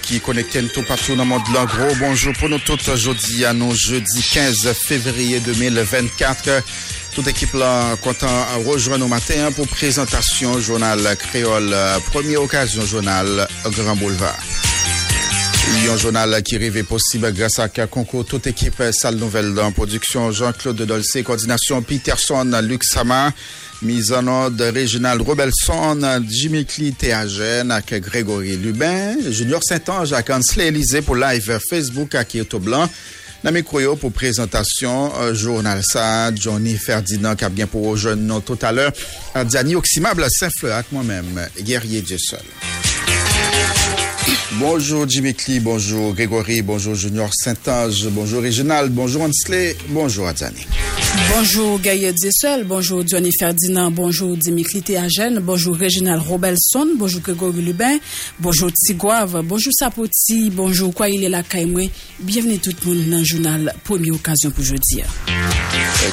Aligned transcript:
Qui 0.00 0.20
connecte 0.20 0.72
tout 0.72 0.82
partout 0.82 1.14
dans 1.16 1.24
le 1.24 1.28
monde. 1.28 1.42
Bonjour 1.98 2.32
pour 2.34 2.48
nous 2.48 2.58
tous 2.58 2.88
aujourd'hui 2.88 3.44
à 3.44 3.52
nous 3.52 3.74
jeudi 3.74 4.22
15 4.22 4.72
février 4.72 5.40
2024. 5.40 6.62
Toute 7.14 7.26
équipe 7.26 7.52
là 7.54 7.96
content 8.00 8.46
rejoindre 8.64 9.04
au 9.04 9.08
matin 9.08 9.50
pour 9.52 9.66
présentation 9.68 10.58
journal 10.60 11.16
créole 11.18 11.74
première 12.12 12.42
occasion 12.42 12.86
journal 12.86 13.46
Grand 13.76 13.96
Boulevard. 13.96 14.38
Un 15.64 15.96
journal 15.98 16.42
qui 16.42 16.56
rêvait 16.56 16.82
possible 16.82 17.30
grâce 17.32 17.58
à 17.58 17.64
un 17.76 17.86
concours 17.86 18.24
toute 18.24 18.46
équipe 18.46 18.82
salle 18.92 19.16
nouvelle 19.16 19.52
dans 19.52 19.70
production. 19.72 20.32
Jean-Claude 20.32 20.80
Dolcé, 20.82 21.22
coordination. 21.22 21.82
Peterson, 21.82 22.50
Luc 22.62 22.82
Sama, 22.82 23.32
mise 23.82 24.12
en 24.12 24.26
ordre 24.26 24.64
régional 24.68 25.20
Robelson, 25.20 26.00
Jimmy 26.26 26.64
Cli 26.64 26.94
Théagène 26.94 27.70
avec 27.70 28.02
Grégory 28.02 28.56
Lubin, 28.56 29.16
Junior 29.30 29.60
Saint-Ange 29.62 30.14
avec 30.14 30.30
Ansley 30.30 30.68
Élysée 30.68 31.02
pour 31.02 31.16
live 31.16 31.58
Facebook 31.68 32.14
à 32.14 32.24
Kyoto 32.24 32.58
Blanc. 32.58 32.88
Dans 33.44 33.52
micro 33.52 33.96
pour 33.96 34.12
présentation, 34.12 35.12
euh, 35.20 35.34
journal 35.34 35.82
ça, 35.84 36.34
Johnny 36.34 36.76
Ferdinand 36.76 37.36
qui 37.36 37.44
a 37.44 37.48
bien 37.50 37.66
pour 37.66 37.96
jeunes 37.96 38.40
tout 38.46 38.58
à 38.62 38.72
l'heure, 38.72 38.92
Diani 39.44 39.74
Oximable 39.74 40.26
Saint-Fleur 40.30 40.76
avec 40.76 40.92
moi-même, 40.92 41.46
Guerrier 41.60 42.00
Dieu 42.00 42.18
seul. 42.18 42.40
Bonjour 44.58 45.08
Jimmy 45.08 45.34
Klee, 45.34 45.60
bonjour 45.60 46.12
Grégory, 46.14 46.60
bonjour 46.60 46.94
Junior 46.94 47.30
Saint-Ange, 47.32 48.08
bonjour 48.10 48.42
Réginal, 48.42 48.90
bonjour 48.90 49.22
Ansley, 49.22 49.74
bonjour 49.88 50.28
Adjani. 50.28 50.66
Bonjour 51.34 51.80
Gaïa 51.80 52.12
Diesel, 52.12 52.64
bonjour 52.64 53.02
Johnny 53.06 53.30
Ferdinand, 53.38 53.90
bonjour 53.90 54.36
Dimitri 54.36 54.82
Théagène, 54.82 55.40
bonjour 55.40 55.74
Réginal 55.74 56.18
Robelson, 56.18 56.86
bonjour 56.96 57.22
Grégory 57.22 57.62
Lubin, 57.62 57.96
bonjour 58.40 58.70
Tigouave, 58.72 59.40
bonjour 59.42 59.72
Sapoti, 59.72 60.50
bonjour 60.50 60.92
Kwaile 60.92 61.30
Lakaimwe. 61.30 61.88
Bienvenue 62.20 62.58
tout 62.58 62.72
le 62.84 62.94
monde 62.94 63.10
dans 63.10 63.18
le 63.18 63.24
journal 63.24 63.74
Première 63.84 64.14
Occasion 64.14 64.50
pour 64.50 64.64
jeudi. 64.64 65.02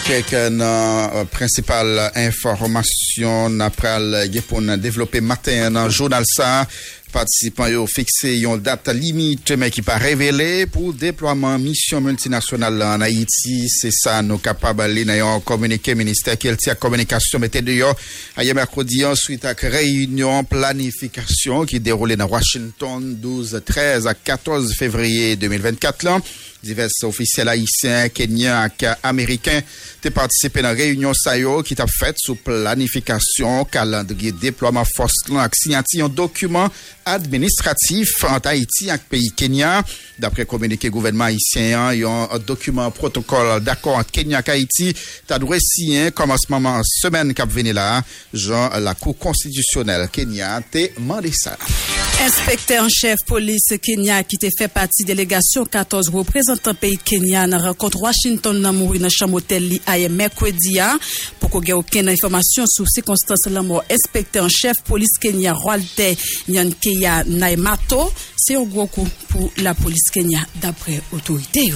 Quelques 0.05 0.33
euh, 0.33 1.25
principales 1.25 2.11
informations 2.15 3.59
après 3.59 4.29
gepon 4.31 4.61
nan 4.61 4.81
matin 5.21 5.71
dans 5.71 5.85
le 5.85 5.89
journal 5.89 6.23
ça. 6.25 6.61
a. 6.61 6.67
Participants 7.11 7.65
ont 7.65 7.87
fixé 7.87 8.39
une 8.39 8.59
date 8.59 8.89
limite 8.89 9.51
mais 9.51 9.71
qui 9.71 9.81
pas 9.81 9.97
révélée 9.97 10.65
pour 10.65 10.93
déploiement 10.93 11.57
mission 11.57 12.01
multinationale 12.01 12.81
en 12.81 13.01
Haïti. 13.01 13.67
C'est 13.67 13.91
ça, 13.91 14.21
nous 14.21 14.37
capables 14.37 14.79
d'aller 14.79 15.19
un 15.19 15.39
communiqué 15.39 15.95
ministère 15.95 16.37
qui 16.37 16.49
a 16.49 16.75
communication 16.75 17.39
mettait 17.39 17.61
dehors 17.61 17.95
hier 18.39 18.53
mercredi 18.53 19.05
ensuite 19.05 19.45
à 19.45 19.53
réunion 19.53 20.43
planification 20.43 21.65
qui 21.65 21.79
déroulait 21.79 22.15
dans 22.15 22.27
Washington 22.27 23.15
12, 23.15 23.61
13 23.65 24.07
à 24.07 24.13
14 24.13 24.73
février 24.75 25.35
2024 25.35 26.03
là. 26.03 26.19
Divers 26.61 26.89
officiels 27.03 27.47
haïtiens, 27.47 28.09
kenyans 28.09 28.67
et 28.81 28.87
américains 29.03 29.61
ont 30.05 30.11
participé 30.11 30.61
dans 30.61 30.69
la 30.69 30.73
réunion 30.73 31.13
SAIO 31.13 31.63
qui 31.63 31.75
a 31.79 31.87
faite 31.87 32.17
sous 32.19 32.35
planification, 32.35 33.63
calendrier, 33.63 34.33
déploiement 34.33 34.83
force 34.83 35.13
et 35.29 35.33
signature 35.53 36.05
un 36.05 36.09
document 36.09 36.69
administratif 37.05 38.23
Haïti 38.43 38.87
et 38.87 38.91
le 38.91 38.97
pays 39.09 39.31
Kenya. 39.35 39.83
D'après 40.17 40.41
le 40.41 40.47
communiqué 40.47 40.89
gouvernement 40.89 41.25
haïtien, 41.25 41.93
il 41.93 42.01
y 42.01 42.03
a 42.03 42.09
un 42.09 42.39
document 42.39 42.91
protocole 42.91 43.61
d'accord 43.63 43.97
entre 43.97 44.11
Kenya 44.11 44.41
et 44.45 44.49
Haïti. 44.49 44.93
Tu 44.93 45.39
doit 45.39 45.57
signer 45.59 46.11
commencement 46.11 46.81
semaine 46.83 47.33
qui 47.33 47.41
venu 47.47 47.73
là. 47.73 48.03
Jean, 48.33 48.69
la 48.79 48.95
Cour 48.95 49.17
constitutionnelle 49.17 50.09
Kenya 50.11 50.61
t'a 50.69 50.87
demandé 50.97 51.31
ça. 51.33 51.57
Inspecteur 52.21 52.83
en 52.83 52.89
chef 52.89 53.17
police 53.25 53.73
Kenya 53.81 54.23
qui 54.23 54.37
te 54.37 54.47
fait 54.57 54.67
partie 54.67 55.05
délégation 55.05 55.65
14 55.65 56.09
représentants 56.49 56.73
pays 56.73 56.97
Kenya 56.97 57.47
dans 57.47 57.59
rencontre 57.59 58.01
Washington 58.01 58.61
dans 58.61 58.73
mourir 58.73 59.01
dans 59.01 59.09
chambre 59.09 59.35
hôtel 59.35 59.67
li 59.67 59.81
hier 59.87 60.09
mercredi 60.09 60.79
pour 61.39 61.49
qu'on 61.49 61.61
ait 61.61 61.73
aucune 61.73 62.09
information 62.09 62.65
sur 62.67 62.87
circonstances 62.87 63.45
la 63.51 63.61
mort 63.61 63.83
inspecteur 63.89 64.45
en 64.45 64.49
chef 64.49 64.75
police 64.85 65.17
Kenya 65.19 65.55
Walter 65.55 66.17
Nyankeya 66.47 67.23
Naimato 67.25 68.11
c'est 68.35 68.55
un 68.55 68.63
gros 68.63 68.87
coup 68.87 69.07
pour 69.27 69.51
la 69.57 69.73
police 69.73 70.09
Kenya 70.11 70.39
d'après 70.61 71.01
autorité. 71.11 71.71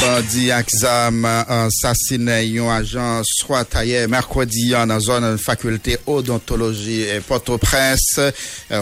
Bandi 0.00 0.50
aksam 0.54 1.24
ansasine 1.26 2.36
yon 2.46 2.68
ajan 2.70 3.24
swat 3.26 3.74
aye 3.80 4.04
merkwadi 4.10 4.68
nan 4.86 5.00
zon 5.02 5.24
fakulte 5.42 5.96
odontologi 6.06 7.06
Port-au-Prince. 7.26 8.28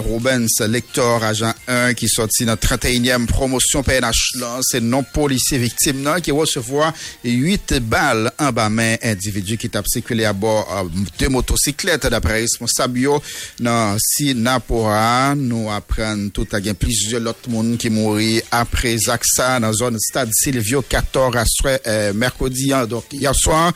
Rubens 0.04 0.60
Lektor, 0.68 1.24
ajan 1.24 1.54
1 1.70 1.94
ki 1.96 2.08
soti 2.10 2.44
nan 2.48 2.58
31e 2.60 3.28
promosyon 3.30 3.86
PNH 3.86 4.40
lan, 4.42 4.64
se 4.66 4.82
non 4.90 5.06
policier 5.14 5.60
victime 5.62 6.02
nan 6.04 6.20
ki 6.24 6.34
recevoir 6.34 6.92
8 7.24 7.78
balles 7.80 8.32
en 8.38 8.52
bas 8.52 8.68
main. 8.68 8.96
Individu 9.02 9.56
qui 9.56 9.70
t'a 9.70 9.82
circulé 9.86 10.24
à 10.24 10.32
bord 10.32 10.66
euh, 10.74 10.84
de 11.18 11.28
motocyclette 11.28 12.06
d'après 12.08 12.40
responsable 12.40 12.98
yo 12.98 13.22
nan 13.60 13.96
Sinapora. 13.98 15.34
Nous 15.36 15.70
apprendre 15.70 16.30
tout 16.32 16.48
à 16.52 16.60
gain 16.60 16.74
plusieurs 16.74 17.26
autres 17.26 17.48
monde 17.48 17.78
qui 17.78 17.90
mourir 17.90 18.42
après 18.50 18.96
ça 19.22 19.60
dans 19.60 19.72
zone 19.72 19.98
stade 19.98 20.30
Silvio 20.32 20.82
14 20.82 21.36
à 21.36 21.44
euh, 21.86 22.12
mercredi 22.12 22.72
hein. 22.72 22.86
donc 22.86 23.04
hier 23.12 23.34
soir 23.34 23.72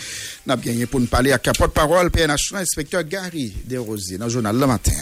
n'a 0.47 0.57
bien 0.57 0.75
pour 0.87 1.01
nous 1.01 1.07
parler 1.07 1.33
à 1.33 1.39
capote 1.39 1.73
parole 1.73 2.11
PNH 2.11 2.55
inspecteur 2.55 3.05
Gary 3.05 3.53
Desrosiers 3.65 4.19
dans 4.19 4.27
le 4.27 4.31
journal 4.31 4.57
le 4.57 4.67
matin. 4.67 4.93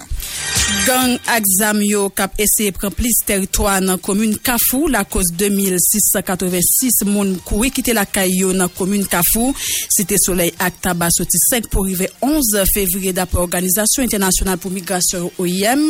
Gang 0.86 1.18
Axam 1.26 1.80
cap 2.14 2.32
essayer 2.38 2.72
prendre 2.72 2.94
plus 2.94 3.14
territoire 3.24 3.80
dans 3.80 3.98
commune 3.98 4.36
Kafou 4.38 4.88
la 4.88 5.04
cause 5.04 5.32
2006 5.32 6.01
686 6.02 7.04
moun 7.08 7.34
kouri 7.46 7.70
kite 7.74 7.94
la 7.96 8.04
kayo 8.06 8.52
nan 8.56 8.70
komune 8.76 9.06
Kafou. 9.10 9.54
Site 9.92 10.18
Soleil 10.22 10.54
ak 10.62 10.80
taba 10.84 11.08
5 11.12 11.68
pou 11.72 11.86
rive 11.86 12.08
11 12.22 12.66
fevriye 12.72 13.14
dapre 13.16 13.40
Organizasyon 13.42 14.08
Internasyonal 14.08 14.58
pou 14.62 14.74
Migrasyon 14.74 15.30
OIM. 15.42 15.86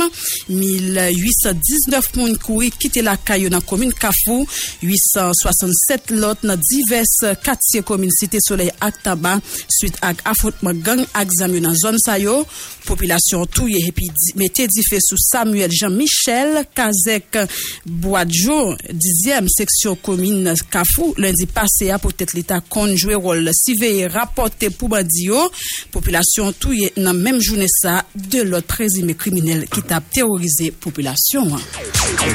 1819 0.53 2.13
moun 2.19 2.37
kouri 2.43 2.73
kite 2.75 3.05
la 3.05 3.17
kayo 3.17 3.51
nan 3.53 3.65
komune 3.65 3.97
Kafou. 3.97 4.47
867 4.85 6.15
lot 6.19 6.45
nan 6.47 6.61
divers 6.61 7.17
katye 7.45 7.85
komune 7.87 8.15
Site 8.15 8.43
Soleil 8.45 8.73
ak 8.83 9.03
taba 9.07 9.39
suite 9.73 10.01
ak 10.05 10.23
afotman 10.29 10.83
gang 10.85 11.07
ak 11.17 11.33
zamyo 11.39 11.63
nan 11.65 11.79
zon 11.79 11.99
sayo. 12.03 12.43
Populasyon 12.87 13.47
touye 13.55 13.79
epi 13.87 14.09
mette 14.37 14.67
di 14.71 14.83
fe 14.87 14.99
Samuel 15.33 15.71
Jean-Michel 15.71 16.65
Kazek 16.75 17.39
Boadjo, 17.87 18.75
10e 18.91 19.47
seksyon 19.53 19.97
komine 20.05 20.55
Kafou, 20.73 21.15
lundi 21.21 21.47
pase 21.51 21.91
a 21.93 21.99
potet 22.03 22.33
l'Etat 22.37 22.67
konjwe 22.73 23.17
rol 23.19 23.51
sive 23.57 24.09
rapote 24.13 24.71
pou 24.77 24.91
bandiyo. 24.93 25.49
Populasyon 25.95 26.55
touye 26.61 26.91
nan 27.01 27.19
menm 27.19 27.41
joune 27.43 27.69
sa 27.71 28.01
de 28.15 28.43
lot 28.47 28.67
prezime 28.69 29.17
kriminel 29.19 29.67
ki 29.71 29.85
tap 29.89 30.09
terorize 30.15 30.71
populasyon. 30.83 31.53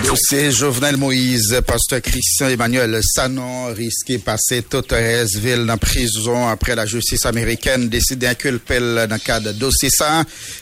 Dosè 0.08 0.48
Jovenel 0.52 0.98
Moïse, 1.02 1.62
pastor 1.68 2.02
Christian 2.06 2.52
Emmanuel 2.54 3.00
Sanon, 3.06 3.74
riske 3.78 4.20
pase 4.24 4.62
Totorezville 4.70 5.68
nan 5.68 5.82
prizon 5.82 6.48
apre 6.50 6.78
la 6.78 6.88
justis 6.90 7.26
Ameriken 7.30 7.88
deside 7.92 8.32
inkulpel 8.32 9.06
nan 9.10 9.22
kade 9.24 9.56
dosè 9.58 9.92
sa. 9.94 10.12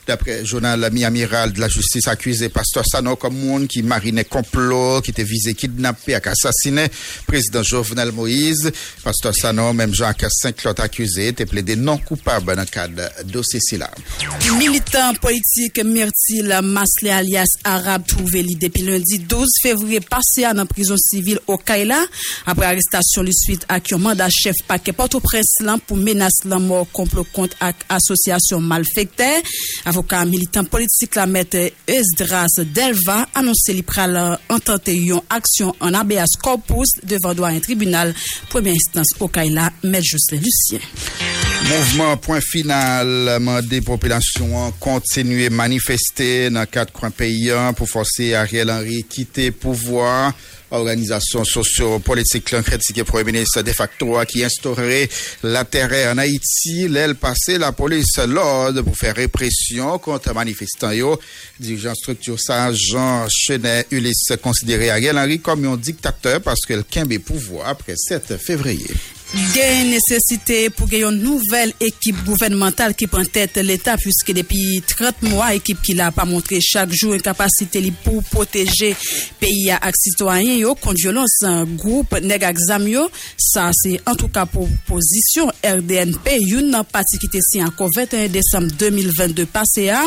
D'après 0.08 0.46
journal 0.46 0.84
ami 0.84 1.06
amiral 1.06 1.54
de 1.54 1.60
la 1.60 1.70
justice 1.70 2.08
accusé 2.08 2.50
Pasteur 2.50 2.86
Sano 2.86 3.16
comme 3.16 3.38
monde 3.38 3.68
qui 3.68 3.84
marinait 3.84 4.26
complot, 4.26 5.02
qui 5.02 5.12
était 5.12 5.24
visé 5.24 5.54
kidnappé 5.54 6.14
et 6.14 6.28
assassiné 6.28 6.88
président 7.26 7.64
Jovenel 7.64 8.12
Moïse. 8.12 8.72
Pasteur 9.04 9.36
Sano, 9.36 9.74
même 9.74 9.92
autres 9.92 10.82
accusés, 10.82 11.28
étaient 11.30 11.46
plaidés 11.46 11.76
non 11.76 11.98
coupables 11.98 12.56
dans 12.56 12.62
le 12.62 12.68
cadre 12.68 12.96
de 13.24 13.32
dossier 13.32 13.60
là. 13.78 13.90
Militant 14.58 15.14
politique 15.16 15.84
Myrtil 15.84 16.60
Masle 16.64 17.10
alias 17.10 17.46
Arabe 17.64 18.06
trouvé 18.08 18.44
depuis 18.44 18.84
lundi 18.84 19.20
12 19.20 19.48
février 19.62 20.00
passé 20.00 20.46
en 20.46 20.66
prison 20.66 20.96
civile 20.98 21.40
au 21.48 21.58
Kaila 21.58 22.00
après 22.46 22.66
arrestation 22.66 23.24
lui 23.24 23.34
suite 23.34 23.66
à 23.70 23.80
mandat 23.98 24.30
chef 24.30 24.56
paquet 24.68 24.94
Port-au-Prince 24.94 25.58
pour 25.88 25.98
menace 25.98 26.44
la 26.46 26.60
mort 26.60 26.88
complot 26.92 27.26
contre 27.34 27.56
association 27.90 28.60
malfectée. 28.60 29.42
Avocat 29.86 30.26
militant 30.26 30.64
politique 30.64 31.16
la 31.16 31.26
maître 31.26 31.72
Esdras 31.88 32.60
Delva 32.74 33.28
annoncé 33.34 33.74
li 33.74 33.84
pral 33.86 34.16
entente 34.50 34.94
yon 34.94 35.24
action 35.30 35.74
en 35.80 35.96
habeas 35.98 36.36
corpus 36.42 36.85
devant 37.04 37.34
droit 37.34 37.50
un 37.50 37.60
tribunal 37.60 38.14
première 38.50 38.76
instance 38.76 39.14
au 39.20 39.28
Kaila 39.28 39.72
maître 39.84 40.06
Jocelyn 40.06 40.42
Lucien. 40.42 40.80
Mouvement 41.70 42.16
point 42.18 42.42
final, 42.42 43.40
mandé 43.40 43.82
population 43.82 44.72
continuer 44.80 45.50
manifester 45.50 46.50
dans 46.50 46.66
quatre 46.66 46.94
coins 46.94 47.10
payants 47.10 47.74
pour 47.74 47.90
forcer 47.90 48.36
Ariel 48.36 48.70
Henry 48.70 49.04
quitter 49.04 49.52
pouvoir. 49.52 50.34
Organisation 50.76 51.44
socio-politique 51.44 52.46
critiquée 52.64 53.04
Premier 53.04 53.32
ministre 53.32 53.62
de 53.62 53.72
facto 53.72 54.18
qui 54.28 54.44
instaurerait 54.44 55.10
l'intérêt 55.44 56.08
en 56.10 56.18
Haïti. 56.18 56.88
L'aile 56.88 57.16
passé 57.16 57.58
la 57.58 57.72
police 57.72 58.18
l'ordre 58.18 58.82
pour 58.82 58.98
faire 58.98 59.16
répression 59.16 59.98
contre 60.00 60.34
manifestants. 60.34 60.92
Yo, 60.92 61.20
dirigeant 61.60 61.96
structure 61.96 62.40
ça, 62.40 62.72
Jean 62.74 63.26
Chenet 63.30 63.88
Ulysse 63.92 64.34
considéré 64.42 64.90
Ariel 64.90 65.18
Henry 65.18 65.40
comme 65.40 65.66
un 65.66 65.78
dictateur 65.78 66.42
parce 66.42 66.62
qu'elle 66.62 66.84
kembe 66.84 67.18
pouvoir 67.20 67.70
après 67.70 67.96
7 67.96 68.38
février. 68.38 68.92
gen 69.34 69.90
nesesite 69.90 70.70
pou 70.76 70.88
gen 70.90 71.06
yon 71.06 71.18
nouvel 71.18 71.72
ekip 71.84 72.20
gouvernemental 72.28 72.94
ki 72.98 73.08
pren 73.12 73.26
tèt 73.26 73.58
l'Etat 73.66 74.00
pwiske 74.02 74.36
depi 74.38 74.80
30 74.86 75.26
mwa 75.32 75.50
ekip 75.58 75.82
ki 75.84 75.96
la 75.98 76.12
pa 76.16 76.28
montre 76.30 76.60
chak 76.64 76.94
jou 76.94 77.16
enkapasite 77.16 77.82
li 77.82 77.92
pou 78.04 78.22
poteje 78.30 78.92
peyi 79.42 79.72
a 79.74 79.80
ak 79.90 79.98
sitwanyen 79.98 80.60
yo 80.62 80.76
kondjolon 80.80 81.28
san 81.32 81.74
group 81.80 82.14
neg 82.22 82.46
ak 82.46 82.62
zamyo 82.68 83.08
sa 83.42 83.72
se 83.76 83.96
en 83.98 84.20
tou 84.20 84.30
ka 84.34 84.46
pou 84.50 84.70
pozisyon 84.88 85.50
RDNP 85.66 86.30
yon 86.46 86.70
nan 86.76 86.86
pati 86.88 87.20
ki 87.22 87.32
te 87.34 87.42
si 87.44 87.64
anko 87.64 87.90
21 87.96 88.30
Desem 88.36 88.70
2022 88.78 89.48
pase 89.52 89.88
a 89.90 90.04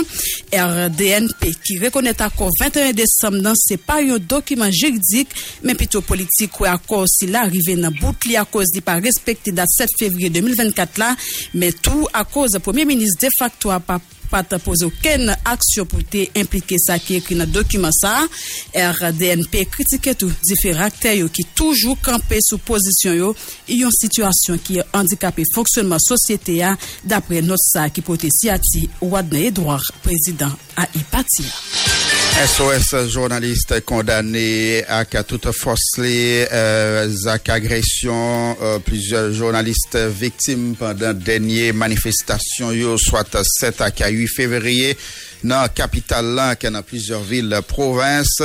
RDNP 0.54 1.48
ki 1.64 1.80
rekonet 1.82 2.22
anko 2.24 2.52
21 2.60 2.94
Desem 2.96 3.40
nan 3.42 3.58
se 3.58 3.80
pa 3.82 3.98
yon 4.04 4.22
dokiman 4.30 4.72
jekdik 4.72 5.34
men 5.66 5.78
pito 5.78 6.04
politik 6.06 6.54
ou 6.62 6.70
akor 6.70 7.06
si 7.10 7.28
la 7.32 7.44
rive 7.50 7.76
nan 7.80 7.94
bout 7.98 8.28
li 8.28 8.38
akos 8.38 8.70
di 8.74 8.84
pare 8.84 9.07
respecté 9.08 9.52
date 9.52 9.68
7 9.70 9.88
février 9.98 10.30
2024 10.30 10.98
là 10.98 11.16
mais 11.54 11.72
tout 11.72 12.06
à 12.12 12.24
cause 12.24 12.50
du 12.52 12.60
premier 12.60 12.84
ministre 12.84 13.26
de 13.26 13.30
facto 13.38 13.70
a 13.70 13.80
pas 13.80 14.00
pas 14.30 14.42
posé 14.42 14.84
aucune 14.84 15.34
action 15.44 15.86
pour 15.86 16.00
te 16.04 16.18
qui 16.18 17.14
est 17.14 17.16
écrit 17.16 17.34
dans 17.34 17.44
le 17.44 17.50
document 17.50 17.90
ça. 17.92 18.26
RDNP 18.74 19.66
critique 19.66 20.16
tout 20.18 20.30
différents 20.44 20.84
acteurs 20.84 21.30
qui 21.32 21.44
toujours 21.44 21.98
campé 22.00 22.38
sous 22.40 22.58
position 22.58 23.12
yo, 23.12 23.34
y 23.68 23.82
une 23.82 23.90
situation 23.90 24.58
qui 24.58 24.78
est 24.78 24.84
handicapé 24.92 25.44
fonctionnement 25.54 25.98
société 25.98 26.64
d'après 27.04 27.42
notre 27.42 27.62
ça 27.62 27.90
qui 27.90 28.00
porte 28.00 28.26
Siati 28.30 28.88
Wadne 29.00 29.36
Edouard, 29.36 29.82
président 30.02 30.50
à 30.76 30.86
Ipatia. 30.94 32.07
SOS 32.46 33.08
journaliste 33.08 33.84
condamné 33.84 34.84
à 34.86 35.04
toute 35.04 35.50
force 35.50 35.98
euh, 35.98 37.08
agression 37.48 38.56
euh, 38.62 38.78
plusieurs 38.78 39.32
journalistes 39.32 39.96
victimes 39.96 40.76
pendant 40.78 41.12
dernière 41.12 41.74
manifestation 41.74 42.70
soit 42.96 43.36
7 43.42 43.80
à 43.80 44.08
8 44.08 44.28
février 44.28 44.96
dans 45.42 45.62
la 45.62 45.68
capitale 45.68 46.56
dans 46.62 46.82
plusieurs 46.82 47.22
villes 47.22 47.58
provinces 47.66 48.42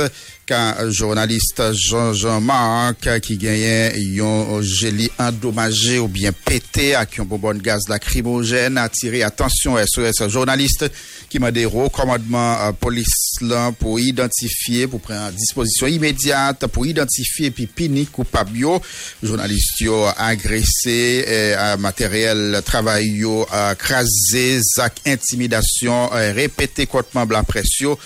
jounalist 0.90 1.60
Jean-Jean 1.72 2.40
Marc 2.44 3.06
ki 3.24 3.36
genyen 3.40 3.94
yon 4.16 4.60
jeli 4.60 5.06
endomaje 5.22 5.96
ou 6.02 6.08
bien 6.12 6.34
pete 6.44 6.90
ak 6.98 7.18
yon 7.18 7.28
bonbon 7.30 7.60
gaz 7.64 7.86
lakrimogen 7.88 8.76
atire 8.80 9.22
atensyon 9.24 9.78
SOS 9.88 10.24
jounalist 10.28 10.84
ki 11.32 11.40
mande 11.42 11.64
rekomandman 11.70 12.50
euh, 12.66 12.74
polis 12.76 13.14
lan 13.42 13.74
pou 13.78 13.98
identifiye 14.02 14.88
pou 14.90 15.02
pren 15.02 15.32
disposisyon 15.34 15.94
imediat 15.96 16.68
pou 16.68 16.84
identifiye 16.88 17.54
pi 17.54 17.66
pini 17.66 18.04
koupab 18.10 18.52
yo 18.58 18.76
jounalist 19.22 19.80
euh, 19.80 19.86
yo 19.86 20.02
euh, 20.04 20.12
agrese 20.28 21.78
materyel 21.80 22.60
travay 22.66 23.08
yo 23.22 23.42
krasé 23.80 24.60
zak 24.74 25.00
intimidasyon 25.08 26.12
repete 26.36 26.88
kontman 26.90 27.28
blan 27.30 27.48
presyo 27.48 27.96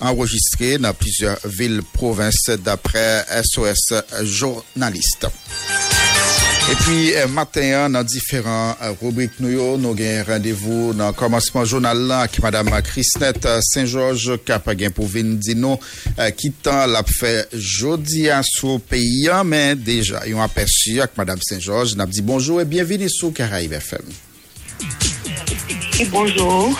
enregistré 0.00 0.78
dans 0.78 0.92
plusieurs 0.94 1.38
villes 1.44 1.82
provinces 1.92 2.50
d'après 2.64 3.24
SOS 3.42 3.94
journalistes. 4.22 5.26
Et 6.68 6.74
puis, 6.74 7.12
matin, 7.32 7.88
dans 7.88 8.02
différents 8.02 8.74
rubriques, 9.00 9.38
nous, 9.38 9.48
avons 9.48 9.94
rendez-vous 10.26 10.92
dans 10.94 11.06
le 11.08 11.12
commencement 11.12 11.64
journal 11.64 12.10
avec 12.10 12.40
Madame 12.42 12.70
Christette 12.82 13.46
Saint-Georges, 13.62 14.32
qui 14.44 14.88
pour 14.88 15.06
venir 15.06 15.36
dire 15.36 15.56
nous, 15.56 15.78
quittant 16.36 16.86
la 16.86 17.04
fait 17.04 17.48
jeudi 17.52 18.28
à 18.28 18.42
ce 18.42 18.78
pays, 18.78 19.28
mais 19.44 19.76
déjà, 19.76 20.26
ils 20.26 20.34
ont 20.34 20.42
aperçu 20.42 20.98
avec 21.00 21.16
Madame 21.16 21.38
Saint-Georges, 21.40 21.94
nous 21.94 22.06
dit 22.06 22.22
bonjour 22.22 22.60
et 22.60 22.64
bienvenue 22.64 23.08
sur 23.08 23.32
Caraïbes 23.32 23.74
FM. 23.74 24.02
Bonjour. 26.10 26.76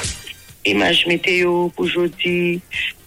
Image 0.64 1.06
météo 1.06 1.68
pour 1.68 1.84
aujourd'hui, 1.84 2.60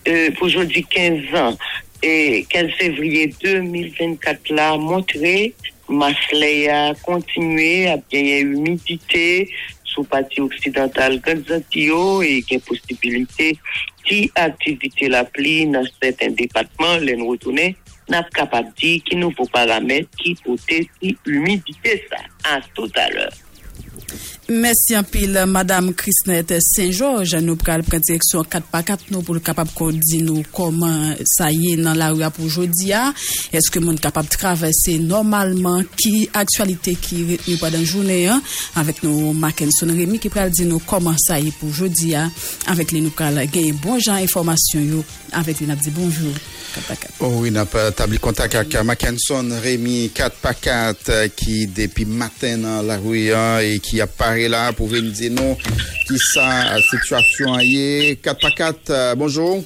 euh, 0.10 0.32
pour 0.32 0.48
aujourd'hui 0.48 0.84
15 0.84 1.36
ans 1.36 1.58
et 2.02 2.46
15 2.50 2.72
février 2.72 3.34
2024 3.42 4.50
là 4.50 4.78
montré 4.78 5.54
masle 5.90 6.70
a 6.70 6.94
kontinue 7.02 7.90
ap 7.90 8.06
genye 8.14 8.44
humidite 8.46 9.50
sou 9.90 10.06
pati 10.06 10.42
oksidental 10.46 11.18
Ganzantio 11.26 12.22
e 12.24 12.40
gen 12.46 12.62
posibilite 12.68 13.52
ti 14.06 14.22
aktivite 14.38 15.10
la 15.10 15.26
pli 15.26 15.66
nan 15.74 15.90
seten 15.98 16.38
depatman 16.38 17.04
len 17.10 17.26
wotounen 17.26 17.76
nap 18.10 18.30
kapap 18.38 18.72
di 18.78 18.98
ki 19.06 19.18
nou 19.18 19.34
pou 19.34 19.50
paramet 19.54 20.10
ki 20.22 20.38
pote 20.46 20.82
si 20.96 21.14
humidite 21.26 22.00
sa. 22.08 22.24
An 22.54 22.66
tout 22.74 22.94
aler. 22.98 23.30
Merci 23.30 23.49
un 24.96 25.04
pile, 25.04 25.44
Madame 25.48 25.94
Christnette 25.94 26.56
Saint-Georges. 26.60 27.36
Nous 27.36 27.56
prenons 27.56 27.84
la 27.92 28.00
direction 28.00 28.44
4 28.44 28.66
par 28.68 28.84
4 28.84 29.04
nous 29.12 29.22
pour 29.22 29.36
le 29.36 29.40
capable 29.40 29.70
de 29.70 29.92
dire 30.00 30.24
nous 30.24 30.44
comment 30.52 31.14
ça 31.24 31.52
y 31.52 31.74
est 31.74 31.78
dans 31.78 31.94
la 31.94 32.10
rue 32.10 32.24
pour 32.36 32.46
aujourd'hui. 32.46 32.92
Est-ce 33.54 33.70
que 33.70 33.78
nous 33.78 33.88
sommes 33.88 34.00
capable 34.00 34.28
de 34.28 34.34
traverser 34.34 34.98
normalement? 34.98 35.84
Qui 35.96 36.30
actualité 36.34 36.96
qui 36.96 37.34
est 37.34 37.60
pendant 37.60 37.78
la 37.78 37.84
journée 37.84 38.28
hein, 38.28 38.42
y 41.40 41.48
est 41.48 41.52
pour 41.52 41.70
aujourd'hui 41.70 42.16
avec 42.66 42.92
les 42.92 43.02
nous 43.02 43.14
gagner 43.16 43.72
bon 43.74 44.00
genre 44.00 44.16
information 44.16 45.04
avec 45.32 45.60
les 45.60 45.68
nous 45.68 45.76
dit 45.76 45.92
bonjour. 45.92 46.34
4 46.74 46.86
par 46.86 47.00
4. 47.00 47.14
Oui, 47.22 47.52
n'a 47.52 47.66
pas 47.66 47.90
établi 47.90 48.20
contact 48.20 48.56
avec 48.56 48.76
Mackenson 48.84 49.48
Rémi 49.62 50.10
4 50.14 50.36
par 50.38 50.60
4 50.60 51.28
qui 51.36 51.68
depuis 51.68 52.06
matin 52.06 52.58
dans 52.58 52.82
la 52.82 52.98
là 54.48 54.72
pour 54.74 54.88
venir 54.88 55.12
dire 55.12 55.32
non 55.32 55.58
qui 56.08 56.18
ça 56.34 56.78
situation 56.90 57.60
est 57.60 58.22
4 58.24 58.40
par 58.40 58.56
4 58.56 59.16
bonjour. 59.16 59.64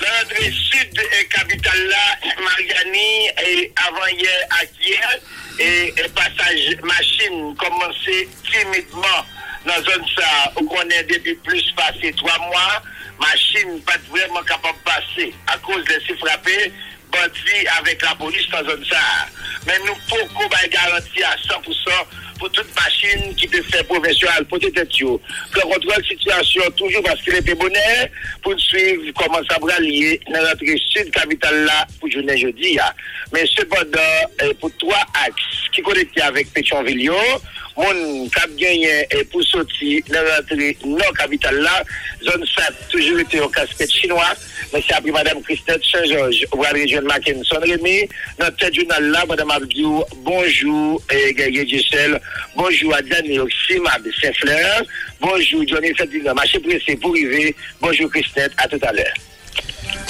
L'entrée 0.00 0.50
sud 0.50 1.00
et 1.20 1.26
capitale 1.26 1.88
là, 1.88 2.30
Mariani, 2.42 3.28
et 3.46 3.72
avant 3.76 4.06
hier 4.08 4.48
à 4.50 4.64
hier, 4.82 5.20
et, 5.58 5.94
passage 6.14 6.76
machine 6.82 7.54
commencé 7.56 8.28
timidement. 8.50 9.24
Dans 9.64 9.82
zone 9.82 10.04
ça, 10.14 10.52
où 10.60 10.68
on 10.68 10.90
est 10.90 11.04
depuis 11.04 11.34
plus 11.36 11.64
passé 11.74 12.12
trois 12.18 12.38
mois, 12.38 12.82
machine 13.18 13.80
pas 13.82 13.96
vraiment 14.10 14.42
capable 14.42 14.76
de 14.78 14.84
passer. 14.84 15.34
À 15.46 15.56
cause 15.58 15.82
de 15.84 15.98
ces 16.06 16.14
frappés, 16.16 16.72
bandits 17.10 17.66
avec 17.78 18.02
la 18.02 18.14
police 18.16 18.48
dans 18.50 18.64
zone 18.68 18.84
ça. 18.90 18.98
Mais 19.66 19.78
nous 19.86 19.94
pouvons 20.08 20.48
garantir 20.70 21.28
à 21.28 21.36
100% 21.36 21.62
pour 22.38 22.50
toute 22.50 22.74
machine 22.74 23.34
qui 23.34 23.46
peut 23.48 23.62
faire 23.62 23.84
professionnel 23.86 24.44
pour 24.46 24.58
être 24.58 24.98
yo. 24.98 25.20
Le 25.54 25.60
contrôle 25.60 26.04
situation 26.04 26.62
toujours 26.76 27.02
parce 27.02 27.20
qu'il 27.22 27.34
était 27.34 27.54
bonheur 27.54 28.08
pour 28.42 28.58
suivre 28.58 29.02
comment 29.16 29.40
ça 29.48 29.58
va 29.60 29.78
lier 29.80 30.20
dans 30.32 30.42
notre 30.42 30.64
sud 30.64 31.10
capitale 31.10 31.64
là 31.64 31.86
pour 32.00 32.10
journée 32.10 32.36
jeudi. 32.36 32.78
Mais 33.32 33.44
cependant, 33.46 33.98
euh, 34.42 34.52
pour 34.60 34.70
trois 34.78 35.04
axes 35.26 35.68
qui 35.72 35.82
connectent 35.82 36.20
avec 36.20 36.52
Pétionville, 36.52 37.10
mon 37.76 38.28
cap 38.28 38.48
gagné 38.56 39.06
euh, 39.14 39.24
pour 39.30 39.42
sortir 39.42 40.02
dans 40.08 40.22
notre 40.22 40.86
nord 40.86 41.12
capitale 41.18 41.58
là, 41.60 41.82
zone 42.22 42.44
7, 42.56 42.88
toujours 42.90 43.18
été 43.18 43.40
au 43.40 43.48
casquette 43.48 43.90
chinois. 43.90 44.34
Merci 44.72 44.92
à 44.92 45.00
Madame 45.00 45.42
Christelle 45.42 45.80
Saint-Georges, 45.90 46.44
région 46.72 47.00
de 47.00 47.06
Mackinson 47.06 47.58
Rémi. 47.60 48.08
Dans 48.38 48.50
tête 48.52 48.74
journal 48.74 49.04
là, 49.10 49.24
Madame 49.28 49.50
Abdiou, 49.50 50.04
bonjour, 50.18 51.02
et 51.12 51.34
Gaye 51.34 51.68
Giselle, 51.68 52.20
bonjour 52.56 52.94
à 52.94 53.02
Daniel 53.02 53.42
à 53.42 53.98
Saint-Fleur, 54.20 54.82
bonjour 55.20 55.66
Johnny 55.66 55.94
Ferdinand, 55.94 56.34
marché 56.34 56.58
pressé 56.60 56.96
pour 56.96 57.10
arriver, 57.10 57.54
bonjour 57.80 58.10
Christelle, 58.10 58.50
à 58.56 58.68
tout 58.68 58.80
à 58.82 58.92
l'heure. 58.92 59.14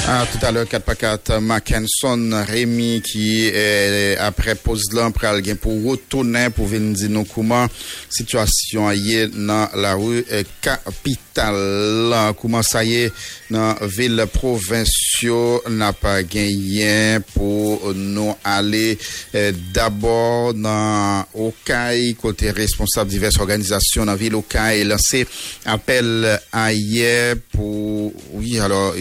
Ah, 0.07 0.27
tout 0.31 0.45
à 0.45 0.53
l'heure, 0.53 0.69
4 0.69 0.83
par 0.85 0.97
4, 0.99 1.41
Mackinson 1.41 2.45
Rémi 2.47 3.01
qui 3.01 3.47
est 3.47 4.19
après 4.19 4.55
pause 4.55 4.93
là, 4.93 5.11
pral 5.11 5.43
gen 5.43 5.57
pour 5.57 5.83
retourner 5.83 6.51
pour 6.51 6.67
venir 6.67 6.95
dire 6.95 7.09
nous 7.09 7.25
comment 7.25 7.67
situation 8.11 8.91
est 8.91 9.29
dans 9.29 9.71
la 9.75 9.95
rue 9.95 10.23
capitale. 10.61 12.35
Comment 12.41 12.63
ça 12.63 12.85
y 12.85 13.05
est 13.05 13.13
dans 13.51 13.75
ville 13.81 14.27
provinciaux 14.33 15.63
n'a 15.71 15.93
pas 15.93 16.23
gagné 16.23 17.19
pour 17.35 17.93
nous 17.95 18.35
aller 18.45 18.99
eh, 19.33 19.53
d'abord 19.73 20.53
dans 20.55 21.25
Okaï, 21.35 22.15
côté 22.15 22.51
responsable 22.51 23.11
diverses 23.11 23.39
organisations 23.39 24.05
dans 24.05 24.15
ville 24.15 24.35
Okaï, 24.35 24.85
lancé 24.85 25.27
appel 25.65 26.39
à 26.53 26.73
hier 26.73 27.37
pour, 27.53 28.13
oui, 28.33 28.59
alors, 28.59 28.95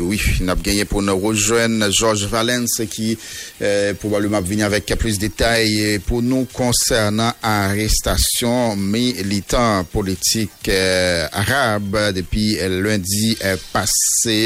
oui, 0.00 0.20
nap 0.46 0.62
genye 0.66 0.86
pou 0.88 1.04
nou 1.04 1.20
rejoen 1.28 1.86
George 1.90 2.28
Valens 2.30 2.78
ki 2.90 3.12
eh, 3.14 3.92
probableman 4.00 4.40
ap 4.40 4.48
vini 4.48 4.66
avèk 4.66 4.96
plus 5.00 5.20
detay 5.20 5.76
eh, 5.82 5.96
pou 6.02 6.24
nou 6.24 6.48
konsernan 6.54 7.36
arrestasyon 7.44 8.80
militant 8.80 9.88
politik 9.92 10.70
eh, 10.72 11.26
Arab 11.30 11.98
depi 12.16 12.48
lundi 12.72 13.34
eh, 13.40 13.58
pase 13.72 14.36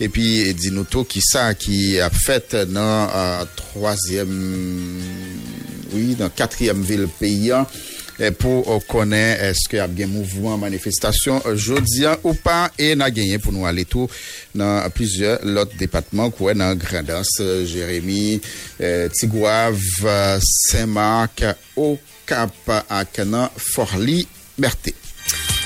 epi 0.00 0.26
di 0.56 0.72
nou 0.74 0.88
tou 0.88 1.06
ki 1.08 1.22
sa 1.24 1.50
ki 1.58 2.00
ap 2.04 2.16
fèt 2.16 2.56
nan 2.70 3.08
euh, 3.08 3.44
troasyem 3.58 4.32
oui, 5.94 6.14
nan 6.18 6.32
katryem 6.36 6.82
vil 6.86 7.06
peyi 7.18 7.52
an 7.56 7.68
pour 8.38 8.70
euh, 8.70 8.78
connaître 8.86 9.42
est-ce 9.42 9.68
qu'il 9.68 9.78
y 9.78 9.80
a 9.80 9.86
bien 9.86 10.06
mouvement, 10.06 10.58
manifestation 10.58 11.40
euh, 11.46 11.56
jeudi 11.56 12.04
ou 12.22 12.34
pas 12.34 12.70
et 12.78 12.94
n'a 12.94 13.10
gagné 13.10 13.38
pour 13.38 13.52
nous 13.52 13.64
aller 13.64 13.84
tout 13.84 14.08
dans 14.54 14.88
plusieurs 14.90 15.44
autres 15.44 15.76
départements 15.76 16.30
quoi 16.30 16.54
dans 16.54 16.74
Grandance, 16.74 17.38
euh, 17.40 17.64
Jérémy, 17.64 18.40
euh, 18.80 19.08
Tigouave, 19.08 19.80
euh, 20.04 20.38
Saint-Marc, 20.42 21.44
Cap 22.26 22.52
à 22.88 23.04
Canan, 23.04 23.50
Forli, 23.56 24.26
Berthe. 24.58 24.94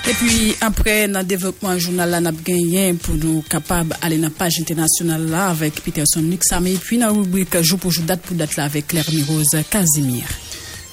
Et 0.06 0.12
puis, 0.12 0.54
après, 0.60 1.08
dans 1.08 1.20
le 1.20 1.24
développement 1.24 1.78
journal, 1.78 2.10
là, 2.10 2.20
nous 2.20 2.94
pour 2.98 3.14
nous 3.14 3.42
capables 3.48 3.96
d'aller 4.02 4.18
dans 4.18 4.24
la 4.24 4.30
page 4.30 4.60
internationale 4.60 5.26
là 5.26 5.48
avec 5.48 5.82
Peterson 5.82 6.20
Nixam. 6.20 6.66
Et 6.66 6.74
puis, 6.74 6.98
dans 6.98 7.06
la 7.06 7.12
rubrique 7.12 7.58
jour 7.62 7.78
pour 7.78 7.90
jour, 7.90 8.04
date 8.04 8.20
pour 8.20 8.36
date 8.36 8.56
là 8.56 8.64
avec 8.64 8.88
Claire 8.88 9.10
Mirose 9.10 9.56
Casimir. 9.70 10.24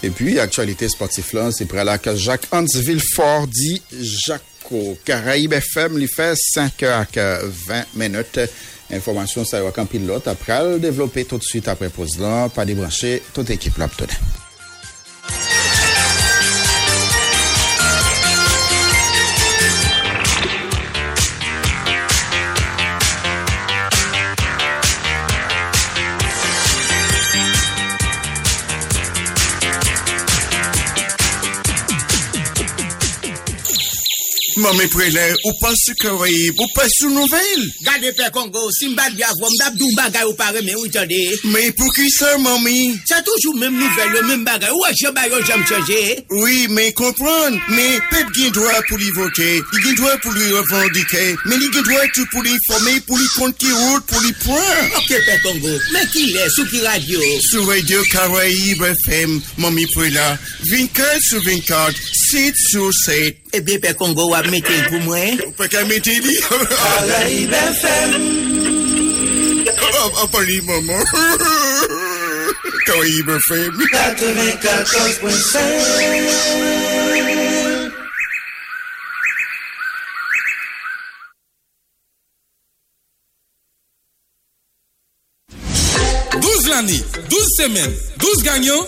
Et 0.03 0.09
puis, 0.09 0.39
actualité 0.39 0.89
sportive 0.89 1.25
là, 1.33 1.51
c'est 1.51 1.65
près 1.65 1.83
là 1.83 1.97
que 1.97 2.15
Jacques 2.15 2.47
Hans 2.51 2.65
Villefort 2.75 3.47
dit 3.47 3.81
Jaco. 3.99 4.97
Caraïbe 5.05 5.53
FM, 5.53 5.97
lui 5.97 6.07
fait 6.07 6.33
5 6.35 6.83
heures 6.83 7.05
à 7.15 7.39
20 7.67 7.85
minutes. 7.95 8.39
Information, 8.91 9.45
ça 9.45 9.61
va 9.61 9.71
quand 9.71 9.85
pilote. 9.85 10.27
Après, 10.27 10.63
le 10.63 10.79
développer 10.79 11.25
tout 11.25 11.37
de 11.37 11.43
suite 11.43 11.67
après 11.67 11.89
pause 11.89 12.19
là, 12.19 12.49
pas 12.49 12.65
débrancher 12.65 13.21
toute 13.33 13.49
équipe 13.49 13.77
là, 13.77 13.87
Mame 34.61 34.87
prele, 34.89 35.33
ou 35.43 35.53
pas 35.59 35.73
sou 35.73 35.95
karayib, 35.95 36.59
ou 36.59 36.67
pas 36.75 36.87
sou 36.99 37.09
nouvel? 37.09 37.61
Gade 37.81 38.11
pe 38.13 38.27
Kongo, 38.29 38.69
simbad 38.77 39.15
gavwam, 39.17 39.55
dabdou 39.57 39.89
bagay 39.97 40.27
ou 40.29 40.35
pare 40.37 40.61
men 40.61 40.77
ou 40.77 40.85
jande. 40.85 41.17
Men 41.49 41.71
pou 41.73 41.89
ki 41.95 42.05
sa, 42.13 42.29
mami? 42.37 42.93
Sa 43.09 43.17
toujou 43.25 43.57
men 43.57 43.73
nouvel, 43.73 44.19
men 44.27 44.45
bagay, 44.45 44.69
ou 44.69 44.85
a 44.85 44.91
jaba 44.93 45.25
yo 45.31 45.41
jam 45.49 45.65
chanje? 45.65 46.21
Oui, 46.43 46.67
men 46.77 46.93
kompran, 46.99 47.57
men 47.73 48.05
pep 48.13 48.29
gen 48.37 48.53
dwa 48.53 48.77
pou 48.85 49.01
li 49.01 49.09
vote, 49.17 49.49
li 49.73 49.83
gen 49.87 49.97
dwa 49.97 50.13
pou 50.21 50.37
li 50.37 50.53
revandike, 50.53 51.25
men 51.47 51.57
li 51.57 51.73
gen 51.73 51.89
dwa 51.89 52.05
tou 52.13 52.29
pou 52.29 52.45
li 52.45 52.53
informe, 52.53 52.95
pou 53.09 53.17
li 53.17 53.29
konti 53.39 53.73
out, 53.89 54.05
pou 54.13 54.21
li 54.21 54.37
pran. 54.45 54.95
Ok 55.01 55.11
pe 55.25 55.41
Kongo, 55.47 55.73
men 55.89 56.05
ki 56.13 56.27
le, 56.35 56.45
sou 56.53 56.69
ki 56.69 56.85
radyo? 56.85 57.33
Sou 57.49 57.65
radyo 57.65 58.05
karayib 58.13 58.85
FM, 59.07 59.39
mami 59.65 59.89
prele, 59.97 60.31
24 60.69 61.29
sou 61.31 61.47
24, 61.49 62.09
7 62.29 62.67
sou 62.69 62.93
7. 63.07 63.40
Ebyen 63.51 63.79
pe 63.83 63.91
Kongo 63.99 64.29
wap 64.31 64.47
metel 64.49 64.85
pou 64.89 64.99
mwen. 65.03 65.37
Dit. 65.37 65.55
Caraïbe 66.47 67.53
FM. 67.53 68.11
Ah, 70.01 70.27
parli, 70.31 70.61
maman. 70.61 71.03
Caraïbe 72.85 73.31
FM. 73.47 73.73
94.5. 73.91 76.61
12 86.41 86.67
l'année, 86.69 87.03
12 87.29 87.47
semaines, 87.57 87.93
12 88.17 88.43
gagnants. 88.43 88.87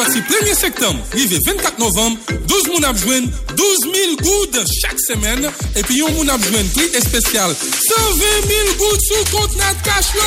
Sorti 0.00 0.22
1er 0.22 0.54
septembre, 0.58 1.04
rive 1.12 1.38
24 1.44 1.78
novembre, 1.78 2.16
12 2.48 2.68
moun 2.72 2.84
ap 2.88 2.96
jwen 2.96 3.26
12 3.52 3.80
000 3.84 4.14
goud 4.22 4.54
chak 4.80 4.96
semen. 4.96 5.44
Et 5.76 5.82
puis 5.82 5.98
yon 5.98 6.08
moun 6.14 6.30
ap 6.32 6.40
jwen 6.40 6.70
prix 6.72 6.88
spécial 7.04 7.52
120 7.52 8.48
000 8.48 8.78
goud 8.80 9.04
sou 9.04 9.26
kont 9.28 9.58
nat 9.60 9.82
cash 9.84 10.14
yo. 10.16 10.24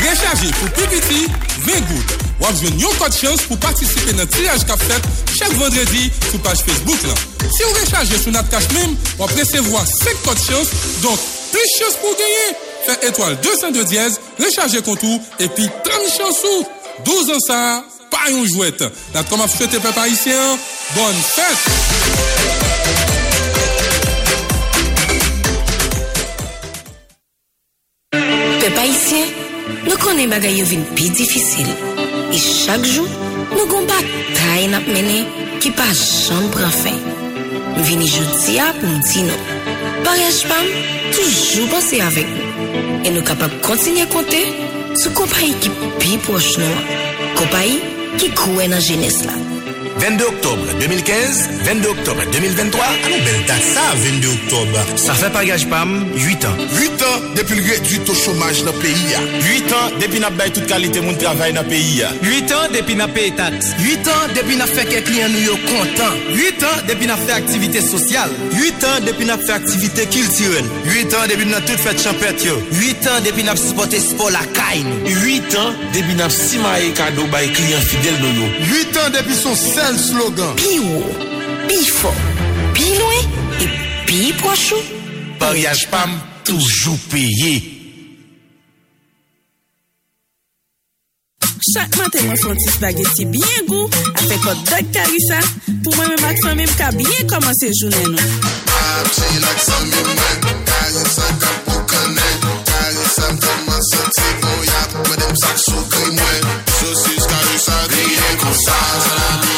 Recharge 0.00 0.50
pou 0.58 0.72
PPT 0.74 1.20
20 1.68 1.86
goud. 1.92 2.16
Wap 2.40 2.58
jwen 2.58 2.82
yon 2.82 2.98
code 2.98 3.14
chance 3.14 3.46
pour 3.46 3.62
participer 3.62 4.18
dans 4.18 4.26
tirage 4.26 4.66
kap 4.66 4.82
fet 4.82 5.06
chaque 5.38 5.54
vendredi 5.62 6.10
sur 6.32 6.42
page 6.42 6.64
Facebook 6.66 7.06
là. 7.06 7.14
Si 7.46 7.62
vous 7.62 7.78
rechargez 7.78 8.18
sur 8.18 8.32
notre 8.32 8.50
cash 8.50 8.72
même, 8.74 8.96
vous 9.18 9.30
recevoir 9.38 9.86
5 9.86 10.22
codes 10.24 10.42
chance, 10.50 10.74
donc 11.06 11.18
plus 11.52 11.70
chance 11.78 11.94
pour 12.02 12.10
gagner. 12.18 12.58
Fait 12.88 13.06
étoile 13.06 13.38
202 13.40 13.84
dièse, 13.84 14.20
rechargez 14.36 14.82
contour 14.82 15.20
et 15.38 15.46
puis 15.46 15.70
30 15.84 15.94
chansons. 16.18 16.66
12 17.04 17.30
ans 17.30 17.40
ça, 17.46 17.84
pas 18.10 18.30
une 18.30 18.46
jouette. 18.46 18.84
La 19.14 19.22
comme 19.24 19.46
souhaité 19.48 19.78
peuple 19.78 19.98
haïtien, 19.98 20.58
bonne 20.94 21.14
fête. 21.14 21.58
Peuple 28.60 28.78
haïtien, 28.78 29.26
nous 29.88 29.96
connaissons 29.96 30.30
bagay 30.30 30.54
yo 30.54 30.66
vin 30.66 30.82
pi 30.94 31.10
difficile. 31.10 31.66
Et 32.32 32.38
chaque 32.38 32.84
jour, 32.84 33.08
nous 33.52 33.86
bataille 33.86 34.68
n'a 34.68 34.80
mené 34.80 35.24
qui 35.60 35.70
pas 35.70 35.82
jamais 35.92 36.48
prend 36.50 36.70
fin. 36.70 36.96
Nous 37.76 37.84
vini 37.84 38.06
jodi 38.06 38.58
a 38.58 38.72
pour 38.72 38.88
nous 38.88 38.98
dire 39.00 39.24
non. 39.24 39.38
Mariage 40.04 40.42
pam, 40.48 40.66
toujours 41.12 41.68
passer 41.68 42.00
avec 42.00 42.26
nous. 42.26 43.04
Et 43.04 43.10
nous 43.10 43.22
capables 43.22 43.58
de 43.60 43.66
continuer 43.66 44.02
à 44.02 44.06
compter 44.06 44.44
sur 44.96 45.12
compagnie 45.14 45.54
qui 45.60 45.70
pi 45.98 46.16
proche 46.18 46.58
nous. 46.58 47.36
Compagnie 47.36 47.80
ki 48.20 48.28
kouen 48.36 48.68
nan 48.70 48.82
jenes 48.84 49.18
la. 49.24 49.59
22 50.00 50.24
octobre 50.24 50.66
2015, 50.80 51.50
22 51.64 51.88
octobre 51.90 52.22
2023, 52.32 52.84
anou 53.04 53.18
bel 53.20 53.42
dat 53.46 53.60
sa 53.60 53.82
22 54.00 54.30
octobre. 54.32 54.84
Sa 54.96 55.12
fe 55.12 55.28
pagaj 55.34 55.66
pam, 55.68 55.90
8 56.16 56.46
an. 56.48 56.62
8 56.72 57.04
an 57.04 57.26
depi 57.36 57.58
l 57.58 57.60
gratuit 57.66 58.08
au 58.08 58.16
chomaj 58.16 58.62
nan 58.64 58.78
peyi 58.80 59.10
ya. 59.12 59.20
8 59.44 59.74
an 59.76 59.98
depi 60.00 60.22
nap 60.24 60.38
bay 60.40 60.48
tout 60.56 60.64
kalite 60.70 61.02
moun 61.04 61.18
travay 61.20 61.52
nan 61.52 61.68
peyi 61.68 61.98
ya. 61.98 62.08
8 62.24 62.54
an 62.56 62.72
depi 62.72 62.96
nap 62.96 63.12
pey 63.12 63.28
tat. 63.36 63.52
8 63.76 64.08
an 64.14 64.32
depi 64.38 64.56
nap 64.56 64.72
fe 64.72 64.86
kek 64.88 65.10
li 65.12 65.20
anou 65.26 65.44
yo 65.50 65.58
kontan. 65.68 66.16
8 66.32 66.64
an 66.70 66.80
depi 66.88 67.10
nap 67.12 67.20
fe 67.26 67.36
aktivite 67.36 67.84
sosyal. 67.84 68.32
8 68.56 68.88
an 68.94 69.04
depi 69.04 69.28
nap 69.28 69.44
fe 69.44 69.52
aktivite 69.58 70.08
kiltiren. 70.16 70.72
8 70.88 71.18
an 71.20 71.28
depi 71.34 71.50
nap 71.52 71.68
tout 71.68 71.84
fet 71.84 72.00
champet 72.00 72.48
yo. 72.48 72.56
8 72.80 73.12
an 73.12 73.28
depi 73.28 73.44
nap 73.44 73.60
supporte 73.60 74.00
sport 74.00 74.32
la 74.32 74.46
kain. 74.56 74.88
8 75.12 75.60
an 75.60 75.76
depi 75.92 76.16
nap 76.16 76.32
simaye 76.32 76.88
kado 76.96 77.28
bay 77.36 77.52
kliyan 77.52 77.84
fidel 77.92 78.16
nou 78.24 78.32
yo. 78.40 78.50
8 78.80 79.04
an 79.04 79.16
depi 79.18 79.36
son 79.36 79.60
sen 79.60 79.89
slogan. 79.98 80.54
Pi 80.56 80.78
haut, 80.78 81.04
pi 81.68 81.84
fort, 81.84 82.14
pi 82.74 82.84
loin 82.98 83.20
et 83.60 84.06
pi 84.06 84.32
proche. 84.38 84.74
Mariage 85.40 85.88
PAM, 85.90 86.10
toujours 86.44 86.98
payé. 87.10 87.76
Chaque 91.74 91.96
matin, 91.96 92.22
moi, 92.24 92.34
fais 92.36 92.50
un 92.50 92.54
petit 92.54 92.70
spaghetti 92.70 93.24
bien 93.26 93.40
goût, 93.66 93.88
avec 94.16 94.40
un 94.46 94.54
doc 94.54 94.90
carissa, 94.92 95.38
pour 95.84 95.96
moi, 95.96 96.08
même 96.08 96.20
ma 96.20 96.34
famille, 96.48 96.66
m'a 96.78 96.90
bien 96.90 97.26
commencer 97.28 97.70
journée, 97.80 98.04
nous. 98.08 98.18
Sosis 106.80 107.26
karisa 107.28 107.78
griye 107.92 108.30
kon 108.40 108.54
sa 108.64 108.78
Salami 109.04 109.18
an 109.20 109.40
melaje 109.40 109.49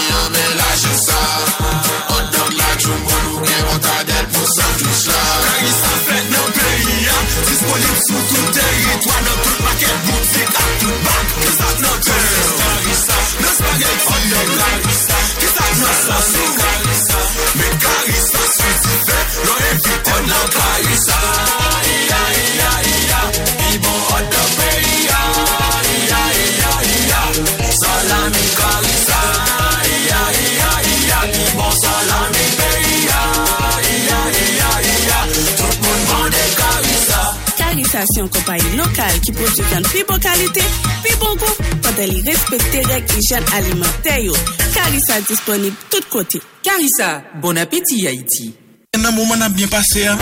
yon 38.22 38.30
kompanyi 38.30 38.76
lokal 38.78 39.14
ki 39.24 39.32
prodjou 39.35 39.66
kan 39.70 39.85
pi 39.90 40.02
bon 40.06 40.20
kalite, 40.22 40.62
pi 41.02 41.14
bon 41.18 41.35
kou, 41.40 41.54
pwede 41.82 42.06
li 42.11 42.20
respekte 42.26 42.82
rek 42.87 43.14
hijen 43.16 43.48
alimenteyo. 43.56 44.37
Karisa 44.74 45.18
disponib 45.26 45.74
tout 45.90 46.06
kote. 46.12 46.38
Karisa, 46.62 47.22
bon 47.42 47.58
apeti 47.58 48.04
ya 48.04 48.12
iti. 48.14 48.52
Nan 48.98 49.14
mouman 49.16 49.42
ap 49.42 49.56
bien 49.56 49.70
pase 49.72 50.04
ya, 50.04 50.14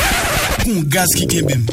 pou 0.62 0.84
gaz 0.88 1.12
ki 1.18 1.28
kebem. 1.28 1.66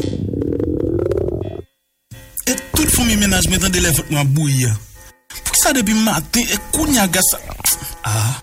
E 2.48 2.58
tout 2.76 2.92
fomi 2.96 3.16
menaj 3.16 3.48
metan 3.52 3.72
de 3.72 3.86
levot 3.86 4.12
mwa 4.12 4.26
bou 4.28 4.52
ya. 4.52 4.74
Fou 5.38 5.62
sa 5.62 5.74
debi 5.78 5.96
maten, 5.96 6.44
e 6.44 6.60
kou 6.76 6.90
nya 6.92 7.08
gaz 7.08 7.32
sa. 7.32 7.40
Ah, 8.04 8.36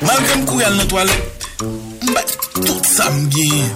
malgrem 0.00 0.48
kou 0.48 0.64
yal 0.64 0.80
nan 0.80 0.88
toalet, 0.88 1.48
mba 2.08 2.24
tout 2.62 2.92
sa 2.96 3.10
mgen. 3.20 3.72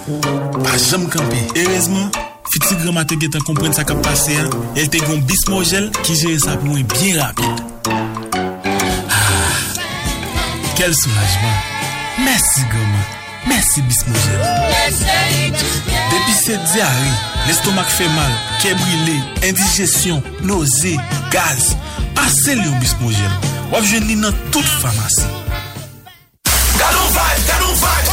Pa 0.63 0.77
jam 0.89 1.09
kampe, 1.13 1.45
erezman. 1.53 2.09
Fiti 2.53 2.75
gramate 2.83 3.17
getan 3.17 3.41
kompren 3.47 3.73
sa 3.73 3.83
kap 3.87 4.01
pase 4.05 4.35
a, 4.37 4.45
el 4.77 4.89
te 4.93 5.01
gon 5.07 5.23
bismogel 5.29 5.89
ki 6.03 6.17
jere 6.19 6.39
sa 6.43 6.53
pou 6.61 6.77
bien 6.93 7.17
rapide. 7.17 7.65
Ah, 9.09 9.57
quel 10.77 10.93
soulagement. 10.93 11.59
Merci 12.19 12.61
goman. 12.69 13.05
Merci 13.45 13.81
Bismogel. 13.81 14.39
Depuis 16.11 16.33
cette 16.45 16.63
diarrhée, 16.71 17.17
l'estomac 17.47 17.83
fait 17.83 18.07
mal, 18.07 18.31
quai 18.61 18.73
brûlé, 18.73 19.19
indigestion, 19.43 20.23
nausée, 20.43 20.97
gaz, 21.29 21.75
passez 22.15 22.55
le 22.55 22.69
Bismogel. 22.79 23.31
Ou 23.73 23.83
je 23.83 23.97
lis 23.97 24.15
dans 24.15 24.31
toute 24.51 24.65
pharmacie. 24.65 25.25
Gado 26.77 26.99
vibe, 27.09 27.47
gado 27.47 27.73
vibe 27.73 28.12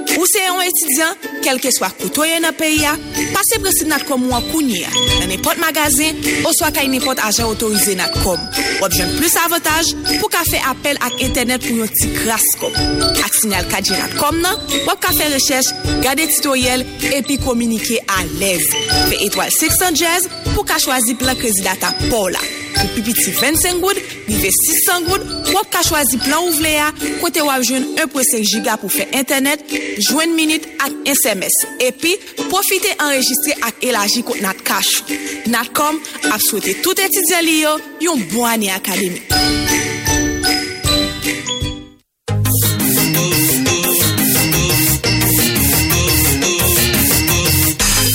Ou 0.17 0.27
se 0.27 0.41
yon 0.43 0.61
etidyan, 0.65 1.19
kelke 1.45 1.71
swa 1.73 1.89
koutoye 1.95 2.39
nan 2.43 2.55
peyi 2.57 2.81
ya, 2.83 2.93
pase 3.33 3.59
presi 3.63 3.87
nat 3.89 4.03
kom 4.09 4.27
wakounye 4.31 4.81
ya, 4.83 4.91
nan 5.21 5.33
epot 5.35 5.59
magazin, 5.61 6.19
ou 6.43 6.53
swa 6.57 6.71
kay 6.75 6.89
nepot 6.91 7.19
ajan 7.23 7.51
otorize 7.51 7.95
nat 7.99 8.15
kom. 8.25 8.41
Wap 8.81 8.95
jen 8.97 9.11
plus 9.17 9.35
avataj 9.43 9.93
pou 10.19 10.29
ka 10.33 10.43
fe 10.49 10.61
apel 10.71 10.99
ak 11.05 11.19
internet 11.23 11.63
pou 11.65 11.81
yon 11.83 11.91
ti 11.95 12.11
kras 12.19 12.45
kom. 12.61 12.75
Ak 13.21 13.35
sinyal 13.39 13.67
kaji 13.71 13.97
nat 13.97 14.15
kom 14.19 14.41
nan, 14.43 14.59
wap 14.87 15.01
ka 15.03 15.13
fe 15.17 15.31
rechèche, 15.33 15.75
gade 16.03 16.27
titoyel, 16.33 16.85
epi 17.15 17.39
komunike 17.41 18.01
a 18.11 18.23
lez. 18.39 18.67
Fe 19.11 19.21
etwal 19.27 19.53
600 19.53 20.01
jazz 20.01 20.31
pou 20.51 20.67
ka 20.67 20.81
chwazi 20.81 21.15
plan 21.19 21.39
krezi 21.39 21.63
data 21.65 21.93
pou 22.09 22.31
la. 22.33 22.43
Pou 22.81 22.87
pipiti 22.95 23.31
25 23.35 23.81
goud, 23.83 23.97
rive 24.27 24.49
600 24.55 25.05
goud, 25.05 25.25
wap 25.53 25.69
ka 25.73 25.83
chwazi 25.85 26.17
plan 26.23 26.39
ou 26.41 26.53
vle 26.55 26.71
ya, 26.73 26.87
kote 27.21 27.43
wap 27.45 27.65
jwen 27.67 27.85
1.5 27.99 28.47
giga 28.47 28.77
pou 28.81 28.89
fe 28.91 29.05
internet, 29.17 29.61
jwen 30.09 30.33
minute 30.35 30.67
ak 30.77 30.91
SMS. 31.05 31.55
Epi, 31.79 32.15
profite 32.49 32.89
enregistre 32.97 33.55
ak 33.67 33.83
elaji 33.85 34.23
kont 34.25 34.41
nat 34.41 34.61
kachou. 34.65 35.17
Natkom 35.51 35.99
ap 36.31 36.41
souwete 36.41 36.77
tout 36.81 36.99
etidyan 36.99 37.45
li 37.45 37.61
yo 37.61 37.73
yon 38.01 38.23
bo 38.31 38.45
ane 38.49 38.71
akademi. 38.73 39.21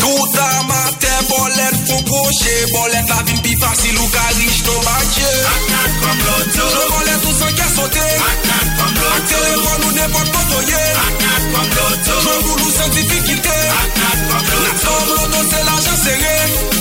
Touta 0.01 0.49
maten 0.71 1.21
bolet 1.31 1.77
pou 1.87 2.01
kouche, 2.11 2.57
bolet 2.73 3.15
la 3.15 3.21
vin 3.29 3.41
pi 3.45 3.55
fasil 3.63 4.01
ou 4.01 4.11
ka 4.15 4.27
rich 4.41 4.65
do 4.67 4.75
bache. 4.89 5.31
Ak 5.55 5.63
nat 5.75 6.03
kom 6.03 6.27
loto, 6.31 6.67
jo 6.75 6.91
bolet 6.97 7.31
ou 7.31 7.39
san 7.39 7.55
kè 7.55 7.71
sote. 7.77 8.09
Ak 8.33 8.51
nat 8.51 8.69
kom 8.75 8.93
loto, 8.99 9.15
ak 9.15 9.33
telefon 9.35 9.89
ou 9.91 9.97
nepot 10.01 10.35
potoye. 10.35 10.83
Ak 10.83 10.99
nat 10.99 11.15
kom 11.15 11.21
loto. 11.21 11.26
Je 11.57 11.63
loto 11.63 12.21
Jwen 12.21 12.41
voulou 12.43 12.71
santifikite 12.71 13.57
Ak 13.83 13.97
nat 13.97 14.21
kom 14.29 14.45
loto 14.45 14.61
Nat 14.63 14.77
non, 14.77 14.79
som 14.83 15.09
loto 15.09 15.41
se 15.51 15.65
l'ajan 15.65 15.97
sere 16.05 16.76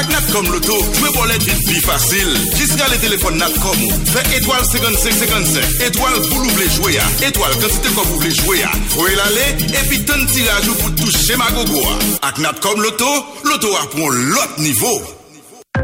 Ak 0.00 0.08
Natcom 0.08 0.46
Loto, 0.48 0.76
jwe 0.96 1.10
bolet 1.12 1.42
vin 1.44 1.58
pi 1.66 1.80
fasil. 1.84 2.30
Jis 2.56 2.70
ka 2.80 2.86
le 2.88 2.96
telefon 3.02 3.36
Natcom 3.36 3.82
ou, 3.84 3.98
fe 4.08 4.22
etwal 4.38 4.62
5555, 4.64 5.74
etwal 5.90 6.16
pou 6.30 6.40
lou 6.40 6.54
vle 6.56 6.68
jwe 6.72 6.94
ya, 6.94 7.04
etwal 7.28 7.52
kantite 7.60 7.92
ko 7.92 8.06
pou 8.06 8.22
vle 8.22 8.32
jwe 8.32 8.56
ya. 8.62 8.70
Ou 8.96 9.10
el 9.10 9.20
ale, 9.26 9.44
epi 9.82 10.00
ton 10.08 10.24
tiraj 10.32 10.70
ou 10.72 10.80
pou 10.80 10.96
touche 11.02 11.36
ma 11.36 11.50
gogo 11.52 11.84
a. 11.84 11.98
Ak 12.30 12.40
Natcom 12.40 12.80
Loto, 12.80 13.10
Loto 13.44 13.74
a 13.76 13.84
pou 13.92 14.08
lot 14.08 14.56
nivou. 14.64 15.04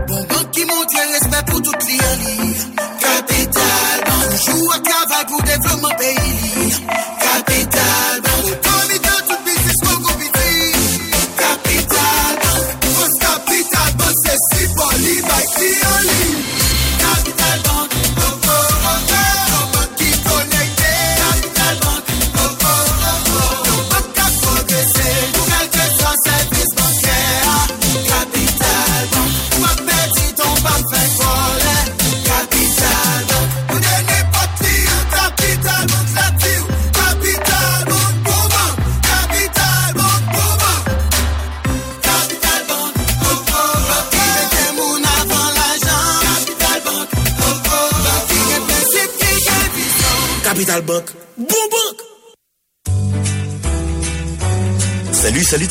Bon 0.08 0.24
banque 0.32 0.50
qui 0.50 0.64
montre 0.64 0.96
respect 1.12 1.44
pour 1.50 1.60
tout 1.60 1.86
li. 1.86 2.00
Bank 4.06 4.32
joue 4.46 4.70
à 4.72 4.78
travail 4.80 5.26
pour 5.28 5.42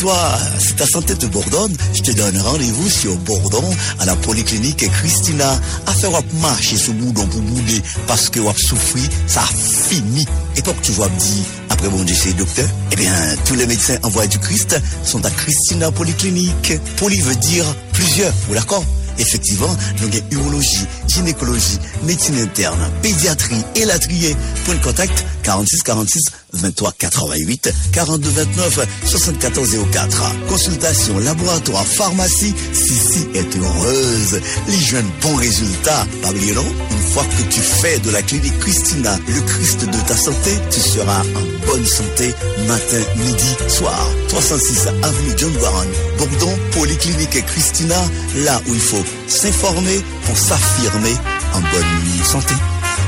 toi, 0.06 0.38
si 0.60 0.76
ta 0.76 0.86
santé 0.86 1.15
te 1.15 1.26
bourdonne, 1.26 1.76
je 1.96 2.02
te 2.04 2.12
donne 2.12 2.38
rendez-vous 2.38 2.89
sur 2.91 3.15
Bourdon 3.18 3.63
à 4.00 4.06
la 4.06 4.15
polyclinique 4.15 4.88
Christina 4.91 5.60
à 5.88 5.91
faire 5.94 6.12
wap 6.12 6.26
marcher 6.41 6.78
sous 6.78 6.94
boudon 6.94 7.26
pour 7.26 7.41
bouder 7.41 7.82
parce 8.06 8.30
que 8.30 8.39
wap 8.39 8.56
souffri, 8.56 9.02
ça 9.26 9.41
a 9.41 9.46
fini. 9.46 10.24
Et 10.58 10.62
que 10.62 10.70
tu 10.84 10.91
vois 10.91 11.10
me 11.10 11.18
dire, 11.18 11.46
après 11.72 11.89
bon 11.89 12.04
Dieu 12.04 12.15
docteur, 12.38 12.68
eh 12.91 12.96
bien 12.96 13.12
tous 13.46 13.56
les 13.56 13.65
médecins 13.65 13.98
envoyés 14.04 14.30
du 14.30 14.38
Christ 14.38 14.80
sont 15.04 15.26
à 15.26 15.32
Christina 15.32 15.91
Polyclinique. 15.91 16.74
Poly 16.98 17.22
veut 17.22 17.36
dire 17.38 17.65
plusieurs, 17.91 18.34
vous 18.48 18.54
d'accord? 18.54 18.86
Effectivement, 19.18 19.76
nous 20.00 20.08
avons 20.08 20.26
urologie, 20.30 20.86
gynécologie, 21.08 21.80
médecine 22.04 22.38
interne, 22.38 22.91
pédiatrie 23.02 23.63
et 23.76 23.86
latrier. 23.86 24.36
Point 24.65 24.76
de 24.76 24.84
contact 24.84 25.26
46 25.41 25.82
46 25.82 26.22
23 26.56 26.94
88 26.98 27.74
42 27.91 28.30
29 28.30 28.80
74 29.06 29.78
04. 29.91 30.32
Consultation, 30.48 31.20
laboratoire, 31.20 31.86
pharmacie. 31.86 32.54
Sissi 32.74 33.28
est 33.34 33.58
heureuse. 33.58 34.41
Les 34.68 34.80
jeunes 34.80 35.10
bons 35.22 35.36
résultats. 35.36 36.06
Pas 36.22 36.32
une 36.32 37.12
fois 37.12 37.24
que 37.24 37.44
tu 37.50 37.60
fais 37.60 38.00
de 38.00 38.12
la 38.12 38.22
clinique 38.22 38.58
Christina 38.60 39.18
le 39.28 39.41
Christ 39.41 39.86
de 39.86 39.98
ta 40.08 40.15
santé, 40.15 40.52
tu 40.70 40.80
seras 40.80 41.22
en 41.22 41.68
bonne 41.68 41.86
santé 41.86 42.34
matin, 42.68 43.02
midi, 43.18 43.56
soir. 43.68 44.08
306 44.30 44.88
avenue 44.88 45.34
John 45.38 45.56
Warren, 45.62 45.89
Bourdon, 46.18 46.58
Polyclinique 46.72 47.46
Christina, 47.46 47.96
là 48.44 48.62
où 48.68 48.74
il 48.74 48.80
faut 48.80 49.04
s'informer 49.28 50.02
pour 50.26 50.38
s'affirmer 50.38 51.13
en 51.54 51.60
bonne 51.60 52.24
santé. 52.24 52.54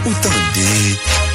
Entendez. 0.05 1.26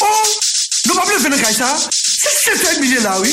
Oh, 0.00 0.24
One 0.86 1.06
Caribbean. 1.06 1.54
Sa, 1.54 1.76
se 1.76 2.30
se 2.30 2.52
te 2.58 2.80
mije 2.80 3.00
la 3.00 3.18
we 3.20 3.30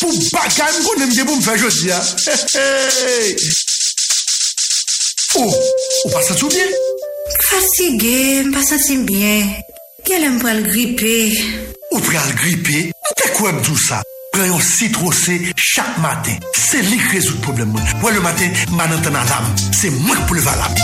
Pou 0.00 0.12
baka 0.32 0.66
m 0.72 0.80
konen 0.84 1.08
mje 1.08 1.24
pou 1.24 1.36
m 1.36 1.42
fe 1.44 1.56
jodi 1.60 1.88
ya. 1.90 2.00
Ou, 5.36 5.44
oh, 5.44 5.52
ou 6.04 6.12
pa 6.12 6.22
sa 6.24 6.36
sou 6.36 6.48
bien? 6.48 6.72
Fasi 7.50 7.92
gen, 8.00 8.50
pa 8.54 8.64
sa 8.64 8.80
si 8.80 8.96
bien. 9.06 9.52
Gèlem 10.10 10.40
pral 10.40 10.62
gripe. 10.64 11.06
ou 11.92 12.00
pral 12.00 12.34
grippe, 12.34 12.90
ou 12.90 13.14
te 13.14 13.28
quoi 13.36 13.52
tout 13.62 13.78
ça? 13.78 14.02
Prends 14.32 14.42
un 14.42 14.60
citron 14.60 15.12
C 15.12 15.40
chaque 15.54 15.98
matin. 15.98 16.32
C'est 16.52 16.82
lui 16.82 16.98
qui 16.98 17.16
résout 17.16 17.34
le 17.34 17.40
problème. 17.42 17.72
Moi, 18.00 18.10
le 18.10 18.20
matin, 18.20 18.48
manantan 18.72 19.14
à 19.14 19.24
l'âme. 19.24 19.54
C'est 19.70 19.90
moi 19.90 20.16
pour 20.26 20.34
le 20.34 20.40
valable. 20.40 20.74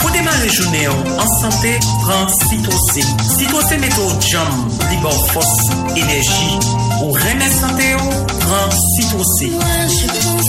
Pour 0.00 0.10
démarrer 0.10 0.48
journée 0.48 0.88
en 0.88 1.40
santé, 1.40 1.78
prends 2.02 2.28
Citro-C. 2.48 3.00
Citro-C 3.38 3.78
met 3.78 3.94
au 3.94 4.20
jam, 4.20 4.68
libre 4.90 5.12
force, 5.32 5.68
énergie. 5.96 6.58
Ou 7.02 7.12
remet 7.12 7.50
santé, 7.60 7.94
prends 8.40 8.70
Citro-C. 8.96 9.46
Moi 9.50 9.62
je 9.88 10.43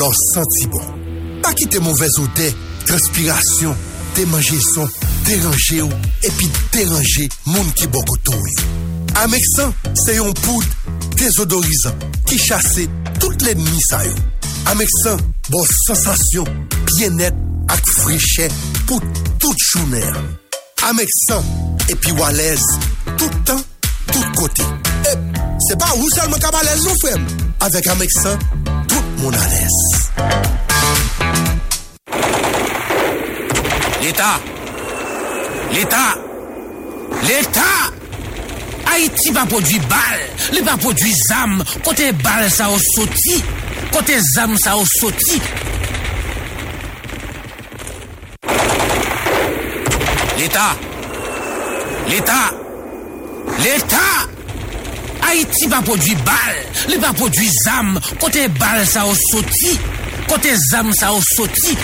lor 0.00 0.14
santi 0.32 0.66
bon. 0.72 0.84
Pa 1.44 1.52
kite 1.54 1.80
mouvez 1.84 2.16
odè, 2.22 2.48
transpiration, 2.86 3.76
démanger 4.16 4.60
son, 4.72 4.88
déranger 5.26 5.82
ou, 5.82 5.92
epi 6.24 6.48
déranger 6.72 7.28
moun 7.46 7.68
ki 7.76 7.88
bon 7.92 8.04
koto 8.08 8.38
yo. 8.38 8.68
Amexan, 9.20 9.74
se 9.98 10.16
yon 10.16 10.32
poud 10.40 10.64
désodorizant 11.20 12.06
ki 12.28 12.38
chase 12.40 12.86
tout 13.20 13.44
l'ennemi 13.44 13.80
sa 13.90 14.02
yo. 14.06 14.14
Amexan, 14.72 15.20
bon 15.50 15.64
sensasyon, 15.86 16.48
bien-être 16.96 17.36
ak 17.68 17.92
friche 18.00 18.48
pou 18.86 19.00
tout 19.38 19.66
chouner. 19.70 20.16
Amexan, 20.88 21.44
epi 21.92 22.16
walez, 22.16 22.64
tout 23.18 23.36
temps, 23.44 23.64
tout 24.12 24.32
kote. 24.38 24.64
Ep, 25.12 25.40
se 25.68 25.76
pa 25.76 25.92
ou 25.98 26.08
selman 26.16 26.40
ka 26.40 26.52
walez 26.56 26.86
nou 26.86 26.96
fem. 27.04 27.28
Avec 27.60 27.86
Amexan, 27.92 28.38
Mounades. 29.20 29.76
L'Etat! 34.02 34.40
L'Etat! 35.72 36.16
L'Etat! 37.28 37.92
Haiti 38.88 39.32
pa 39.36 39.44
podwi 39.50 39.76
bal, 39.90 40.24
li 40.56 40.62
pa 40.64 40.78
podwi 40.80 41.12
zam, 41.28 41.60
kote 41.84 42.08
bal 42.24 42.48
sa 42.50 42.70
ou 42.72 42.80
soti, 42.80 43.36
kote 43.92 44.16
zam 44.32 44.56
sa 44.64 44.78
ou 44.80 44.88
soti. 44.96 45.36
L'Etat! 50.40 50.90
L'Etat! 52.08 52.60
L'Etat! 53.60 54.39
Haïti 55.22 55.68
pa 55.70 55.80
produit 55.86 56.18
bal, 56.26 56.56
li 56.90 56.98
pa 57.02 57.12
produit 57.16 57.50
zam, 57.64 57.94
kote 58.22 58.46
bal 58.58 58.82
sa 58.88 59.06
ou 59.08 59.16
soti, 59.30 59.74
kote 60.30 60.52
zam 60.70 60.90
sa 60.96 61.12
ou 61.14 61.24
soti. 61.34 61.76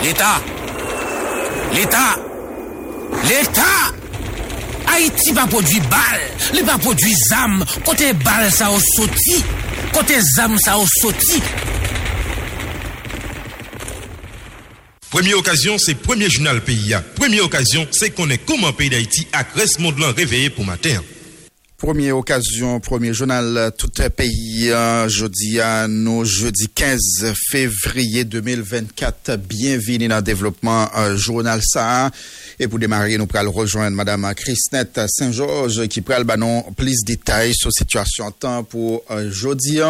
L'Etat, 0.00 0.50
l'Etat, 1.74 2.26
l'Etat, 3.28 3.98
Haïti 4.90 5.34
pa 5.36 5.46
produit 5.50 5.84
bal, 5.92 6.22
li 6.56 6.64
pa 6.66 6.78
produit 6.82 7.26
zam, 7.28 7.60
kote 7.86 8.12
bal 8.24 8.48
sa 8.54 8.70
ou 8.74 8.82
soti, 8.94 9.42
kote 9.94 10.22
zam 10.34 10.56
sa 10.64 10.78
ou 10.80 10.88
soti. 11.00 11.42
Première 15.10 15.38
occasion, 15.38 15.76
c'est 15.76 15.96
premier 15.96 16.30
journal 16.30 16.60
pays. 16.60 16.94
Première 17.16 17.44
occasion, 17.44 17.84
c'est 17.90 18.10
qu'on 18.10 18.30
est 18.30 18.38
comment 18.38 18.72
pays 18.72 18.90
d'Haïti 18.90 19.26
à 19.32 19.44
reste 19.56 19.80
monde 19.80 20.00
réveillé 20.16 20.50
pour 20.50 20.64
matin. 20.64 21.02
Première 21.76 22.16
occasion, 22.16 22.78
premier 22.78 23.12
journal 23.12 23.72
tout 23.76 23.90
pays 24.16 24.70
euh, 24.70 25.08
jeudi 25.08 25.58
à 25.58 25.88
nous 25.88 26.24
jeudi 26.24 26.68
15 26.72 27.32
février 27.50 28.22
2024. 28.24 29.36
Bienvenue 29.36 30.06
dans 30.06 30.16
le 30.16 30.22
développement 30.22 30.88
euh, 30.96 31.16
journal 31.16 31.60
ça. 31.60 32.10
Et 32.60 32.68
pour 32.68 32.78
démarrer, 32.78 33.18
nous 33.18 33.26
pourrons 33.26 33.50
rejoindre 33.50 33.96
Madame 33.96 34.32
Christette 34.36 35.00
Saint-Georges 35.08 35.88
qui 35.88 36.02
pourra 36.02 36.22
banon 36.22 36.62
plus 36.76 37.00
de 37.02 37.06
détails 37.06 37.54
sur 37.54 37.70
la 37.70 37.78
situation 37.80 38.26
en 38.26 38.30
temps 38.30 38.62
pour 38.62 39.02
euh, 39.10 39.28
jeudi. 39.32 39.80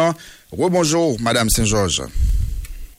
Rebonjour 0.51 1.21
Madame 1.21 1.49
Saint-Georges. 1.51 2.01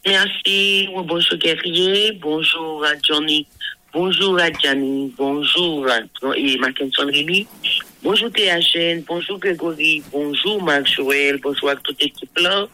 Merci. 0.05 0.89
Bonjour 0.93 1.39
Guerrier. 1.39 2.13
Bonjour 2.21 2.85
à 2.85 2.93
Johnny. 3.03 3.47
Bonjour 3.93 4.39
à 4.39 4.51
Gianni. 4.51 5.13
Bonjour 5.19 5.87
à 5.87 5.99
et 6.35 6.59
Mackinson 6.59 7.07
Rémy. 7.07 7.47
Bonjour 8.03 8.31
THN. 8.31 9.03
Bonjour 9.07 9.39
Grégory. 9.39 10.03
Bonjour 10.11 10.63
Marc 10.63 10.87
Joël. 10.87 11.39
Bonjour 11.43 11.69
à 11.69 11.77
toute 11.77 12.03
l'équipe 12.03 12.39
là. 12.39 12.67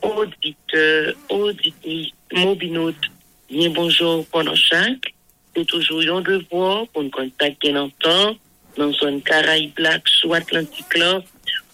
Auditeurs, 0.00 1.14
auditrices, 1.28 2.12
mobinotes. 2.32 2.94
Bien 3.50 3.70
bonjour 3.70 4.24
pendant 4.26 4.54
chaque. 4.54 5.12
C'est 5.54 5.66
toujours 5.66 6.00
un 6.16 6.20
devoir 6.22 6.86
pour 6.88 7.02
nous 7.02 7.10
contacter 7.10 7.72
dans 7.72 7.84
le 7.84 7.90
temps, 8.00 8.36
dans 8.78 9.20
Caraïbes 9.20 9.74
Black, 9.74 10.08
soit 10.08 10.38
Atlantique 10.38 10.96
là, 10.96 11.20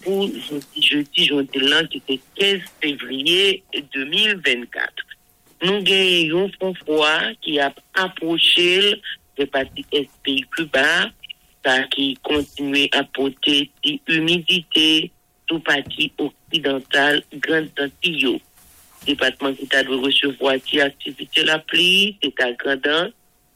pour 0.02 0.28
jeudi, 0.28 1.26
jeudi 1.26 1.60
là, 1.60 1.84
qui 1.84 1.98
était 1.98 2.20
15 2.36 2.60
février 2.80 3.62
2024. 3.94 4.92
Nous 5.62 5.82
gagnons 5.82 6.50
un 6.60 6.74
froid 6.74 7.20
qui 7.40 7.58
a 7.58 7.74
approché 7.94 9.00
le 9.36 9.46
parti 9.46 9.84
SP 9.90 10.46
plus 10.50 10.66
bas, 10.66 11.10
ça 11.64 11.82
qui 11.84 12.16
continue 12.22 12.88
à 12.92 13.04
porter 13.04 13.70
de 13.84 13.98
l'humidité 14.06 15.10
tout 15.46 15.60
parti 15.60 16.12
occidental 16.18 17.22
Grande 17.34 17.70
Antilles. 17.80 18.40
Département 19.06 19.54
qui 19.54 19.68
a 19.74 19.82
de 19.82 19.94
recevoir 19.94 20.56
des 20.70 20.80
activités 20.80 21.44
la 21.44 21.58
pluie, 21.58 22.18
c'est 22.22 22.40
à 22.40 22.52
Grandin, 22.52 23.10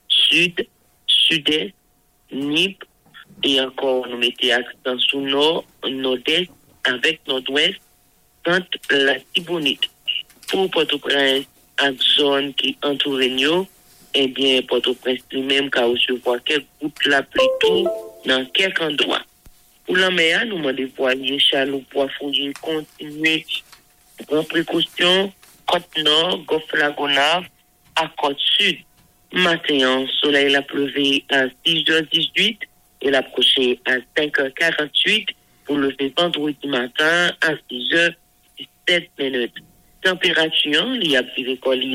Sud, 0.08 0.66
Sud-Est, 1.06 1.74
Nip, 2.32 2.82
et 3.44 3.60
encore 3.60 4.06
nous 4.08 4.18
mettons 4.18 4.50
accent 4.50 4.98
sur 4.98 5.20
Nord, 5.20 5.64
Nord-Est, 5.88 6.50
avec 6.84 7.20
Nord-Ouest, 7.26 7.78
quand 8.44 8.64
la 8.90 9.16
Tibonite. 9.34 9.88
Pour 10.48 10.70
Port-au-Prince, 10.70 11.44
en 11.80 11.92
zone 12.16 12.54
qui 12.54 12.76
entoure 12.82 13.18
nous, 13.18 13.66
eh 14.14 14.26
bien, 14.28 14.60
Port-au-Prince 14.62 15.20
lui-même, 15.30 15.70
qui 15.70 15.78
a 15.78 15.86
recevoir 15.86 16.42
quelques 16.44 16.66
gouttes 16.80 17.06
la 17.06 17.22
pluie 17.22 17.44
tout 17.60 17.88
dans 18.26 18.44
quelques 18.46 18.80
endroits. 18.80 19.22
Pour 19.86 19.96
la 19.96 20.10
mer, 20.10 20.44
nous 20.46 20.58
demandons 20.58 20.88
voilier, 20.96 21.38
chalot, 21.38 21.82
poids 21.90 22.08
fouiller, 22.18 22.52
continuer, 22.60 23.44
prendre 24.26 24.46
précaution, 24.46 25.32
côte 25.66 25.98
nord, 25.98 26.38
golfe 26.44 26.72
Lagonave, 26.74 27.44
à 27.96 28.08
côte 28.18 28.38
sud. 28.58 28.78
Matin, 29.32 30.06
soleil 30.20 30.54
a 30.54 30.62
pleuvé 30.62 31.24
à 31.30 31.46
6h18 31.66 32.58
et 33.02 33.10
l'a 33.10 33.22
couché 33.22 33.78
à 33.84 33.96
5h48 34.16 35.28
pour 35.64 35.76
lever 35.76 36.12
vendredi 36.16 36.66
matin 36.66 37.32
à 37.40 37.52
6h17 37.70 39.08
minutes. 39.18 39.54
Température, 40.02 40.96
il 40.96 41.10
y 41.10 41.16
a 41.16 41.22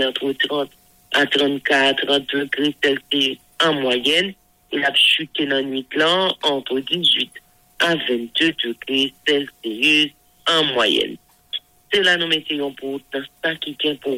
entre 0.08 0.34
30 0.48 0.70
à 1.14 1.26
34 1.26 2.06
30 2.06 2.30
degrés 2.34 2.76
Celsius 2.84 3.38
en 3.64 3.74
moyenne. 3.74 4.34
Il 4.72 4.84
a 4.84 4.94
chuté 4.94 5.46
dans 5.46 5.56
la 5.56 5.62
nuit 5.62 5.86
là 5.96 6.30
entre 6.44 6.80
18 6.80 7.32
à 7.80 7.96
22 7.96 8.54
degrés 8.64 9.14
Celsius 9.28 10.12
en 10.50 10.64
moyenne. 10.74 11.18
C'est 11.92 12.04
là 12.04 12.18
nous 12.18 12.28
mettons 12.28 12.72
pour 12.74 13.00
ça 13.44 13.56
qui 13.56 13.76
tient 13.76 13.96
pour 13.96 14.18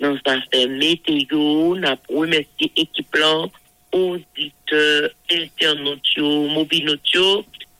dans 0.00 0.16
sa 0.24 0.66
météo, 0.66 1.74
n'a 1.76 1.96
pour 1.96 2.20
remercier 2.20 2.72
équipe 2.76 3.14
là, 3.16 3.46
auditeurs, 3.92 5.10
internautes, 5.30 6.18
mobiles, 6.18 6.98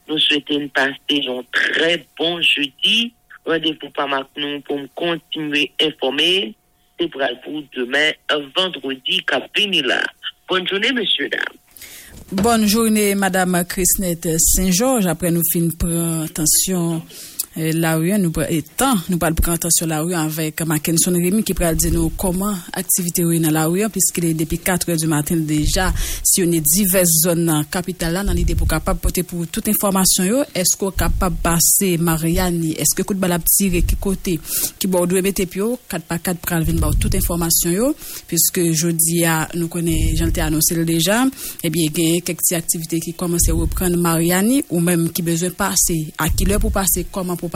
nous 0.09 0.19
souhaitons 0.19 0.69
passer 0.69 1.23
un 1.29 1.43
très 1.53 2.07
bon 2.19 2.41
jeudi. 2.41 3.13
Rendez-vous 3.45 3.91
pas 3.91 4.07
maintenant 4.07 4.61
pour 4.63 4.81
continuer 4.95 5.73
à 5.81 5.87
informer. 5.87 6.55
C'est 6.99 7.09
pour 7.09 7.23
demain, 7.77 8.11
vendredi, 8.57 9.23
capini 9.25 9.83
là. 9.83 10.03
Bonne 10.49 10.67
journée, 10.67 10.93
monsieur, 10.93 11.29
dames. 11.29 11.43
Bonne 12.33 12.67
journée, 12.67 13.15
Madame 13.15 13.65
Christnette 13.69 14.29
Saint-Georges. 14.39 15.07
Après, 15.07 15.31
nous 15.31 15.43
finissons 15.51 15.77
prendre 15.79 16.25
attention 16.25 16.97
euh, 16.97 17.38
la 17.59 17.97
rue, 17.97 18.17
nous 18.19 18.31
temps, 18.77 18.95
nous 19.09 19.19
parlons 19.19 19.35
prendre 19.35 19.57
attention 19.57 19.87
la 19.87 20.03
rue 20.03 20.15
avec 20.15 20.61
Mackinson 20.63 21.13
Rémi 21.13 21.43
qui 21.43 21.55
pourra 21.55 21.75
dire 21.75 21.93
comment 22.17 22.55
activité 22.73 23.25
rue 23.25 23.41
dans 23.41 23.51
la 23.51 23.67
rue, 23.67 23.89
puisqu'il 23.91 24.27
est 24.27 24.35
depuis 24.35 24.59
4 24.59 24.89
heures 24.91 24.97
du 24.97 25.09
matin 25.09 25.37
déjà, 25.37 25.93
si 26.23 26.43
on 26.43 26.53
est 26.53 26.61
diverses 26.61 27.23
zones 27.25 27.47
dans 27.47 27.59
la 27.59 27.65
capitale 27.65 28.13
là, 28.13 28.25
dans 28.25 28.33
l'idée 28.33 28.55
pour 28.55 28.69
capable 28.69 29.01
porter 29.01 29.25
pour 29.25 29.47
toute 29.49 29.69
information 29.69 30.45
est-ce 30.55 30.77
qu'on 30.77 30.91
est 30.91 30.97
capable 30.97 31.37
de 31.37 31.43
passer 31.43 31.99
Mariani, 31.99 32.73
est-ce 32.73 32.95
que 32.95 33.03
coup 33.03 33.15
de 33.15 33.19
balle 33.19 33.41
tiré, 33.45 33.83
qui 33.83 33.97
côté, 33.97 34.39
qui 34.79 34.87
bordeaux 34.87 35.17
et 35.17 35.23
mettre 35.23 35.45
pio, 35.47 35.79
4 35.89 36.05
par 36.05 36.23
4 36.23 36.39
pour 36.39 36.59
venir 36.61 36.91
toute 37.01 37.15
information 37.17 37.95
puisque 38.27 38.71
jeudi 38.73 39.25
à, 39.25 39.49
nous 39.55 39.69
connaissons, 39.69 40.17
j'en 40.17 40.29
ai 40.29 40.41
annoncé 40.41 40.85
déjà, 40.85 41.25
eh 41.65 41.71
bien, 41.71 41.87
il 41.97 42.15
y 42.15 42.19
a 42.19 42.21
quelques 42.21 42.53
activités 42.53 43.01
qui 43.01 43.15
commencent 43.15 43.49
à 43.49 43.53
reprendre 43.53 43.97
Mariani, 43.97 44.63
ou 44.71 44.79
même 44.79 45.11
qui 45.11 45.23
besoin 45.23 45.51
passer, 45.51 46.13
à 46.19 46.29
qui 46.29 46.45
l'heure 46.45 46.61
pour 46.61 46.71
passer, 46.71 47.07
comment 47.11 47.37
pour 47.37 47.48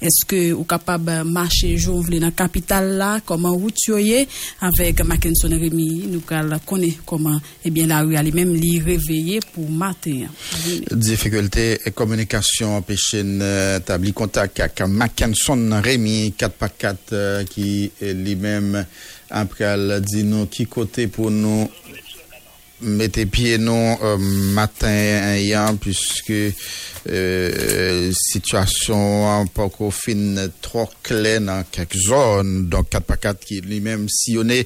est-ce 0.00 0.24
que 0.26 0.52
vous 0.52 0.64
capable 0.64 1.04
de 1.04 1.22
marcher 1.22 1.76
jour 1.76 2.04
dans 2.04 2.20
la 2.20 2.30
capitale 2.30 2.96
là, 2.96 3.20
comment 3.24 3.52
route 3.52 3.76
yoye, 3.86 4.26
avec 4.60 5.02
Mackinson 5.02 5.48
Rémi, 5.50 6.06
nous 6.08 6.20
connaissons 6.20 6.98
comment, 7.06 7.40
eh 7.64 7.70
bien, 7.70 7.86
la 7.86 8.00
rue 8.00 8.14
elle-même 8.14 8.54
l'y 8.54 8.78
réveiller 8.80 9.40
pour 9.52 9.70
matin. 9.70 10.26
Difficulté 10.90 11.78
et 11.84 11.90
communication 11.90 12.76
empêcher 12.76 13.20
établir 13.76 14.14
contact 14.14 14.60
avec 14.60 14.80
Mackinson 14.82 15.80
Rémi 15.82 16.34
4x4 16.38 16.96
euh, 17.12 17.44
qui 17.44 17.90
est 18.00 18.14
lui-même. 18.14 18.86
Après 19.30 19.64
elle 19.64 20.02
dit 20.04 20.24
nous 20.24 20.46
qui 20.46 20.66
côté 20.66 21.06
pour 21.06 21.30
nous? 21.30 21.68
mette 22.82 23.26
piye 23.30 23.58
nou 23.60 23.96
euh, 24.00 24.20
matin 24.56 25.36
yon 25.40 25.78
pwiske 25.80 26.38
euh, 27.10 28.10
situasyon 28.16 29.26
an 29.28 29.50
poko 29.54 29.90
fin 29.94 30.38
tro 30.64 30.86
kle 31.06 31.36
nan 31.44 31.66
kak 31.74 31.94
zon 32.06 32.66
don 32.72 32.86
4x4 32.88 33.40
ki 33.44 33.60
li 33.68 33.80
menm 33.84 34.08
si 34.12 34.36
yon 34.38 34.52
e 34.54 34.62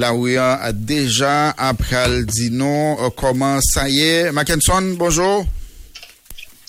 la 0.00 0.12
ou 0.16 0.28
yon 0.30 0.64
a 0.64 0.72
deja 0.72 1.52
apral 1.70 2.22
di 2.28 2.50
nou 2.54 2.96
euh, 2.96 3.10
koman 3.16 3.60
sa 3.72 3.88
ye 3.90 4.30
Mackenson, 4.36 4.94
bonjou 5.00 5.44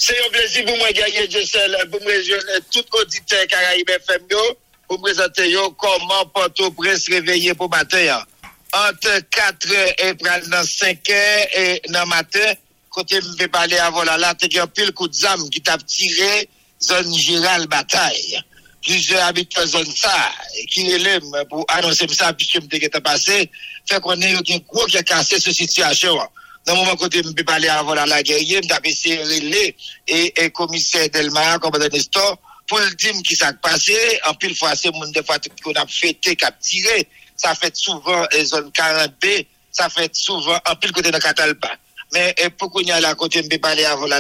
Se 0.02 0.16
yon 0.18 0.34
blezi 0.34 0.66
pou 0.66 0.76
mwen 0.80 0.96
gaye 0.98 1.28
jesel 1.30 1.78
pou 1.92 2.02
mwen 2.02 2.20
jone 2.26 2.60
tout 2.74 3.00
odite 3.04 3.46
karaib 3.52 3.96
FM 4.02 4.28
yo 4.34 4.44
pou 4.90 5.00
mwen 5.00 5.16
zante 5.20 5.46
yo 5.48 5.70
koman 5.80 6.28
poto 6.36 6.72
pres 6.76 7.08
reveye 7.14 7.56
pou 7.56 7.72
maten 7.72 8.08
yon 8.08 8.31
Entre 8.74 9.20
4 9.30 9.68
et 9.98 10.14
pral 10.14 10.48
dans 10.48 10.64
5 10.64 11.10
heures 11.10 11.48
et 11.56 11.82
dans 11.90 12.06
matin, 12.06 12.54
côté 12.90 13.16
me 13.16 13.36
fait 13.36 13.50
parler 13.50 13.78
avant 13.78 14.04
là, 14.04 14.18
là, 14.18 14.34
t'es 14.34 14.60
un 14.60 14.68
pile 14.68 14.94
coup 14.94 15.10
de 15.10 15.14
zame 15.14 15.50
qui 15.50 15.62
t'a 15.62 15.78
tiré 15.78 16.48
zone 16.82 17.14
Giral 17.14 17.68
bataille. 17.68 18.40
Plusieurs 18.82 19.24
habitants 19.26 19.66
zone 19.66 19.92
ça, 19.94 20.32
qui 20.72 20.84
l'aiment 20.84 21.44
pour 21.50 21.66
annoncer 21.68 22.08
ça, 22.14 22.32
puisque 22.34 22.56
me 22.56 22.68
t'es 22.68 22.90
passé, 23.02 23.52
fait 23.88 24.00
qu'on 24.00 24.20
est 24.22 24.34
un 24.34 24.58
gros 24.68 24.86
qui 24.86 24.98
a 24.98 25.04
cassé 25.04 25.40
cette 25.40 25.54
situation. 25.54 26.18
Dans 26.66 26.74
le 26.74 26.80
moment 26.80 26.96
côté 26.96 27.22
me 27.24 27.32
peut 27.34 27.44
parler 27.44 27.68
avant 27.68 27.94
la, 27.94 28.06
la 28.06 28.24
guerrier, 28.24 28.58
me 28.58 28.68
tape 28.68 28.88
essayé 28.88 29.18
de 29.18 29.24
relais 29.24 29.76
et, 30.08 30.46
et 30.46 30.50
commissaire 30.52 31.10
Delmar, 31.10 31.60
commandant 31.60 31.88
Nestor, 31.92 32.38
pour 32.68 32.80
le 32.80 32.90
dire 32.96 33.14
qui 33.24 33.36
s'est 33.36 33.46
passé, 33.62 34.20
en 34.28 34.34
pile 34.34 34.56
fois, 34.56 34.76
c'est 34.76 34.94
monde 34.94 35.12
des 35.12 35.24
fois 35.24 35.38
qu'on 35.62 35.74
a 35.74 35.86
fêté, 35.88 36.36
qui 36.36 36.46
a 36.46 36.52
tiré, 36.52 37.08
ça 37.42 37.56
fait 37.56 37.76
souvent 37.76 38.26
les 38.34 38.46
zones 38.46 38.70
40B, 38.70 39.46
ça 39.72 39.90
fait 39.90 40.14
souvent 40.16 40.60
en 40.68 40.76
pile 40.76 40.92
côté 40.92 41.12
de 41.12 41.18
Catalpa. 41.18 41.72
Mais 42.14 42.36
pour 42.58 42.70
qu'on 42.72 42.82
y 42.82 42.92
a 42.92 43.00
la 43.00 43.16
côté 43.16 43.42
me 43.42 43.58
parler 43.58 43.86
avant 43.86 44.06
là, 44.06 44.20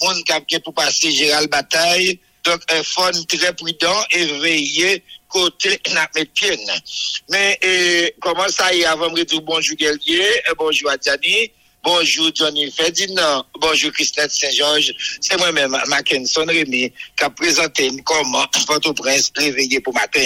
monde 0.00 0.22
qui 0.24 0.32
a 0.54 0.60
pour 0.60 0.74
passer 0.74 1.10
Gérald 1.10 1.50
Bataille, 1.50 2.18
donc 2.44 2.60
un 2.70 2.82
fond 2.82 3.10
très 3.28 3.52
prudent 3.54 4.04
et 4.10 4.24
veiller 4.40 5.02
côté 5.28 5.80
n'a. 5.92 6.08
Mais 7.30 7.58
comment 8.20 8.48
ça 8.48 8.72
y 8.74 8.82
est 8.82 8.84
avant 8.84 9.10
de 9.10 9.22
dire 9.22 9.40
bonjour 9.40 9.76
Guerrier, 9.76 10.28
bonjour 10.58 10.92
Gianni, 11.02 11.50
bonjour 11.82 12.30
Johnny 12.34 12.70
Ferdinand, 12.70 13.44
bonjour 13.58 13.90
Christine 13.92 14.28
Saint-Georges, 14.28 14.92
c'est 15.20 15.38
moi-même 15.38 15.76
Mackinson 15.88 16.44
Rémy 16.46 16.92
qui 17.16 17.24
a 17.24 17.30
présenté 17.30 17.90
comment 18.04 18.46
Port-au-Prince 18.66 19.32
réveillé 19.36 19.80
pour 19.80 19.94
matin. 19.94 20.20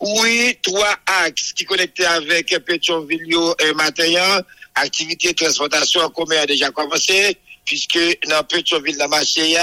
Oui, 0.00 0.58
trois 0.62 0.96
axes 1.24 1.52
qui 1.54 1.64
connectaient 1.64 2.04
avec 2.04 2.54
Pétionville 2.64 3.34
et 3.58 3.72
matin. 3.72 4.42
Activité 4.74 5.28
de 5.28 5.34
transportation 5.34 6.02
en 6.02 6.10
commun 6.10 6.36
a 6.36 6.46
déjà 6.46 6.70
commencé, 6.70 7.36
puisque 7.64 7.98
dans 8.28 8.44
Pétionville, 8.44 8.96
la 8.98 9.08
marché, 9.08 9.56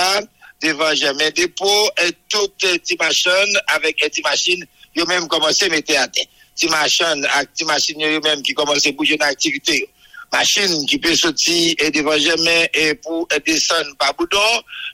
devant 0.62 0.96
jamais 0.96 1.32
dépôt, 1.32 1.90
et 2.04 2.12
toutes 2.30 2.64
les 2.64 2.96
machines 3.00 3.60
avec 3.68 4.02
les 4.02 4.22
machines, 4.24 4.66
ils 4.96 5.04
ont 5.04 5.06
même 5.06 5.28
commencé 5.28 5.66
à 5.66 5.70
mettre 5.70 6.00
à 6.00 6.08
terre. 6.08 6.26
Les 6.62 6.70
machines, 6.70 7.28
les 7.60 7.66
machines, 7.66 8.00
ils 8.00 8.20
même 8.22 8.42
qui 8.42 8.54
commencent 8.54 8.88
à 8.88 8.92
bouger 8.92 9.18
dans 9.18 9.26
l'activité. 9.26 9.88
Machine 10.32 10.86
qui 10.88 10.98
peut 10.98 11.16
sortir 11.16 11.76
et 11.78 11.92
devant 11.92 12.18
jamais 12.18 12.70
et 12.74 12.96
pour 12.96 13.28
descendre 13.46 13.96
par 14.00 14.16
boudon, 14.16 14.40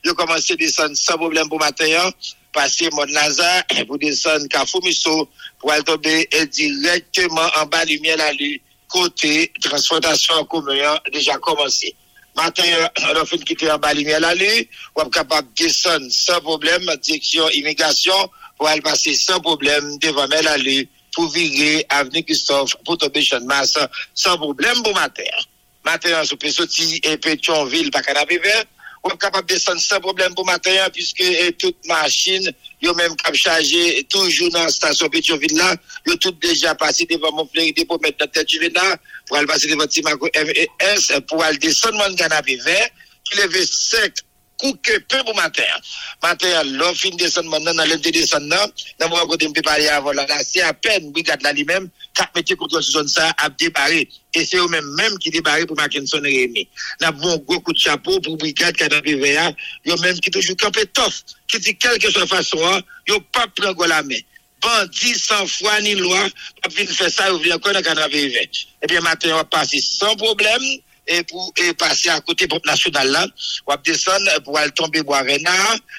ils 0.03 0.11
ont 0.11 0.15
commencé 0.15 0.53
à 0.53 0.55
descendre 0.57 0.95
sans 0.95 1.15
problème 1.15 1.47
pour 1.47 1.59
matin, 1.59 2.11
passer 2.53 2.89
Mont 2.91 3.03
Lazare 3.09 3.63
pour 3.87 3.97
descendre 3.97 4.47
Kafoumiso 4.47 5.29
pour 5.59 5.71
aller 5.71 5.83
tomber 5.83 6.27
et 6.31 6.45
directement 6.47 7.49
en 7.57 7.65
bas 7.65 7.85
lumière 7.85 8.17
la 8.17 8.31
lue 8.33 8.61
côté 8.87 9.51
transportation 9.61 10.33
en 10.35 10.45
commun 10.45 10.99
déjà 11.13 11.37
commencé. 11.37 11.95
Matin, 12.35 12.63
on 13.11 13.21
a 13.21 13.25
fait 13.25 13.37
quitter 13.39 13.71
en 13.71 13.77
bas 13.77 13.93
lumière 13.93 14.19
la 14.19 14.33
lue, 14.35 14.67
on 14.95 15.05
est 15.05 15.13
capable 15.13 15.47
de 15.49 15.63
descendre 15.63 16.07
sans 16.09 16.39
problème, 16.41 16.85
direction 17.01 17.49
immigration, 17.51 18.29
pour 18.57 18.67
aller 18.67 18.81
passer 18.81 19.15
sans 19.15 19.39
problème 19.39 19.97
devant 19.99 20.27
la 20.27 20.57
pour 21.13 21.29
virer 21.31 21.85
Avenue 21.89 22.23
Christophe, 22.23 22.75
pour 22.85 22.97
tomber 22.97 23.21
de 23.21 23.45
Masse, 23.45 23.77
sans 24.13 24.37
problème 24.37 24.83
pour 24.83 24.93
matin. 24.93 25.23
Matin, 25.83 26.21
on 26.31 26.35
peut 26.35 26.51
sortir 26.51 26.99
et 27.03 27.17
Pétionville, 27.17 27.89
pas 27.89 28.01
canapé 28.01 28.37
vert, 28.37 28.65
on 29.03 29.09
est 29.09 29.17
capable 29.17 29.47
de 29.47 29.53
descendre 29.53 29.79
sans 29.79 29.99
problème 29.99 30.33
pour 30.35 30.45
matin, 30.45 30.71
puisque 30.93 31.21
eh, 31.21 31.51
toute 31.53 31.85
machine, 31.87 32.51
yo 32.81 32.93
même 32.95 33.15
cap 33.15 33.33
chargé 33.35 34.03
toujours 34.09 34.49
dans 34.51 34.63
la 34.63 34.69
station 34.69 35.09
Pétionville 35.09 35.57
là, 35.57 35.75
yo 36.05 36.15
tout 36.17 36.31
déjà 36.31 36.75
passé 36.75 37.05
devant 37.05 37.31
mon 37.31 37.47
flérité 37.47 37.85
pour 37.85 38.01
mettre 38.01 38.17
dans 38.17 38.27
tête 38.27 38.49
juvénile, 38.49 38.97
pour 39.27 39.37
aller 39.37 39.47
passer 39.47 39.67
devant 39.67 39.87
Timaco 39.87 40.29
MES, 40.35 41.21
pour 41.27 41.43
aller 41.43 41.57
descendre 41.57 41.97
mon 41.97 42.15
canapé 42.15 42.57
vert, 42.57 42.89
qui 43.23 43.37
lève 43.37 43.65
sec, 43.65 44.13
peu 44.59 45.23
pour 45.23 45.35
matin. 45.35 45.63
Matin, 46.21 46.63
l'on 46.63 46.93
fin 46.93 47.09
descendre 47.11 47.49
maintenant, 47.49 47.73
dans 47.73 47.85
l'aide 47.85 48.01
de 48.01 48.09
descendre, 48.09 48.47
dans 48.99 49.09
mon 49.09 49.25
côté, 49.27 49.47
me 49.47 49.61
parler 49.61 49.87
avant 49.87 50.11
là, 50.11 50.25
là, 50.27 50.43
c'est 50.43 50.61
à 50.61 50.73
peine, 50.73 51.11
brigade 51.11 51.41
là 51.41 51.53
lui-même, 51.53 51.89
quatre 52.19 52.35
métiers 52.35 52.57
contre 52.57 52.81
ce 52.81 52.91
zone 52.91 53.07
ça, 53.07 53.31
a 53.37 53.49
débarré. 53.49 54.09
Et 54.33 54.45
c'est 54.45 54.57
eux-mêmes 54.57 54.93
même 54.95 55.17
qui 55.19 55.29
débarré 55.29 55.65
pour 55.65 55.77
Mackinson 55.77 56.19
Rémi. 56.21 56.67
N'a 56.99 57.11
bon 57.11 57.37
gros 57.37 57.61
coup 57.61 57.71
de 57.71 57.79
chapeau 57.79 58.19
pour 58.19 58.37
brigade 58.37 58.75
vert, 58.77 59.53
yo 59.85 59.95
même 59.97 60.19
qui 60.19 60.29
toujours 60.29 60.57
campé 60.57 60.85
tough, 60.87 61.23
qui 61.47 61.59
dit 61.59 61.77
quelle 61.77 61.97
que 61.97 62.11
soit 62.11 62.27
façon, 62.27 62.81
yo 63.07 63.19
pas 63.31 63.47
prendre 63.55 63.85
la 63.87 64.03
main. 64.03 64.19
Bandit 64.61 65.17
sans 65.17 65.47
foi 65.47 65.79
ni 65.79 65.95
loi, 65.95 66.27
pas 66.61 66.69
faire 66.69 67.09
ça, 67.09 67.33
ou 67.33 67.39
bien 67.39 67.55
encore 67.55 67.71
dans 67.71 67.81
canapé 67.81 68.27
vert. 68.27 68.47
Eh 68.81 68.87
bien, 68.87 68.99
matin, 68.99 69.29
on 69.31 69.35
va 69.35 69.45
passer 69.45 69.79
sans 69.79 70.15
problème, 70.17 70.61
et 71.07 71.23
pour 71.23 71.53
et 71.57 71.73
passer 71.73 72.09
à 72.09 72.19
côté 72.19 72.47
pour 72.47 72.59
national 72.65 73.09
là, 73.09 73.25
va 73.65 73.77
descendre 73.77 74.43
pour 74.43 74.57
aller 74.57 74.71
tomber 74.71 75.01
bois 75.01 75.23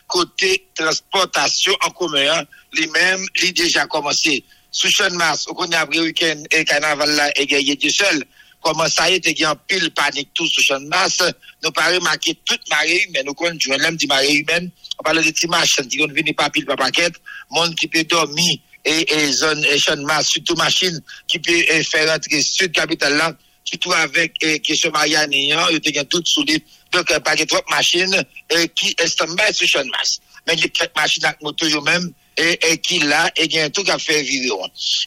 côté 0.06 0.66
transportation 0.74 1.74
en 1.86 1.90
commun, 1.90 2.30
hein, 2.30 2.44
lui-même, 2.74 3.24
lui 3.40 3.52
déjà 3.54 3.86
commencé. 3.86 4.44
Sous 4.72 4.88
de 4.88 5.14
mars, 5.14 5.46
on 5.48 5.54
connaît 5.54 5.76
après 5.76 5.98
week-end 5.98 6.42
et 6.50 6.64
carnaval 6.64 7.10
là, 7.10 7.30
et 7.36 7.46
gagné 7.46 7.76
du 7.76 7.90
seul. 7.90 8.24
Comment 8.60 8.88
ça 8.88 9.10
y 9.10 9.14
est, 9.14 9.42
un 9.42 9.56
pile 9.56 9.90
panique 9.90 10.30
tout 10.34 10.46
sous 10.46 10.62
de 10.74 10.86
mars. 10.86 11.22
Nous 11.62 11.70
pas 11.70 11.88
remarqué 11.88 12.38
toute 12.44 12.60
marée 12.68 13.04
humaine, 13.08 13.24
nous 13.26 13.34
connaissons, 13.34 13.72
je 13.72 13.82
l'aime 13.82 13.96
dit 13.96 14.06
marée 14.06 14.34
humaine. 14.34 14.70
On 14.98 15.02
parle 15.02 15.24
de 15.24 15.30
petits 15.30 15.46
machines 15.46 15.88
qui 15.88 15.98
vont 15.98 16.08
venir 16.08 16.34
pas 16.36 16.50
pile 16.50 16.66
par 16.66 16.76
paquet, 16.76 17.08
monde 17.50 17.74
qui 17.74 17.88
peut 17.88 18.04
dormir 18.04 18.58
et, 18.84 19.12
et 19.12 19.32
zone 19.32 19.64
et 19.64 19.76
de 19.76 20.04
mars, 20.04 20.28
surtout 20.28 20.54
machine 20.54 21.00
qui 21.26 21.38
peut 21.38 21.62
faire 21.82 22.14
entrer 22.14 22.42
sud 22.42 22.72
capitale 22.72 23.16
là, 23.16 23.34
surtout 23.64 23.92
avec 23.92 24.34
eh, 24.42 24.60
question 24.60 24.90
Marianne, 24.90 25.32
il 25.32 25.48
y 25.48 25.52
a 25.98 26.04
tout 26.04 26.22
les 26.46 26.62
donc 26.92 27.10
euh, 27.12 27.20
pas 27.20 27.36
de 27.36 27.46
machines 27.70 28.24
eh, 28.50 28.68
qui 28.68 28.94
est 28.98 29.06
stand-by 29.06 29.52
sur 29.52 29.82
de 29.82 29.88
mars. 29.90 30.18
Mais 30.46 30.54
il 30.54 30.60
y 30.60 30.64
a 30.64 30.68
quelques 30.68 30.96
machines 30.96 31.24
avec 31.24 31.40
moto 31.40 31.66
eux-mêmes 31.66 32.12
et, 32.40 32.78
qui 32.78 33.00
là, 33.00 33.30
et 33.36 33.60
un 33.60 33.70
tout 33.70 33.82
qui 33.82 33.90
a 33.90 33.98
fait 33.98 34.22
virer. 34.22 34.56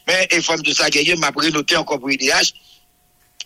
Mais 0.06 0.28
et 0.30 0.40
forme 0.40 0.62
de 0.62 0.72
ça, 0.72 0.86
a 0.86 1.16
m'a 1.16 1.30
noté 1.50 1.76
encore 1.76 1.98
pour 1.98 2.10
IDH, 2.10 2.52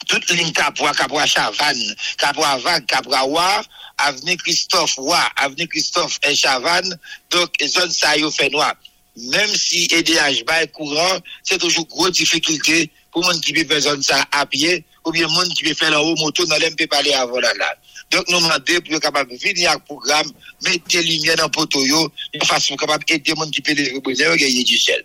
toute 0.06 0.30
ligne 0.30 0.52
Capra, 0.52 0.92
Capra 0.92 1.26
Chavannes, 1.26 1.96
Capra 2.16 2.58
Vague, 2.58 2.86
Capra 2.86 3.26
War, 3.26 3.64
avenue 3.98 4.36
Christophe 4.36 4.96
War, 4.98 5.32
avenue 5.36 5.66
Christophe 5.66 6.18
et 6.22 6.34
Chavannes, 6.34 6.98
donc 7.30 7.50
zone 7.66 7.90
ça 7.90 8.16
y 8.16 8.32
fait 8.32 8.50
noir. 8.50 8.74
Même 9.16 9.50
si 9.56 9.88
EDH 9.90 10.44
bat 10.44 10.66
courant, 10.68 11.18
c'est 11.42 11.58
toujours 11.58 11.86
grosse 11.86 12.12
difficulté 12.12 12.90
pour 13.10 13.24
monde 13.24 13.40
qui 13.40 13.52
peut 13.52 13.66
faire 13.66 13.80
zone 13.80 14.02
ça 14.02 14.24
à 14.30 14.46
pied, 14.46 14.84
ou 15.04 15.10
bien 15.10 15.26
monde 15.26 15.48
qui 15.54 15.64
peut 15.64 15.74
faire 15.74 16.00
haut 16.00 16.14
moto 16.16 16.46
dans 16.46 16.56
l'MP 16.56 16.86
parler 16.86 17.12
avant 17.12 17.40
là 17.40 17.52
là. 17.54 17.74
Donk 18.08 18.28
nou 18.32 18.40
mande 18.40 18.78
pou 18.80 18.94
yo 18.94 18.98
kapab 19.04 19.28
vini 19.36 19.66
ak 19.68 19.82
program, 19.84 20.28
mette 20.64 21.00
linye 21.04 21.34
nan 21.36 21.50
poto 21.52 21.82
yo, 21.84 22.06
yon 22.32 22.46
fasyon 22.48 22.80
kapab 22.80 23.02
ete 23.04 23.34
moun 23.36 23.50
ki 23.52 23.60
pele 23.66 23.84
rebreze 23.92 24.24
yo 24.24 24.36
genye 24.40 24.62
di 24.64 24.78
sel. 24.80 25.02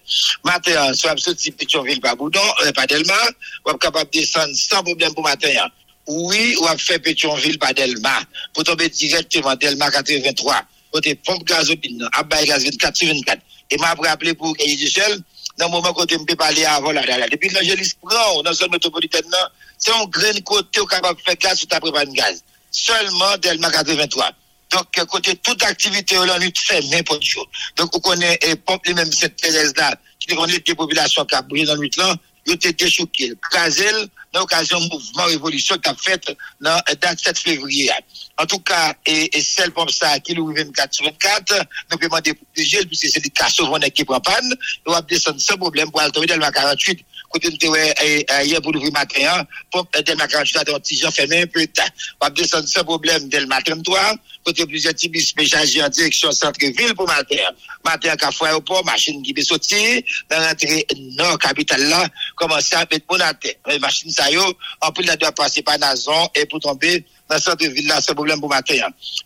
Maten 0.48 0.78
an, 0.80 0.96
sou 0.96 1.12
ap 1.12 1.20
sot 1.20 1.40
si 1.40 1.52
Petionville 1.52 2.00
pa 2.04 2.14
boudon, 2.16 2.46
pa 2.78 2.88
delman, 2.88 3.36
wap 3.68 3.82
kapab 3.84 4.08
desen 4.16 4.56
san 4.56 4.88
problem 4.88 5.12
pou 5.18 5.28
maten 5.28 5.60
an. 5.60 5.74
Ouwi, 6.08 6.56
wap 6.64 6.80
fe 6.80 6.96
Petionville 7.04 7.60
pa 7.60 7.74
delman, 7.76 8.24
pou 8.56 8.64
tombe 8.64 8.88
direktyman 8.88 9.60
delman 9.60 9.92
83, 9.92 10.64
pote 10.96 11.18
pomp 11.28 11.44
gazopin 11.50 12.00
nan, 12.00 12.08
ap 12.16 12.32
bay 12.32 12.48
gaz 12.48 12.64
24-24. 12.70 13.44
E 13.68 13.82
ma 13.84 13.92
ap 13.98 14.06
rappele 14.08 14.32
pou 14.40 14.56
genye 14.56 14.80
di 14.80 14.88
sel, 14.88 15.20
nan 15.60 15.76
mouman 15.76 15.92
kote 15.92 16.16
mpe 16.24 16.40
pale 16.40 16.64
avon 16.72 16.96
la 16.96 17.04
la 17.04 17.20
la. 17.20 17.28
Depi 17.28 17.52
l'angelis 17.52 17.92
pran 18.00 18.32
ou 18.38 18.48
nan 18.48 18.56
zon 18.56 18.72
metropoliten 18.72 19.28
nan, 19.28 19.54
se 19.76 19.92
yon 19.92 20.08
gren 20.08 20.40
kote 20.48 20.80
ou 20.80 20.88
kapab 20.88 21.20
fe 21.20 21.36
gaz 21.36 21.68
ou 21.68 21.68
ta 21.68 21.84
preman 21.84 22.16
gaz. 22.16 22.46
Seulement 22.74 23.38
Delma 23.38 23.72
83. 23.72 24.32
Donc, 24.72 24.88
euh, 24.98 25.06
côté 25.06 25.36
toute 25.36 25.64
activité, 25.64 26.18
on 26.18 26.38
lutte 26.40 26.58
fait 26.60 26.82
n'importe 26.90 27.24
quoi. 27.34 27.44
Donc, 27.78 27.96
on 27.96 28.00
connaît, 28.00 28.38
et 28.42 28.56
pompe 28.56 28.86
les 28.88 28.96
mêmes 28.96 29.12
cette 29.12 29.36
Thérèse 29.36 29.74
là, 29.78 29.96
qui 30.20 30.36
connaît 30.36 30.62
les 30.66 30.76
populations 30.76 31.24
qui 31.26 31.36
ont 31.36 31.42
brillé 31.48 31.66
dans 31.66 31.76
lutte 31.76 31.98
là, 31.98 32.16
ils 32.46 32.54
été 32.54 32.90
choqués. 32.90 33.34
Kazel, 33.52 34.08
dans 34.34 34.42
l'occasion 34.42 34.80
du 34.80 34.90
mouvement 34.90 35.26
révolution 35.26 35.78
qui 35.78 35.90
a 35.90 35.96
fait 35.96 36.36
dans 36.60 36.82
la 36.88 36.96
date 36.96 37.20
7 37.20 37.38
février. 37.38 37.90
En 38.38 38.46
tout 38.46 38.60
cas, 38.60 38.96
et, 39.06 39.38
et 39.38 39.42
celle 39.42 39.72
comme 39.72 39.90
ça, 39.90 40.20
qui 40.20 40.34
nous 40.34 40.54
24 40.54 40.94
sur 40.94 41.06
24, 41.06 41.66
nous 41.92 41.98
demander 41.98 42.34
pour 42.34 42.48
protéger, 42.48 42.86
puisque 42.86 43.08
c'est 43.14 43.22
des 43.22 43.30
cas 43.30 43.50
souvent 43.50 43.80
qui 43.80 44.04
prend 44.04 44.20
panne, 44.20 44.54
nous 44.86 44.94
allons 44.94 45.06
descendre 45.08 45.40
sans 45.40 45.56
problème 45.56 45.92
pour 45.92 46.02
aller 46.02 46.12
dans 46.12 46.36
le 46.36 46.52
48, 46.52 47.06
côté 47.34 47.50
de 47.50 47.68
ouais, 47.68 47.94
et, 48.04 48.26
euh, 48.32 48.44
hier 48.44 48.62
pour 48.62 48.72
l'ouvrir 48.72 48.92
matin, 48.94 49.46
pour 49.72 49.88
Delma 50.06 50.28
48 50.28 50.58
à 50.58 50.80
petit 50.80 50.98
Jean 50.98 51.12
fermé 51.12 51.42
un 51.42 51.48
peu 51.48 51.66
tard. 51.68 51.90
On 52.22 52.30
descendre 52.30 52.68
sans 52.68 52.84
problème 52.84 53.28
Delma 53.28 53.62
33, 53.62 54.16
côté 54.46 54.66
plusieurs 54.66 54.94
types 54.94 55.20
spécialisés 55.20 55.84
en 55.84 55.90
direction 55.90 56.32
centre-ville 56.32 56.94
pour 56.96 57.08
matin. 57.08 57.36
Matin, 57.84 58.16
qu'à 58.16 58.32
fois 58.32 58.50
aéroport, 58.50 58.86
machine 58.86 59.22
qui 59.24 59.34
peut 59.34 59.42
sortir, 59.42 60.02
dans 60.30 60.40
l'entrée 60.40 60.86
nord 61.18 61.40
capitale 61.40 61.88
là, 61.90 62.08
commencer 62.36 62.76
à 62.76 62.86
mettre 62.92 63.06
mon 63.10 63.80
machines, 63.80 64.12
ça 64.12 64.30
y 64.30 64.38
en 64.38 64.92
plus, 64.92 65.06
là, 65.06 65.16
doit 65.16 65.32
passer 65.32 65.62
par 65.62 65.80
Nazon 65.80 66.30
et 66.36 66.46
pour 66.46 66.60
tomber 66.60 67.06
dans 67.30 67.36
le 67.36 67.42
centre-ville 67.42 67.88
là, 67.88 68.00
c'est 68.02 68.14
problème 68.14 68.40
pour 68.40 68.50
matin. 68.50 68.76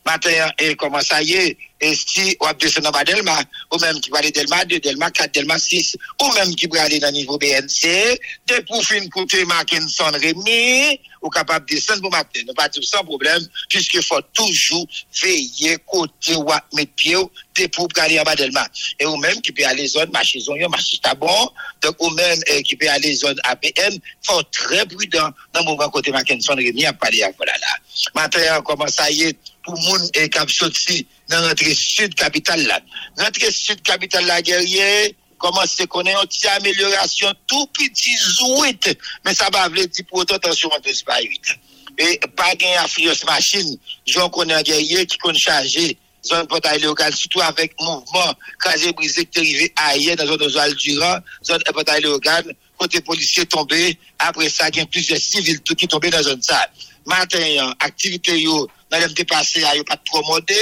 Matin, 0.06 0.50
et 0.60 0.76
comment 0.76 1.02
ça 1.02 1.22
y 1.22 1.34
est, 1.34 1.58
et 1.80 1.94
si 1.96 2.36
on 2.40 2.52
descend 2.54 2.86
dans 2.86 3.04
Delma, 3.04 3.40
ou 3.72 3.78
même 3.80 4.00
qui 4.02 4.10
va 4.10 4.18
aller 4.18 4.32
Delma 4.32 4.66
2, 4.66 4.80
Delma 4.80 5.12
4, 5.12 5.34
Delma 5.34 5.60
6, 5.60 5.98
ou 6.22 6.32
même 6.34 6.56
qui 6.56 6.68
va 6.68 6.84
aller 6.84 7.00
dans 7.00 7.08
le 7.08 7.14
niveau 7.14 7.38
BNC, 7.38 8.20
de 8.48 8.60
pour 8.68 8.84
fin 8.84 9.08
côté 9.10 9.46
Mackinson 9.46 10.12
Rémi, 10.14 11.00
ou 11.22 11.30
capable 11.30 11.70
de 11.70 11.76
descendre 11.76 12.02
pour 12.02 12.12
matin. 12.12 12.40
Nous 12.48 12.54
pas 12.54 12.70
dire 12.70 12.84
sans 12.84 13.04
problème, 13.04 13.46
puisqu'il 13.70 14.02
faut 14.02 14.22
toujours 14.34 14.88
veiller 15.22 15.78
côté 15.86 16.36
ou 16.36 16.52
à 16.52 16.64
mettre 16.74 16.94
pied, 16.96 17.16
de 17.16 17.68
pour 17.68 17.88
aller 17.98 18.20
en 18.20 18.36
Delma. 18.36 18.68
Et 19.00 19.06
ou 19.06 19.18
même 19.18 19.40
qui 19.42 19.52
peut 19.52 19.66
aller 19.66 19.88
zone 19.88 20.10
marché 20.12 20.40
zone, 20.40 20.68
marché 20.70 20.98
tabon, 20.98 21.50
donc 21.82 21.96
ou 22.02 22.10
même 22.12 22.40
euh, 22.52 22.62
qui 22.62 22.76
peut 22.76 22.90
aller 22.90 23.14
zone 23.16 23.40
APN, 23.44 23.98
faut 24.24 24.42
très 24.44 24.86
prudent 24.86 25.30
dans 25.54 25.60
le 25.60 25.66
moment 25.66 25.90
côté 25.90 26.12
Mackinson 26.12 26.56
Rémi 26.56 26.86
à 26.86 26.94
parler 26.94 27.24
à 27.24 27.32
voilà 27.38 27.54
là. 27.54 27.78
Matin, 28.16 28.62
comment 28.62 28.88
ça 28.88 29.12
y 29.12 29.24
est, 29.24 29.38
pour 29.64 29.78
moun 29.80 30.02
et 30.14 30.30
cap 30.30 30.50
sorti 30.50 31.06
dans 31.30 31.42
notre 31.42 31.66
sud 31.74 32.14
capitale 32.16 32.66
là. 32.66 32.80
Notre 33.18 33.52
sud 33.52 33.82
capitale 33.82 34.26
là 34.26 34.42
guerrier 34.42 35.16
comment 35.38 35.64
c'est 35.68 35.88
qu'on 35.88 36.04
est 36.04 36.14
une 36.14 36.28
petite 36.28 36.46
amélioration 36.48 37.32
tout 37.46 37.68
petit 37.68 38.18
zouit 38.18 38.80
mais 39.24 39.34
ça 39.34 39.50
va 39.52 39.70
veut 39.70 39.86
dire 39.86 40.06
pour 40.10 40.20
autant 40.20 40.36
attention 40.36 40.70
on 40.72 40.78
ne 40.78 41.04
pas 41.04 41.22
vite. 41.22 41.56
Et 42.00 42.20
pas 42.36 42.54
gagner 42.56 42.78
affluence 42.78 43.26
machine, 43.26 43.78
j'en 44.06 44.30
connais 44.30 44.54
un 44.54 44.62
guerrier 44.62 45.06
qui 45.08 45.18
compte 45.18 45.38
charger 45.38 45.98
zone 46.28 46.48
portail 46.48 46.80
local, 46.82 47.14
surtout 47.16 47.42
avec 47.42 47.74
mouvement 47.80 48.34
casé 48.62 48.92
brisé 48.92 49.26
qui 49.26 49.40
est 49.40 49.42
arrivé 49.42 49.74
ailleurs 49.76 50.16
dans 50.16 50.26
zone 50.26 50.38
de 50.38 50.76
Durand, 50.76 51.20
zone 51.44 51.62
portail 51.74 52.02
local, 52.02 52.54
côté 52.78 53.02
policier 53.02 53.46
tombé, 53.46 53.98
après 54.20 54.50
ça, 54.50 54.70
il 54.70 54.78
y 54.78 54.82
a 54.82 54.86
plusieurs 54.86 55.20
civils 55.20 55.62
qui 55.62 55.88
tombé 55.88 56.10
dans 56.10 56.22
zone 56.22 56.42
ça. 56.42 56.70
Matin, 57.08 57.40
hein, 57.40 57.74
activité 57.80 58.38
yo, 58.38 58.68
dans 58.92 59.00
le 59.00 59.24
passé, 59.24 59.64
yo 59.76 59.84
pas 59.86 59.96
trop 59.98 60.22
modé, 60.24 60.54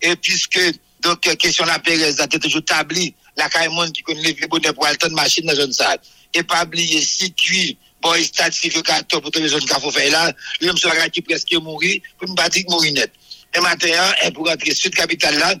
et 0.00 0.16
puisque, 0.16 0.58
donc, 1.00 1.26
euh, 1.26 1.34
question 1.34 1.66
la 1.66 1.78
Pérez, 1.78 2.18
a 2.18 2.26
toujours 2.26 2.64
tabli, 2.64 3.14
la 3.36 3.50
Caïmon 3.50 3.90
qui 3.90 4.02
connaît 4.02 4.34
les 4.40 4.46
bonheur 4.46 4.74
pour 4.74 4.86
aller 4.86 4.96
de 4.96 5.08
machine 5.08 5.44
dans 5.44 5.52
la 5.52 5.60
zone 5.60 5.72
ça. 5.72 5.96
Et 6.32 6.42
pas 6.42 6.64
oublier, 6.64 7.02
si 7.02 7.32
cuit, 7.34 7.76
bon, 8.00 8.14
il 8.14 8.24
stade 8.24 8.52
civil 8.52 8.82
14 8.82 9.20
pour 9.20 9.30
toutes 9.30 9.42
les 9.42 9.48
zones 9.48 9.60
qu'il 9.60 9.78
faut 9.78 9.90
faire 9.90 10.10
là, 10.10 10.32
l'homme 10.62 10.78
sera 10.78 11.08
qui 11.10 11.20
presque 11.20 11.52
mourir, 11.54 12.00
pour 12.18 12.28
me 12.30 12.34
battre 12.34 12.58
mourir 12.68 12.94
net. 12.94 13.12
Et 13.54 13.60
matin, 13.60 13.88
hein, 13.92 14.14
et 14.24 14.30
pour 14.30 14.46
rentrer 14.46 14.74
sud 14.74 14.94
capitale 14.94 15.38
là, 15.38 15.54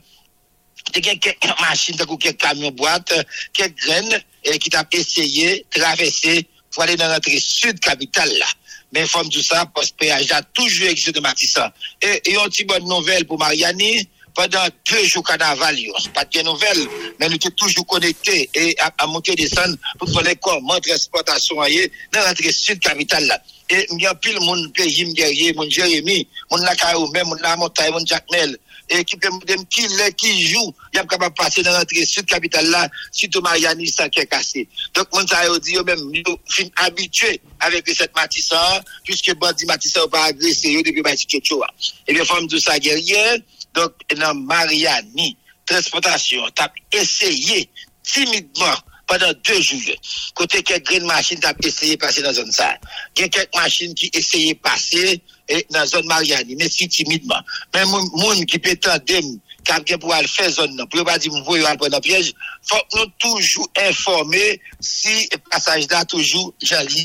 il 0.94 1.04
y 1.04 1.10
a 1.10 1.16
quelques 1.16 1.60
machines, 1.60 1.96
quelques 1.96 2.38
camions 2.38 2.70
boîtes, 2.70 3.12
quelques 3.52 3.76
graines, 3.76 4.20
et 4.44 4.58
qui 4.58 4.70
t'a 4.70 4.86
essayé 4.90 5.66
de 5.70 5.80
traverser 5.80 6.46
pour 6.72 6.84
aller 6.84 6.96
dans 6.96 7.08
notre 7.08 7.30
sud 7.38 7.78
capitale 7.80 8.32
là. 8.38 8.46
Mais 8.92 9.06
forme 9.06 9.28
tout 9.28 9.42
ça, 9.42 9.66
post 9.66 9.94
péage 9.96 10.32
a 10.32 10.42
toujours 10.42 10.88
existé 10.88 11.12
de 11.12 11.20
Matissan. 11.20 11.70
Et, 12.02 12.30
et 12.30 12.34
une 12.34 12.44
petite 12.44 12.66
bonne 12.66 12.88
nouvelle 12.88 13.24
pour 13.24 13.38
Mariani, 13.38 14.08
pendant 14.34 14.64
deux 14.90 15.04
jours 15.04 15.24
carnaval, 15.24 15.78
yo. 15.78 15.92
c'est 16.02 16.12
pas 16.12 16.24
de 16.24 16.42
nouvelle, 16.42 16.86
mais 17.18 17.28
nous 17.28 17.34
étions 17.34 17.50
toujours 17.50 17.86
connectés 17.86 18.48
et 18.54 18.74
à, 18.78 18.92
à 18.98 19.06
monter 19.06 19.32
et 19.32 19.36
descendre 19.36 19.76
pour 19.98 20.08
voir 20.10 20.24
comment 20.40 20.78
transportation 20.80 21.62
est 21.64 21.90
dans 22.12 22.26
notre 22.26 22.50
sud 22.50 22.78
capitale 22.80 23.26
là. 23.26 23.40
Et 23.68 23.86
il 23.90 24.02
y 24.02 24.06
a 24.06 24.14
pile 24.14 24.38
mon 24.40 24.68
pays, 24.70 25.04
guerrier, 25.14 25.52
mon 25.54 25.68
Jérémy, 25.68 26.26
mon 26.50 26.58
Nakaou, 26.58 27.08
même 27.12 27.28
mon 27.28 27.34
La 27.36 27.56
Montagne, 27.56 27.92
mon 27.92 28.04
Jackmel, 28.04 28.56
et 28.90 29.04
qui 29.04 29.16
peut 29.16 29.28
qui 29.70 29.86
qui 30.16 30.48
joue, 30.48 30.74
il 30.92 30.98
a 30.98 31.04
capable 31.04 31.34
de 31.34 31.42
passer 31.42 31.62
dans 31.62 31.72
notre 31.72 31.94
sud 32.04 32.26
capitale 32.26 32.68
là, 32.68 32.88
surtout 33.12 33.40
Mariani, 33.40 33.88
ça 33.88 34.08
qui 34.08 34.18
est 34.20 34.26
cassé. 34.26 34.68
Donc, 34.94 35.06
mon 35.14 35.24
ça 35.26 35.42
dit, 35.60 35.76
même, 35.86 36.00
nous, 36.00 36.36
habitués 36.76 37.40
avec 37.60 37.88
cette 37.88 38.14
Matissan, 38.14 38.82
puisque 39.04 39.32
Bandi 39.36 39.64
Matissan 39.64 40.02
n'a 40.02 40.08
pas 40.08 40.24
agressé, 40.24 40.82
depuis. 40.82 41.02
Et 42.08 42.12
bien, 42.12 42.24
forme 42.24 42.48
de 42.48 42.78
guerrier, 42.78 43.44
donc, 43.74 43.92
dans 44.16 44.34
Mariani, 44.34 45.36
transportation, 45.64 46.42
t'as 46.54 46.68
essayé 46.92 47.70
timidement 48.02 48.74
pendant 49.06 49.32
deux 49.44 49.60
jours. 49.60 49.80
Côté 50.34 50.62
quelques 50.62 50.86
green 50.86 51.04
machines 51.04 51.38
t'as 51.40 51.52
essayé 51.64 51.96
de 51.96 52.00
passer 52.00 52.22
dans 52.22 52.32
zone 52.32 52.50
ça. 52.52 52.76
Il 53.16 53.22
y 53.22 53.24
a 53.24 53.28
quelques 53.28 53.54
machines 53.54 53.94
qui 53.94 54.10
essayaient 54.12 54.54
de 54.54 54.58
passer 54.58 55.20
et 55.50 55.66
dans 55.70 55.80
la 55.80 55.86
zone 55.86 56.06
Mariani, 56.06 56.56
mais 56.56 56.68
si 56.68 56.88
timidement. 56.88 57.40
Mais 57.74 57.84
moun 57.84 58.08
moun 58.14 58.46
qui 58.46 58.58
peut 58.58 58.76
tendre 58.76 59.02
quelqu'un 59.64 59.98
pour 59.98 60.14
aller 60.14 60.26
faire 60.26 60.48
zone 60.48 60.82
pour 60.90 61.04
pas 61.04 61.18
dire 61.18 61.32
vous 61.32 61.44
voyez 61.44 61.64
prendre 61.64 61.96
un 61.96 62.00
piège, 62.00 62.32
faut 62.62 62.76
que 62.90 62.98
nous 62.98 63.06
toujours 63.18 63.68
informer 63.76 64.60
si 64.80 65.28
le 65.32 65.38
passage 65.50 65.86
là 65.90 66.04
toujours 66.04 66.54
joli. 66.62 67.04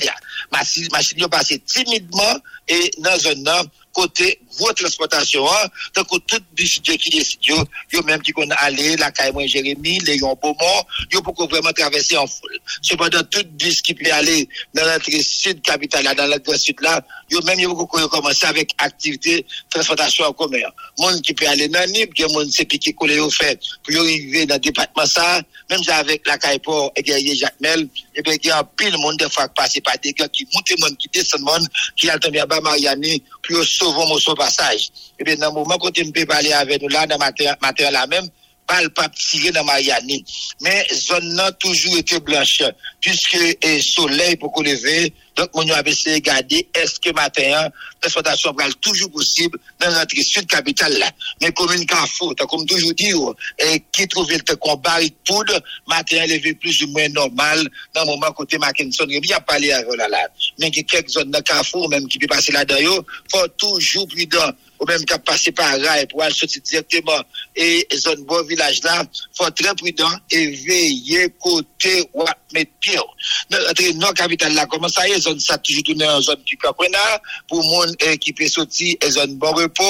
Machine 0.51 1.19
yo 1.19 1.27
passer 1.27 1.59
timidement 1.59 2.39
et 2.67 2.91
dans 2.99 3.11
la 3.11 3.17
zone 3.19 3.43
non 3.43 3.63
côté 3.93 4.39
gros 4.57 4.73
transportation 4.73 5.47
hein, 5.49 5.69
donc 5.95 6.07
tout 6.27 6.41
bus 6.53 6.79
qui 6.83 6.97
décide 7.09 7.39
yo 7.43 8.03
même 8.03 8.21
qui 8.21 8.31
connaît 8.31 8.55
aller 8.59 8.95
la 8.97 9.11
moi 9.31 9.45
Jérémy 9.47 9.99
Léon 9.99 10.37
Beaumont 10.41 10.83
yo 11.11 11.21
pour 11.21 11.49
vraiment 11.49 11.71
traverser 11.71 12.17
en 12.17 12.27
foule 12.27 12.59
cependant 12.81 13.23
tout 13.23 13.45
bus 13.51 13.81
qui 13.81 13.93
peut 13.93 14.11
aller 14.11 14.47
dans 14.73 14.85
l'entrée 14.85 15.23
sud 15.23 15.61
capitale 15.61 16.03
là 16.03 16.13
dans 16.13 16.27
l'entrée 16.27 16.57
sud 16.57 16.79
là 16.81 17.01
yo 17.29 17.41
même 17.43 17.59
yo 17.59 17.75
commencer 17.85 18.45
avec 18.45 18.71
activité 18.77 19.45
transportation 19.69 20.25
en 20.25 20.33
commun 20.33 20.57
monde 20.99 21.21
qui 21.21 21.33
peut 21.33 21.47
aller 21.47 21.67
dans 21.67 21.89
Nib 21.91 22.13
que 22.13 22.31
monde 22.31 22.49
c'est 22.51 22.65
qui 22.65 22.93
collé 22.93 23.19
au 23.19 23.29
fait 23.29 23.59
pour 23.83 23.95
arriver 23.99 24.45
dans 24.45 24.55
le 24.55 24.59
département 24.59 25.05
ça 25.05 25.41
même 25.69 25.79
avec 25.87 26.25
la 26.27 26.37
caille 26.37 26.59
port 26.59 26.91
et 26.95 27.01
guerrier 27.01 27.35
Jacques 27.35 27.59
Mel 27.59 27.87
et 28.15 28.21
bien 28.21 28.35
il 28.41 28.47
y 28.47 28.51
a 28.51 28.63
pile 28.63 28.97
monde 28.97 29.17
des 29.17 29.29
fois 29.29 29.47
passer 29.47 29.81
par 29.81 29.95
des 30.03 30.13
gars 30.13 30.27
qui 30.27 30.47
montent 30.53 30.97
qui 30.97 31.09
descendent 31.13 31.67
qui 31.95 32.09
a 32.09 32.17
tombé 32.17 32.39
à 32.39 32.45
bas 32.45 32.61
Mariani 32.61 33.23
puis 33.41 33.55
sauver 33.65 34.05
mon 34.07 34.35
passage. 34.35 34.89
Et 35.19 35.23
bien, 35.23 35.35
dans 35.35 35.49
le 35.49 35.53
moment 35.53 35.77
où 35.81 35.91
tu 35.91 36.09
peux 36.11 36.25
parler 36.25 36.51
avec 36.51 36.81
nous 36.81 36.89
là, 36.89 37.05
dans 37.07 37.17
matin, 37.17 37.55
matin 37.61 37.91
là 37.91 38.07
même, 38.07 38.27
pas 38.67 39.09
tiré 39.09 39.51
dans 39.51 39.63
Mariani. 39.63 40.23
Mais 40.61 40.85
zone 40.93 41.35
là 41.35 41.51
toujours 41.53 41.97
été 41.97 42.19
blanche, 42.19 42.61
puisque 43.01 43.33
le 43.33 43.81
soleil 43.81 44.35
pour 44.35 44.51
qu'on 44.51 44.63
lever, 44.63 45.13
donc 45.35 45.49
mon 45.53 45.69
a 45.69 45.81
essayé 45.81 46.21
de 46.21 46.29
regarder 46.29 46.67
est-ce 46.73 46.99
que 46.99 47.13
matin, 47.13 47.69
l'exploitation 48.01 48.53
va 48.53 48.65
toujours 48.81 49.11
possible 49.11 49.59
dans 49.79 49.91
notre 49.91 50.15
sud 50.21 50.47
capitale 50.47 50.97
là. 50.97 51.11
Mais 51.41 51.51
commune 51.51 51.85
Carrefour, 51.85 52.33
comme 52.35 52.65
toujours 52.65 52.93
dit, 52.93 53.11
et 53.59 53.83
qui 53.91 54.07
trouve 54.07 54.31
le 54.31 54.55
combat 54.55 55.01
et 55.01 55.11
poudre, 55.25 55.61
matin 55.87 56.25
levé 56.25 56.53
plus 56.53 56.81
ou 56.83 56.87
moins 56.87 57.09
normal 57.09 57.67
dans 57.93 58.01
le 58.01 58.07
moment 58.07 58.31
côté 58.31 58.57
Mackinson, 58.57 59.05
il 59.09 59.33
a 59.33 59.39
parlé 59.41 59.71
avec 59.71 59.93
là 59.97 60.07
là. 60.07 60.27
Mais 60.59 60.69
y 60.69 60.85
quelques 60.85 61.09
zones 61.09 61.31
de 61.31 61.39
Carrefour 61.39 61.89
même 61.89 62.07
qui 62.07 62.17
peut 62.17 62.27
passer 62.27 62.51
là-dedans, 62.51 63.03
faut 63.29 63.47
toujours 63.57 64.07
prudent. 64.07 64.51
ou 64.85 64.91
menm 64.91 65.05
kap 65.09 65.23
pase 65.25 65.51
par 65.57 65.73
ray 65.81 66.05
pou 66.11 66.21
al 66.21 66.33
soti 66.35 66.61
direktyman 66.61 67.23
e 67.57 67.97
zon 67.97 68.21
bo 68.29 68.41
vilaj 68.45 68.81
la, 68.85 69.01
fò 69.37 69.49
tre 69.57 69.73
prudan 69.79 70.13
e 70.29 70.45
veye 70.61 71.25
kote 71.41 71.95
wak 72.13 72.37
met 72.53 72.69
piyo. 72.83 73.03
Entre 73.49 73.91
non 73.97 74.13
kapital 74.15 74.53
la, 74.55 74.67
koman 74.69 74.91
sa 74.93 75.07
ye, 75.09 75.17
zon 75.23 75.39
sa 75.41 75.57
toujou 75.57 75.83
tounen 75.89 76.11
an 76.11 76.21
zon 76.23 76.41
ki 76.45 76.59
kakwena, 76.61 77.01
pou 77.49 77.63
moun 77.65 77.95
eh, 78.05 78.13
ki 78.21 78.35
pe 78.37 78.47
soti 78.51 78.93
e 79.01 79.09
zon 79.15 79.35
bo 79.41 79.51
repo, 79.57 79.89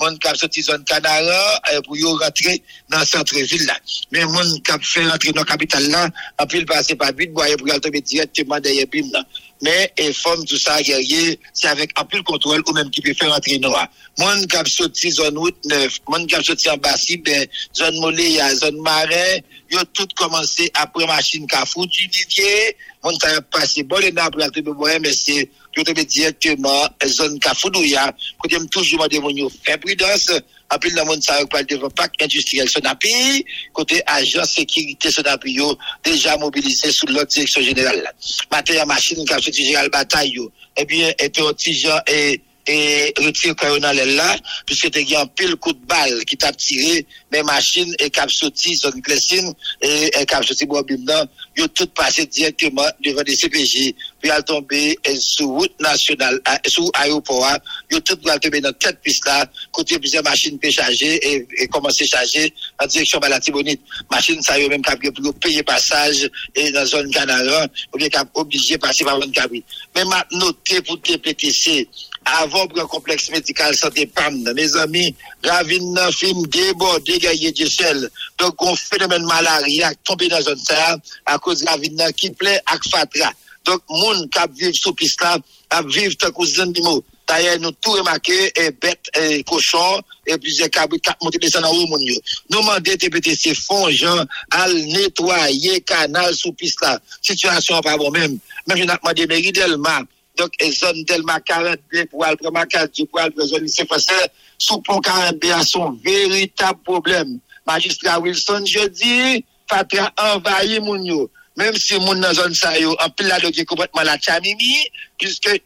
moun 0.00 0.18
kap 0.22 0.38
soti 0.38 0.62
zon 0.64 0.86
kanara, 0.88 1.40
eh, 1.72 1.80
pou 1.86 1.98
yo 1.98 2.14
rentre 2.22 2.54
nan 2.92 3.04
sentre 3.08 3.42
vil 3.50 3.66
la. 3.66 3.76
Men 4.14 4.30
moun 4.30 4.54
kap 4.66 4.84
fe 4.86 5.04
rentre 5.08 5.34
non 5.36 5.48
kapital 5.48 5.90
la, 5.90 6.06
apil 6.42 6.68
pase 6.70 6.96
pa 7.00 7.10
bit, 7.12 7.34
bo 7.34 7.42
aye 7.44 7.58
pou 7.58 7.72
al 7.74 7.82
tobe 7.82 8.04
direktyman 8.04 8.62
deye 8.64 8.86
bim 8.92 9.10
la. 9.12 9.26
Mais 9.62 9.92
et 9.96 10.12
forme 10.12 10.44
tout 10.44 10.58
ça 10.58 10.82
guerrier, 10.82 11.40
c'est 11.54 11.68
avec 11.68 11.90
un 11.98 12.04
peu 12.04 12.18
le 12.18 12.22
contrôle 12.22 12.62
ou 12.68 12.72
même 12.72 12.90
qui 12.90 13.00
peut 13.00 13.14
faire 13.14 13.32
entrer 13.32 13.58
noir. 13.58 13.88
Qui 14.16 14.56
a 14.56 14.64
sorti 14.66 15.10
zone 15.10 15.38
route 15.38 15.56
9, 15.64 15.98
monde 16.08 16.26
qui 16.26 16.34
a 16.34 16.42
sorti 16.42 16.68
en 16.68 16.76
Bassi, 16.76 17.16
ben, 17.18 17.46
zone 17.74 17.98
Moléa, 18.00 18.54
zone 18.54 18.80
Marais, 18.80 19.42
ont 19.74 19.84
tout 19.92 20.06
commencé 20.16 20.70
après 20.74 21.06
machine 21.06 21.46
qui 21.46 21.56
a 21.56 21.64
foutu 21.64 22.06
Didier, 22.08 22.76
monde 23.02 23.18
qui 23.18 23.26
a 23.26 23.40
passé 23.40 23.82
bon 23.82 23.98
les 23.98 24.12
nappes 24.12 24.36
aller 24.36 24.50
tomber 24.50 24.72
boyer, 24.72 24.98
mais 24.98 25.12
c'est 25.12 25.50
pour 25.74 25.84
tomber 25.84 26.04
directement 26.04 26.88
zone 27.04 27.38
qui 27.38 27.48
a 27.48 27.54
foudouya, 27.54 28.14
côté 28.38 28.58
toujours 28.70 29.08
demandé 29.08 29.40
mon 29.40 29.48
faire 29.48 29.78
prudence, 29.78 30.32
en 30.72 30.78
plus, 30.78 30.90
le 30.94 31.04
monde 31.04 31.22
ça 31.22 31.38
parle 31.46 31.66
devant 31.66 31.90
parc 31.90 32.20
industriel 32.20 32.68
Sonapi, 32.68 33.44
côté 33.72 34.02
agent 34.06 34.44
sécurité 34.44 35.10
Sonapi, 35.10 35.58
déjà 36.04 36.36
mobilisé 36.36 36.90
sous 36.90 37.06
l'autre 37.06 37.26
direction 37.26 37.62
générale. 37.62 38.12
Matin, 38.50 38.84
machine 38.84 39.24
qui 39.24 39.32
a 39.32 39.38
sorti 39.38 39.64
général 39.64 39.88
bataille, 39.90 40.38
eh 40.76 40.84
bien, 40.84 41.12
était 41.18 41.42
au 41.42 41.52
Jean 41.56 42.00
et 42.08 42.40
et 42.66 43.14
retire 43.18 43.54
coronel 43.54 44.16
là, 44.16 44.36
puisque 44.66 44.90
tu 44.90 45.14
as 45.14 45.20
un 45.20 45.26
pile 45.26 45.56
coup 45.56 45.72
de 45.72 45.86
balle 45.86 46.24
qui 46.24 46.36
t'a 46.36 46.52
tiré, 46.52 47.06
mes 47.32 47.42
machines 47.42 47.94
et 47.98 48.10
cap 48.10 48.30
sorti, 48.30 48.74
zone 48.76 49.00
Clessine 49.02 49.52
et, 49.80 50.10
cap 50.26 50.44
Bobim 50.66 51.04
là, 51.06 51.26
ils 51.56 51.64
ont 51.64 51.68
tout 51.68 51.86
passé 51.88 52.26
directement 52.26 52.86
devant 53.02 53.22
des 53.22 53.34
CPJ, 53.34 53.94
puis 54.20 54.30
ils 54.30 54.44
tomber 54.44 54.98
eh, 55.04 55.16
sur 55.16 55.46
route 55.46 55.80
nationale, 55.80 56.40
ah, 56.44 56.58
sous 56.66 56.90
aéroport, 56.94 57.46
ils 57.90 57.96
ont 57.96 58.00
tout 58.00 58.16
tomber 58.16 58.60
dans 58.60 58.72
tête 58.72 59.00
piste 59.02 59.24
là, 59.26 59.46
côté 59.72 59.98
plusieurs 59.98 60.22
machines 60.22 60.58
peut 60.58 60.70
charger 60.70 61.14
et, 61.26 61.46
et 61.58 61.66
commencer 61.68 62.04
à 62.12 62.18
charger 62.18 62.52
en 62.80 62.86
direction 62.86 63.18
de 63.18 63.26
la 63.26 63.40
Tibonite. 63.40 63.80
Machine 64.10 64.40
ça 64.42 64.58
yo 64.58 64.68
même 64.68 64.82
cap 64.82 65.00
pour 65.00 65.34
payer 65.34 65.62
passage 65.62 66.28
et 66.54 66.70
dans 66.72 66.84
zone 66.84 67.10
Canara, 67.10 67.66
ou 67.94 67.98
bien 67.98 68.08
obligé 68.34 68.74
de 68.74 68.80
passer 68.80 69.04
par 69.04 69.20
une 69.22 69.32
cabine. 69.32 69.62
Mais 69.94 70.04
maintenant, 70.04 70.46
noter 70.46 70.82
pour 70.82 71.00
TPTC, 71.00 71.88
avon 72.26 72.68
pren 72.68 72.88
kompleks 72.90 73.30
medikal 73.30 73.74
sante 73.78 74.06
pam 74.14 74.42
nan. 74.42 74.54
Me 74.54 74.66
zami, 74.68 75.06
ravin 75.46 75.92
nan 75.94 76.12
film 76.12 76.44
debo, 76.52 76.98
degaye 77.06 77.52
di 77.54 77.66
sel. 77.70 78.08
Donk 78.38 78.56
kon 78.60 78.76
fenomen 78.76 79.26
malaria 79.26 79.90
ak 79.92 80.02
tombe 80.04 80.28
nan 80.30 80.42
zon 80.42 80.58
sa, 80.58 80.96
a 81.26 81.38
kouz 81.38 81.64
ravin 81.68 81.96
nan 81.96 82.12
ki 82.12 82.32
ple 82.38 82.56
ak 82.66 82.88
fatra. 82.90 83.32
Donk 83.66 83.82
moun 83.90 84.28
kap 84.34 84.50
viv 84.58 84.74
sou 84.78 84.94
pis 84.94 85.16
la, 85.22 85.36
ap 85.74 85.86
viv 85.90 86.16
tan 86.20 86.34
kouz 86.34 86.56
zon 86.58 86.74
di 86.74 86.82
mou. 86.84 87.04
Taye 87.26 87.56
nou 87.58 87.74
tou 87.82 87.98
remake, 87.98 88.52
e 88.54 88.68
bet, 88.70 89.10
e 89.18 89.40
koshon, 89.46 90.02
e 90.26 90.36
plize 90.38 90.68
kabri 90.70 91.00
kap 91.02 91.18
monte 91.22 91.40
de 91.42 91.50
san 91.50 91.64
an 91.66 91.74
ou 91.74 91.88
moun 91.90 92.04
yo. 92.06 92.18
Nou 92.52 92.62
mande 92.66 92.94
TPTC 93.02 93.54
fon 93.58 93.88
jan 93.90 94.22
al 94.54 94.74
netwaye 94.92 95.80
kanal 95.86 96.34
sou 96.38 96.54
pis 96.54 96.76
la. 96.82 96.96
Sityasyon 97.26 97.82
pa 97.86 97.96
bon 97.98 98.14
men. 98.14 98.38
Men 98.66 98.82
jen 98.82 98.94
ap 98.94 99.02
mande 99.06 99.26
meri 99.30 99.54
delman. 99.54 100.06
Donc, 100.36 100.52
et 100.58 100.70
zone 100.70 101.04
Delma 101.04 101.40
42 101.40 102.06
pour 102.06 102.24
aller 102.24 102.36
prendre 102.36 102.64
40 102.64 102.90
pour 103.10 103.20
aller 103.20 103.30
prendre 103.30 103.58
lycée 103.58 103.86
français, 103.86 104.30
sous 104.58 104.80
pont 104.82 105.00
42 105.00 105.50
a 105.50 105.62
son 105.62 105.92
véritable 106.04 106.80
problème. 106.82 107.38
Magistrat 107.66 108.20
Wilson, 108.20 108.64
je 108.66 108.86
dis, 108.88 109.44
Fatra 109.68 110.12
envahi 110.16 110.80
moun 110.80 111.04
yo. 111.04 111.30
Même 111.56 111.74
si 111.74 111.98
moun 111.98 112.20
dans 112.20 112.34
zone 112.34 112.54
sa 112.54 112.78
yo, 112.78 112.94
en 113.00 113.10
pile 113.10 113.28
là, 113.28 113.38
complètement 113.66 114.02
la 114.02 114.18
chamimi, 114.18 114.86
puisque 115.18 115.60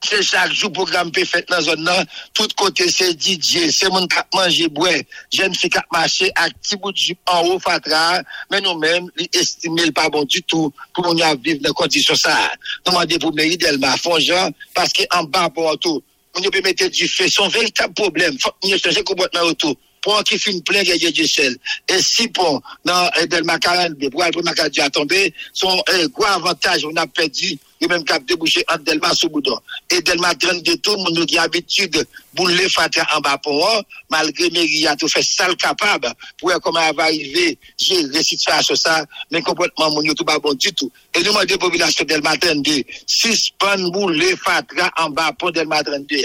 Se 0.00 0.22
chak 0.24 0.54
jou 0.54 0.70
program 0.72 1.10
pe 1.12 1.26
fet 1.28 1.50
nan 1.52 1.60
zon 1.60 1.82
nan, 1.84 2.06
tout 2.32 2.52
kote 2.56 2.86
se 2.88 3.10
didye, 3.12 3.66
se 3.68 3.88
moun 3.92 4.06
kap 4.08 4.30
manje 4.32 4.64
bwe, 4.72 4.94
jen 5.36 5.52
fi 5.52 5.68
kap 5.72 5.84
mache 5.92 6.30
ak 6.40 6.54
ti 6.64 6.78
bout 6.80 6.96
jup 6.96 7.20
an 7.28 7.50
ou 7.50 7.60
fatra, 7.60 8.22
men 8.48 8.64
nou 8.64 8.80
men 8.80 9.10
li 9.20 9.28
estime 9.36 9.84
l 9.84 9.92
pa 9.96 10.08
bon 10.08 10.24
du 10.24 10.40
tout 10.48 10.72
pou 10.96 11.04
moun 11.04 11.20
yon 11.20 11.36
vive 11.44 11.60
nan 11.60 11.76
kondisyon 11.76 12.16
sa. 12.16 12.32
Nou 12.86 12.96
mande 12.96 13.20
pou 13.20 13.36
meri 13.36 13.60
del 13.60 13.76
ma 13.82 13.92
fon 14.00 14.16
jan, 14.24 14.56
paske 14.72 15.04
an 15.12 15.28
ba 15.28 15.50
pou 15.52 15.68
an 15.68 15.76
tou. 15.84 16.00
Moun 16.32 16.48
yon 16.48 16.56
pe 16.56 16.64
mette 16.64 16.88
di 16.88 17.04
fe, 17.04 17.28
son 17.28 17.52
velitab 17.52 17.92
problem, 17.98 18.40
fok 18.40 18.56
moun 18.62 18.72
yon 18.72 18.80
chanje 18.80 19.04
koubot 19.04 19.36
nan 19.36 19.52
an 19.52 19.60
tou. 19.60 19.76
Pon 20.00 20.16
an 20.16 20.24
ki 20.24 20.40
fin 20.40 20.62
plen 20.64 20.86
genye 20.88 21.12
di 21.12 21.28
sel. 21.28 21.58
E 21.84 22.00
si 22.00 22.30
pon 22.32 22.62
nan 22.88 23.10
eh, 23.20 23.26
del 23.28 23.44
makaran, 23.44 23.98
pou 24.08 24.24
al 24.24 24.32
pou 24.32 24.48
makaran 24.48 24.72
di 24.72 24.80
a 24.80 24.88
tombe, 24.88 25.26
son 25.52 25.76
eh, 25.92 26.06
gwa 26.16 26.38
avantaj 26.38 26.86
moun 26.88 27.04
ap 27.04 27.12
pedi, 27.12 27.58
et 27.80 27.86
même 27.86 28.04
cap 28.04 28.24
débouché 28.24 28.64
entre 28.68 28.84
Delma 28.84 29.12
sous 29.14 29.28
Boudon. 29.28 29.58
Et 29.90 30.02
Delma 30.02 30.34
32, 30.34 30.76
tout 30.78 30.92
le 30.92 30.98
monde 30.98 31.26
qui 31.26 31.38
a 31.38 31.42
l'habitude, 31.42 32.06
bouler 32.34 32.68
fatra 32.68 33.06
en 33.16 33.20
bas 33.20 33.38
pour 33.38 33.66
eux, 33.66 33.82
malgré 34.10 34.50
Mairie 34.50 34.86
a 34.86 34.96
tout 34.96 35.08
fait 35.08 35.22
sale 35.22 35.56
capable, 35.56 36.12
pour 36.38 36.52
comment 36.62 36.92
va 36.92 37.04
arriver, 37.04 37.58
gérer 37.78 38.22
situation 38.22 38.74
ça, 38.74 39.04
mais 39.30 39.42
complètement, 39.42 39.90
mon 39.90 40.02
tout 40.14 40.24
pas 40.24 40.38
bon 40.38 40.54
du 40.54 40.72
tout. 40.72 40.90
Et 41.14 41.22
nous, 41.22 41.32
des 41.46 41.56
populations 41.56 42.04
Delma 42.04 42.36
32, 42.36 42.82
suspend 43.06 43.78
bouler 43.90 44.36
fatra 44.36 44.90
en 44.98 45.10
bas 45.10 45.32
pour 45.38 45.52
Delma 45.52 45.82
32, 45.82 46.16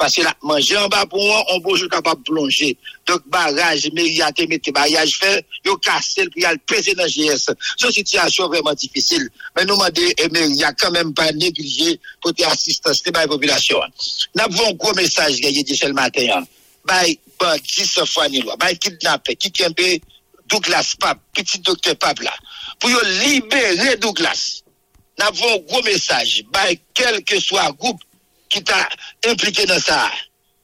parce 0.00 0.14
que 0.14 0.22
manger 0.42 0.78
en 0.78 0.88
bas 0.88 1.04
pour 1.04 1.22
eux, 1.22 1.42
on 1.50 1.60
peut 1.60 1.76
jouer 1.76 1.90
capable 1.90 2.22
plonger. 2.22 2.78
Donc, 3.06 3.20
barrage, 3.26 3.82
te 3.82 4.48
mettre 4.48 4.72
barrage 4.72 5.18
fait, 5.20 5.44
il 5.62 6.44
a 6.46 6.52
le 6.52 6.58
pesé 6.58 6.94
dans 6.94 7.04
GS. 7.04 7.50
C'est 7.76 7.86
une 7.86 7.92
situation 7.92 8.48
vraiment 8.48 8.72
difficile. 8.72 9.28
Mais 9.54 9.66
nous, 9.66 9.74
demandons, 9.74 10.00
et 10.16 10.28
Mairie 10.30 10.64
a 10.64 10.72
quand 10.72 10.90
même 10.90 11.12
pas 11.12 11.30
négligé 11.32 12.00
côté 12.22 12.44
assistance 12.46 13.02
de 13.02 13.10
la 13.12 13.28
population. 13.28 13.78
Nous 14.34 14.42
avons 14.42 14.70
un 14.70 14.72
gros 14.72 14.94
message, 14.94 15.38
gagné 15.38 15.62
dit 15.62 15.78
le 15.82 15.92
matin. 15.92 16.44
Bay, 16.86 17.18
bandit 17.38 17.84
se 17.84 18.02
fois 18.06 18.26
ni 18.30 18.40
loi. 18.40 18.56
Bay, 18.56 18.76
kidnappé, 18.76 19.36
qui 19.36 19.52
kembe 19.52 20.00
Douglas 20.48 20.94
Pape, 20.98 21.20
petit 21.34 21.58
docteur 21.58 21.96
Pape 21.96 22.20
là. 22.20 22.32
Pour 22.78 22.88
libérer 23.22 23.96
Douglas. 23.98 24.62
Nous 25.18 25.26
avons 25.26 25.56
un 25.56 25.58
gros 25.58 25.82
message. 25.82 26.42
Bay, 26.50 26.80
quel 26.94 27.22
que 27.22 27.38
soit 27.38 27.66
le 27.66 27.74
groupe 27.74 28.00
qui 28.50 28.62
t'a 28.62 28.88
impliqué 29.26 29.64
dans 29.64 29.80
ça. 29.80 30.10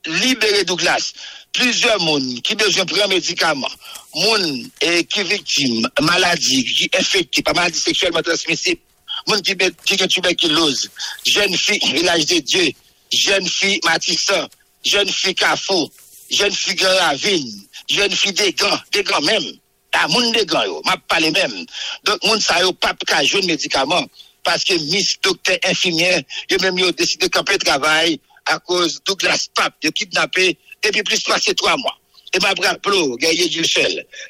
Libérer 0.07 0.65
Douglas. 0.65 1.13
Plusieurs 1.53 1.99
monde 2.01 2.43
qui 2.43 2.55
besoin 2.55 2.85
de 2.85 2.93
prendre 2.93 3.09
médicaments. 3.09 3.71
Moun 4.15 4.71
eh, 4.81 5.05
qui 5.05 5.23
victime, 5.23 5.89
maladie, 6.01 6.65
qui 6.65 6.91
infecté 6.99 7.43
par 7.43 7.55
maladie 7.55 7.79
sexuellement 7.79 8.23
transmissible. 8.23 8.81
Moun 9.27 9.41
qui, 9.41 9.57
qui 9.57 10.09
tuberculose. 10.09 10.91
Jeune 11.25 11.57
fille, 11.57 11.81
village 11.93 12.27
de 12.27 12.39
Dieu. 12.41 12.71
Jeune 13.13 13.49
fille, 13.49 13.81
Matissan. 13.85 14.49
Jeune 14.85 15.09
fille, 15.09 15.35
Carrefour. 15.35 15.91
Jeune 16.31 16.53
fille, 16.53 16.75
Grand 16.75 16.97
Ravine. 16.99 17.63
Jeune 17.89 18.13
fille, 18.13 18.33
des 18.33 18.53
gants. 18.53 18.79
Des 18.93 19.03
gants 19.03 19.21
même. 19.23 19.45
Ah, 19.93 20.09
moun 20.09 20.31
des 20.33 20.45
gants, 20.45 20.63
yo. 20.65 20.83
M'a 20.85 20.97
parlé 21.09 21.31
même. 21.31 21.65
Donc, 22.05 22.23
moun 22.25 22.41
sa 22.41 22.61
yo, 22.61 22.73
pas 22.73 22.95
qu'à 23.07 23.25
jouer 23.25 23.41
de 23.41 23.47
médicaments. 23.47 24.05
Parce 24.47 24.63
que 24.63 24.75
Miss 24.75 25.17
Docteur 25.21 25.59
Infirmière, 25.65 26.23
yo 26.49 26.57
même 26.61 26.79
yo 26.79 26.93
décidé 26.93 27.27
de 27.27 27.33
camper 27.33 27.59
travail 27.59 28.21
à 28.47 28.61
cause 28.61 29.03
Douglas 29.05 29.49
Pape, 29.53 29.75
de 29.83 29.91
kidnappé 29.91 30.57
depuis 30.85 31.03
plus 31.03 31.19
de 31.19 31.25
passé 31.25 31.53
trois 31.53 31.77
mois. 31.77 31.99
Et 32.33 32.39
ma 32.39 32.55
braplo, 32.55 33.17
Gaillé. 33.17 33.51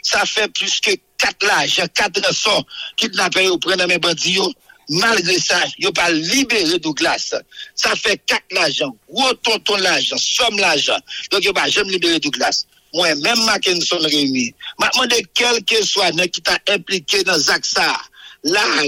Ça 0.02 0.24
fait 0.24 0.48
plus 0.48 0.80
que 0.80 0.92
quatre 1.18 1.46
lages, 1.46 1.82
quatre 1.94 2.18
nations 2.22 2.64
kidnappés 2.96 3.48
au 3.48 3.58
prennent 3.58 3.86
mes 3.86 3.98
bandits. 3.98 4.40
Malgré 4.88 5.38
ça, 5.38 5.62
ils 5.78 5.92
pas 5.92 6.10
libéré 6.10 6.78
Douglas. 6.78 7.34
Ça 7.74 7.94
fait 7.94 8.18
quatre 8.24 8.44
l'argent, 8.52 8.96
gros 9.10 9.34
tonton 9.34 9.76
l'argent, 9.76 10.16
somme 10.16 10.58
l'argent. 10.58 10.96
Donc, 11.30 11.44
ils 11.44 11.52
pas 11.52 11.68
jamais 11.68 11.92
libéré 11.92 12.20
Douglas. 12.20 12.64
Moi, 12.94 13.14
même 13.16 13.44
Mackinson 13.44 13.98
Rémi, 14.00 14.54
m'a 14.78 14.88
demandé 14.94 15.26
quel 15.34 15.62
que 15.64 15.84
soit 15.84 16.12
qui 16.28 16.40
t'a 16.40 16.58
impliqué 16.68 17.24
dans 17.24 17.38
Zaxa, 17.38 18.00
là, 18.46 18.82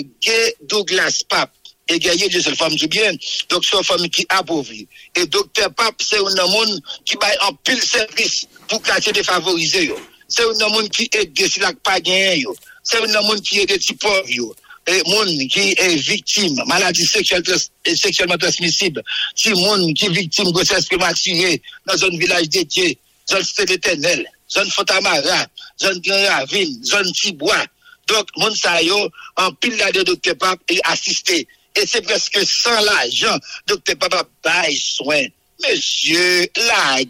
Douglas 0.62 1.22
Pape, 1.28 1.52
et 1.88 1.98
gagner 1.98 2.28
de 2.28 2.40
cette 2.40 2.56
femme 2.56 2.74
du 2.74 2.86
bien. 2.86 3.12
Donc, 3.48 3.64
c'est 3.64 3.76
une 3.76 3.84
femme 3.84 4.08
qui 4.10 4.26
appauvrit. 4.28 4.86
Et 5.16 5.26
docteur 5.26 5.72
Pape, 5.72 6.00
c'est 6.00 6.18
un 6.18 6.46
monde 6.46 6.80
qui 7.04 7.16
va 7.20 7.28
en 7.46 7.54
pile 7.54 7.80
service 7.80 8.46
pour 8.68 8.82
quartier 8.82 9.12
défavorisé. 9.12 9.92
C'est 10.28 10.42
un 10.42 10.68
monde 10.68 10.90
qui 10.90 11.08
aide 11.12 11.32
si 11.34 11.60
la 11.60 11.72
pas 11.72 12.00
gagné. 12.00 12.44
C'est 12.82 12.98
un 12.98 13.22
monde 13.22 13.40
qui 13.40 13.60
aide 13.60 13.68
petits 13.68 13.94
pauvres. 13.94 14.54
Et 14.86 15.02
monde 15.06 15.48
qui 15.50 15.74
est 15.76 15.96
victime, 15.96 16.62
maladie 16.66 17.04
sexuelle 17.04 17.42
et 17.84 17.94
sexuellement 17.94 18.38
transmissible. 18.38 19.02
Si 19.34 19.50
monde 19.50 19.92
qui 19.94 20.06
est 20.06 20.10
victime 20.10 20.50
grossesse 20.50 20.86
prématurée 20.86 21.60
dans 21.86 22.04
un 22.04 22.16
village 22.16 22.48
dédié, 22.48 22.98
zone 23.30 23.44
cité 23.44 23.66
d'éternel, 23.66 24.26
zone 24.50 24.70
Fontamara, 24.70 25.46
zone 25.80 26.00
Grand 26.00 26.26
Ravine, 26.28 26.84
zone 26.84 27.12
Tibois. 27.12 27.64
Donc, 28.08 28.28
moun 28.36 28.54
sa 28.56 28.80
yo, 28.82 29.08
en 29.36 29.52
pile 29.52 29.76
là 29.76 29.92
de 29.92 30.02
docteur 30.02 30.36
Pape 30.36 30.60
et 30.68 30.80
assisté. 30.84 31.46
Et 31.76 31.86
c'est 31.86 32.02
presque 32.02 32.40
sans 32.46 32.80
l'argent, 32.80 33.38
docteur 33.66 33.96
Pape 33.96 34.28
bail 34.42 34.76
soin 34.76 35.22
Monsieur, 35.60 36.46
la 36.56 37.00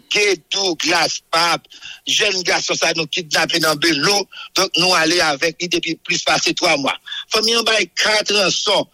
Douglas 0.51 1.19
Pape, 1.29 1.67
jeune 2.07 2.41
garçon, 2.41 2.73
ça 2.73 2.91
nous 2.95 3.05
kidnappé 3.05 3.59
dans 3.59 3.75
Bello, 3.75 4.27
donc 4.55 4.71
nous 4.77 4.93
aller 4.95 5.19
avec 5.19 5.61
lui 5.61 5.69
depuis 5.69 5.95
plus 5.95 6.23
passé 6.23 6.55
trois 6.55 6.75
mois. 6.77 6.97
Famille, 7.31 7.55
on 7.57 7.61
bail 7.61 7.87
quatre 7.95 8.33
rançons, 8.33 8.87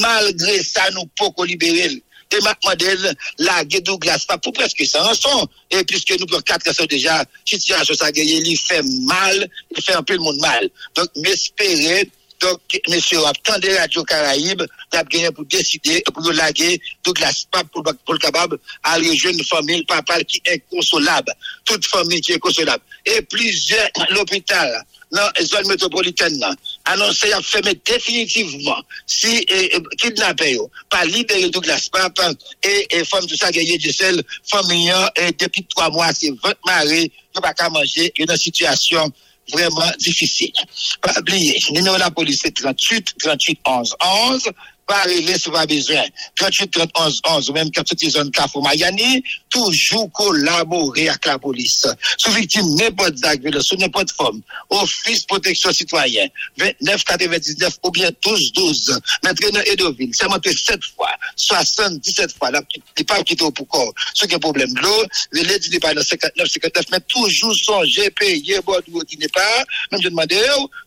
malgré 0.00 0.62
ça, 0.62 0.90
nous 0.90 1.06
pouvons 1.16 1.44
libérer. 1.44 2.02
Et 2.30 2.40
ma 2.42 2.54
modèle, 2.64 3.14
la 3.38 3.64
Douglas 3.64 4.24
Pape, 4.26 4.42
pour 4.42 4.52
presque 4.52 4.84
100 4.84 5.02
rançons. 5.02 5.48
Et 5.70 5.82
puisque 5.84 6.10
nous 6.18 6.26
prenons 6.26 6.42
quatre 6.42 6.66
rançons 6.66 6.84
déjà, 6.84 7.24
situation 7.44 7.94
ça 7.94 8.10
il 8.14 8.58
fait 8.58 8.82
mal, 8.82 9.48
il 9.74 9.82
fait 9.82 9.94
un 9.94 10.02
peu 10.02 10.14
le 10.14 10.20
monde 10.20 10.38
mal. 10.38 10.68
Donc, 10.94 11.08
m'espérer, 11.16 12.10
donc, 12.40 12.60
monsieur, 12.88 13.18
de 13.18 13.78
Radio 13.78 14.04
Caraïbes, 14.04 14.62
gagné 14.92 15.30
pour 15.32 15.44
décider, 15.46 16.02
pour 16.02 16.30
laguer 16.32 16.80
toute 17.02 17.18
la 17.20 17.32
SPAP 17.32 17.68
pour, 17.72 17.82
pour 17.82 18.14
le 18.14 18.18
capable 18.18 18.58
à 18.82 18.94
rejoindre 18.94 19.38
une 19.38 19.44
famille, 19.44 19.84
papa 19.84 20.22
qui 20.22 20.40
est 20.44 20.62
consolable. 20.70 21.32
Toute 21.64 21.84
famille 21.86 22.20
qui 22.20 22.32
est 22.32 22.38
consolable. 22.38 22.82
Et 23.06 23.22
plusieurs, 23.22 23.88
l'hôpital, 24.10 24.84
dans 25.10 25.22
la 25.36 25.44
zone 25.44 25.66
métropolitaine, 25.68 26.44
annoncé 26.88 27.32
à 27.32 27.40
fermer 27.42 27.74
définitivement. 27.84 28.80
Si 29.06 29.44
eh, 29.48 29.78
kidnappé, 29.98 30.58
pas 30.90 31.04
libérer 31.04 31.50
Douglas 31.50 31.88
Pape 31.92 32.20
et, 32.62 32.86
et 32.90 33.04
femme 33.04 33.26
tout 33.26 33.36
ça 33.36 33.50
gagné 33.50 33.78
du 33.78 33.92
sel, 33.92 34.22
famille, 34.50 34.92
et 35.16 35.32
depuis 35.32 35.64
trois 35.64 35.90
mois, 35.90 36.12
c'est 36.12 36.30
votre 36.42 36.60
mari, 36.66 37.10
qui 37.34 37.40
pas 37.40 37.52
qu'à 37.52 37.68
manger, 37.68 38.12
une 38.18 38.36
situation 38.36 39.12
vraiment 39.52 39.90
difficile. 39.98 40.52
Pas 41.00 41.18
oublier, 41.20 41.58
numéro 41.70 41.96
de 41.96 42.00
la 42.00 42.10
police 42.10 42.40
c'est 42.42 42.54
38 42.54 43.14
38 43.18 43.60
11 43.66 43.96
11. 44.30 44.42
Pas 44.88 45.02
régler 45.02 45.38
si 45.38 45.50
pas 45.50 45.66
besoin. 45.66 46.02
38 46.36 46.70
30 46.70 46.90
11 46.98 47.20
11 47.28 47.50
ou 47.50 47.52
même 47.52 47.70
quand 47.70 47.84
toutes 47.84 48.02
les 48.02 48.10
zones 48.10 48.30
Kafou 48.30 48.62
Mayani, 48.62 49.22
toujours 49.50 50.10
collaborer 50.12 51.10
avec 51.10 51.26
la 51.26 51.38
police. 51.38 51.86
Sous 52.16 52.30
victime 52.32 52.74
n'importe 52.74 53.16
d'acte, 53.16 53.60
sous 53.60 53.76
n'importe 53.76 54.10
forme. 54.12 54.40
Office 54.70 55.24
protection 55.26 55.72
citoyen, 55.72 56.26
29 56.56 57.04
99 57.04 57.74
ou 57.84 57.90
bien 57.90 58.10
12 58.24 58.52
12. 58.52 59.00
Maintenant, 59.22 59.60
Edoville, 59.66 60.10
c'est 60.14 60.28
monté 60.28 60.52
7 60.52 60.80
fois, 60.96 61.10
77 61.36 62.34
fois. 62.38 62.50
Il 62.96 63.04
pas 63.04 63.22
quitté 63.22 63.44
au 63.44 63.50
pourquoi. 63.50 63.92
Ce 64.14 64.24
qui 64.26 64.34
est 64.34 64.38
problème 64.38 64.72
de 64.72 64.80
l'eau, 64.80 65.04
le 65.32 65.42
lait 65.42 65.58
du 65.58 65.68
départ 65.68 65.94
dans 65.94 66.02
59, 66.02 66.48
59, 66.48 66.84
mais 66.90 67.00
toujours 67.00 67.54
son 67.54 67.82
GPI, 67.82 68.56
Bordeaux 68.64 69.00
qui 69.06 69.18
n'est 69.18 69.28
pas, 69.28 69.64
même 69.92 70.00
je 70.02 70.08
demandais, 70.08 70.40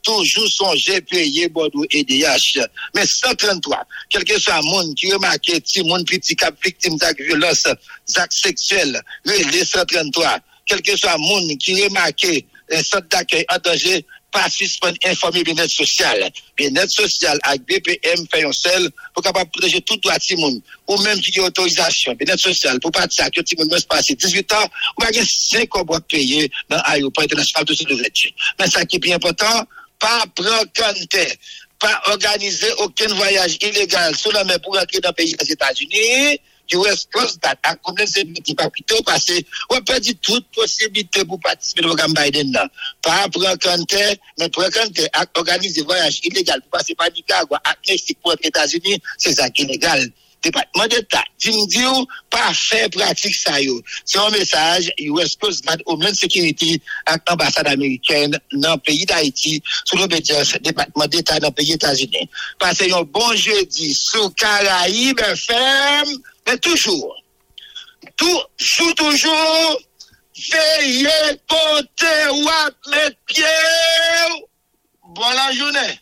toujours 0.04 0.48
son 0.50 0.74
GPI, 0.74 1.48
Bordeaux 1.50 1.86
et 1.92 2.04
DH. 2.04 2.60
Mais 2.96 3.06
133, 3.06 3.86
quel 4.10 4.24
que 4.24 4.40
soit 4.40 4.62
monde 4.62 4.96
qui 4.96 5.12
remarque, 5.12 5.46
petit 5.46 5.84
monde 5.84 6.06
petit 6.06 6.36
cap 6.36 6.56
victime 6.64 6.98
d'actes 6.98 7.22
violence, 7.22 7.68
d'actes 8.16 8.34
sexuels, 8.34 9.02
les 9.26 9.66
133, 9.66 10.40
quel 10.66 10.82
que 10.82 10.96
soit 10.98 11.18
monde 11.18 11.58
qui 11.58 11.84
remarque, 11.84 12.28
un 12.72 12.84
centre 12.84 13.08
d'accueil 13.10 13.46
en 13.50 13.58
danger, 13.58 14.06
pas 14.32 14.50
suspendre 14.50 14.98
informer 15.04 15.44
bien-être 15.44 15.72
social. 15.72 16.32
Bien-être 16.58 16.90
social 16.90 17.38
avec 17.44 17.64
BPM 17.64 18.26
fait 18.32 18.46
un 18.46 18.54
seul 18.54 18.90
pour 19.14 19.24
capable 19.24 19.52
protéger 19.52 19.82
tout 19.82 19.98
droit 19.98 20.18
de 20.18 20.36
monde. 20.38 20.62
Ou 20.88 20.98
même 21.02 21.20
qui 21.20 21.38
a 21.40 21.44
autorisation, 21.44 22.14
bien-être 22.14 22.40
social, 22.40 22.80
pour 22.80 22.92
pas 22.92 23.06
ça 23.10 23.30
que 23.30 23.42
tout 23.42 23.56
le 23.58 23.66
monde 23.66 23.84
passer 23.90 24.16
18 24.16 24.54
ans, 24.54 24.70
ou 24.98 25.02
pas 25.02 25.10
5 25.12 25.76
ans 25.76 25.86
pour 25.86 26.02
payer 26.04 26.50
dans 26.70 26.78
l'aéroport 26.78 27.24
international 27.24 27.66
de 27.66 27.90
l'ouverture. 27.90 28.32
Mais 28.60 28.68
ça 28.68 28.86
qui 28.86 28.96
est 28.96 29.00
bien 29.00 29.16
important, 29.18 29.68
pas 30.00 30.26
prendre 30.34 30.66
compte, 30.74 31.18
pas 31.82 32.02
organiser 32.06 32.72
aucun 32.78 33.08
voyage 33.16 33.58
illégal 33.62 34.16
sur 34.16 34.32
la 34.32 34.44
mer 34.44 34.62
pour 34.62 34.78
entrer 34.78 35.00
dans 35.00 35.10
le 35.10 35.16
pays 35.16 35.34
des 35.34 35.52
États-Unis, 35.52 36.40
du 36.68 36.78
West 36.78 37.10
Coast, 37.12 37.42
date, 37.42 37.60
à 37.64 37.76
combien 37.76 38.06
de 38.06 38.34
petits 38.34 38.56
papito, 38.56 38.96
parce 39.04 39.26
que, 39.26 39.34
on 39.72 39.82
peut 39.82 40.00
dire 40.00 40.14
toute 40.22 40.46
possibilité 40.56 41.26
pour 41.26 41.40
participer 41.40 41.84
au 41.84 41.88
programme 41.88 42.14
Biden, 42.14 42.52
là. 42.54 42.70
Pas 43.02 43.28
prendre 43.30 43.58
compte, 43.58 43.94
mais 44.40 44.48
prendre 44.50 44.70
compte, 44.72 45.02
organiser 45.36 45.82
voyage 45.82 46.22
illégal 46.24 46.62
pour 46.62 46.80
passer 46.80 46.96
par 46.96 47.12
Nicaragua, 47.12 47.60
à 47.64 47.76
Mexique 47.88 48.20
pour 48.22 48.34
les 48.40 48.48
États-Unis, 48.48 49.02
c'est 49.18 49.34
ça 49.34 49.50
qui 49.50 49.64
est 49.64 49.66
légal. 49.66 50.10
Département 50.42 50.88
d'État, 50.88 51.24
dis-moi, 51.40 52.04
pas 52.30 52.52
faire 52.54 52.90
pratique 52.90 53.36
ça. 53.36 53.54
C'est 54.06 54.18
un 54.18 54.30
message, 54.32 54.92
US 54.98 55.36
Coast 55.36 55.64
Guard, 55.64 55.78
Homeland 55.86 56.16
Security, 56.16 56.82
avec 57.06 57.22
l'ambassade 57.30 57.68
américaine 57.68 58.38
dans 58.54 58.74
le 58.74 58.80
pays 58.80 59.06
d'Haïti, 59.06 59.62
sous 59.86 59.98
l'obédience 59.98 60.54
département 60.62 61.06
d'État 61.06 61.40
dans 61.40 61.50
le 61.50 61.54
pays 61.54 61.74
États-Unis. 61.74 62.28
Passez 62.58 62.92
un 62.92 63.04
bon 63.04 63.36
jeudi 63.36 63.94
sous 63.94 64.32
Caraïbes 64.32 65.20
FM, 65.20 66.08
mais 66.48 66.58
toujours, 66.58 67.16
toujours, 68.18 68.96
toujours, 68.96 69.82
veillez, 70.52 71.38
portez, 71.48 72.30
wap, 72.44 72.76
mes 72.90 73.16
pieds. 73.28 73.46
Bonne 75.04 75.54
journée. 75.54 76.01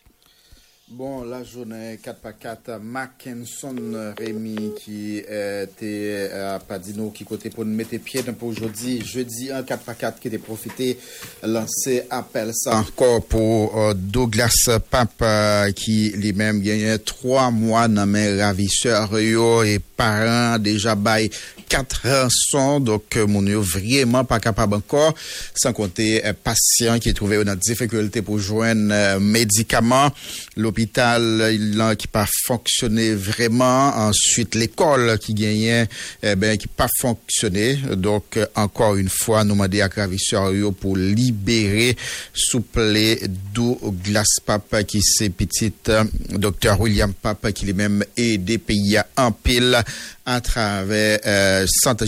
Bon, 0.92 1.22
la 1.22 1.44
journée 1.44 2.00
4x4, 2.04 2.80
Mackinson 2.82 4.12
Rémi 4.18 4.72
qui 4.76 5.18
était 5.18 6.30
à 6.34 6.58
Padino 6.58 7.10
qui 7.10 7.24
côté 7.24 7.48
pour 7.48 7.64
nous 7.64 7.72
mettre 7.72 7.96
pied 7.98 8.24
pour 8.24 8.48
aujourd'hui, 8.48 9.00
jeudi 9.00 9.52
1 9.52 9.62
4x4 9.62 10.18
qui 10.20 10.26
était 10.26 10.38
profité 10.38 10.98
lancer 11.44 12.02
appel 12.10 12.50
ça. 12.52 12.76
Encore 12.78 13.24
pour 13.24 13.78
euh, 13.78 13.94
Douglas 13.94 14.68
Pape 14.90 15.22
euh, 15.22 15.70
qui 15.70 16.10
lui-même 16.10 16.60
gagnait 16.60 16.98
trois 16.98 17.52
mois 17.52 17.86
dans 17.86 18.06
mes 18.06 18.42
ravisseurs 18.42 19.16
et 19.16 19.78
parents 19.96 20.58
déjà 20.58 20.96
bail 20.96 21.30
quatre 21.70 22.00
rançons 22.02 22.80
donc 22.80 23.16
euh, 23.16 23.26
mon 23.26 23.42
vraiment 23.60 24.24
pas 24.24 24.40
capable 24.40 24.74
encore 24.74 25.14
sans 25.54 25.72
compter 25.72 26.26
euh, 26.26 26.32
patient 26.32 26.98
qui 26.98 27.10
est 27.10 27.14
trouvé 27.14 27.42
dans 27.44 27.54
difficulté 27.54 28.22
pour 28.22 28.40
joindre 28.40 28.92
euh, 28.92 29.20
médicaments 29.20 30.10
l'hôpital 30.56 30.89
il 30.96 31.94
qui 31.98 32.06
pas 32.06 32.26
fonctionné 32.46 33.14
vraiment. 33.14 33.96
Ensuite 33.96 34.54
l'école 34.54 35.18
qui 35.18 35.34
gagnait 35.34 35.88
eh 36.22 36.36
ben 36.36 36.56
qui 36.56 36.66
pas 36.66 36.88
fonctionné. 37.00 37.76
Donc 37.96 38.36
euh, 38.36 38.46
encore 38.54 38.96
une 38.96 39.08
fois 39.08 39.44
nous 39.44 39.54
demandé 39.54 39.80
à 39.80 39.88
Cravisseur 39.88 40.52
yo 40.52 40.72
pour 40.72 40.96
libérer 40.96 41.96
souple 42.32 43.16
Douglas 43.54 44.40
Pape 44.44 44.84
qui 44.86 45.02
c'est 45.02 45.30
petite 45.30 45.88
euh, 45.88 46.04
docteur 46.30 46.80
William 46.80 47.12
Pape 47.12 47.52
qui 47.52 47.66
lui-même 47.66 48.04
aidé 48.16 48.58
pays 48.58 48.98
en 49.16 49.32
pile 49.32 49.82
à 50.30 50.40
travers 50.40 51.18
euh, 51.26 51.66
Centre 51.66 52.06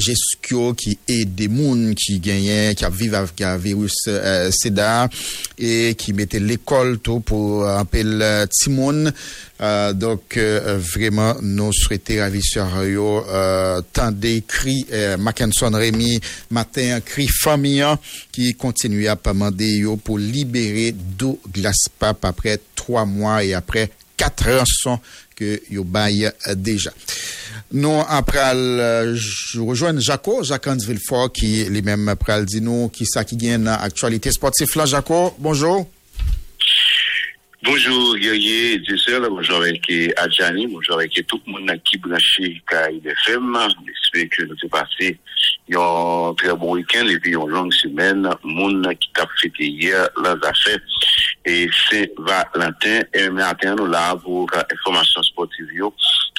qui 0.77 0.97
aide 1.09 1.35
des 1.35 1.49
gens 1.49 1.93
qui 1.95 2.21
gagnaient, 2.21 2.73
qui 2.77 2.85
vivent 2.93 3.17
avec 3.17 3.41
un 3.41 3.57
virus 3.57 4.05
euh, 4.07 4.49
et 5.59 5.97
qui 5.97 6.13
mettait 6.13 6.39
l'école 6.39 7.01
tout 7.01 7.19
pour 7.19 7.69
un 7.69 7.85
peu 7.85 8.03
le 8.05 8.47
Timon. 8.47 9.13
Euh, 9.61 9.93
donc, 9.93 10.37
euh, 10.37 10.79
vraiment, 10.79 11.35
nous 11.43 11.73
souhaitons 11.73 12.21
ravisseurs 12.21 12.85
yo, 12.85 13.25
euh, 13.29 13.81
tant 13.93 14.13
d'écrits, 14.13 14.87
euh, 14.93 15.17
Mackinson 15.17 15.71
Rémi, 15.73 16.21
matin, 16.51 17.01
cri 17.01 17.27
famille, 17.27 17.85
qui 18.31 18.55
continue 18.55 19.09
à 19.09 19.17
demander 19.17 19.85
pour 20.05 20.19
libérer 20.19 20.95
Douglas 21.19 21.89
Pape 21.99 22.25
après 22.25 22.61
trois 22.77 23.05
mois 23.05 23.43
et 23.43 23.55
après 23.55 23.91
quatre 24.17 24.49
rançons 24.49 25.01
que 25.35 25.61
yo 25.71 25.83
baille 25.83 26.31
euh, 26.47 26.55
déjà. 26.55 26.93
Nous, 27.75 28.03
après, 28.07 28.55
euh, 28.55 29.15
je 29.15 29.59
rejoins 29.59 29.99
Jaco, 29.99 30.43
Jacques 30.43 30.69
Villefort, 30.69 31.33
qui 31.33 31.65
lui-même 31.65 32.07
après 32.09 32.45
dit 32.45 32.61
nous, 32.61 32.89
qui 32.91 33.07
ça 33.07 33.25
qui 33.25 33.37
gagne 33.37 33.65
dans 33.65 33.73
actualité 33.73 34.31
sportive 34.31 34.69
là, 34.77 34.85
Jaco. 34.85 35.35
Bonjour. 35.39 35.89
Bonjour 37.65 38.17
Guerrier, 38.17 38.81
Dessel, 38.81 39.23
bonjour 39.31 39.59
avec 39.59 39.89
Adjani, 40.17 40.67
bonjour 40.67 40.97
avec 40.97 41.25
tout 41.29 41.41
le 41.47 41.53
monde 41.53 41.81
qui 41.85 41.97
branché 41.97 42.61
Caraïbes 42.69 43.07
FM. 43.07 43.57
J'espère 43.87 44.31
que 44.31 44.43
nous 44.43 44.57
avons 44.65 44.69
passé 44.69 45.17
un 45.73 46.35
très 46.35 46.57
bon 46.57 46.73
week-end 46.75 47.07
et 47.07 47.21
puis 47.21 47.35
une 47.35 47.47
longue 47.47 47.73
semaine. 47.73 48.29
Monde 48.43 48.93
qui 48.99 49.13
t'a 49.13 49.29
fêté 49.41 49.69
hier 49.69 50.09
leurs 50.21 50.45
affaires 50.45 50.81
et 51.45 51.71
Saint-Valentin. 51.89 53.03
Et 53.15 53.31
matin, 53.31 53.77
nous 53.77 53.87
là 53.87 54.17
pour 54.17 54.51
information 54.73 55.23
sportive 55.23 55.69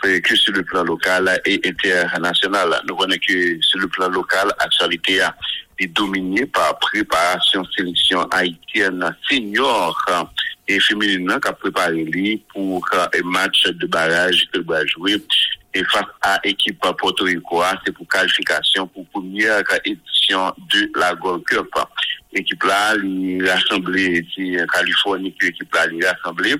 que 0.01 0.35
sur 0.35 0.51
le 0.51 0.63
plan 0.63 0.83
local 0.83 1.39
et 1.45 1.61
international. 1.65 2.81
Nous 2.85 2.97
voyons 2.97 3.15
que 3.25 3.61
sur 3.61 3.79
le 3.79 3.87
plan 3.87 4.09
local, 4.09 4.51
actualité 4.59 5.21
a 5.21 5.33
est 5.79 5.87
dominée 5.87 6.45
par 6.45 6.77
préparation 6.79 7.63
sélection 7.75 8.21
haïtienne 8.29 9.15
senior 9.29 9.97
et 10.67 10.79
féminine 10.79 11.37
qui 11.41 11.47
a 11.47 11.53
préparé 11.53 12.03
lui 12.03 12.43
pour 12.53 12.85
un 12.93 13.07
match 13.23 13.67
de 13.67 13.87
barrage 13.87 14.47
que 14.51 14.59
va 14.59 14.85
jouer 14.85 15.17
et 15.73 15.83
face 15.85 16.05
à 16.21 16.39
l'équipe 16.43 16.79
Porto 16.79 17.23
Rico, 17.23 17.61
hein, 17.61 17.77
c'est 17.85 17.91
pour 17.91 18.07
qualification 18.07 18.87
pour 18.87 19.05
première 19.07 19.61
édition 19.83 20.53
de 20.71 20.91
la 20.95 21.13
Gold 21.15 21.43
Cup. 21.45 21.67
L'équipe 22.31 22.63
là, 22.63 22.95
il 23.03 23.47
rassemblé 23.47 24.25
ici 24.27 24.57
en 24.61 24.65
Californie, 24.67 25.33
que 25.35 25.47
l'équipe 25.47 25.73
là, 25.73 25.85
il 25.91 26.05
rassemblé. 26.05 26.55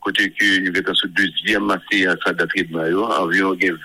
Côté 0.00 0.30
que 0.30 0.44
il 0.44 0.76
est 0.76 0.80
dans 0.80 0.94
ce 0.94 1.06
deuxième 1.08 1.76
séance 1.90 2.16
d'entraînement, 2.24 2.86
yo. 2.86 3.04
environ 3.04 3.54
il 3.60 3.66
y 3.66 3.68
a 3.68 3.72
20 3.72 3.78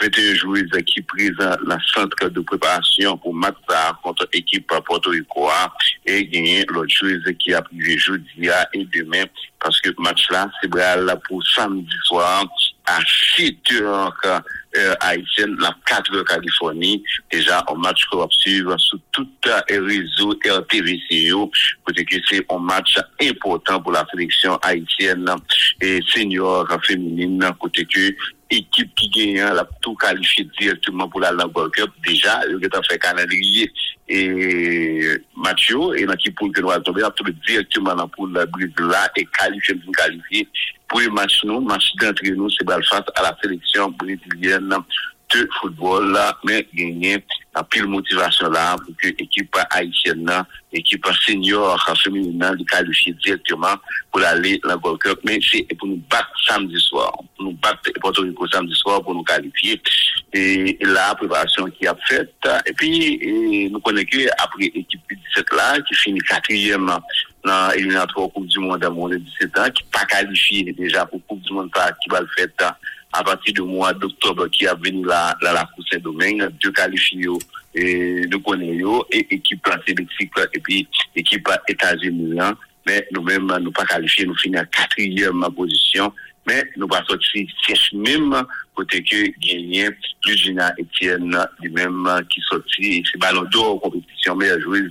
21 0.00 0.34
joueurs 0.34 0.62
qui 0.86 1.02
pris 1.02 1.30
la 1.38 1.78
centre 1.94 2.28
de 2.28 2.40
préparation 2.40 3.16
pour 3.18 3.34
match 3.34 3.54
contre 4.02 4.26
l'équipe 4.32 4.66
Porto 4.66 5.10
Rico 5.10 5.48
hein. 5.48 5.68
et 6.06 6.24
gagner 6.26 6.64
l'autre 6.68 6.92
chose 6.92 7.22
qui 7.38 7.52
a 7.52 7.62
privé 7.62 7.98
jeudi 7.98 8.48
hein, 8.48 8.64
et 8.72 8.86
demain 8.86 9.24
parce 9.62 9.78
que 9.80 9.90
le 9.90 9.96
match 9.98 10.30
là 10.30 10.50
c'est 10.60 10.70
pour 11.28 11.42
samedi 11.54 11.94
soir 12.04 12.44
à 12.86 12.98
7 13.36 13.54
heures 13.72 14.14
euh, 14.76 14.94
haïtienne, 15.00 15.56
la 15.58 15.74
4 15.86 16.16
heures 16.16 16.24
Californie, 16.24 17.02
déjà 17.30 17.64
un 17.68 17.74
match 17.74 18.04
qu'on 18.10 18.18
va 18.18 18.26
suivre 18.30 18.76
sur 18.78 18.98
tout 19.12 19.28
les 19.68 19.78
réseaux 19.78 20.34
RTVC, 20.44 21.30
côté 21.84 22.04
que 22.04 22.16
c'est 22.28 22.44
un 22.50 22.58
match 22.58 22.96
important 23.22 23.80
pour 23.80 23.92
la 23.92 24.06
sélection 24.10 24.56
haïtienne 24.62 25.26
et 25.80 26.00
senior 26.08 26.66
féminine, 26.84 27.50
côté 27.58 27.84
que 27.84 28.14
équipe 28.50 28.94
qui 28.94 29.08
gagne 29.08 29.54
la 29.54 29.66
tout 29.80 29.94
qualifiée 29.94 30.48
directement 30.58 31.08
pour 31.08 31.20
la 31.20 31.32
World 31.32 31.72
Cup 31.72 31.90
déjà 32.06 32.40
il 32.48 32.66
a 32.66 32.82
fait 32.82 32.98
calendrier 32.98 33.72
et 34.08 35.02
Mathieu 35.36 35.96
et 35.96 36.04
l'équipe 36.04 36.34
pour 36.36 36.50
que 36.52 36.60
nous 36.60 36.70
allons 36.70 36.82
tomber 36.82 37.02
directement 37.46 37.94
dans 37.94 38.10
la 38.34 38.46
brise 38.46 38.70
là 38.78 39.08
et 39.16 39.24
qualifié 39.26 39.74
pour 39.76 39.92
qualifier 39.94 40.48
pour 40.88 41.00
le 41.00 41.10
match 41.10 41.44
nous 41.44 41.60
match 41.60 41.84
d'entre 42.00 42.26
nous 42.26 42.50
c'est 42.50 42.68
face 42.68 43.04
à 43.14 43.22
la 43.22 43.36
sélection 43.42 43.90
brésilienne 43.90 44.74
de 45.32 45.48
football 45.60 46.12
là 46.12 46.36
mais 46.44 46.66
gagner 46.74 47.24
la 47.54 47.64
pile 47.64 47.86
motivation 47.86 48.48
là 48.50 48.76
pour 48.76 48.94
que 48.96 49.08
l'équipe 49.08 49.56
haïtienne 49.70 50.44
l'équipe 50.72 51.04
senior 51.26 51.84
féminine 52.02 52.38
de 52.38 52.64
qualifier 52.64 53.12
directement 53.24 53.74
pour 54.12 54.22
aller 54.22 54.60
la 54.64 54.76
World 54.76 55.00
Cup. 55.00 55.20
Mais 55.24 55.38
c'est 55.42 55.66
pour 55.78 55.88
nous 55.88 56.02
battre 56.10 56.30
samedi 56.46 56.78
soir. 56.78 57.12
Pour 57.36 57.46
nous 57.46 57.52
battre 57.52 57.90
Porto 58.00 58.22
Rico 58.22 58.46
samedi 58.48 58.74
soir 58.74 59.02
pour 59.02 59.14
nous 59.14 59.24
qualifier. 59.24 59.80
Et 60.32 60.78
la 60.80 61.14
préparation 61.14 61.64
qui 61.66 61.86
a 61.86 61.96
faite. 62.06 62.34
Et 62.66 62.72
puis 62.72 63.68
nous 63.70 63.80
connaissons 63.80 64.30
après 64.38 64.70
l'équipe 64.74 65.00
17 65.34 65.52
là 65.56 65.80
qui 65.80 65.94
finit 65.94 66.20
quatrième 66.20 66.90
dans 67.44 67.70
l'éliminatoire 67.70 68.28
Coupe 68.32 68.46
du 68.46 68.58
Monde 68.60 68.84
à 68.84 68.90
moins 68.90 69.10
de 69.10 69.16
17 69.16 69.58
ans 69.58 69.70
qui 69.70 69.82
pas 69.84 70.04
qualifié 70.04 70.72
déjà 70.72 71.06
pour 71.06 71.20
Coupe 71.26 71.40
du 71.42 71.52
Monde 71.52 71.70
qui 72.02 72.08
va 72.10 72.20
le 72.20 72.28
faire 72.36 72.74
à 73.12 73.24
partir 73.24 73.54
du 73.54 73.62
mois 73.62 73.92
d'octobre 73.92 74.48
qui 74.48 74.66
a 74.66 74.74
venu 74.74 75.04
là, 75.04 75.36
là 75.42 75.52
la 75.52 75.68
Coupe 75.74 75.86
Saint-Domingue, 75.90 76.48
deux 76.62 76.72
qualifiés 76.72 77.26
et 77.74 78.26
nous 78.30 78.40
connaissons 78.40 79.04
et 79.10 79.26
équipe 79.30 79.62
placée 79.62 79.94
Mexique 79.96 80.32
et 80.54 80.60
puis 80.60 80.88
équipe 81.14 81.48
États-Unis. 81.68 82.38
Mais 82.86 83.06
nous-mêmes, 83.12 83.52
nous 83.60 83.72
pas 83.72 83.84
qualifiés, 83.84 84.26
nous 84.26 84.36
finissons 84.36 84.62
en 84.62 84.66
quatrième 84.66 85.44
position. 85.56 86.12
Mais 86.46 86.62
nous 86.76 86.88
pas 86.88 87.04
sorti 87.06 87.46
siège 87.64 87.92
même 87.92 88.42
côté 88.74 89.02
que 89.02 89.26
gagné 89.46 89.90
Lugina 90.26 90.72
Etienne 90.80 91.36
lui-même 91.60 92.08
qui 92.30 92.40
sorti 92.48 92.82
et 92.82 93.02
c'est 93.10 93.18
ballon 93.18 93.44
d'or 93.52 93.80
compétition 93.80 94.34
meilleure 94.36 94.60
joueuse 94.60 94.90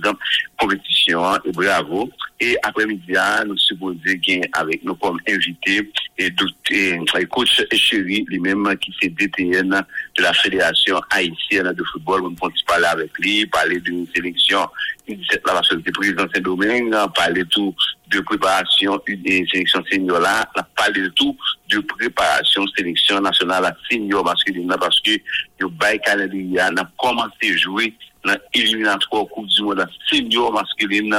compétition 0.58 1.26
hein, 1.26 1.38
et 1.44 1.50
bravo 1.50 2.08
et 2.40 2.56
après-midi 2.62 3.16
hein, 3.16 3.44
nous 3.46 3.56
supposons 3.58 3.98
gagner 4.04 4.42
avec 4.54 4.82
nous 4.82 4.94
comme 4.94 5.20
invité 5.28 5.90
et, 6.18 6.32
et, 6.70 7.26
coach 7.30 7.62
Chéri 7.72 8.24
lui-même 8.28 8.76
qui 8.78 8.94
c'est 9.00 9.10
DTN 9.10 9.68
de 9.68 10.22
la 10.22 10.32
fédération 10.32 11.00
haïtienne 11.10 11.72
de 11.72 11.84
football. 11.84 12.24
On 12.24 12.34
peut 12.34 12.52
parler 12.66 12.86
avec 12.86 13.10
lui 13.18 13.46
parler 13.46 13.78
d'une 13.80 14.06
sélection. 14.14 14.66
Une 15.06 15.22
parce 15.44 15.68
que 15.68 15.90
président 15.90 16.26
Saint-Domingue 16.34 16.94
parler 17.14 17.44
tout 17.50 17.74
de 18.10 18.20
préparation 18.20 19.00
des 19.06 19.46
sélections 19.52 19.82
seniors 19.90 20.20
là 20.20 20.48
parler 20.76 21.08
tout 21.16 21.36
de 21.68 21.78
préparation 21.80 22.66
sélection 22.76 23.20
nationale 23.20 23.76
senior 23.90 24.24
masculine 24.24 24.74
parce 24.80 25.00
que 25.00 25.12
le 25.58 25.68
bail 25.68 26.00
calendrier 26.00 26.60
a 26.60 26.70
commencé 26.98 27.52
à 27.52 27.56
jouer 27.56 27.94
dans 28.24 28.36
l'éliminatoire 28.54 29.26
Coupe 29.26 29.46
du 29.46 29.62
Monde 29.62 29.86
senior 30.10 30.52
masculine 30.52 31.16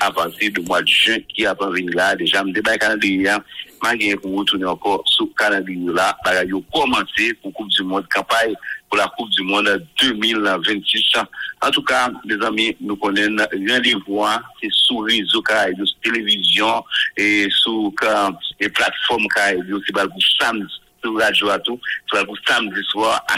à 0.00 0.10
partir 0.10 0.52
du 0.52 0.60
mois 0.62 0.82
de 0.82 0.86
juin 0.88 1.18
qui 1.34 1.46
a 1.46 1.54
pas 1.54 1.68
venu 1.70 1.90
là 1.92 2.14
déjà 2.16 2.44
me 2.44 2.52
débat 2.52 2.76
calendrier 2.76 3.30
malgré 3.82 4.14
pour 4.16 4.38
retourner 4.38 4.66
encore 4.66 5.02
sous 5.06 5.26
calendrier 5.38 5.92
là. 5.92 6.16
Parce 6.22 6.44
que 6.44 6.54
commencé 6.72 7.34
pour 7.42 7.52
Coupe 7.54 7.68
du 7.68 7.82
Monde 7.82 8.06
campagne 8.14 8.54
pour 8.88 8.98
la 8.98 9.06
Coupe 9.16 9.30
du 9.30 9.42
Monde 9.42 9.84
2026 10.00 11.02
en 11.62 11.70
tout 11.70 11.82
cas 11.82 12.10
les 12.24 12.44
amis 12.44 12.76
nous 12.80 12.96
connaissons 12.96 13.46
rien 13.52 13.80
de 13.80 14.04
voir 14.06 14.42
c'est 14.62 14.70
sous 14.72 14.98
réseau 14.98 15.40
de 15.40 16.02
télévision 16.02 16.84
et 17.16 17.48
sous 17.50 17.94
les 18.60 18.68
plateformes 18.68 19.26
c'est 19.36 19.92
pour 19.92 20.10
samedi 20.40 20.64
sur 21.02 21.16
radio 21.18 21.48
à 21.48 21.58
tout 21.60 21.80
c'est 22.12 22.24
pour 22.26 22.36
samedi 22.46 22.80
soir 22.88 23.24
à 23.28 23.36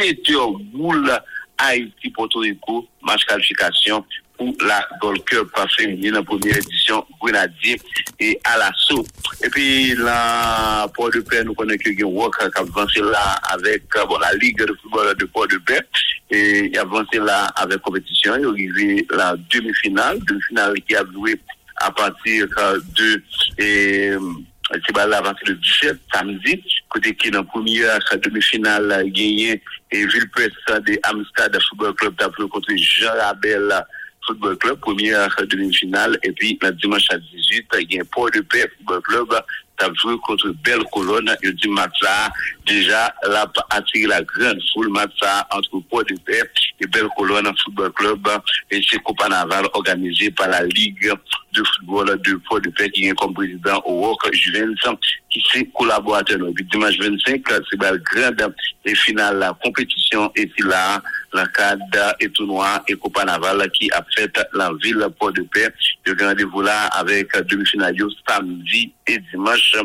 7h 0.00 0.62
boule 0.72 1.10
Haïti 1.58 2.10
Porto 2.10 2.38
Rico 2.40 2.88
match 3.02 3.24
qualification 3.24 4.04
pour 4.40 4.54
la 4.66 4.88
Gold 5.02 5.22
Cup 5.24 5.50
en 5.54 6.22
première 6.22 6.56
édition 6.56 7.04
Grenadier 7.20 7.78
et 8.18 8.40
à. 8.44 9.04
Et 9.44 9.50
puis 9.50 9.94
la 9.96 10.86
Port 10.94 11.10
de 11.10 11.20
Paix, 11.20 11.44
nous 11.44 11.52
connaissons 11.52 11.78
que 11.84 11.90
qui 11.90 12.02
a 12.02 12.60
avancé 12.60 13.00
là 13.00 13.34
avec 13.52 13.82
bon, 14.08 14.18
la 14.18 14.32
Ligue 14.34 14.58
de 14.58 14.74
football 14.80 15.14
de 15.16 15.26
Port 15.26 15.46
de 15.46 15.58
Paix 15.58 15.80
et 16.30 16.70
il 16.72 16.78
a 16.78 16.82
avancé 16.82 17.18
là 17.18 17.48
avec 17.56 17.82
compétition. 17.82 18.34
Il 18.36 18.44
est 18.44 18.46
arrivé 18.46 19.06
la 19.10 19.36
demi-finale, 19.52 20.18
demi-finale 20.26 20.74
qui 20.88 20.96
a 20.96 21.04
joué 21.12 21.38
à 21.76 21.90
partir 21.90 22.46
de 22.96 23.22
et, 23.58 24.12
c'est 24.86 24.94
pas 24.94 25.06
là 25.06 25.18
à 25.18 25.22
partir 25.22 25.48
le 25.48 25.54
17 25.56 25.98
samedi 26.14 26.62
côté 26.88 27.14
qui 27.14 27.30
dans 27.30 27.44
première 27.44 27.98
demi-finale 28.22 29.04
gagné 29.10 29.62
et 29.90 30.06
Villepes 30.06 30.84
de 30.86 30.98
Amsterdam 31.02 31.60
Football 31.68 31.94
Club 31.94 32.14
contre 32.48 32.70
Jean 32.76 33.12
Rabel 33.20 33.84
Football 34.26 34.56
Club, 34.58 34.80
première 34.80 35.34
demi-finale, 35.48 36.18
et 36.22 36.32
puis 36.32 36.58
le 36.60 36.72
dimanche 36.72 37.06
à 37.10 37.18
18, 37.18 37.66
il 37.80 37.94
y 37.94 37.98
a 37.98 38.02
un 38.02 38.04
Port 38.04 38.30
de 38.30 38.40
Paix. 38.40 38.70
Football 38.78 39.02
Club, 39.02 39.42
t'as 39.76 39.92
joué 39.94 40.16
contre 40.24 40.54
Belle 40.64 40.84
Colonne, 40.92 41.34
et 41.42 41.52
dit 41.52 41.68
match 41.68 42.00
là, 42.02 42.30
déjà, 42.70 43.12
là, 43.28 43.50
attiré 43.70 44.06
la 44.06 44.22
grande 44.22 44.60
foule, 44.72 44.90
match 44.90 45.18
entre 45.50 45.80
Port 45.90 46.04
de 46.04 46.14
Paix 46.24 46.42
et 46.80 46.86
Belle 46.86 47.08
Colonne 47.16 47.52
Football 47.64 47.92
Club, 47.92 48.28
et 48.70 48.80
c'est 48.88 49.02
Copa 49.02 49.28
Naval 49.28 49.66
organisé 49.74 50.30
par 50.30 50.48
la 50.48 50.62
Ligue 50.62 51.12
de 51.52 51.62
football 51.64 52.20
de 52.22 52.34
Port 52.48 52.60
de 52.60 52.70
Paix, 52.70 52.88
qui 52.90 53.08
est 53.08 53.14
comme 53.14 53.34
président 53.34 53.82
au 53.84 54.16
Juvens, 54.32 54.96
qui 55.28 55.42
c'est 55.52 55.68
collaborateur. 55.72 56.38
Dimanche 56.70 56.98
25, 56.98 57.42
c'est 57.48 57.82
la 57.82 57.96
grande 57.98 58.54
et 58.84 58.94
finale 58.94 59.38
la 59.38 59.52
compétition, 59.62 60.30
et 60.36 60.50
c'est 60.56 60.66
là, 60.66 61.02
la 61.32 61.46
cadre 61.48 62.14
et 62.20 62.28
tournoi 62.30 62.82
et 62.88 62.94
Copa 62.94 63.24
Naval 63.24 63.68
qui 63.70 63.90
a 63.92 64.04
fait 64.16 64.32
la 64.54 64.70
ville 64.82 65.06
Port 65.18 65.32
de 65.32 65.42
Paix. 65.42 65.68
Le 66.06 66.16
rendez-vous 66.24 66.62
là 66.62 66.86
avec 66.86 67.30
demi-finale 67.48 67.94
samedi 68.28 68.92
et 69.06 69.18
dimanche 69.30 69.76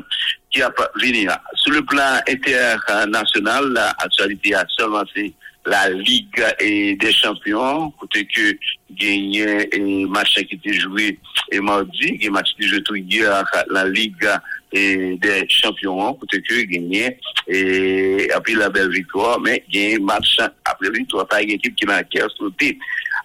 qui 0.56 0.62
a 0.62 0.74
venu. 0.96 1.28
Sur 1.56 1.74
le 1.74 1.82
plan 1.82 2.20
international, 2.28 3.74
l'actualité 3.74 4.56
a 4.56 4.66
seulement 4.70 5.04
c'est 5.14 5.34
la 5.66 5.90
Ligue 5.90 6.46
et 6.60 6.96
des 6.96 7.12
champions, 7.12 7.90
côté 8.00 8.26
que 8.26 8.56
gagné 8.92 9.68
et 9.76 10.06
match 10.06 10.36
qui 10.36 10.56
était 10.56 10.74
joué 10.74 11.20
et 11.52 11.60
mardi, 11.60 12.18
et 12.22 12.30
match 12.30 12.50
qui 12.56 12.68
joué 12.68 12.82
tout 12.84 12.96
hier 12.96 13.44
la 13.70 13.86
Ligue 13.86 14.30
et 14.72 15.18
des 15.18 15.46
champions, 15.50 16.14
côté 16.14 16.42
que 16.42 16.62
gagné 16.62 17.18
et 17.48 18.30
après 18.34 18.54
la 18.54 18.70
belle 18.70 18.92
victoire, 18.92 19.40
mais 19.42 19.64
gagné 19.72 20.00
match 20.00 20.38
après 20.64 20.92
victoire, 20.92 21.28
pas 21.28 21.42
une 21.42 21.52
équipe 21.52 21.76
qui 21.76 21.86
m'a 21.86 22.02
sauté. 22.38 22.78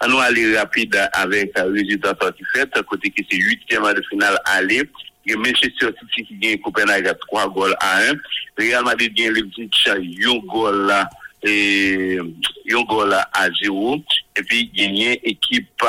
On 0.02 0.08
va 0.08 0.24
aller 0.24 0.56
rapide 0.56 0.98
avec 1.12 1.52
le 1.58 1.72
résultat 1.72 2.16
qui 2.36 2.42
fait, 2.54 2.70
côté 2.88 3.10
que 3.10 3.22
c'est 3.30 3.36
huitième 3.36 3.82
de 3.82 4.02
finale 4.08 4.38
aller. 4.46 4.82
gen 5.26 5.40
Manchester 5.40 5.92
City 5.98 6.26
ki 6.28 6.38
gen 6.40 6.62
Kopenhague 6.64 7.10
a 7.12 7.14
3 7.14 7.48
gol 7.54 7.74
a 7.80 7.90
1, 8.10 8.20
Real 8.58 8.84
Madrid 8.84 9.16
gen 9.16 9.34
Leipzig 9.34 9.70
yon 10.20 10.40
gol 10.48 10.86
la 10.90 11.04
yon 11.42 12.84
gol 12.84 13.14
a 13.16 13.48
0 13.48 14.02
epi 14.36 14.70
genye 14.76 15.14
ekip 15.24 15.84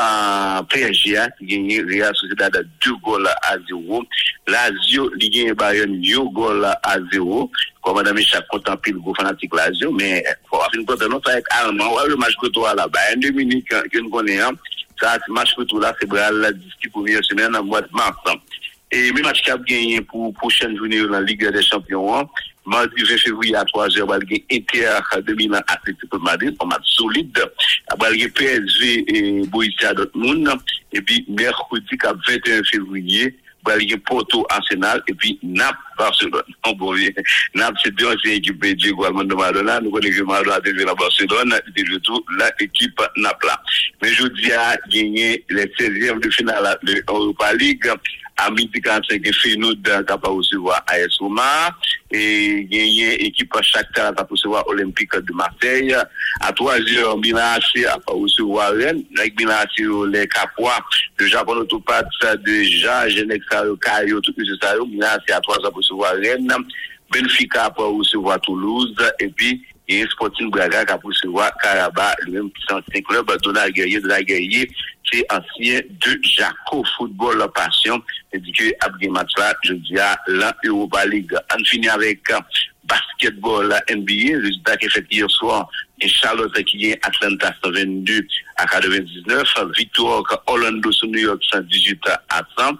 PSG 0.71 1.27
ki 1.38 1.45
genye 1.49 1.82
Real 1.84 2.15
Sociedad 2.15 2.55
2 2.55 2.95
gol 3.03 3.27
a 3.27 3.57
0 3.67 4.03
Lazio 4.47 5.09
li 5.15 5.29
genye 5.29 5.53
Bayern 5.53 5.99
yon 6.03 6.32
gol 6.34 6.63
a 6.65 6.95
0 7.11 7.49
kwa 7.82 7.93
madame 7.93 8.23
chak 8.23 8.47
kontanpil 8.47 8.99
go 9.03 9.13
fanatik 9.13 9.53
Lazio 9.53 9.91
men 9.91 10.23
kwa 10.49 10.59
wafin 10.63 10.86
kontan 10.86 11.11
nou 11.11 11.21
sa 11.25 11.36
ek 11.36 11.51
alman 11.59 11.91
wale 11.91 12.15
match 12.15 12.39
koto 12.39 12.63
wala 12.63 12.88
Bayern 12.88 13.19
de 13.19 13.32
Munich 13.36 13.67
ki 13.67 13.97
yon 13.97 14.07
konen 14.11 14.55
sa 15.01 15.19
match 15.27 15.55
koto 15.55 15.79
la 15.79 15.91
febral 15.99 16.39
la 16.39 16.51
diski 16.55 16.88
pou 16.88 17.03
vye 17.03 17.19
semen 17.27 17.51
nan 17.51 17.67
mwad 17.67 17.91
mars 17.91 18.15
Et 18.91 19.11
même 19.13 19.23
match 19.23 19.41
qui 19.41 19.51
a 19.51 19.57
gagné 19.57 20.01
pour 20.01 20.33
prochaine 20.33 20.75
journée 20.75 21.01
dans 21.01 21.11
la 21.11 21.21
Ligue 21.21 21.47
des 21.49 21.63
Champions, 21.63 22.27
mardi 22.65 23.01
20 23.01 23.17
février 23.17 23.55
à 23.55 23.63
3h, 23.63 24.01
on 24.01 24.05
va 24.05 24.19
gagner 24.19 24.45
Inter 24.51 24.99
de 25.21 25.33
Milan 25.33 25.61
Madrid, 26.21 26.55
un 26.59 26.65
match 26.65 26.83
solide. 26.85 27.39
On 27.93 27.97
va 27.97 28.09
PSG 28.09 29.05
et 29.07 29.47
Borussia 29.47 29.93
Dortmund. 29.93 30.49
Et 30.91 31.01
puis 31.01 31.25
mercredi, 31.29 31.97
à 32.03 32.13
21 32.27 32.63
février, 32.65 33.33
on 33.65 33.69
va 33.69 33.77
gagner 33.77 33.95
Porto 33.97 34.45
Arsenal 34.49 35.01
et 35.07 35.13
puis 35.13 35.39
Naples 35.41 35.77
Barcelone. 35.97 36.41
Bon, 36.77 36.93
oui. 36.93 37.13
Naples, 37.55 37.79
c'est 37.83 37.95
deux 37.95 38.07
anciennes 38.07 38.33
équipes 38.33 38.61
de 38.61 38.73
Diego 38.73 39.05
Armando. 39.05 39.37
Nous 39.81 39.91
connaissons 39.91 40.19
que 40.19 40.23
Maradona 40.23 40.55
a 40.55 40.59
déjà 40.59 40.89
à 40.89 40.95
Barcelone, 40.95 41.59
de 41.77 41.97
tout 41.99 42.25
l'équipe 42.59 43.01
Naples. 43.15 43.47
Mais 44.01 44.09
je 44.09 44.27
dis 44.27 44.51
à 44.51 44.75
gagner 44.91 45.45
les 45.49 45.65
16e 45.65 46.19
de 46.19 46.29
finale 46.29 46.77
de 46.83 47.01
Europa 47.07 47.53
League 47.53 47.89
à 48.38 48.49
midi 48.49 48.82
45 48.82 49.21
Feyenoord 49.34 49.75
qui 49.84 49.91
va 49.91 50.29
recevoir 50.29 50.84
AS 50.88 51.17
Roma 51.19 51.69
et 52.11 52.65
gagner 52.69 53.25
équipe 53.25 53.53
Shakhtar 53.61 54.13
va 54.13 54.27
recevoir 54.29 54.67
Olympique 54.67 55.15
de 55.15 55.34
Marseille. 55.34 55.95
À 56.39 56.51
3 56.51 56.75
heures 56.97 57.17
AC 57.17 57.84
va 57.84 57.99
recevoir 58.07 58.71
Rennes. 58.71 59.03
Avec 59.17 59.39
Milan 59.39 59.53
AC 59.61 59.86
les 60.11 60.27
Capois 60.27 60.77
le 61.17 61.27
Japon 61.27 61.57
autopathe 61.57 62.07
déjà 62.43 63.07
Genex 63.09 63.45
Cario 63.82 64.19
tout 64.21 64.34
ça 64.61 64.73
Milan 64.88 65.07
AC 65.13 65.32
à 65.32 65.39
3 65.39 65.57
heures 65.57 65.71
pour 65.71 65.77
recevoir 65.77 66.13
Rennes. 66.13 66.51
Benfica 67.11 67.69
pour 67.69 67.97
recevoir 67.97 68.39
Toulouse. 68.41 68.95
Et 69.19 69.27
puis 69.27 69.63
un 69.91 70.07
Sporting 70.09 70.49
Braga 70.49 70.85
qui 70.85 70.93
a 70.93 70.99
recevoir 71.03 71.51
Caraba 71.61 72.15
le 72.25 72.31
même 72.31 72.51
qui 72.51 72.73
un 72.73 73.01
club 73.01 73.31
la 73.53 73.69
guerrier 73.71 73.99
la 74.01 74.23
guerrier 74.23 74.69
c'est 75.11 75.25
ancien 75.31 75.81
de 75.89 76.19
Jaco 76.23 76.83
Football 76.97 77.39
La 77.39 77.47
Passion. 77.47 78.01
Et 78.31 78.39
dit 78.39 78.51
que 78.51 78.63
après 78.79 79.07
je 79.63 79.73
dis 79.73 79.99
à 79.99 80.17
la 80.27 80.55
Europa 80.63 81.05
League. 81.05 81.33
On 81.53 81.63
finit 81.65 81.89
avec 81.89 82.29
euh, 82.31 82.39
basketball 82.85 83.73
NBA, 83.89 84.37
résultat 84.41 84.77
qui 84.77 84.85
est 84.85 84.89
fait 84.89 85.05
hier 85.11 85.29
soir, 85.29 85.67
et 85.99 86.07
Charlotte 86.07 86.53
qui 86.63 86.91
est 86.91 87.05
Atlanta 87.05 87.53
122 87.63 88.21
à 88.57 88.65
99, 88.65 89.53
victoire 89.77 90.23
Orlando 90.47 90.91
sur 90.91 91.07
New 91.07 91.19
York 91.19 91.41
118 91.51 91.99
à 92.29 92.41
100, 92.57 92.77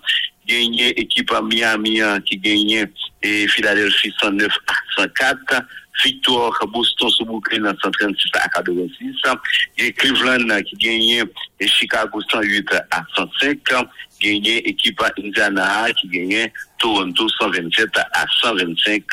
gagné 0.48 1.00
équipe 1.00 1.32
Miami 1.44 2.02
qui 2.26 2.38
gagnait 2.38 2.92
et 3.22 3.48
Philadelphie 3.48 4.14
109 4.20 4.52
à 4.68 4.74
104, 5.02 5.38
Victoire 6.04 6.68
Boston 6.72 7.12
sou 7.14 7.28
boukle 7.30 7.60
nan 7.62 7.76
136 7.84 8.40
a 8.40 8.48
86. 8.56 9.26
Gen 9.78 9.94
Cleveland 10.00 10.56
ki 10.70 10.80
genyen 10.82 11.30
Chicago 11.68 12.22
108 12.24 12.80
a 12.90 13.04
105. 13.18 13.86
Gagné 14.22 14.68
équipe 14.68 15.02
à 15.02 15.12
Indiana 15.18 15.88
qui 16.00 16.08
gagnait 16.08 16.54
Toronto 16.80 17.28
127 17.30 17.90
à 17.98 18.26
125. 18.42 19.04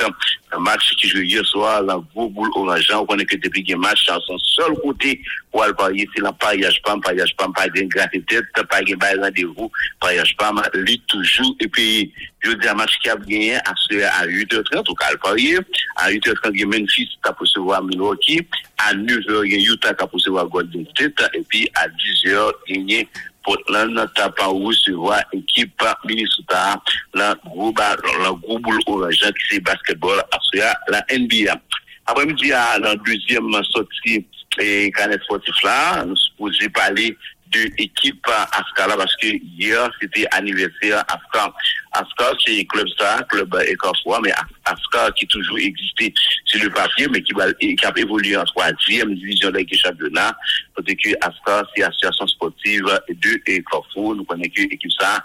Un 0.53 0.59
match 0.59 0.95
qui 0.97 1.09
joue 1.09 1.21
hier 1.21 1.45
soir, 1.45 1.83
la 1.83 2.01
gros 2.15 2.29
boule 2.31 2.51
orange. 2.55 2.89
On 2.93 3.05
connaît 3.05 3.25
que 3.25 3.37
depuis 3.37 3.63
qu'il 3.63 3.77
match, 3.77 4.09
à 4.09 4.19
son 4.27 4.39
seul 4.39 4.75
côté, 4.83 5.21
pour 5.51 5.63
aller 5.63 5.75
parier, 5.75 6.09
c'est 6.15 6.23
la 6.23 6.33
pariage 6.33 6.81
pas, 6.83 6.97
pariage 7.03 7.35
pas, 7.37 7.47
pas 7.55 7.69
de 7.69 7.83
gratte 7.83 8.11
tête, 8.27 8.45
pas 8.55 8.81
de 8.81 9.21
rendez-vous, 9.21 9.71
pariage 10.01 10.35
pas, 10.37 10.53
lui 10.75 11.03
toujours. 11.09 11.55
Et 11.61 11.69
puis, 11.69 12.13
je 12.41 12.53
dis 12.53 12.69
un 12.69 12.75
match 12.75 12.93
qui 13.03 13.11
a 13.11 13.17
gagné 13.17 13.57
à, 13.57 13.61
à 13.71 14.27
8h30, 14.27 14.89
au 14.89 14.95
cas 14.95 15.07
parier. 15.23 15.59
À 15.97 16.11
8h30, 16.11 16.51
il 16.55 16.61
y 16.61 16.63
a 16.63 16.67
Memphis 16.67 17.07
qui 17.07 17.19
a 17.25 17.33
recevoir 17.39 17.83
Milwaukee. 17.83 18.47
À 18.79 18.95
9h, 18.95 19.45
il 19.45 19.53
y 19.53 19.57
a 19.57 19.73
Utah 19.73 19.93
qui 19.93 20.05
a 20.05 20.09
recevoir 20.11 20.47
Golden 20.47 20.87
State. 20.91 21.21
Et 21.35 21.43
puis, 21.49 21.69
à 21.75 21.89
10h, 21.89 22.53
il 22.69 22.91
y 22.91 23.01
a 23.01 23.05
Portland 23.49 24.11
t'a 24.15 24.29
pas 24.29 24.47
recevoir 24.47 25.23
équipe 25.33 25.83
Minnesota, 26.05 26.83
la 27.15 27.35
groupe, 27.47 27.79
la 27.79 28.31
groupe 28.31 28.67
orange 28.87 29.15
qui 29.17 29.45
c'est 29.51 29.61
basketball, 29.61 30.21
après 30.31 30.71
la 30.89 31.03
NBA. 31.19 31.59
Après-midi, 32.07 32.53
à 32.53 32.79
la 32.79 32.95
deuxième 32.97 33.51
sortie, 33.71 34.27
et 34.59 34.91
Canet 34.91 35.23
Sportif 35.23 35.55
là, 35.63 36.05
nous 36.05 36.17
supposons 36.17 36.69
parler 36.75 37.17
de 37.51 37.61
l'équipe 37.79 38.27
Ascar 38.53 38.89
là, 38.89 38.97
parce 38.99 39.17
que 39.17 39.29
hier, 39.29 39.91
c'était 39.99 40.27
anniversaire 40.33 41.03
Ascar. 41.09 41.55
Ascar, 41.99 42.35
c'est 42.45 42.65
club 42.67 42.87
ça, 42.99 43.23
club 43.29 43.55
Ecofois, 43.55 44.21
mais 44.23 44.33
Ascar 44.65 45.13
qui 45.15 45.27
toujours 45.27 45.59
existé 45.59 46.13
sur 46.45 46.63
le 46.63 46.71
papier, 46.71 47.07
mais 47.11 47.23
qui, 47.23 47.33
va, 47.33 47.53
qui 47.55 47.77
a 47.83 47.93
évolué 47.97 48.37
en 48.37 48.45
troisième 48.45 49.15
division 49.15 49.51
de 49.51 49.59
l'équipe 49.59 49.79
championnat. 49.79 50.37
Parce 50.75 50.87
que 50.87 51.11
Ascar, 51.21 51.65
c'est 51.75 51.83
association 51.83 52.27
sportive 52.27 52.85
de 53.09 53.59
Ecofois. 53.59 54.15
Nous 54.15 54.25
connaissons 54.25 54.53
que 54.55 54.63
l'équipe 54.63 54.93
ça, 54.99 55.23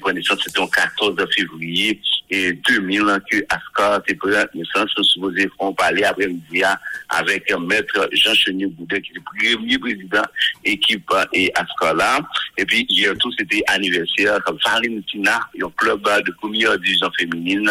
pris 0.00 0.14
naissance, 0.14 0.40
c'était 0.44 0.60
le 0.60 0.66
14 0.66 1.16
février 1.34 2.00
et 2.28 2.52
2000 2.52 3.02
que 3.30 3.36
Ascar 3.48 4.00
était 4.00 4.14
pris 4.14 4.32
naissance. 4.54 4.90
Nous 4.96 5.04
supposons 5.04 5.48
qu'on 5.58 5.72
parler 5.72 6.04
après-midi 6.04 6.62
avec 7.08 7.52
maître 7.58 8.08
Jean 8.12 8.34
Chenier 8.34 8.66
Boudet, 8.66 9.00
qui 9.00 9.12
est 9.12 9.14
le 9.14 9.54
premier 9.54 9.78
président 9.78 10.24
équipe 10.64 11.10
et 11.32 11.52
Ascar 11.54 11.94
là. 11.94 12.18
Et 12.58 12.64
puis, 12.64 12.84
hier 12.88 13.14
tout, 13.18 13.30
c'était 13.38 13.62
anniversaire 13.68 14.42
comme 14.44 14.58
Valentina, 14.64 15.40
un 15.62 15.70
club 15.76 16.06
de 16.22 16.32
première 16.32 16.78
division 16.78 17.10
féminine, 17.18 17.70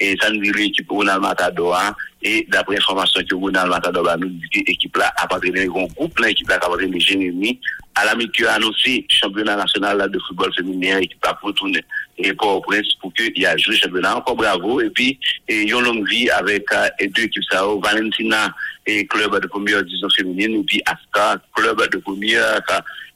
et 0.00 0.16
ça 0.20 0.30
nous 0.30 0.40
dit 0.40 0.52
l'équipe 0.52 0.90
Ronald 0.90 1.20
Matador. 1.20 1.78
Et 2.24 2.46
d'après 2.50 2.76
l'information 2.76 3.20
que 3.28 3.34
Ronald 3.34 3.68
Matador 3.68 4.16
nous 4.18 4.28
dit 4.28 4.64
l'équipe 4.66 4.96
là 4.96 5.12
a 5.16 5.26
partenaire 5.26 5.64
un 5.64 5.86
groupe, 5.86 6.18
l'équipe 6.20 6.48
là 6.48 6.56
a 6.56 6.58
partenaire 6.60 7.00
Jérémy, 7.00 7.58
à 7.94 8.04
la 8.04 8.12
a 8.12 8.52
annoncé 8.54 9.04
championnat 9.08 9.56
national 9.56 10.10
de 10.10 10.18
football 10.26 10.52
féminin 10.54 11.00
qui 11.00 11.16
va 11.22 11.38
retourner 11.42 11.84
et 12.18 12.32
pour 12.34 12.56
au 12.56 12.60
prince 12.60 12.86
pour 13.00 13.12
qu'il 13.14 13.36
y 13.36 13.46
a 13.46 13.56
joué 13.56 13.76
championnat. 13.76 14.16
Encore 14.16 14.36
bravo. 14.36 14.80
Et 14.80 14.90
puis 14.90 15.18
et 15.48 15.62
une 15.62 15.80
longue 15.80 16.08
vie 16.08 16.30
avec 16.30 16.64
euh, 16.72 16.88
deux 17.00 17.24
équipes 17.24 17.42
ça 17.50 17.64
Valentina 17.82 18.54
et 18.86 19.06
club 19.06 19.38
de 19.40 19.46
première 19.46 19.82
division 19.82 20.08
féminine 20.10 20.60
et 20.60 20.64
puis 20.64 20.82
Aska 20.86 21.40
club 21.54 21.82
de 21.90 21.98
première 21.98 22.60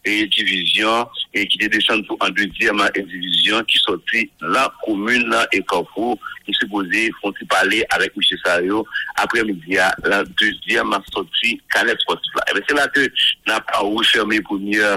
et 0.06 0.26
division 0.26 1.06
et 1.34 1.46
qui 1.46 1.62
est 1.62 1.68
descendu 1.68 2.08
en 2.20 2.28
deuxième 2.30 2.80
division 2.94 3.62
qui 3.64 3.78
sortit 3.78 4.30
la 4.40 4.72
commune 4.84 5.34
et 5.52 5.62
Carrefour 5.68 6.18
qui 6.46 6.54
s'est 6.54 6.68
posé 6.68 7.10
font 7.20 7.32
parler 7.48 7.84
avec 7.90 8.12
M. 8.16 8.38
Sario 8.44 8.86
après-midi 9.16 9.76
la 10.04 10.24
deuxième 10.40 10.96
sortie 11.12 11.60
Canet 11.72 11.98
Sportif 12.00 12.32
là. 12.36 12.42
Et 12.56 12.62
c'est 12.68 12.76
là 12.76 12.86
que 12.88 13.00
n'a 13.48 13.60
pas 13.60 13.80
refermé 13.80 14.40
première 14.40 14.96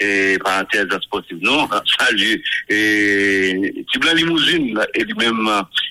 et 0.00 0.38
parenthèse 0.44 0.86
sportive. 1.02 1.38
Non, 1.40 1.68
salut. 1.98 2.42
Et 2.68 3.84
Tiblan 3.92 4.14
Limousine 4.14 4.80
et 4.94 5.04
lui-même 5.04 5.50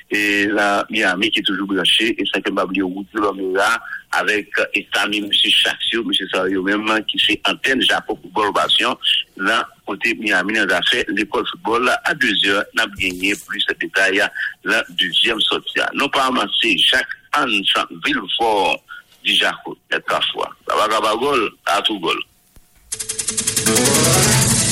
et 0.10 0.46
la 0.48 0.86
Miami 0.90 1.30
qui 1.30 1.40
est 1.40 1.44
toujours 1.44 1.68
branché 1.68 2.16
et 2.18 2.52
m'a 2.52 2.64
oublié 2.64 2.82
au 2.82 2.90
de 3.14 3.20
l'Omega 3.20 3.78
avec 4.12 4.50
et 4.74 4.88
Sami, 4.94 5.18
M. 5.18 5.30
Chaxio, 5.32 6.02
M. 6.02 6.12
Sario 6.32 6.64
même 6.64 7.04
qui 7.06 7.20
fait 7.20 7.42
antenne 7.46 7.82
Japon 7.82 8.18
Football 8.22 8.54
Passion 8.54 8.98
là 9.38 9.68
côté 9.86 10.16
Miami 10.16 10.54
nous 10.54 10.74
a 10.74 10.82
fait 10.84 11.06
l'école 11.10 11.46
football 11.52 11.90
à 12.04 12.14
deux 12.14 12.34
heures 12.50 12.64
n'a 12.76 12.86
gagné 12.98 13.34
plus 13.48 13.66
de 13.68 13.74
détails 13.80 14.24
la 14.64 14.84
deuxième 14.90 15.40
sortie. 15.42 15.80
Non 15.94 16.10
pas 16.10 16.26
amasser 16.26 16.78
Jacques 16.78 17.08
Anne 17.34 17.62
Villefort 18.06 18.84
du 19.24 19.34
Jaco, 19.34 19.78
être 19.92 20.32
fois. 20.32 20.50
Ça 20.68 20.76
va 20.76 21.16
gol 21.16 21.52
à 21.66 21.82
tout 21.82 22.00
gol. 22.00 22.18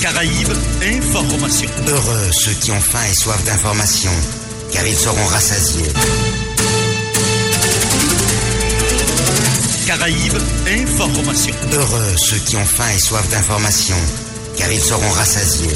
Caraïbes, 0.01 0.53
information. 0.81 1.69
Heureux 1.88 2.31
ceux 2.31 2.53
qui 2.61 2.71
ont 2.71 2.79
faim 2.79 3.05
et 3.09 3.13
soif 3.13 3.43
d'information, 3.45 4.11
car 4.71 4.86
ils 4.86 4.95
seront 4.95 5.25
rassasiés. 5.25 5.91
Caraïbes, 9.86 10.38
information. 10.67 11.53
Heureux 11.71 12.15
ceux 12.17 12.38
qui 12.38 12.55
ont 12.55 12.65
faim 12.65 12.89
et 12.95 12.99
soif 12.99 13.29
d'information, 13.29 13.95
car 14.57 14.71
ils 14.71 14.81
seront 14.81 15.09
rassasiés. 15.11 15.69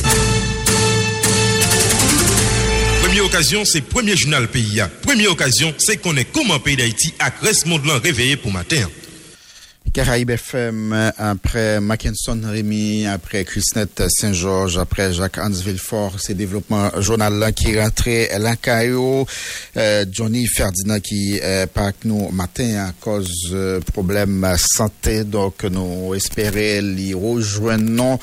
Première 3.03 3.25
occasion, 3.25 3.63
c'est 3.65 3.81
premier 3.81 4.17
journal 4.17 4.47
pays. 4.47 4.81
Première 5.03 5.31
occasion, 5.31 5.73
c'est 5.77 5.97
qu'on 5.97 6.15
est 6.15 6.25
comme 6.25 6.49
un 6.51 6.59
pays 6.59 6.75
d'Haïti 6.75 7.13
à 7.19 7.31
reste 7.41 7.67
monde 7.67 7.81
réveillé 8.03 8.35
pour 8.35 8.51
matin. 8.51 8.87
Caraïbes 9.93 10.31
FM, 10.31 11.11
après 11.17 11.79
Mackinson 11.79 12.39
Rémy, 12.43 13.07
après 13.07 13.43
Chrisnet 13.45 13.87
Saint-Georges, 14.09 14.77
après 14.77 15.13
Jacques 15.13 15.37
Hans 15.37 15.49
Villefort, 15.49 16.15
c'est 16.19 16.33
développement 16.33 16.89
journal 16.99 17.51
qui 17.55 17.79
rentrait 17.79 18.29
l'Ancaio, 18.39 19.25
euh, 19.77 20.05
Johnny 20.11 20.47
Ferdinand 20.47 20.99
qui 20.99 21.39
euh, 21.41 21.65
parle 21.65 21.93
nous 22.05 22.29
matin 22.29 22.87
à 22.87 22.91
cause 22.99 23.49
euh, 23.51 23.79
problème 23.79 24.55
santé, 24.57 25.23
donc 25.23 25.63
nous 25.63 26.13
espérons 26.13 26.95
les 26.95 27.13
rejoindre 27.13 28.19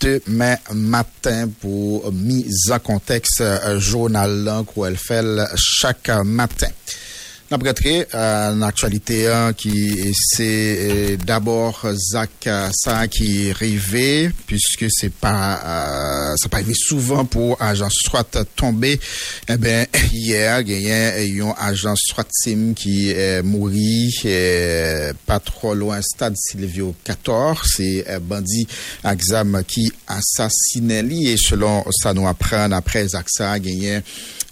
demain 0.00 0.56
matin 0.72 1.48
pour 1.60 2.12
mise 2.12 2.70
en 2.70 2.78
contexte 2.78 3.42
journal 3.78 4.44
là 4.44 4.64
qu'elle 4.74 4.96
fait 4.96 5.24
chaque 5.56 6.10
matin. 6.24 6.68
N'a 7.52 7.58
prêté 7.58 8.06
une 8.14 8.62
actualité 8.62 9.28
hein, 9.28 9.52
qui 9.52 10.10
c'est 10.14 10.78
euh, 10.80 11.16
d'abord 11.18 11.86
Zach 11.92 12.30
euh, 12.46 12.70
ça 12.72 13.06
qui 13.08 13.48
est 13.48 13.50
arrivé 13.50 14.30
puisque 14.46 14.86
c'est 14.88 15.12
pas 15.12 15.60
euh, 15.62 16.34
ça 16.38 16.48
pas 16.48 16.56
arrivé 16.56 16.72
souvent 16.74 17.26
pour 17.26 17.60
agent 17.60 17.90
soit 17.90 18.38
tombé 18.56 18.98
eh 19.50 19.56
ben 19.58 19.86
hier 20.14 20.62
il 20.62 20.80
y 20.80 20.90
a 20.90 21.44
un 21.46 21.54
agent 21.58 21.92
soit 21.94 22.26
sim 22.30 22.72
qui 22.74 23.10
est 23.10 23.42
mouru 23.42 24.08
euh, 24.24 25.12
pas 25.26 25.38
trop 25.38 25.74
loin 25.74 26.00
stade 26.00 26.34
Silvio 26.38 26.94
14 27.04 27.58
c'est 27.76 28.06
bandit 28.22 28.66
exam 29.04 29.62
qui 29.68 29.92
assassiné 30.06 31.00
et 31.32 31.36
selon 31.36 31.84
ça 31.90 32.14
nous 32.14 32.26
apprend 32.26 32.72
après 32.72 33.08
Zach 33.08 33.26
ça 33.28 33.52
a 33.52 33.58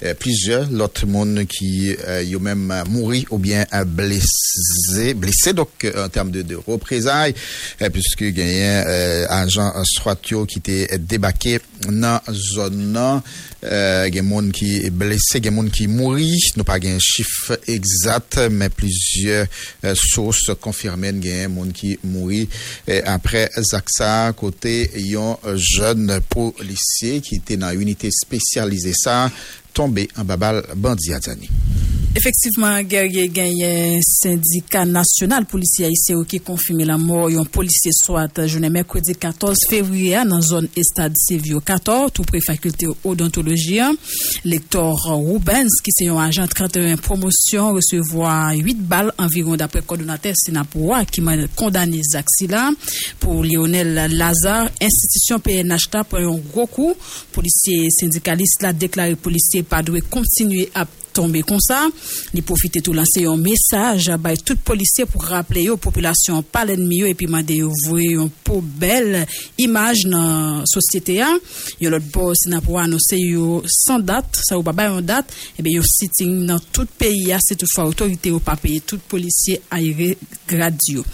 euh, 0.02 0.14
plusieurs 0.14 0.70
l'autre 0.70 1.06
monde 1.06 1.44
qui 1.46 1.94
euh, 2.08 2.22
y 2.22 2.34
ont 2.34 2.40
même 2.40 2.72
mouru 2.90 3.24
ou 3.30 3.38
bien 3.38 3.64
blessé 3.86 5.14
blessé 5.14 5.52
donc 5.52 5.84
euh, 5.84 6.06
en 6.06 6.08
termes 6.08 6.30
de, 6.30 6.54
représailles 6.54 7.34
euh, 7.80 7.88
puisque 7.90 8.22
il 8.22 8.38
y 8.38 8.42
a 8.42 8.86
euh, 8.86 9.26
agent 9.28 9.72
Stratio 9.84 10.46
qui 10.46 10.58
était 10.58 10.98
débarqué 10.98 11.60
dans 11.88 12.20
zone 12.30 13.22
il 13.62 14.14
y 14.14 14.18
a 14.18 14.22
monde 14.22 14.52
qui 14.52 14.76
est 14.76 14.90
blessé 14.90 15.38
il 15.38 15.44
y 15.44 15.48
a 15.48 15.50
monde 15.50 15.70
qui 15.70 15.86
mouru 15.86 16.36
nous 16.56 16.64
pas 16.64 16.78
un 16.82 16.98
chiffre 16.98 17.58
exact 17.66 18.40
mais 18.50 18.68
plusieurs 18.68 19.46
sources 19.94 20.50
confirmées 20.60 21.12
il 21.14 21.26
y 21.26 21.40
a 21.42 21.48
monde 21.48 21.72
qui 21.72 21.98
mouru 22.04 22.48
Et 22.86 23.02
après 23.02 23.50
Zaxa 23.58 24.32
côté 24.36 24.90
un 25.16 25.56
jeune 25.56 26.20
policier 26.28 27.20
qui 27.20 27.36
était 27.36 27.56
dans 27.56 27.70
une 27.70 27.82
unité 27.82 28.10
spécialisée 28.10 28.94
ça 28.94 29.30
tombé 29.72 30.08
en 30.16 30.24
babal 30.24 30.64
bandi 30.76 31.12
à 31.12 31.20
Zani. 31.20 31.48
Effectivement, 32.12 32.82
guerrier 32.82 33.28
gagné 33.28 34.00
syndicat 34.02 34.84
national 34.84 35.46
policier 35.46 35.86
haïtien 35.86 36.24
qui 36.24 36.40
confirme 36.40 36.82
la 36.82 36.98
mort 36.98 37.30
d'un 37.30 37.44
policier 37.44 37.92
soit 37.94 38.46
journée 38.48 38.68
mercredi 38.68 39.14
14 39.14 39.56
février 39.68 40.18
dans 40.26 40.40
zone 40.40 40.66
Estade 40.74 41.14
Sévio 41.16 41.60
14 41.60 42.10
tout 42.12 42.24
près 42.24 42.40
faculté 42.40 42.88
odontologie. 43.04 43.80
Lector 44.44 45.00
Rubens 45.04 45.70
qui 45.84 45.92
c'est 45.92 46.08
un 46.08 46.16
agent 46.18 46.48
31 46.48 46.96
promotion 46.96 47.74
recevoir 47.74 48.54
8 48.56 48.78
balles 48.80 49.12
environ 49.16 49.54
d'après 49.54 49.80
coordonnateur 49.82 50.34
Sinapoua 50.36 51.04
qui 51.04 51.20
m'a 51.20 51.36
condamné 51.54 52.00
Zaxila 52.02 52.72
pour 53.20 53.44
Lionel 53.44 54.16
Lazare 54.16 54.68
institution 54.82 55.38
PNH 55.38 55.86
pour 56.08 56.18
un 56.18 56.40
gros 56.52 56.66
coup 56.66 56.92
policier 57.30 57.88
syndicaliste 57.88 58.62
l'a 58.62 58.72
déclaré 58.72 59.14
policier 59.14 59.62
pas 59.62 59.80
doit 59.84 60.00
continuer 60.00 60.68
à 60.74 60.84
tomber 61.12 61.42
comme 61.42 61.60
ça. 61.60 61.88
Il 62.34 62.42
profite 62.42 62.82
tout 62.82 62.92
lancer 62.92 63.24
un 63.26 63.36
message 63.36 64.08
à 64.08 64.18
tout 64.36 64.56
policier 64.56 65.06
pour 65.06 65.22
rappeler 65.24 65.68
aux 65.68 65.76
populations 65.76 66.42
pas 66.42 66.64
l'ennemi 66.64 67.02
et 67.02 67.14
puis 67.14 67.26
demander 67.26 67.62
voir 67.62 67.98
une 67.98 68.30
pour 68.44 68.62
belle 68.62 69.26
image 69.58 70.04
dans 70.04 70.58
la 70.58 70.66
société. 70.66 71.22
Yo 71.80 71.90
l'autre 71.90 72.06
boss 72.12 72.46
n'a 72.46 72.60
pour 72.60 72.78
annoncer 72.78 73.16
yo 73.18 73.62
sans 73.66 73.98
date, 73.98 74.38
ça 74.42 74.58
ou 74.58 74.62
pas 74.62 74.72
une 74.88 75.00
date, 75.00 75.32
et 75.58 75.62
bien 75.62 75.74
yo 75.76 75.82
sitting 75.84 76.46
dans 76.46 76.60
tout 76.72 76.86
pays 76.98 77.34
c'est 77.40 77.56
toutefois 77.56 77.86
autorité 77.86 78.30
ou 78.30 78.40
pas 78.40 78.56
payer 78.56 78.80
tout 78.80 78.98
policier 78.98 79.60
aéré 79.70 80.16
gradio. 80.48 81.04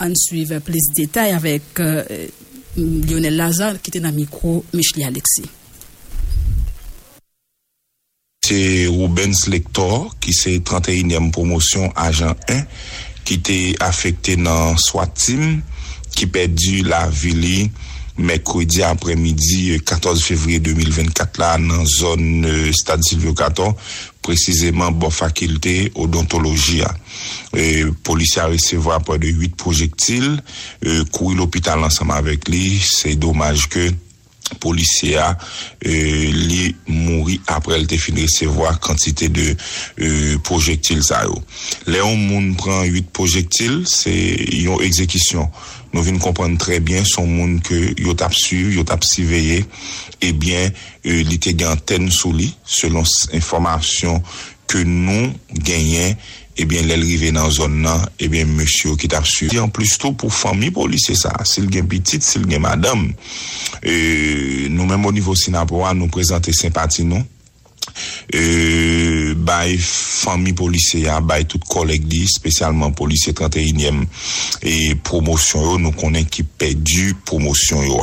On 0.00 0.12
suit 0.14 0.46
plus 0.46 0.74
de 0.74 0.94
détails 0.94 1.32
avec 1.32 1.62
euh, 1.80 2.04
Lionel 2.76 3.36
Lazare 3.36 3.80
qui 3.80 3.90
était 3.90 4.00
dans 4.00 4.10
le 4.10 4.16
micro 4.16 4.64
Michel 4.72 5.04
Alexis. 5.04 5.44
C'est 8.46 8.86
Rubens 8.88 9.48
Lector 9.48 10.14
qui 10.20 10.34
c'est 10.34 10.58
31e 10.58 11.30
promotion 11.30 11.90
agent 11.96 12.34
1 12.50 12.62
qui 13.24 13.34
était 13.34 13.74
affecté 13.80 14.36
dans 14.36 14.76
SWAT 14.76 15.06
team 15.06 15.62
qui 16.14 16.26
perdu 16.26 16.82
la 16.82 17.08
ville 17.08 17.70
mercredi 18.18 18.82
après-midi 18.82 19.80
14 19.86 20.22
février 20.22 20.60
2024 20.60 21.38
là 21.38 21.56
dans 21.56 21.86
zone 21.86 22.44
euh, 22.44 22.70
stade 22.74 23.02
Silvio 23.02 23.32
Caton 23.32 23.74
précisément 24.20 24.90
bon 24.92 25.08
faculté 25.08 25.90
odontologie 25.94 26.82
euh, 27.56 27.92
police 28.02 28.36
a 28.36 28.46
recevoir 28.46 29.00
près 29.02 29.18
de 29.18 29.28
8 29.28 29.56
projectiles 29.56 30.42
euh, 30.84 31.02
courir 31.12 31.38
l'hôpital 31.38 31.82
ensemble 31.82 32.12
avec 32.12 32.48
lui. 32.48 32.82
C'est 32.84 33.14
dommage 33.14 33.68
que 33.68 33.90
policier 34.60 35.16
a 35.16 35.36
euh, 35.86 36.32
li 36.32 36.74
mouri 36.86 37.40
après 37.46 37.84
te 37.86 37.96
fin 37.96 38.14
recevoir 38.20 38.78
quantité 38.80 39.28
de 39.28 39.56
euh, 40.00 40.38
projectiles 40.38 41.02
ça 41.02 41.24
yo. 41.24 41.34
Léon 41.86 42.16
moun 42.16 42.54
prend 42.56 42.82
8 42.82 43.10
projectiles, 43.10 43.84
c'est 43.86 44.34
une 44.34 44.80
exécution. 44.82 45.50
Nous 45.92 46.02
venons 46.02 46.18
comprendre 46.18 46.58
très 46.58 46.80
bien 46.80 47.04
son 47.04 47.26
monde 47.26 47.62
que 47.62 47.94
yo 48.00 48.14
tap 48.14 48.34
suivi, 48.34 48.76
yo 48.76 48.84
tap 48.84 49.04
surveillé 49.04 49.64
et 50.20 50.32
bien 50.32 50.70
euh, 51.06 51.22
li 51.22 51.38
te 51.38 51.54
gen 51.54 51.72
antenne 51.72 52.10
sous 52.10 52.34
selon 52.64 53.04
information 53.32 54.22
que 54.66 54.78
nous 54.78 55.32
gagnons 55.52 56.16
ebyen 56.60 56.86
lèl 56.88 57.02
rive 57.04 57.32
nan 57.34 57.50
zon 57.54 57.80
nan, 57.84 58.04
ebyen 58.22 58.50
mèsyo 58.56 58.94
ki 59.00 59.10
tap 59.12 59.26
su. 59.28 59.48
En 59.60 59.72
plus 59.74 59.96
tou 60.00 60.16
pou 60.18 60.32
fami 60.32 60.70
polise 60.74 61.16
sa, 61.18 61.34
sil 61.48 61.70
gen 61.72 61.88
pitit, 61.90 62.24
sil 62.24 62.46
gen 62.50 62.62
madame, 62.64 63.12
e, 63.82 64.68
nou 64.72 64.86
mèm 64.90 65.08
o 65.08 65.14
nivou 65.14 65.38
Sinapowa 65.38 65.94
nou 65.96 66.12
prezante 66.12 66.54
sempati 66.56 67.06
nou, 67.08 67.24
euh, 68.34 69.34
bay 69.34 69.76
fami 69.80 70.54
poliseya, 70.56 71.20
bay 71.24 71.46
tout 71.48 71.62
kolek 71.68 72.06
di, 72.08 72.24
spesyalman 72.30 72.94
polise 72.96 73.34
31e 73.36 74.06
e 74.64 74.76
promosyon 75.06 75.68
yo, 75.68 75.78
nou 75.82 75.96
konen 75.98 76.26
ki 76.30 76.46
pedu 76.58 77.12
promosyon 77.28 77.86
yo. 77.88 78.00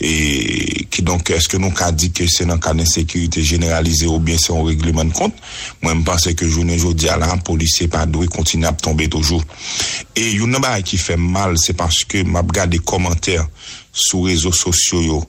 E 0.00 0.86
ki 0.90 1.04
donk, 1.06 1.30
eske 1.36 1.60
nou 1.60 1.74
ka 1.76 1.90
di 1.94 2.10
ke 2.14 2.26
se 2.30 2.46
nan 2.48 2.60
ka 2.62 2.72
nesekurite 2.76 3.44
generalize 3.46 4.08
ou 4.08 4.22
bien 4.22 4.40
se 4.40 4.52
an 4.54 4.64
regleman 4.66 5.12
kont, 5.16 5.36
mwen 5.84 6.00
mpase 6.02 6.34
ke 6.38 6.48
jounen 6.48 6.80
jodi 6.80 7.10
ala, 7.12 7.28
polise 7.46 7.88
pa 7.92 8.06
dwe 8.08 8.28
kontine 8.32 8.68
ap 8.70 8.80
tombe 8.82 9.06
toujou. 9.12 9.42
E 10.16 10.26
yon 10.38 10.50
nan 10.54 10.64
bay 10.64 10.84
ki 10.86 10.98
fe 11.00 11.18
mal, 11.20 11.58
se 11.60 11.76
paske 11.76 12.24
map 12.26 12.50
gade 12.54 12.80
komantèr 12.86 13.44
sou 13.92 14.26
rezo 14.28 14.52
sosyo 14.54 15.02
yo, 15.04 15.20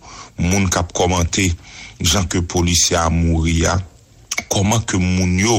moun 0.42 0.70
kap 0.72 0.94
komante 0.96 1.50
jan 2.02 2.28
ke 2.30 2.42
polise 2.42 2.96
a 2.98 3.10
mouri 3.14 3.62
ya, 3.66 3.78
koman 4.52 4.84
ke 4.88 5.00
moun 5.00 5.38
yo 5.40 5.58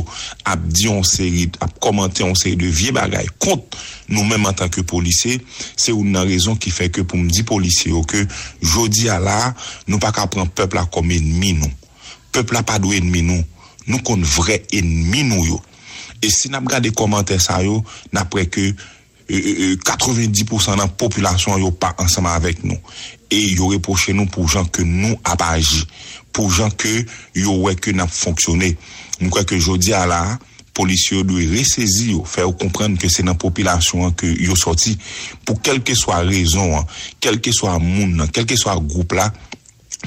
ap 0.49 0.63
di 0.69 0.89
on 0.93 1.03
seri, 1.07 1.49
ap 1.65 1.79
komante 1.83 2.25
on 2.27 2.37
seri 2.39 2.59
de 2.61 2.69
vie 2.69 2.93
bagay 2.95 3.31
kont 3.43 3.79
nou 4.13 4.27
menm 4.29 4.51
an 4.51 4.57
tanke 4.59 4.85
polise, 4.85 5.39
se 5.77 5.95
ou 5.95 6.05
nan 6.05 6.29
rezon 6.29 6.59
ki 6.61 6.73
fe 6.75 6.91
ke 6.93 7.07
pou 7.07 7.21
mdi 7.21 7.47
polise 7.49 7.89
yo 7.91 8.05
ke 8.09 8.27
jodi 8.61 9.09
ala 9.13 9.55
nou 9.89 10.03
pa 10.03 10.13
ka 10.15 10.29
pran 10.31 10.51
pepla 10.53 10.85
kom 10.93 11.11
enmi 11.15 11.57
nou. 11.63 11.73
Pepla 12.33 12.63
pa 12.65 12.79
do 12.81 12.93
enmi 12.97 13.25
nou. 13.25 13.45
Nou 13.89 14.01
kon 14.07 14.23
vre 14.37 14.63
enmi 14.73 15.25
nou 15.27 15.45
yo. 15.47 15.61
E 16.23 16.31
si 16.31 16.51
nap 16.53 16.67
gade 16.71 16.93
komante 16.95 17.37
sa 17.43 17.59
yo, 17.65 17.81
napre 18.15 18.47
ke 18.53 18.69
euh, 18.71 19.75
euh, 19.75 19.75
90% 19.83 20.79
nan 20.79 20.93
populasyon 21.01 21.61
yo 21.65 21.73
pa 21.75 21.93
ansama 22.01 22.37
avek 22.39 22.63
nou. 22.65 22.79
E 23.33 23.41
yo 23.57 23.73
reproche 23.73 24.15
nou 24.17 24.31
pou 24.31 24.49
jan 24.49 24.69
ke 24.71 24.85
nou 24.87 25.19
ap 25.27 25.43
aji. 25.51 25.83
pou 26.35 26.53
jan 26.53 26.73
ke 26.81 27.03
yo 27.39 27.59
wè 27.67 27.77
ke 27.79 27.95
nap 27.97 28.13
fonksyonè. 28.13 28.73
Mwen 29.21 29.33
kwa 29.33 29.45
ke 29.49 29.61
jodi 29.61 29.95
a 29.97 30.07
la, 30.09 30.23
polisye 30.75 31.19
yo 31.19 31.25
dwe 31.29 31.47
resezi 31.53 32.13
yo, 32.13 32.23
fè 32.29 32.47
yo 32.47 32.53
komprende 32.59 33.01
ke 33.03 33.11
se 33.13 33.25
nan 33.27 33.39
popilasyon 33.41 34.09
an 34.09 34.15
ke 34.19 34.31
yo 34.41 34.57
soti, 34.59 34.95
pou 35.47 35.61
kelke 35.65 35.95
swa 35.99 36.23
rezon 36.27 36.79
an, 36.79 36.87
kelke 37.23 37.53
swa 37.55 37.77
moun 37.83 38.21
an, 38.23 38.31
kelke 38.33 38.57
swa 38.61 38.79
group 38.81 39.13
la, 39.19 39.29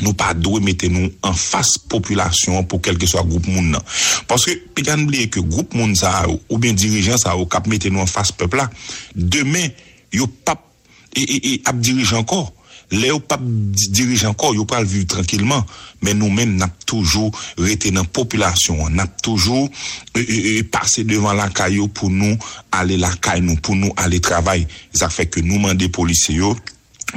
nou 0.02 0.16
pa 0.18 0.34
dwe 0.36 0.60
mette 0.64 0.90
nou 0.92 1.08
an 1.24 1.38
fas 1.38 1.76
populasyon 1.92 2.60
an 2.60 2.68
pou 2.68 2.84
kelke 2.84 3.08
swa 3.08 3.24
group 3.28 3.48
moun 3.48 3.72
nan. 3.76 3.86
Paske, 4.30 4.58
pe 4.76 4.84
kan 4.86 5.06
blye 5.08 5.30
ke 5.32 5.44
group 5.46 5.76
moun 5.78 5.94
sa 5.98 6.18
a 6.24 6.26
ou, 6.28 6.42
ou 6.50 6.60
bien 6.62 6.76
dirijan 6.76 7.22
sa 7.22 7.36
a 7.36 7.40
ou 7.40 7.48
kap 7.52 7.70
mette 7.72 7.92
nou 7.94 8.04
an 8.04 8.12
fas 8.12 8.34
pepla, 8.36 8.68
demen, 9.16 9.70
yo 10.16 10.28
pap, 10.48 10.66
e, 11.14 11.24
e, 11.24 11.38
e 11.38 11.56
ap 11.70 11.80
dirij 11.80 12.16
ankor, 12.18 12.50
Le 12.94 13.10
ou 13.14 13.22
pap 13.24 13.42
dirij 13.42 14.26
anko, 14.30 14.52
yo 14.54 14.66
pral 14.70 14.86
viv 14.90 15.08
tranquilman, 15.10 15.64
men 16.06 16.20
nou 16.22 16.30
men 16.34 16.56
nap 16.60 16.76
toujou 16.86 17.32
rete 17.62 17.90
nan 17.96 18.08
populasyon, 18.14 18.94
nap 18.98 19.18
toujou 19.26 19.66
e, 19.66 20.22
e, 20.22 20.38
e, 20.38 20.56
pase 20.70 21.06
devan 21.08 21.38
lakay 21.40 21.80
yo 21.80 21.90
pou 21.90 22.14
nou 22.14 22.38
ale 22.76 23.00
lakay 23.02 23.42
nou, 23.46 23.58
pou 23.62 23.78
nou 23.80 23.96
ale 24.02 24.22
travay. 24.24 24.68
Zak 24.96 25.16
fek 25.16 25.42
nou 25.44 25.62
mande 25.64 25.90
polise 25.94 26.38
yo 26.38 26.54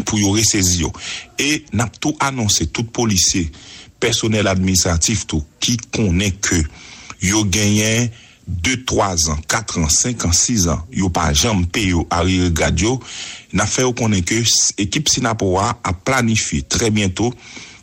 pou 0.04 0.20
yo 0.20 0.32
resezi 0.36 0.84
yo. 0.84 0.92
E 1.40 1.64
nap 1.76 1.98
tou 2.00 2.16
anonse 2.24 2.68
tout 2.72 2.88
polise, 2.94 3.48
personel 4.00 4.48
administratif 4.48 5.26
tou, 5.28 5.44
ki 5.60 5.76
konen 5.92 6.32
ke 6.44 6.62
yo 7.24 7.44
genyen 7.50 8.08
2, 8.48 8.84
3 8.88 9.28
an, 9.28 9.42
4 9.48 9.78
an, 9.82 9.88
5 9.92 10.24
an, 10.24 10.32
6 10.32 10.66
an, 10.72 10.84
yo 10.90 11.10
pa 11.12 11.28
jampe 11.36 11.84
yo 11.84 12.06
a 12.10 12.22
rire 12.24 12.50
gadyo, 12.56 12.96
na 13.52 13.68
fe 13.68 13.84
yo 13.84 13.94
konen 13.96 14.24
ke 14.26 14.40
ekip 14.80 15.10
Sinapowa 15.12 15.74
a 15.84 15.92
planifi 15.92 16.62
tre 16.64 16.90
bientou, 16.94 17.34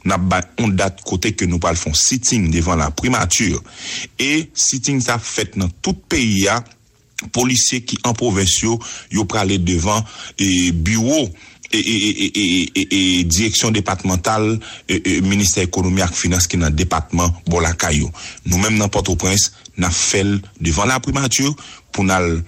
na 0.06 0.18
ba 0.22 0.42
on 0.62 0.76
dat 0.78 1.02
kote 1.06 1.34
ke 1.38 1.48
nou 1.50 1.62
pal 1.62 1.78
fon 1.80 1.96
siting 1.98 2.52
devan 2.54 2.82
la 2.82 2.92
primatur. 2.94 3.62
E 4.22 4.48
siting 4.54 5.02
sa 5.02 5.18
fet 5.22 5.58
nan 5.58 5.72
tout 5.82 5.98
peyi 6.10 6.46
ya, 6.46 6.60
polisye 7.34 7.82
ki 7.88 8.02
an 8.06 8.16
provensyo 8.18 8.78
yo 9.14 9.26
prale 9.30 9.58
devan 9.62 10.04
e 10.38 10.72
bureau 10.74 11.30
e 11.72 13.24
direksyon 13.26 13.74
departemental 13.74 14.60
e, 14.88 14.96
e, 15.00 15.22
minister 15.22 15.66
ekonomi 15.66 16.04
ak 16.06 16.14
finans 16.16 16.48
ki 16.48 16.60
nan 16.62 16.76
departement 16.76 17.34
Bolakayou. 17.50 18.12
Nou 18.46 18.62
menm 18.62 18.78
nan 18.80 18.92
Port-au-Prince, 18.94 19.52
na 19.82 19.92
fel 19.92 20.38
devan 20.64 20.90
la 20.90 21.02
primatur 21.04 21.54
pou 21.94 22.06
nal 22.08 22.40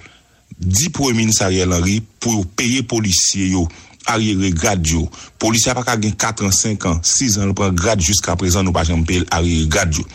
di 0.57 0.89
pou 0.89 1.11
Emin 1.11 1.32
Sariel 1.36 1.75
Henry 1.75 1.99
pou 2.21 2.34
yo 2.38 2.45
peye 2.57 2.84
polisye 2.88 3.51
yo 3.53 3.67
ariere 4.07 4.53
grad 4.55 4.86
yo. 4.88 5.03
Polisye 5.41 5.73
pa 5.75 5.84
ka 5.86 5.97
gen 5.99 6.15
4 6.17 6.47
an, 6.47 6.53
5 6.55 6.88
an, 6.89 7.01
6 7.05 7.39
an, 7.41 7.49
nou 7.49 7.57
pran 7.57 7.75
grad 7.78 8.01
jusqu'a 8.01 8.38
prezan 8.39 8.65
nou 8.65 8.75
pa 8.75 8.86
jen 8.88 9.03
peye 9.07 9.25
ariere 9.36 9.67
grad 9.71 9.93
yo. 9.95 10.05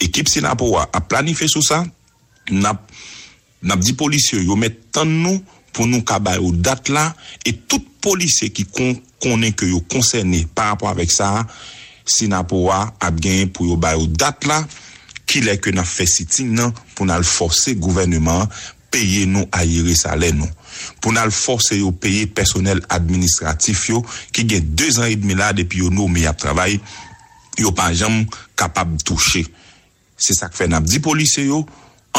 Ekip 0.00 0.30
se 0.30 0.42
na 0.44 0.54
pou 0.58 0.78
wa 0.78 0.86
a 0.94 1.02
planife 1.02 1.50
sou 1.50 1.64
sa, 1.66 1.82
nap, 2.50 2.86
nap 3.60 3.82
di 3.84 3.96
polisye 3.98 4.44
yo 4.44 4.56
met 4.58 4.78
tan 4.94 5.10
nou 5.10 5.42
pou 5.74 5.86
nou 5.90 6.06
kabay 6.06 6.40
yo 6.40 6.54
dat 6.54 6.88
la 6.90 7.10
e 7.44 7.52
tout 7.54 7.84
polisye 8.00 8.48
ki 8.54 8.64
kon, 8.70 8.94
konen 9.20 9.52
ke 9.52 9.68
yo 9.68 9.82
konserne 9.92 10.46
par 10.54 10.72
rapport 10.72 10.94
avek 10.94 11.12
sa, 11.12 11.44
se 12.08 12.26
na 12.30 12.40
pou 12.46 12.70
wa 12.70 12.86
ap 13.02 13.18
gen 13.22 13.50
pou 13.52 13.68
yo 13.68 13.76
bay 13.80 13.98
yo 13.98 14.08
dat 14.08 14.46
la 14.48 14.62
ki 15.30 15.44
lè 15.46 15.56
ke 15.62 15.72
nan 15.74 15.86
fè 15.86 16.06
sitin 16.10 16.54
nan 16.58 16.74
pou 16.96 17.06
nan 17.08 17.22
force 17.26 17.76
gouvernement 17.78 18.50
peye 18.90 19.26
nou 19.30 19.46
ayere 19.54 19.94
salè 19.98 20.32
nou. 20.34 20.48
Pou 21.00 21.14
nan 21.14 21.30
force 21.34 21.78
yo 21.78 21.92
peye 21.94 22.26
personel 22.26 22.82
administratif 22.90 23.86
yo 23.92 24.02
ki 24.34 24.46
gen 24.50 24.72
2 24.74 24.98
an 24.98 25.10
et 25.10 25.20
demi 25.20 25.38
la 25.38 25.52
depi 25.56 25.84
yo 25.84 25.90
nou 25.94 26.10
mi 26.10 26.26
ap 26.26 26.40
travay, 26.42 26.80
yo 27.60 27.70
pa 27.76 27.90
jam 27.94 28.24
kapab 28.58 28.96
touche. 29.06 29.44
Se 30.20 30.34
sak 30.36 30.56
fè 30.58 30.66
nan 30.70 30.84
di 30.86 31.00
polise 31.02 31.46
yo, 31.46 31.62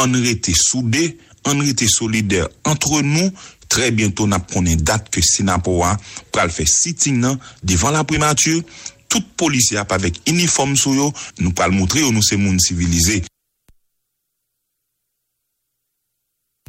an 0.00 0.16
rete 0.24 0.54
soude, 0.56 1.12
an 1.48 1.60
rete 1.60 1.88
solide 1.90 2.46
entre 2.68 3.02
nou, 3.04 3.28
tre 3.72 3.88
bientou 3.94 4.28
nan 4.28 4.42
pronen 4.44 4.80
dat 4.84 5.06
ke 5.12 5.22
Sinapowa 5.24 5.94
pral 6.32 6.52
fè 6.52 6.66
sitin 6.68 7.22
nan 7.24 7.38
devan 7.64 7.96
la 7.96 8.04
primatur, 8.08 8.60
tout 9.12 9.22
policier 9.36 9.76
avec 9.76 10.20
uniforme 10.26 10.74
yo 10.86 11.12
nous 11.38 11.52
pral 11.52 11.70
montrer 11.70 12.00
yo 12.00 12.10
nous 12.12 12.22
c'est 12.22 12.38
monde 12.38 12.60
civilisé 12.60 13.22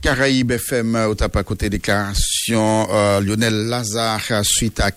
Caraïbes 0.03 0.51
FM, 0.51 0.95
au 1.07 1.15
tap 1.15 1.33
à 1.37 1.43
côté 1.43 1.69
déclaration 1.69 2.89
euh, 2.91 3.21
Lionel 3.21 3.67
Lazare 3.69 4.19
euh, 4.31 4.41
suite 4.43 4.81
à 4.81 4.91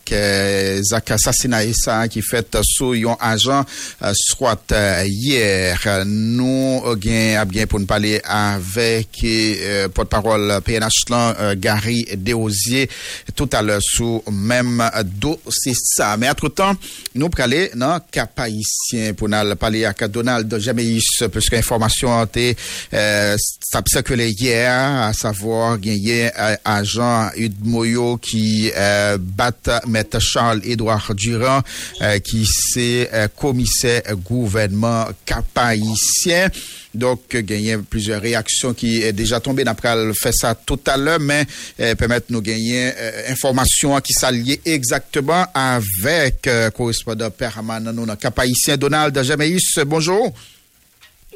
Zak 0.82 1.10
assassinat 1.12 1.62
ça 1.74 2.08
qui 2.08 2.22
fait 2.22 2.58
sous 2.64 2.92
un 2.92 3.16
agent 3.20 3.64
euh, 4.02 4.12
soit 4.16 4.72
euh, 4.72 5.04
hier. 5.06 5.78
Nous 6.04 6.82
euh, 6.84 6.96
gain 6.96 7.44
bien 7.44 7.68
pour 7.68 7.78
nous 7.78 7.86
parler 7.86 8.20
avec 8.24 9.10
euh, 9.22 9.88
porte-parole 9.90 10.60
PNH 10.64 11.04
là, 11.08 11.36
euh, 11.38 11.54
Gary 11.56 12.08
Desosier 12.16 12.90
tout 13.36 13.48
à 13.52 13.62
l'heure 13.62 13.80
sous 13.80 14.24
même 14.32 14.80
euh, 14.80 15.04
dossier 15.04 15.74
ça. 15.76 16.16
Mais 16.16 16.28
entre 16.28 16.48
temps 16.48 16.74
nous 17.14 17.28
pour 17.28 17.44
aller 17.44 17.70
dans 17.76 18.00
cap 18.10 18.40
haïtien 18.40 19.14
pour 19.14 19.28
nous 19.28 19.54
parler 19.54 19.84
avec 19.84 20.02
Donald 20.10 20.52
Jameis 20.58 21.00
puisque 21.30 21.54
information 21.54 22.18
a 22.18 22.24
été 22.24 22.56
euh, 22.92 23.36
ça 23.62 23.82
hier 24.08 24.95
à 25.02 25.12
savoir 25.12 25.78
gagné 25.78 26.30
agent 26.64 27.30
Udmoyo 27.36 28.16
qui 28.18 28.70
euh, 28.76 29.18
bat 29.20 29.52
maître 29.86 30.20
Charles 30.20 30.60
Édouard 30.64 31.14
Durand 31.14 31.62
euh, 32.02 32.18
qui 32.18 32.46
c'est 32.46 33.10
euh, 33.12 33.28
commissaire 33.28 34.02
gouvernement 34.24 35.06
cap-haïtien. 35.24 36.48
Donc, 36.96 37.36
gagner 37.36 37.76
plusieurs 37.76 38.22
réactions 38.22 38.72
qui 38.72 39.02
est 39.02 39.12
déjà 39.12 39.38
tombées. 39.38 39.64
D'après, 39.64 39.94
fait 40.14 40.32
ça 40.32 40.54
tout 40.54 40.80
à 40.86 40.96
l'heure, 40.96 41.20
mais 41.20 41.44
euh, 41.78 41.94
permettre 41.94 42.26
nous 42.30 42.40
gagner 42.40 42.90
euh, 42.98 43.30
informations 43.30 44.00
qui 44.00 44.14
s'allient 44.14 44.60
exactement 44.64 45.44
avec 45.54 46.46
euh, 46.46 46.70
correspondant 46.70 47.30
permanent 47.30 47.92
nous 47.92 48.06
dans 48.06 48.16
Cap-Haïtien, 48.16 48.78
Donald 48.78 49.22
Jameis. 49.22 49.60
Bonjour. 49.86 50.32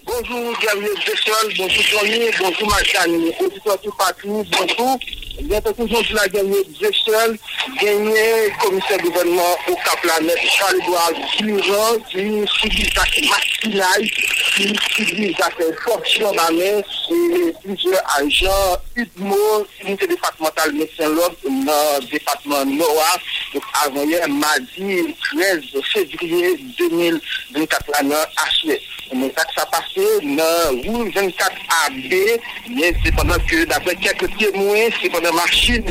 Bonjour, 0.06 0.52
Gabriel 0.62 0.96
Jessel, 1.04 1.54
bonjour 1.58 1.82
Johnny, 1.82 2.30
bonjour 2.38 2.68
Machani, 2.68 3.32
auditeur 3.40 3.80
tout 3.80 3.92
partout, 3.92 4.44
bonjour. 4.50 4.98
Bien 5.42 5.60
toujours 5.60 6.02
la 6.12 6.28
Gabriel 6.28 6.64
Jessel, 6.80 7.38
gagné 7.80 8.52
commissaire 8.62 8.98
gouvernement 8.98 9.56
au 9.68 9.74
Cap-Planète, 9.74 10.38
Charles-Edouard 10.56 11.12
Durand, 11.38 11.98
qui 12.10 12.44
subit 12.60 12.82
des 12.82 13.28
masquinage, 13.28 14.10
qui 14.54 14.76
subit 14.94 15.26
des 15.28 15.72
fonctions 15.84 16.32
d'année, 16.32 16.82
et 17.10 17.54
plusieurs 17.62 18.02
agents, 18.16 18.76
UDMO, 18.96 19.66
unité 19.84 20.06
départementale 20.06 20.72
médecin 20.72 21.08
l'ordre, 21.08 21.36
dans 21.44 22.00
le 22.00 22.06
département 22.06 22.64
Nord, 22.64 23.18
donc 23.54 23.62
avant 23.84 24.04
hier, 24.04 24.28
mardi 24.28 25.14
13 25.34 25.60
février 25.92 26.56
2024, 26.78 27.90
l'année 27.96 28.14
à 28.14 28.50
Suède. 28.50 28.80
Ça, 29.56 29.66
passé 29.66 29.89
pase 29.94 30.24
nan 30.24 30.82
Rou 30.84 31.04
24AB, 31.10 32.40
men 32.68 32.94
se 33.02 33.10
padan 33.12 33.40
ke 33.48 33.64
dapre 33.66 33.94
kek 34.00 34.22
temwen, 34.38 34.92
se 35.00 35.10
padan 35.10 35.34
machin 35.34 35.84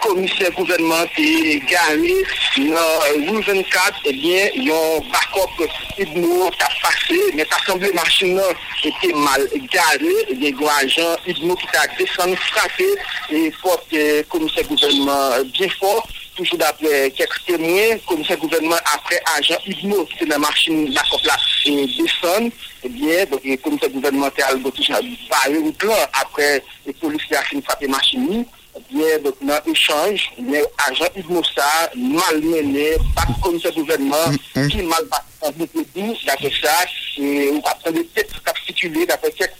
komisyen 0.00 0.52
gouvernement 0.56 1.08
te 1.14 1.58
gare 1.68 2.16
nan 2.56 3.26
Rou 3.28 3.42
24, 3.42 4.00
ebyen 4.10 4.50
yon 4.64 5.04
bakop 5.12 5.64
idmo 5.98 6.50
ta 6.58 6.68
pase, 6.82 7.20
men 7.34 7.46
ta 7.46 7.60
sanble 7.66 7.92
machin 7.94 8.36
nan 8.38 8.54
ete 8.84 9.12
mal 9.14 9.46
gare, 9.72 10.14
ebyen 10.32 10.56
gwa 10.58 10.76
ajan 10.82 11.16
idmo 11.26 11.56
ki 11.56 11.72
ta 11.72 11.86
desan 11.98 12.36
frape, 12.48 12.90
e 13.30 13.50
pot 13.62 13.98
komisyen 14.32 14.68
gouvernement 14.68 15.52
bien 15.52 15.70
fort, 15.80 16.23
toujours 16.34 16.58
d'après 16.58 17.10
quelques 17.10 17.44
témoins, 17.46 17.98
commissaire 18.06 18.38
gouvernement 18.38 18.76
après 18.94 19.20
agent 19.38 19.58
Igno 19.66 20.04
qui 20.04 20.24
est 20.24 20.26
dans 20.26 20.34
la 20.34 20.38
machine 20.38 20.92
la 20.92 21.02
COP 21.10 21.24
là 21.24 21.36
descend, 21.64 22.50
eh 22.82 22.88
bien, 22.88 23.24
donc 23.26 23.40
le 23.44 23.56
commissaire 23.56 23.90
gouvernemental 23.90 24.60
a 24.64 24.70
toujours 24.70 24.96
barré 25.30 25.58
route 25.58 25.82
là 25.84 26.10
après 26.20 26.62
les 26.86 26.92
policiers 26.92 27.36
ont 27.36 27.42
fini 27.42 27.60
de 27.60 27.66
frapper 27.66 27.88
machine 27.88 28.44
eh 28.76 28.94
bien, 28.94 29.18
donc 29.18 29.36
dans 29.40 29.60
l'échange, 29.66 30.30
mais 30.38 30.62
agent 30.88 31.04
Igno 31.16 31.42
ça, 31.44 31.90
malmené, 31.94 32.96
pas 33.14 33.22
de 33.26 33.40
commissaire 33.40 33.72
gouvernement, 33.72 34.32
qui 34.52 34.82
mal 34.82 35.04
battu 35.10 35.58
de 35.58 36.26
d'après 36.26 36.52
ça, 36.60 36.72
et 37.18 37.50
on 37.52 37.60
va 37.60 37.74
prendre 37.74 37.92
des 37.92 38.06
têtes 38.06 38.32
capitulées 38.44 39.06
d'après 39.06 39.30
quelques 39.30 39.52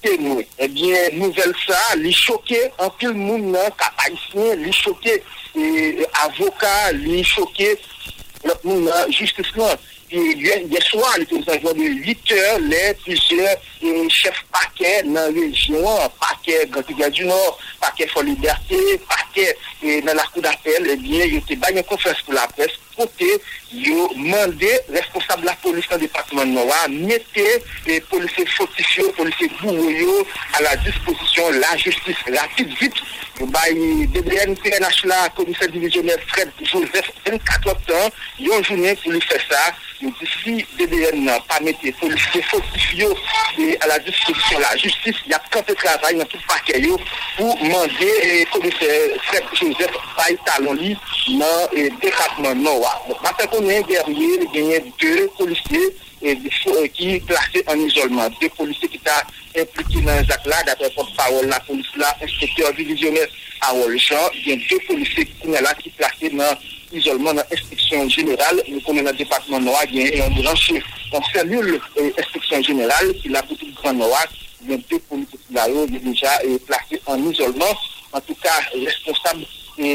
témoins. 0.00 0.42
Eh 0.58 0.68
bien, 0.68 0.96
nouvelle 1.14 1.54
ça, 1.66 1.96
les 1.96 2.12
choqué, 2.12 2.70
en 2.78 2.90
pile 2.90 3.14
monde, 3.14 3.56
cap 3.76 3.92
haïtien, 4.06 4.54
les 4.54 4.72
choqué, 4.72 5.14
et 5.14 5.22
avocat, 6.24 6.92
les 6.92 7.22
choqué, 7.22 7.78
monde, 8.64 8.90
justice 9.10 9.54
là. 9.56 9.76
Et 10.12 10.16
hier 10.16 10.82
soir, 10.82 11.14
il 11.18 11.22
était 11.22 11.36
aux 11.36 11.72
de 11.72 11.82
8 11.82 12.32
heures, 12.32 12.58
les 12.58 12.94
plusieurs 12.94 13.56
euh, 13.84 14.08
chefs 14.08 14.44
paquets 14.50 15.04
dans 15.04 15.12
la 15.12 15.26
région, 15.26 15.84
paquet 16.18 16.66
Grand 16.68 17.10
du 17.10 17.24
Nord, 17.26 17.58
paquet 17.80 18.08
For 18.08 18.24
Liberté, 18.24 18.76
paquet 19.08 19.29
euh, 19.38 20.00
dans 20.02 20.14
la 20.14 20.22
cour 20.24 20.42
d'appel, 20.42 20.86
eh 20.90 20.96
bien, 20.96 21.24
il 21.24 21.36
était 21.36 21.54
une 21.54 21.82
conférence 21.82 22.20
pour 22.22 22.34
la 22.34 22.46
presse, 22.48 22.72
côté, 22.96 23.40
il 23.72 23.92
a 23.92 24.08
demandé 24.14 24.68
responsable 24.92 25.42
de 25.42 25.46
la 25.46 25.54
police 25.54 25.88
dans 25.88 25.96
le 25.96 26.02
département 26.02 26.44
de 26.44 26.50
Nord, 26.50 26.72
mettez 26.88 27.62
les 27.86 28.00
policiers 28.00 28.46
fautifs, 28.46 29.00
policiers 29.16 29.50
bourreaux 29.60 30.26
à 30.54 30.62
la 30.62 30.76
disposition, 30.76 31.50
la 31.50 31.76
justice 31.76 32.16
rapide, 32.36 32.68
vite, 32.80 32.94
by 33.46 34.06
DDN 34.12 34.54
PNH 34.56 35.04
là, 35.04 35.28
commissaire 35.34 35.68
divisionnaire 35.68 36.18
Fred 36.28 36.50
Joseph, 36.62 37.10
24 37.26 37.68
octobre, 37.68 38.10
il 38.38 38.48
y 38.48 38.52
a 38.52 38.58
une 38.58 38.64
journée 38.64 38.94
pour 39.02 39.12
lui 39.12 39.20
faire 39.22 39.40
ça. 39.50 39.72
D'ici 40.00 40.64
DDN 40.78 41.24
n'a 41.24 41.40
pas 41.40 41.60
mis 41.60 41.76
les 41.82 41.92
policiers 41.92 42.42
fautifs 42.42 42.94
et 43.58 43.78
à 43.80 43.86
la 43.86 43.98
disposition 43.98 44.58
de 44.58 44.62
la 44.62 44.76
justice, 44.76 45.16
il 45.26 45.30
y 45.30 45.34
a 45.34 45.42
quand 45.50 45.66
de 45.66 45.74
travail 45.74 46.16
dans 46.16 46.24
tout 46.24 46.38
le 46.38 46.46
paquet 46.46 46.80
yo 46.80 46.98
pour 47.36 47.54
demander 47.56 47.90
le 48.00 48.50
commissaire 48.50 49.08
Chef 49.22 49.44
Joseph 49.54 49.96
Paye 50.16 50.36
Talonli 50.46 50.96
nan 51.28 51.68
dekatman 52.00 52.62
nan 52.62 52.80
wak. 52.80 53.08
Maten 53.22 53.46
konen 53.52 53.84
derye 53.88 54.46
genye 54.52 54.78
de 55.00 55.28
polisye 55.36 55.80
ki 56.94 57.20
plase 57.26 57.62
an 57.66 57.80
izolman. 57.86 58.32
De 58.40 58.48
polisye 58.48 58.88
ki 58.88 58.98
ta 59.04 59.22
impliki 59.54 60.02
nan 60.04 60.24
zak 60.24 60.46
la 60.46 60.62
dapre 60.66 60.90
pot 60.96 61.06
parol 61.16 61.46
la 61.48 61.60
polis 61.60 61.86
la 61.96 62.14
inspektor 62.22 62.72
divizyoner 62.74 63.28
a 63.60 63.74
Woljan. 63.74 64.30
Gen 64.44 64.58
de 64.68 64.80
polisye 64.88 65.26
konen 65.42 65.62
la 65.62 65.74
ki 65.74 65.92
plase 65.98 66.32
nan 66.32 66.56
izolman 66.92 67.36
nan 67.36 67.54
inspeksyon 67.54 68.10
general. 68.10 68.62
Nou 68.68 68.82
konen 68.86 69.04
nan 69.04 69.16
dekatman 69.20 69.64
nan 69.64 69.74
wak 69.76 69.92
gen 69.92 70.10
yon 70.16 70.36
branche. 70.40 70.80
Kon 71.12 71.24
selul 71.32 71.76
inspeksyon 72.16 72.66
general 72.66 73.14
ki 73.22 73.32
la 73.34 73.44
poutou 73.46 73.70
gran 73.82 73.98
nan 74.00 74.10
wak. 74.10 74.36
Gen 74.66 74.84
de 74.88 75.00
polisye 75.08 75.38
ki 75.46 75.56
la 75.56 75.68
yo 75.70 75.86
deja 75.94 76.36
plase 76.66 77.02
an 77.06 77.30
izolman. 77.30 77.74
an 78.12 78.22
tou 78.26 78.36
ka 78.42 78.54
responsable 78.74 79.46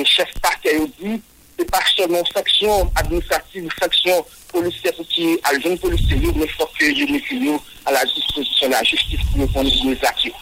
chef 0.10 0.32
parke 0.42 0.74
yo 0.74 0.88
di, 1.00 1.18
se 1.56 1.68
pa 1.70 1.82
seman 1.92 2.26
seksyon 2.32 2.90
administrativ, 3.02 3.70
seksyon 3.80 4.26
polisye 4.52 4.92
pou 4.96 5.08
ki 5.12 5.36
aljoun 5.52 5.78
polisye 5.84 6.20
yo, 6.24 6.34
ne 6.36 6.50
fok 6.56 6.82
yo 6.86 7.08
ne 7.12 7.22
fiyo 7.28 7.60
a 7.86 7.96
la 7.96 8.04
disposisyon 8.12 8.74
la 8.74 8.84
justif 8.88 9.24
pou 9.32 9.44
yo 9.44 9.50
pon 9.54 9.70
yon 9.70 9.98
zakyo. 10.04 10.34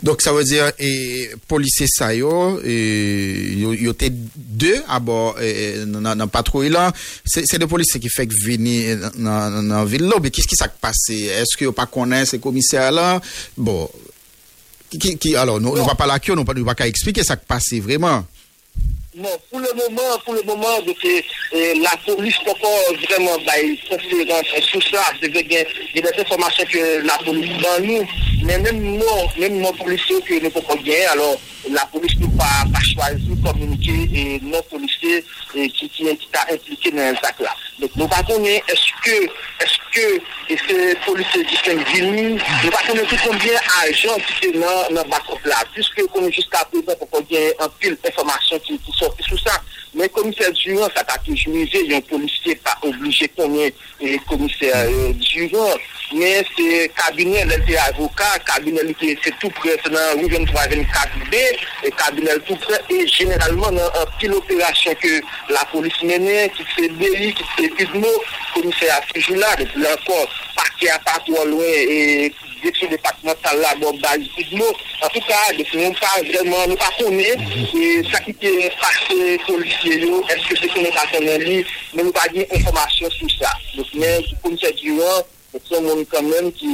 Donk 0.00 0.22
sa 0.24 0.32
wè 0.32 0.46
diyan, 0.48 0.72
polisye 1.48 1.84
sa 1.92 2.10
yo, 2.16 2.32
yo 2.64 3.92
te 4.00 4.08
de 4.10 4.78
abor 4.88 5.36
nan 5.92 6.28
patrou 6.32 6.64
ilan, 6.64 6.96
se 7.28 7.60
de 7.60 7.68
polisye 7.68 8.00
ki 8.00 8.12
fek 8.12 8.32
vini 8.44 8.78
nan 9.20 9.72
vil 9.88 10.08
lo, 10.08 10.20
be 10.24 10.32
kis 10.32 10.48
ki 10.48 10.56
sak 10.56 10.78
pase? 10.80 11.18
Eske 11.40 11.68
yo 11.68 11.76
pa 11.76 11.88
konen 11.88 12.24
se 12.28 12.40
komisyar 12.40 12.92
la? 12.96 13.10
Bon, 13.56 13.88
qui, 14.98 15.16
qui 15.16 15.36
alors 15.36 15.60
nous 15.60 15.76
nous 15.76 15.84
va 15.84 15.94
pas 15.94 16.06
là 16.06 16.18
nous 16.18 16.44
pas 16.44 16.54
nous 16.54 16.64
pas 16.64 16.86
expliquer 16.86 17.22
ça 17.22 17.36
qui 17.36 17.44
passé 17.46 17.80
vraiment 17.80 18.24
Non, 19.16 19.28
pour 19.50 19.58
le 19.58 19.66
moment, 19.74 20.18
pour 20.24 20.34
le 20.34 20.42
moment, 20.42 20.80
donc, 20.86 20.96
euh, 21.04 21.74
la 21.82 21.90
police 22.06 22.36
peut 22.44 22.52
pas 22.62 23.08
vraiment 23.08 23.36
bah, 23.44 23.52
conférence 23.88 24.46
sur 24.62 24.80
ça. 24.84 25.02
Il 25.20 25.34
y 25.34 25.98
a 25.98 26.02
des 26.02 26.20
informations 26.20 26.64
que 26.70 27.04
la 27.04 27.18
police 27.18 27.58
dans 27.60 27.84
nous, 27.84 28.06
mais 28.44 28.56
même 28.58 28.80
nous, 28.80 29.04
même 29.36 29.58
nos 29.60 29.72
policiers 29.72 30.20
que 30.22 30.40
nous 30.40 30.50
pouvons 30.50 30.68
pas 30.68 30.76
gagner, 30.76 31.06
alors 31.06 31.40
la 31.68 31.84
police 31.86 32.16
ne 32.18 32.26
peut 32.26 32.36
pas, 32.38 32.64
pas 32.72 32.80
choisir 32.80 33.34
communiquer 33.44 34.08
et 34.14 34.40
nos 34.42 34.62
policiers 34.62 35.24
qui, 35.52 35.68
qui, 35.70 35.88
qui 35.88 36.06
est 36.06 36.18
impliqué 36.48 36.90
dans 36.92 36.98
les 36.98 37.18
actes 37.22 37.40
là. 37.40 37.54
Donc 37.80 37.90
nous 37.96 38.04
ne 38.04 38.10
connaissons 38.10 38.62
est-ce 38.68 39.02
que, 39.02 39.24
est-ce 39.24 39.78
que 39.92 40.20
et 40.48 40.56
ces 40.68 40.94
policiers 41.06 41.44
qui 41.44 41.56
sont 41.56 41.76
venus, 41.76 42.40
nous 42.64 42.70
ne 42.70 42.86
connaissons 42.86 43.16
pas 43.16 43.22
combien 43.24 43.52
d'agents 43.52 44.16
qui 44.26 44.46
sont 44.46 44.58
dans 44.58 44.88
le 44.90 45.08
backup 45.08 45.44
là, 45.44 45.56
puisque 45.72 46.00
jusqu'à 46.32 46.64
présent, 46.64 46.98
qu'on 47.10 47.24
ait 47.30 47.54
un 47.60 47.68
pile 47.78 47.96
d'informations 48.02 48.58
qui, 48.60 48.78
qui 48.78 48.92
sortent 48.92 49.09
Mais 49.94 50.08
commissaire 50.08 50.52
Durand, 50.52 50.88
ça 50.94 51.02
t'a 51.02 51.18
toujours 51.18 51.52
arrivé, 51.52 51.80
il 51.84 51.90
y 51.90 51.94
a 51.94 51.96
un 51.96 52.00
policier 52.00 52.54
pas 52.56 52.78
obligé 52.82 53.28
le 56.12 56.18
commissaire 56.18 56.18
Durand. 56.18 56.18
Mais 56.18 56.44
c'est 56.56 56.90
cabinet, 56.96 57.44
il 57.46 57.52
était 57.52 57.78
avocat, 57.78 58.38
cabinet, 58.46 58.80
il 58.84 58.90
était- 58.90 59.18
c'est 59.24 59.38
tout 59.38 59.50
près, 59.50 59.76
c'est 59.82 59.90
dans 59.92 60.20
rue 60.20 60.28
23 60.28 60.66
24B, 60.68 61.36
et 61.84 61.90
cabinet 61.90 62.38
tout 62.46 62.56
près, 62.56 62.80
et 62.90 63.06
généralement, 63.06 63.70
dans 63.70 63.86
un 63.86 64.06
pile 64.18 64.34
opération 64.34 64.94
que 64.94 65.20
la 65.48 65.64
police 65.72 66.02
menait, 66.02 66.50
qui 66.56 66.64
fait 66.64 66.88
délit, 66.88 67.34
qui 67.34 67.44
fait 67.56 67.68
pismo, 67.70 68.08
commissaire 68.54 68.98
à 68.98 69.00
ce 69.14 69.20
jour-là, 69.20 69.56
depuis 69.58 69.80
là 69.82 69.90
encore, 69.94 70.28
parquet 70.56 70.90
à 70.90 70.98
pas 70.98 71.18
trop 71.26 71.44
loin, 71.44 71.62
et 71.64 72.32
direction 72.62 72.88
départementale 72.88 73.60
là, 73.60 73.74
bon, 73.80 73.92
base 73.98 74.20
pismo. 74.36 74.64
En 75.02 75.08
tout 75.08 75.20
cas, 75.20 75.52
nous 75.56 75.92
pas 75.94 76.20
vraiment, 76.22 76.66
nous 76.66 76.76
pas 76.76 76.90
connaître, 76.98 77.42
et 77.74 78.02
ça 78.12 78.20
qui 78.20 78.30
est 78.42 78.72
passé 78.78 79.38
policier, 79.46 79.94
est-ce 80.28 80.48
que 80.48 80.58
c'est 80.60 80.68
qu'on 80.68 80.84
est 80.84 80.96
à 80.96 81.06
connaître, 81.16 81.44
lui, 81.44 81.64
mais 81.94 82.02
nous 82.02 82.12
pas 82.12 82.28
dit 82.34 82.44
information 82.54 83.08
sur 83.10 83.30
ça. 83.38 83.52
Donc, 83.76 83.86
Son 85.50 85.82
moun 85.82 86.04
kanmen 86.06 86.52
ki 86.54 86.68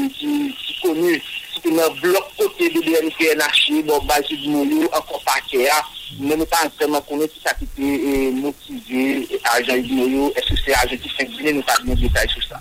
konu, 0.82 1.14
si 1.48 1.60
te 1.64 1.70
nan 1.72 1.94
blok 2.02 2.26
kote 2.36 2.66
de 2.74 2.82
DNPNH, 2.84 3.70
bon 3.88 4.02
ba 4.04 4.18
jid 4.26 4.42
moun 4.52 4.68
yo 4.68 4.90
ankon 4.92 5.22
pake 5.24 5.62
ya, 5.62 5.78
men 6.20 6.36
nou 6.36 6.48
pa 6.50 6.60
anseman 6.66 7.00
konen 7.08 7.30
ki 7.32 7.40
sa 7.40 7.54
ki 7.56 7.68
te 7.72 7.92
motive 8.36 9.40
ajan 9.54 9.80
yon 9.80 10.12
yo, 10.12 10.28
eske 10.36 10.58
se 10.60 10.76
ajan 10.82 11.00
ki 11.00 11.14
fengine 11.16 11.56
nou 11.56 11.64
pa 11.64 11.78
moun 11.86 11.96
detay 12.02 12.28
sou 12.34 12.44
sa. 12.44 12.60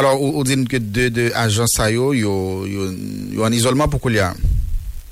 Alors, 0.00 0.16
ou 0.16 0.46
din 0.48 0.64
ke 0.64 0.80
de 0.80 1.28
ajan 1.44 1.68
sa 1.74 1.90
yo, 1.92 2.14
yo 2.16 3.44
an 3.44 3.52
izolman 3.52 3.92
pou 3.92 4.00
kou 4.00 4.16
liya? 4.16 4.32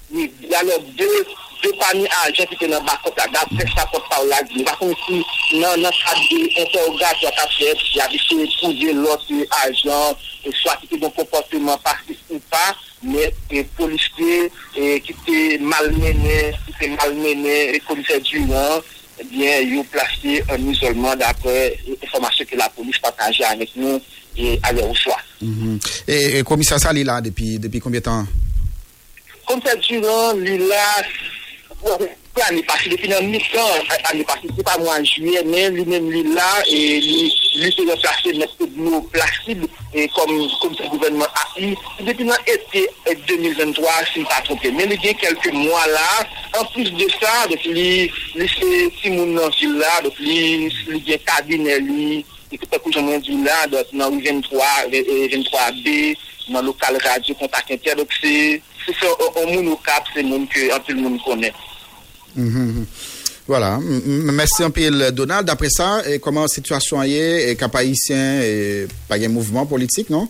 Oui, 0.09 0.33
yalop 0.49 0.89
de... 0.97 1.13
se 1.61 1.73
pa 1.79 1.93
ni 1.95 2.07
ajen 2.25 2.49
ki 2.51 2.59
te 2.61 2.69
nan 2.71 2.85
bakot 2.89 3.17
la, 3.21 3.29
gap 3.35 3.53
se 3.57 3.67
sa 3.75 3.87
pot 3.93 4.05
pa 4.11 4.21
ou 4.23 4.29
la 4.31 4.41
di. 4.49 4.65
Bakon 4.67 4.93
si 5.05 5.21
nan 5.61 5.81
nan 5.85 5.95
sa 6.01 6.15
di 6.19 6.43
interrogat 6.49 7.25
ya 7.25 7.33
kap 7.39 7.51
se, 7.57 7.73
ya 7.95 8.09
di 8.13 8.21
se 8.25 8.39
pouze 8.61 8.95
lot 8.97 9.27
ajen, 9.63 10.17
swa 10.63 10.77
ki 10.81 10.93
te 10.93 11.01
don 11.03 11.13
komporteman 11.17 11.81
partis 11.85 12.21
ou 12.31 12.41
pa, 12.53 12.65
men 13.03 13.67
polis 13.77 14.07
ke 14.17 14.33
eh, 14.77 14.97
ki 15.05 15.17
te 15.27 15.43
malmene, 15.65 16.39
ki 16.67 16.77
te 16.79 16.91
malmene, 16.97 17.57
polise 17.89 18.21
du 18.29 18.45
nan, 18.49 18.81
eh 19.21 19.27
bien 19.29 19.67
yo 19.69 19.85
plase 19.93 20.41
an 20.49 20.69
isolman 20.73 21.19
dapre 21.21 21.55
informasyon 21.97 22.49
ke 22.49 22.61
la 22.61 22.71
polis 22.77 23.01
pataje 23.05 23.45
anek 23.49 23.75
nou 23.77 24.01
e 24.37 24.55
ale 24.69 24.85
ou 24.87 24.97
swa. 24.97 25.19
Mm-hmm. 25.41 25.77
E, 26.07 26.17
e 26.41 26.45
komisa 26.49 26.79
sa 26.81 26.95
li 26.97 27.05
la 27.05 27.21
depi 27.25 27.83
konbye 27.83 28.01
tan? 28.05 28.29
Komisa 29.49 29.77
du 29.77 30.01
nan, 30.05 30.41
li 30.45 30.57
la... 30.65 30.87
pou 31.81 32.43
ane 32.47 32.63
pasi, 32.63 32.91
depi 32.91 33.09
nan 33.09 33.29
mitan, 33.31 33.85
ane 34.11 34.25
pasi 34.25 34.49
se 34.55 34.63
pa 34.65 34.77
mwen 34.79 35.05
juye, 35.05 35.43
men 35.49 35.75
li 35.75 35.85
men 35.89 36.09
li 36.13 36.23
la, 36.35 36.49
e 36.69 36.79
li 37.03 37.71
se 37.73 37.85
yon 37.85 37.99
plase 38.01 38.33
mwen 38.37 38.51
se 38.53 38.69
nou 38.77 39.03
plasib, 39.13 39.65
e 39.93 40.07
kom 40.15 40.33
se 40.77 40.89
gouvenman 40.93 41.29
api, 41.43 41.73
depi 42.07 42.27
nan 42.29 42.51
ete 42.51 42.87
e 43.09 43.17
2023, 43.27 44.11
si 44.13 44.23
mwen 44.23 44.31
pa 44.31 44.41
trompe, 44.47 44.73
men 44.77 44.93
li 44.93 44.99
gen 45.03 45.19
kelke 45.21 45.53
mwa 45.57 45.85
la, 45.93 46.09
an 46.61 46.69
plus 46.75 46.93
de 46.99 47.09
sa, 47.19 47.35
li 47.51 48.09
se 48.55 48.71
timoun 49.01 49.35
nan 49.37 49.53
sil 49.57 49.79
la, 49.81 49.95
li 50.21 51.01
gen 51.07 51.25
kabine 51.29 51.81
li, 51.87 52.25
ekipè 52.51 52.81
kou 52.81 52.95
jan 52.95 53.07
mwen 53.09 53.23
di 53.27 53.41
la, 53.45 53.63
nan 53.93 54.11
ou 54.11 54.21
23B, 54.23 55.97
nan 56.51 56.67
lokal 56.67 56.97
radyo 57.05 57.37
kontak 57.39 57.69
inter, 57.71 58.01
se 58.21 58.61
se 58.81 59.11
moun 59.47 59.69
ou 59.69 59.79
kap, 59.85 60.07
se 60.15 60.23
moun 60.25 60.47
ke 60.51 60.71
an 60.75 60.81
tout 60.87 60.99
moun 60.99 61.19
konen. 61.25 61.53
Mhm. 62.37 62.87
Voilà. 63.47 63.79
Merci 63.83 64.63
un 64.63 64.71
peu, 64.71 65.11
Donald. 65.11 65.47
D'après 65.47 65.71
ça, 65.71 66.03
comment 66.23 66.43
la 66.43 66.49
situation 66.49 67.03
est, 67.03 67.51
et 67.51 67.57
haïtien, 67.75 68.41
et 68.43 68.87
pas 69.09 69.17
un 69.17 69.29
mouvement 69.29 69.67
politique, 69.67 70.09
non? 70.09 70.29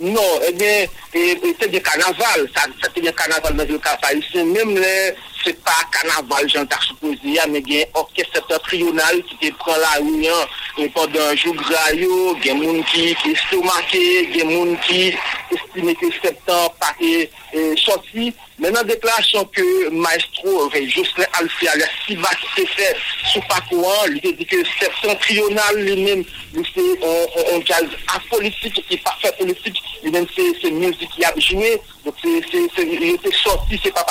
Non, 0.00 0.40
eh 0.48 0.52
bien, 0.52 0.86
c'est 1.12 1.70
des 1.70 1.80
carnaval, 1.80 2.48
c'est 2.82 3.00
des 3.00 3.12
carnaval 3.12 3.54
dans 3.54 3.68
le 3.68 3.78
cas 3.78 3.98
même 4.44 4.74
les, 4.74 5.14
c'est 5.44 5.62
pas 5.62 5.72
carnaval, 5.90 6.48
j'en 6.48 6.62
ai 6.62 6.86
supposé, 6.86 7.18
mais 7.48 7.62
il 7.66 7.74
y 7.74 7.82
a 7.82 7.84
un 7.84 8.00
orchestre 8.00 8.34
septentrional 8.34 9.22
qui 9.24 9.50
te 9.50 9.54
prend 9.56 9.76
la 9.76 10.02
réunion 10.02 10.34
et 10.78 10.88
pendant 10.88 11.20
un 11.20 11.36
jour 11.36 11.54
graillot, 11.54 12.36
il 12.38 12.46
y 12.46 12.50
a 12.50 12.54
des 12.54 12.64
gens 12.64 12.82
qui, 12.84 13.14
qui 13.16 13.30
estomaqué, 13.30 14.28
il 14.30 14.36
y 14.36 14.40
a 14.42 14.44
des 14.44 14.54
gens 14.54 14.76
qui 14.86 15.14
estiment 15.50 15.94
que 15.94 16.06
septembre 16.22 16.74
pas 16.80 16.94
est 17.00 17.30
est 17.52 17.78
sorti. 17.78 18.32
Maintenant, 18.58 18.82
déclaration 18.84 19.44
que 19.46 19.90
Maestro, 19.90 20.70
Jocelyn 20.70 21.26
Alfia, 21.34 21.76
la 21.76 21.84
Siva 22.06 22.28
qui 22.40 22.62
s'est 22.62 22.68
fait 22.68 22.96
sous 23.30 23.40
parcours, 23.42 24.06
lui 24.08 24.20
dit 24.20 24.46
que 24.46 24.56
septentrional 24.80 25.76
lui-même, 25.76 26.24
lui 26.54 26.66
c'est 26.74 27.04
un, 27.04 27.56
un, 27.56 27.58
un 27.58 27.64
jazz 27.64 27.86
apolitique 28.14 28.74
qui 28.74 28.94
n'est 28.94 29.00
pas 29.00 29.16
fait 29.20 29.36
politique, 29.36 29.82
lui-même 30.02 30.26
c'est 30.34 30.52
c'est 30.62 30.70
musique 30.70 31.10
qui 31.10 31.24
a 31.24 31.34
joué. 31.38 31.80
Donc 32.04 32.14
c'est 32.22 32.82
il 32.82 33.14
était 33.14 33.32
sorti, 33.32 33.78
c'est 33.82 33.92
pas 33.92 34.04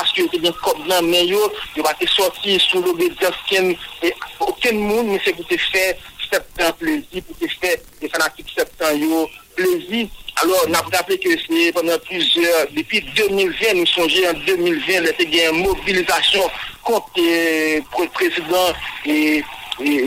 mais 1.21 1.27
yo, 1.27 1.51
il 1.75 1.83
va 1.83 1.93
être 1.99 2.09
sorti 2.09 2.59
sous 2.59 2.81
l'obédience 2.81 3.35
et 3.51 4.13
aucun 4.39 4.73
monde, 4.73 5.07
mais 5.07 5.21
c'est 5.23 5.33
pour 5.33 5.47
te 5.47 5.57
faire 5.57 5.95
septembre 6.31 6.73
plaisir, 6.75 7.23
pour 7.27 7.37
te 7.37 7.47
faire 7.47 7.77
des 7.99 8.09
fanatiques 8.09 8.47
septembre 8.55 8.97
yo 8.97 9.29
plaisir. 9.55 10.07
Alors, 10.41 10.65
on 10.67 10.73
a 10.73 10.77
rappelé 10.79 11.19
que 11.19 11.29
c'est 11.29 11.71
pendant 11.73 11.99
plusieurs, 11.99 12.67
depuis 12.71 13.01
2020, 13.15 13.73
nous 13.75 13.85
songeons 13.85 14.29
en 14.29 14.33
2020, 14.45 14.93
il 15.19 15.35
y 15.35 15.41
a 15.41 15.49
une 15.51 15.63
mobilisation 15.63 16.49
contre 16.83 17.11
le 17.17 18.07
président 18.09 18.73
et, 19.05 19.43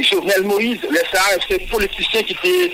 Jovenel 0.03 0.43
Moïse. 0.43 0.81
Les 1.51 1.59
politiciens 1.67 2.23
qui 2.23 2.33
étaient 2.33 2.73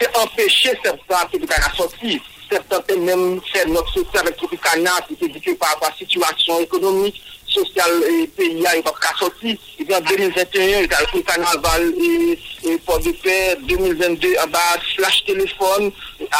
étaient 0.00 0.18
empêchés 0.18 0.72
certains 0.82 1.38
de 1.38 1.46
la 1.46 1.74
sortie. 1.74 2.20
Certains 2.50 2.80
étaient 2.80 2.96
même 2.96 3.40
fait 3.52 3.66
notre 3.66 3.92
social 3.92 4.22
avec 4.26 4.36
Tropicana, 4.36 4.90
qui 5.06 5.14
était 5.14 5.28
dit 5.28 5.40
que 5.40 5.52
par 5.52 5.70
rapport 5.70 5.88
à 5.88 5.90
la 5.92 5.96
situation 5.96 6.60
économique, 6.60 7.20
sosyal 7.54 7.98
peyi 8.36 8.64
a 8.66 8.76
yon 8.76 8.86
pap 8.86 8.98
ka 9.02 9.12
soti. 9.18 9.56
Yon 9.80 9.96
an 9.98 10.06
2021, 10.08 10.68
yon 10.74 10.88
kal 10.92 11.06
pou 11.10 11.26
kanal 11.28 11.60
val 11.64 11.84
e 12.00 12.76
port 12.86 13.02
de 13.04 13.12
per, 13.22 13.58
2022, 13.68 14.34
an 14.42 14.50
ba 14.52 14.62
flash 14.92 15.22
telefon, 15.28 15.90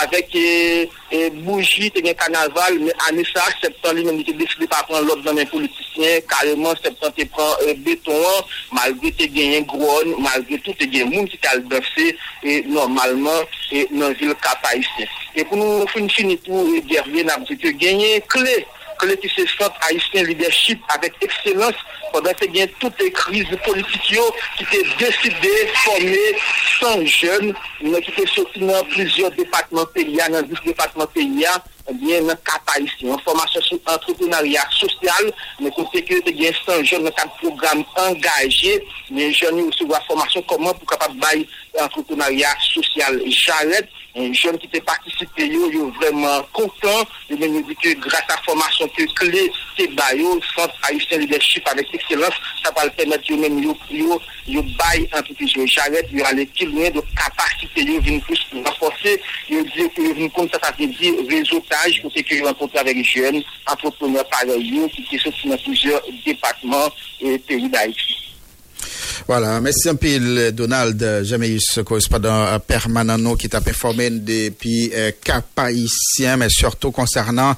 avek 0.02 0.34
bouji 1.44 1.90
te 1.94 2.02
gen 2.04 2.16
kanal 2.20 2.50
val, 2.56 2.76
ane 3.08 3.24
sa, 3.30 3.46
septan 3.60 3.96
li 3.96 4.04
men 4.06 4.20
di 4.20 4.26
te 4.28 4.34
deside 4.38 4.68
pa 4.70 4.82
pran 4.88 5.06
lop 5.08 5.24
nan 5.26 5.38
men 5.40 5.48
politisyen, 5.50 6.20
kareman 6.30 6.78
septan 6.80 7.14
te 7.16 7.26
pran 7.32 7.64
euh, 7.66 7.74
beton 7.86 8.26
an, 8.30 8.50
malgre 8.78 9.12
te 9.18 9.26
gen 9.32 9.56
yon 9.56 9.68
gron, 9.70 10.12
malgre 10.22 10.60
tout 10.64 10.76
te 10.78 10.88
gen 10.92 11.10
moun 11.10 11.28
ki 11.30 11.40
kal 11.42 11.64
befse, 11.72 12.10
normalman 12.70 13.48
nan 13.96 14.14
vil 14.20 14.36
kapay 14.44 14.84
se. 14.94 15.08
E 15.34 15.44
pou 15.46 15.58
nou 15.58 15.86
fin 15.92 16.08
chini 16.10 16.36
pou 16.44 16.78
gerve 16.90 17.24
nan 17.26 17.44
pou 17.46 17.58
te 17.58 17.72
genye 17.80 18.20
kle, 18.30 18.60
se 19.28 19.46
centre 19.46 19.78
haïtien 19.88 20.22
leadership 20.24 20.80
avec 20.88 21.14
excellence 21.20 21.74
pendant 22.12 22.32
que 22.32 22.44
y 22.46 22.62
a 22.62 22.66
toutes 22.78 23.00
les 23.00 23.10
crises 23.10 23.46
politiques 23.64 24.18
qui 24.56 24.64
étaient 24.64 24.88
décidées 24.98 25.64
de 25.64 25.76
former 25.76 26.36
100 26.80 27.06
jeunes 27.06 27.54
qui 27.80 28.10
étaient 28.10 28.26
sortis 28.26 28.60
dans 28.60 28.84
plusieurs 28.84 29.30
départements 29.32 29.86
pays, 29.86 30.18
dans 30.30 30.42
10 30.42 30.54
départements 30.64 31.06
pays, 31.06 31.44
bien, 31.92 32.22
dans 32.22 32.36
cap 32.44 32.62
haïtien, 32.76 33.14
en 33.14 33.18
formation 33.18 33.60
sur 33.62 33.78
entrepreneuriat 33.86 34.64
social, 34.70 35.32
mais 35.60 35.70
côté 35.70 36.02
que 36.04 36.14
a 36.14 36.52
100 36.78 36.84
jeunes 36.84 37.04
dans 37.04 37.10
un 37.10 37.28
programme 37.40 37.84
engagé, 37.96 38.84
les 39.10 39.32
jeunes 39.32 39.66
recevoir 39.66 40.04
formation 40.06 40.42
comment 40.42 40.72
pour 40.74 40.88
capable 40.88 41.18
bailler 41.18 41.48
entrepreneuriat 41.80 42.56
social. 42.74 43.20
Jared, 43.26 43.88
un 44.16 44.32
jeune 44.32 44.58
qui 44.58 44.68
t'a 44.68 44.80
participé, 44.80 45.46
yo, 45.46 45.70
yo 45.70 45.90
vraiment 46.00 46.42
content, 46.52 47.02
et 47.28 47.34
il 47.34 47.64
dit 47.64 47.76
que 47.76 47.94
grâce 47.94 48.24
à 48.28 48.34
la 48.34 48.42
formation 48.42 48.88
que 48.88 49.04
clé, 49.14 49.52
c'est 49.78 49.86
bayo, 49.88 50.40
centre 50.56 50.74
haïtien 50.82 51.18
leadership 51.18 51.66
avec 51.68 51.86
ekselans, 52.00 52.40
sa 52.64 52.72
pal 52.76 52.90
pemet 52.98 53.28
yo 53.30 53.38
men 53.40 53.60
yo, 53.62 53.76
yo, 53.94 54.18
yo 54.50 54.64
bay 54.80 55.04
anpipis 55.16 55.54
yo 55.56 55.66
jaret, 55.68 56.10
yo 56.12 56.24
ale 56.28 56.46
kil 56.56 56.72
mwen 56.74 56.96
do 56.96 57.04
kapasite 57.14 57.86
yo 57.86 58.00
vin 58.06 58.20
plus 58.26 58.42
pou 58.50 58.64
renforse, 58.64 59.16
yo 59.52 59.62
vin 60.16 60.32
kon 60.36 60.50
sa 60.50 60.62
sa 60.64 60.72
te 60.76 60.88
di 60.90 61.12
rezotaj 61.30 62.00
pou 62.00 62.12
se 62.14 62.24
ki 62.24 62.40
yo 62.40 62.50
anpotre 62.50 62.82
avek 62.82 63.04
jen, 63.04 63.42
anpopreneur 63.70 64.26
pare 64.32 64.58
yo, 64.58 64.88
ki 64.96 65.06
se 65.12 65.22
soti 65.26 65.52
nan 65.52 65.62
pouzyor 65.66 66.10
depatman 66.24 66.90
peri 67.46 67.70
da 67.70 67.86
iti. 67.92 68.29
Voilà, 69.30 69.60
merci 69.60 69.88
un 69.88 69.94
peu 69.94 70.50
Donald 70.50 71.20
Jameus, 71.22 71.84
correspondant 71.84 72.58
permanent 72.66 73.16
nous, 73.16 73.36
qui 73.36 73.48
t'a 73.48 73.60
performé 73.60 74.10
depuis 74.10 74.90
euh, 74.92 75.12
Cap 75.22 75.44
Haïtien, 75.54 76.36
mais 76.36 76.48
surtout 76.50 76.90
concernant 76.90 77.54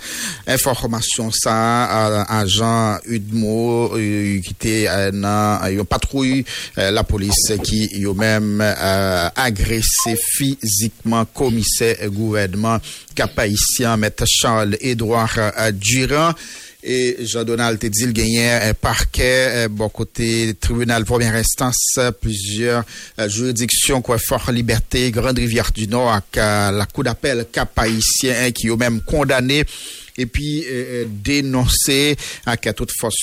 information 0.47 1.31
ça, 1.32 2.24
agent 2.24 2.99
Udmo, 3.07 3.97
euh, 3.97 4.39
qui 4.43 4.51
était 4.51 4.86
une 4.86 5.82
patrouille, 5.89 6.44
euh, 6.77 6.90
la 6.90 7.05
police 7.05 7.55
qui 7.65 8.05
a 8.05 8.12
même 8.12 8.61
euh, 8.61 9.31
agressé 9.35 10.15
physiquement 10.23 11.24
commissaire 11.24 11.97
gouvernement 12.11 12.81
Cap 13.15 13.39
Haïtien, 13.39 13.97
maître 13.97 14.24
Charles-Édouard 14.27 15.39
euh, 15.39 15.73
Durand. 15.73 16.32
Et 16.84 17.16
Jean-Donald 17.20 17.78
te 17.78 17.86
un 17.86 18.74
parquet, 18.74 19.66
euh, 19.66 19.68
bon 19.68 19.88
côté 19.88 20.52
tribunal 20.60 21.04
première 21.04 21.36
instance, 21.36 21.94
euh, 21.98 22.10
plusieurs 22.10 22.84
euh, 23.20 23.28
juridictions, 23.28 24.02
quoi, 24.02 24.18
Fort 24.18 24.50
Liberté, 24.50 25.12
Grande 25.12 25.38
Rivière 25.38 25.70
du 25.72 25.86
Nord, 25.86 26.18
euh, 26.36 26.70
la 26.72 26.86
cour 26.86 27.04
d'appel 27.04 27.46
cap 27.52 27.78
haïtien 27.78 28.50
qui 28.50 28.68
ont 28.68 28.76
même 28.76 29.00
condamné 29.00 29.64
et 30.23 30.27
puis 30.27 30.65
euh, 30.65 31.03
euh, 31.03 31.05
dénoncer 31.09 32.16
avec 32.47 32.74
toute 32.77 32.93
force 32.99 33.16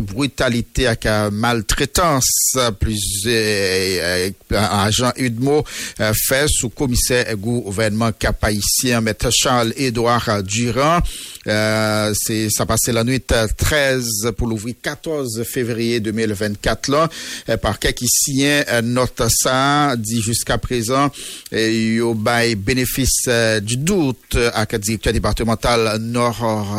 brutalité 0.00 0.86
avec 0.86 1.06
euh, 1.06 1.30
maltraitance. 1.30 2.56
Plusieurs 2.78 3.34
euh, 3.34 4.30
agents 4.52 5.12
Udmo 5.16 5.64
fait 5.96 6.46
sous 6.48 6.70
commissaire 6.70 7.36
gouvernement 7.36 8.12
cap 8.12 8.42
haïtien 8.42 9.02
Charles 9.30 9.72
Édouard 9.76 10.42
Durand. 10.42 11.00
Euh, 11.46 12.12
c'est 12.14 12.50
ça 12.50 12.66
passait 12.66 12.92
la 12.92 13.02
nuit 13.02 13.22
euh, 13.32 13.46
13 13.56 14.32
pour 14.36 14.46
l'ouvrir 14.46 14.74
14 14.82 15.42
février 15.44 15.98
2024 15.98 16.88
là. 16.88 17.08
Euh, 17.48 17.56
par 17.56 17.78
qui 17.78 18.06
euh, 18.44 18.82
note 18.82 19.22
ça 19.28 19.94
dit 19.96 20.20
jusqu'à 20.20 20.58
présent 20.58 21.10
euh, 21.54 21.70
yo 21.70 22.14
bail 22.14 22.56
bénéfice 22.56 23.28
du 23.62 23.78
doute 23.78 24.36
à 24.52 24.66
directeur 24.66 25.12
départemental 25.12 25.98
Nord 26.00 26.19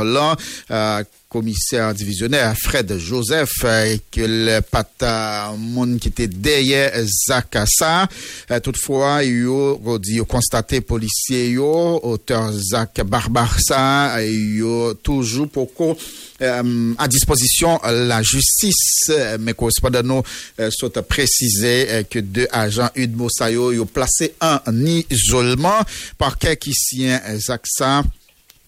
là 0.03 0.35
euh, 0.71 1.03
commissaire 1.29 1.93
divisionnaire 1.93 2.53
Fred 2.61 2.97
Joseph 2.97 3.51
euh, 3.63 3.95
que 4.11 4.21
le 4.21 4.59
pata 4.61 5.53
monde 5.57 5.99
qui 5.99 6.09
était 6.09 6.27
derrière 6.27 6.91
Zakassa 7.27 8.07
Euh, 8.51 8.59
toutefois 8.59 9.23
dit 9.23 10.15
yo 10.15 10.25
constaté 10.27 10.81
policier 10.81 11.57
auteur 11.57 12.51
Zach 12.51 13.01
Barbarsa 13.05 14.17
euh, 14.17 14.25
yo 14.25 14.93
toujours 14.95 15.47
qu'on 15.51 15.95
euh, 16.41 16.93
à 16.97 17.07
disposition 17.07 17.79
la 17.83 18.23
justice, 18.23 19.11
mais 19.39 19.53
correspondant 19.53 20.01
nous 20.03 20.23
euh, 20.59 20.71
sont 20.71 20.89
précisé 21.07 21.87
euh, 21.89 22.03
que 22.03 22.17
deux 22.17 22.47
agents 22.51 22.89
Udmo 22.95 23.29
Sayo 23.29 23.71
ont 23.79 23.85
placé 23.85 24.33
en 24.41 24.59
isolement 25.09 25.81
par 26.17 26.37
qui 26.39 26.73
sien 26.73 27.21
Zaksa. 27.37 28.03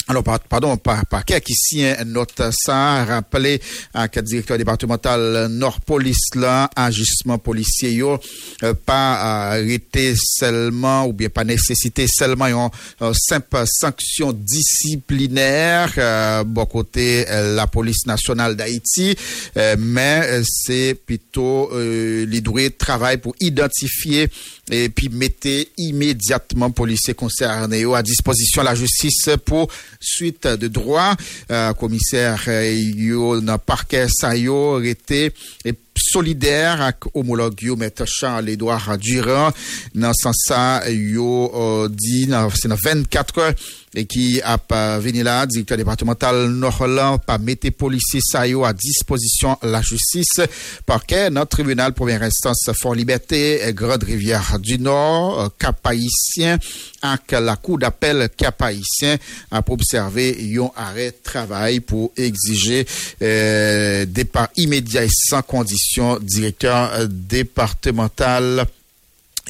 Alors, 0.09 0.21
par- 0.21 0.39
pardon, 0.41 0.75
par, 0.75 1.05
par 1.05 1.23
qui 1.23 1.33
ici 1.47 1.85
un 1.85 2.03
note 2.03 2.41
ça, 2.51 3.05
rappelé 3.05 3.61
à 3.93 4.09
que 4.09 4.19
directeur 4.19 4.57
départemental 4.57 5.47
Nord 5.49 5.79
Police 5.79 6.35
là, 6.35 6.69
agissement 6.75 7.37
policier 7.37 7.93
yo, 7.93 8.19
euh, 8.63 8.73
pas 8.73 9.51
arrêté 9.51 10.13
seulement 10.17 11.05
ou 11.05 11.13
bien 11.13 11.29
pas 11.29 11.45
nécessité 11.45 12.05
seulement 12.09 12.47
une 12.47 12.69
euh, 13.01 13.13
simple 13.13 13.63
sanction 13.65 14.33
disciplinaire, 14.33 15.93
euh, 15.97 16.43
bon 16.43 16.65
côté 16.65 17.25
euh, 17.29 17.55
la 17.55 17.67
police 17.67 18.05
nationale 18.05 18.57
d'Haïti, 18.57 19.15
euh, 19.55 19.77
mais 19.79 20.21
euh, 20.25 20.43
c'est 20.45 20.95
plutôt 21.05 21.69
euh, 21.71 22.25
les 22.25 22.41
doués 22.41 22.71
travail 22.71 23.19
pour 23.19 23.35
identifier 23.39 24.27
et 24.69 24.89
puis 24.89 25.07
mettez 25.09 25.69
immédiatement 25.77 26.71
policiers 26.71 27.13
concernés 27.13 27.85
à 27.93 28.01
disposition 28.03 28.61
de 28.63 28.67
la 28.67 28.75
justice 28.75 29.29
pour 29.45 29.69
suite 30.03 30.47
de 30.47 30.67
droit. 30.67 31.15
Euh, 31.51 31.73
commissaire 31.73 32.47
yo 32.47 33.41
dans 33.41 33.57
parquet 33.57 34.07
ça 34.09 34.35
yo 34.35 34.81
été 34.81 35.31
et 35.65 35.73
solidaire 35.95 36.81
avec 36.81 36.97
homologue 37.13 37.61
yo 37.61 37.75
maître 37.75 38.05
Charles 38.05 38.49
Édouard 38.49 38.97
Durand 38.97 39.51
dans 39.93 40.13
ce 40.13 40.23
sens 40.23 40.35
ça 40.47 40.89
yo 40.89 41.51
euh, 41.55 41.89
c'est 42.55 42.67
dans 42.67 42.77
24 42.83 43.37
heures 43.39 43.53
et 43.95 44.05
qui 44.05 44.41
a 44.41 44.57
pas 44.57 44.97
venu 44.99 45.21
là 45.21 45.45
directeur 45.45 45.77
départemental 45.77 46.47
Nord-Holland 46.49 47.19
pas 47.25 47.37
mettre 47.37 47.69
policiers 47.71 48.21
ça 48.23 48.47
yo 48.47 48.63
à 48.63 48.73
disposition 48.73 49.57
la 49.61 49.81
justice. 49.81 50.41
Parquet 50.85 51.29
notre 51.29 51.57
tribunal 51.57 51.93
première 51.93 52.23
instance 52.23 52.69
Fort 52.81 52.95
Liberté 52.95 53.61
Grande 53.73 54.03
Rivière 54.03 54.57
du 54.59 54.79
Nord 54.79 55.41
euh, 55.41 55.47
Cap 55.59 55.85
Haïtien 55.85 56.57
avec 57.01 57.31
la 57.31 57.55
cour 57.55 57.77
d'appel 57.77 58.29
Cap 58.35 58.61
Haïtien 58.61 59.17
a 59.51 59.61
pour 59.61 59.75
observer 59.75 60.37
un 60.57 60.71
arrêt 60.75 61.11
de 61.11 61.17
travail 61.23 61.79
pour 61.79 62.11
exiger 62.17 62.85
euh, 63.21 64.05
départ 64.05 64.49
immédiat 64.57 65.03
et 65.03 65.09
sans 65.11 65.41
condition 65.41 65.82
directeur 66.21 66.91
euh, 66.93 67.07
départemental 67.09 68.65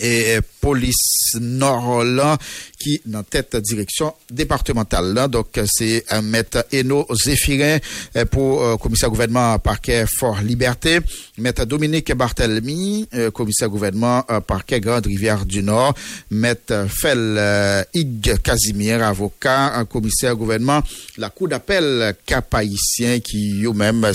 et 0.02 0.40
euh, 0.64 0.73
police 0.73 1.35
Nord-Holland 1.40 2.38
qui 2.80 3.02
dans 3.06 3.23
tête 3.23 3.56
direction 3.57 4.14
départementale. 4.30 5.27
Donc 5.30 5.57
euh, 5.57 5.65
c'est 5.68 6.03
un 6.10 6.22
maître 6.22 6.65
Eno 6.73 7.07
Zéphirin 7.11 7.77
euh, 8.15 8.26
pour 8.26 8.64
euh, 8.64 8.77
commissaire 8.77 9.10
gouvernement 9.10 9.60
parquet 9.60 10.06
Fort 10.19 10.41
Liberté. 10.41 10.99
Maître 11.38 11.65
Dominique 11.65 12.14
Barthelmy 12.14 13.07
euh, 13.14 13.31
commissaire 13.31 13.69
gouvernement 13.69 14.23
euh, 14.30 14.40
parquet 14.41 14.80
Grande 14.80 15.06
Rivière 15.06 15.45
du 15.45 15.64
Nord. 15.64 15.94
Maître 16.31 16.88
Fel 16.90 17.35
euh, 17.38 17.84
Ig 17.94 18.41
Casimir 18.41 19.03
avocat 19.03 19.85
commissaire 19.90 20.35
gouvernement. 20.35 20.81
La 21.18 21.30
cour 21.30 21.48
d'appel 21.48 22.15
cap 22.26 22.53
haïtien 22.53 23.19
qui 23.19 23.64
eux-mêmes 23.64 24.11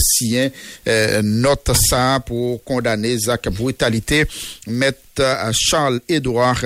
euh, 0.86 1.22
note 1.22 1.70
ça 1.74 2.20
pour 2.24 2.62
condamner 2.64 3.16
Zach 3.18 3.48
brutalité. 3.48 4.24
Maître 4.66 4.98
euh, 5.20 5.52
Charles 5.52 6.00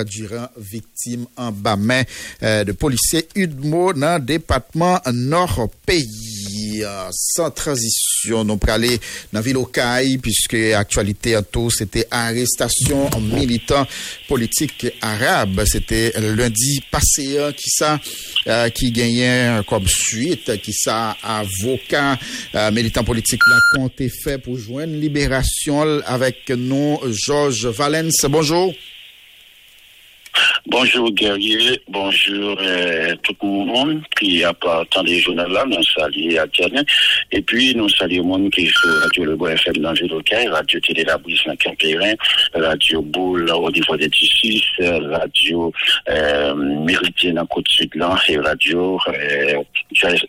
Durand, 0.05 0.49
victime 0.57 1.27
en 1.37 1.53
bas 1.53 1.77
main 1.77 2.03
euh, 2.43 2.65
de 2.65 2.73
policiers 2.73 3.27
Udmo 3.35 3.93
dans 3.93 4.19
le 4.19 4.25
département 4.25 5.01
Nord 5.13 5.71
pays. 5.87 6.83
Euh, 6.83 7.09
Sans 7.13 7.51
transition, 7.51 8.45
nous 8.45 8.57
pour 8.57 8.71
aller 8.71 8.99
dans 9.33 9.39
la 9.39 9.41
ville 9.41 9.57
Caille, 9.73 10.19
puisque 10.19 10.55
actualité 10.55 11.37
en 11.37 11.43
tout, 11.43 11.71
c'était 11.71 12.07
arrestation 12.11 13.11
militant 13.21 13.87
politique 14.29 14.87
arabe. 15.01 15.65
C'était 15.67 16.13
lundi 16.19 16.83
passé, 16.91 17.39
hein, 17.39 17.53
qui 17.53 17.71
ça, 17.71 18.01
euh, 18.47 18.69
qui 18.71 18.91
gagnait 18.91 19.61
comme 19.69 19.87
suite, 19.87 20.61
qui 20.63 20.73
ça, 20.73 21.17
avocat, 21.23 22.19
euh, 22.55 22.71
militant 22.71 23.05
politique, 23.05 23.41
la 23.49 23.79
compte 23.79 24.03
fait 24.23 24.39
pour 24.39 24.59
joindre 24.59 24.95
libération 24.95 26.01
avec 26.07 26.49
nous, 26.51 26.99
Georges 27.11 27.67
Valence. 27.67 28.25
Bonjour. 28.29 28.73
Bonjour 30.67 31.11
guerrier, 31.11 31.83
bonjour 31.89 32.57
euh, 32.61 33.15
tout 33.23 33.37
le 33.43 33.67
monde 33.67 34.03
qui 34.19 34.43
a 34.45 34.55
pas 34.55 34.81
attendu 34.81 35.15
le 35.17 35.21
journal 35.21 35.51
là, 35.51 35.65
nous 35.67 35.83
saluons 35.83 36.41
à 36.41 36.47
Diane. 36.47 36.85
Et 37.31 37.43
puis 37.43 37.75
nous 37.75 37.89
saluons 37.89 38.23
le 38.23 38.29
monde 38.29 38.51
qui 38.51 38.67
sur 38.67 39.03
Radio 39.03 39.25
Le 39.25 39.37
Bois 39.37 39.53
FM 39.53 39.79
dans 39.79 39.93
le 39.93 40.07
local, 40.07 40.49
Radio 40.53 40.81
Télé 40.81 41.05
La 41.05 41.19
Brise 41.19 41.41
dans 41.47 41.57
Campérin, 41.57 42.15
Radio 42.55 43.03
Boule 43.03 43.51
au 43.51 43.71
niveau 43.71 43.97
des 43.97 44.09
Tissus, 44.09 44.63
Radio 44.81 45.73
euh, 46.09 46.55
Méridien 46.55 47.35
dans 47.35 47.47
Côte 47.47 47.69
Sud 47.69 47.95
là, 47.95 48.17
et 48.29 48.39
Radio 48.39 48.99
euh, 49.09 49.63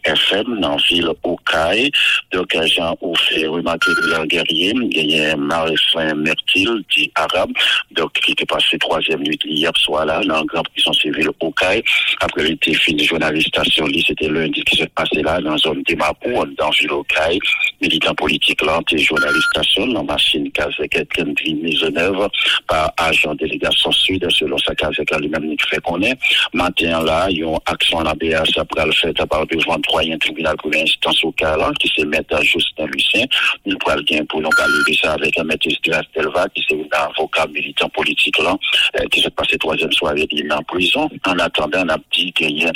FM 0.04 0.60
dans 0.60 0.78
ville 0.90 1.10
Okaï. 1.24 1.92
Donc, 2.32 2.56
Jean 2.66 2.98
ou 3.02 3.16
fait 3.16 3.48
remarquer 3.48 3.92
que 4.02 4.10
la 4.10 4.26
guerrier, 4.26 4.74
il 4.92 5.12
y 5.12 5.20
a 5.22 5.36
Marie-Saint 5.36 6.16
Mertil, 6.16 6.84
dit 6.96 7.12
arabe, 7.16 7.52
donc 7.92 8.14
qui 8.14 8.32
était 8.32 8.46
passé 8.46 8.78
troisième 8.78 9.22
nuit 9.22 9.40
hier 9.46 9.72
soir 9.76 9.93
là, 10.00 10.22
dans 10.26 10.36
la 10.36 10.44
grande 10.44 10.68
prison 10.70 10.94
civile 10.94 11.30
Okaï, 11.40 11.84
après 12.20 12.44
l'été 12.44 12.74
fini 12.74 13.04
journalistation, 13.04 13.86
lui, 13.86 14.04
c'était 14.06 14.28
lundi 14.28 14.64
qui 14.64 14.78
s'est 14.78 14.88
passé 14.88 15.22
là, 15.22 15.40
dans 15.42 15.52
la 15.52 15.58
zone 15.58 15.84
de 15.84 15.96
Mapou, 15.96 16.46
dans 16.58 16.70
Vilocaille, 16.72 17.40
militant 17.82 18.16
politique 18.16 18.62
là, 18.64 18.80
et 18.92 18.98
journalistation, 18.98 19.88
dans 19.88 20.04
machine 20.04 20.52
Kazek, 20.52 20.98
mise 21.46 21.84
en 21.84 21.96
œuvre 21.96 22.30
par 22.68 22.92
agent 22.98 23.36
délégation 23.36 23.92
sud, 23.92 24.26
selon 24.32 24.58
sa 24.58 24.74
Kazek, 24.76 25.10
lui-même, 25.20 25.56
qui 25.58 25.68
fait 25.70 25.82
qu'on 25.82 26.02
est. 26.02 26.18
Matin 26.54 27.04
là, 27.04 27.28
ils 27.30 27.46
ont 27.46 27.60
action 27.66 27.98
en 27.98 28.06
ABS 28.06 28.58
après 28.58 28.86
le 28.86 28.92
fait 28.92 29.20
à 29.20 29.26
part 29.26 29.46
de 29.48 29.58
23 29.66 30.02
un 30.04 30.18
tribunal 30.18 30.56
pour 30.58 30.72
l'instance 30.72 31.24
au 31.24 31.34
là, 31.42 31.72
qui 31.80 31.88
se 31.88 32.06
met 32.06 32.22
à 32.34 32.42
Justin 32.42 32.86
Lucien. 32.86 33.26
Nous 33.66 33.78
pourrons 33.78 34.02
bien 34.02 34.24
pour 34.26 34.42
nous 34.42 34.50
parler 34.56 34.74
de 34.88 34.94
ça 34.96 35.14
avec 35.14 35.38
un 35.40 35.44
maître 35.44 35.68
de 35.68 35.74
Stelva, 35.74 36.48
qui 36.50 36.64
c'est 36.68 36.76
un 36.76 37.10
avocat 37.10 37.48
militant 37.48 37.90
politique 37.90 38.38
là, 38.40 38.56
euh, 39.00 39.06
qui 39.12 39.22
s'est 39.22 39.30
passé 39.30 39.58
troisième 39.90 39.92
soirée 39.92 40.28
il 40.32 40.46
est 40.46 40.54
en 40.54 40.64
prison. 40.64 41.10
En 41.26 41.40
attendant, 41.40 41.84
on 41.86 41.90
a 41.90 41.98
dit 42.16 42.32
qu'il 42.34 42.64
y 42.64 42.66
a 42.66 42.72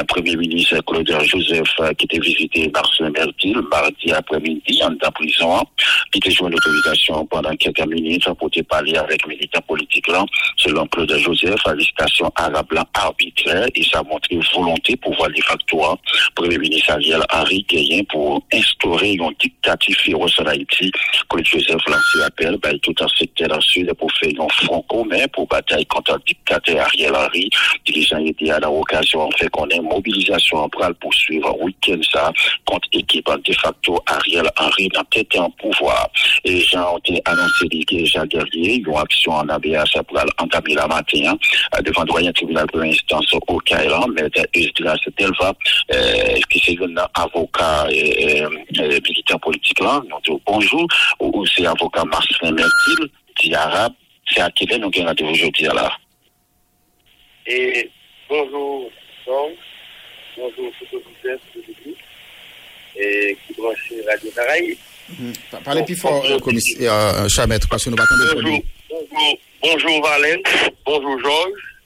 un 0.00 0.04
premier 0.04 0.36
ministre 0.36 0.78
Claude 0.86 1.10
Joseph 1.24 1.68
euh, 1.80 1.92
qui 1.94 2.04
était 2.04 2.18
visité 2.18 2.70
Marcel 2.72 3.10
Mertil 3.10 3.60
mardi 3.70 4.12
après-midi 4.12 4.80
en 4.84 5.10
prison, 5.10 5.64
qui 6.12 6.18
était 6.18 6.30
joué 6.30 6.48
une 6.48 6.54
autorisation 6.54 7.26
pendant 7.26 7.54
quelques 7.56 7.86
minutes 7.86 8.28
pour 8.38 8.50
te 8.50 8.60
parler 8.62 8.96
avec 8.96 9.26
militants 9.26 9.62
politiques 9.62 10.08
là. 10.08 10.24
Selon 10.56 10.86
Claude 10.86 11.16
Joseph, 11.16 11.60
arrestation 11.64 12.30
arabe 12.36 12.72
là 12.72 12.84
arbitraire 12.94 13.66
et 13.74 13.82
ça 13.82 14.00
a 14.00 14.02
montré 14.02 14.38
volonté 14.54 14.96
pour 14.96 15.14
voir 15.16 15.28
les 15.30 15.42
facteurs. 15.42 15.96
Premier 16.34 16.58
ministre 16.58 16.92
Ariel 16.92 17.22
Henry 17.32 17.64
Gayen 17.68 18.02
pour 18.04 18.42
instaurer 18.52 19.12
une 19.14 19.30
dictature 19.40 19.96
féroce 19.96 20.38
en 20.40 20.46
Haïti. 20.46 20.90
Claude 21.28 21.46
Joseph 21.46 21.82
lancé 21.86 22.22
appel, 22.24 22.56
ben, 22.62 22.78
tout 22.80 22.94
un 23.00 23.08
secteur 23.08 23.48
dans 23.48 23.60
sud 23.60 23.92
pour 23.94 24.10
faire 24.12 24.32
un 24.40 24.48
front 24.64 24.82
commun 24.82 25.26
pour 25.32 25.46
bataille 25.46 25.86
contre 25.86 26.14
le 26.14 26.20
Ariel 26.50 27.14
Henry. 27.14 27.48
Dirigeant 27.84 28.18
était 28.18 28.50
à 28.50 28.60
l'occasion, 28.60 29.22
en 29.22 29.30
fait 29.32 29.48
qu'on 29.50 29.68
ait 29.68 29.80
mobilisation 29.80 30.58
en 30.58 30.68
bras 30.68 30.92
pour 31.00 31.12
suivre 31.14 31.56
week-end 31.62 32.00
ça 32.12 32.32
contre 32.64 32.88
équipe 32.92 33.28
de 33.44 33.52
facto 33.54 34.00
Ariel 34.06 34.48
Henry 34.58 34.88
dans 34.88 35.04
tête 35.04 35.36
en 35.36 35.50
pouvoir. 35.50 36.08
Et 36.44 36.62
ont 36.76 36.98
été 36.98 37.20
annoncé 37.24 38.06
Jean 38.06 38.24
Guerrier, 38.26 38.82
une 38.86 38.96
action 38.96 39.32
en 39.32 39.48
ABS 39.48 39.92
pour 40.08 40.18
entamer 40.38 40.74
la 40.74 40.86
matin, 40.86 41.36
euh, 41.76 41.80
devant 41.82 42.04
doyen 42.04 42.32
tribunal 42.32 42.66
de 42.72 42.80
l'instance 42.80 43.32
au 43.48 43.58
Kailan, 43.58 44.06
mais 44.08 44.28
Delva, 45.18 45.52
qui 46.50 46.60
c'est 46.64 46.78
un 46.82 46.96
avocat 47.14 47.86
militant 47.88 49.38
politique 49.38 49.80
là, 49.80 50.00
bonjour, 50.46 50.86
ou, 51.20 51.46
c'est 51.46 51.66
avocat 51.66 52.04
Marcelin 52.04 52.52
Mertil, 52.52 53.10
dit 53.40 53.54
arabe, 53.54 53.92
c'est 54.26 54.40
à 54.40 54.46
est 54.48 54.78
nous 54.78 54.90
gagnons 54.90 55.30
aujourd'hui 55.30 55.64
là. 55.64 55.90
Et 57.46 57.90
bonjour, 58.28 58.90
donc, 59.26 59.52
bonjour 60.36 60.72
tout 60.78 60.96
auditeur 60.96 61.38
de 61.54 61.60
l'église, 61.60 61.96
et 62.96 63.36
qui 63.46 63.52
branche 63.52 63.92
Radio 64.08 64.30
Caraïbe. 64.30 64.78
Parlez 65.62 65.82
plus 65.82 65.96
fort, 65.96 66.24
euh, 66.24 66.38
commissaire 66.38 66.92
euh, 66.92 67.28
Chamette, 67.28 67.68
parce 67.68 67.84
que 67.84 67.90
nous 67.90 67.96
battons 67.96 68.14
de 68.14 68.34
Bonjour, 68.34 68.62
bonjour, 68.88 69.38
bonjour 69.62 70.02
Valence, 70.02 70.70
bonjour 70.86 71.20
Georges, 71.20 71.76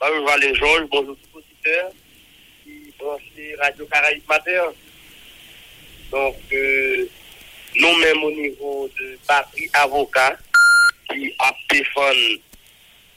bonjour 0.00 0.26
Valence 0.26 0.56
Georges, 0.56 0.88
bonjour 0.90 1.16
tout 1.16 1.38
auditeur 1.38 1.90
qui 2.64 2.92
branche 2.98 3.22
Radio 3.60 3.86
Caraïbe 3.86 4.22
matin. 4.28 4.72
Donc, 6.10 6.36
euh, 6.52 7.08
nous-mêmes 7.76 8.22
au 8.24 8.30
niveau 8.32 8.90
de 8.98 9.16
parti 9.28 9.70
avocat 9.74 10.36
qui 11.08 11.32
a 11.38 11.54
défendu 11.70 12.40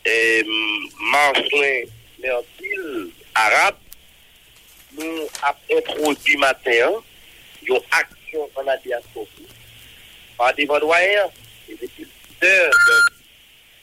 et 0.05 0.45
Marcelin 0.99 1.83
Mertil, 2.19 3.11
arabe, 3.35 3.77
nous 4.97 5.27
avons 5.43 5.77
introduit 5.77 6.37
matin 6.37 6.91
une 7.67 7.79
action 7.91 8.49
en 8.55 8.61
la 8.63 8.77
diaspora 8.77 9.25
par 10.37 10.53
des 10.55 10.65
doyens 10.65 11.29
et 11.69 11.75
des 11.75 11.87
culteurs 11.87 12.71
de 12.71 13.13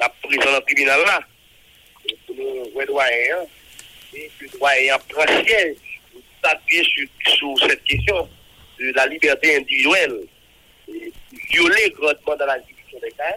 la 0.01 0.09
prison 0.09 0.61
criminelle 0.67 1.05
là. 1.07 1.21
Nous, 2.29 2.87
doyens, 2.87 3.47
et 4.15 4.31
que 4.39 4.59
doyens 4.59 4.99
prend 5.09 5.45
siège 5.45 5.77
pour 6.13 6.21
s'appuyer 6.43 6.85
sur, 6.85 7.09
sur 7.35 7.69
cette 7.69 7.85
question 7.85 8.29
de 8.79 8.93
la 8.95 9.07
liberté 9.07 9.57
individuelle 9.57 10.27
et 10.89 11.13
violer 11.51 11.91
grandement 11.91 12.37
dans 12.37 12.47
la 12.47 12.59
discussion 12.61 12.99
des 13.01 13.11
cas 13.13 13.35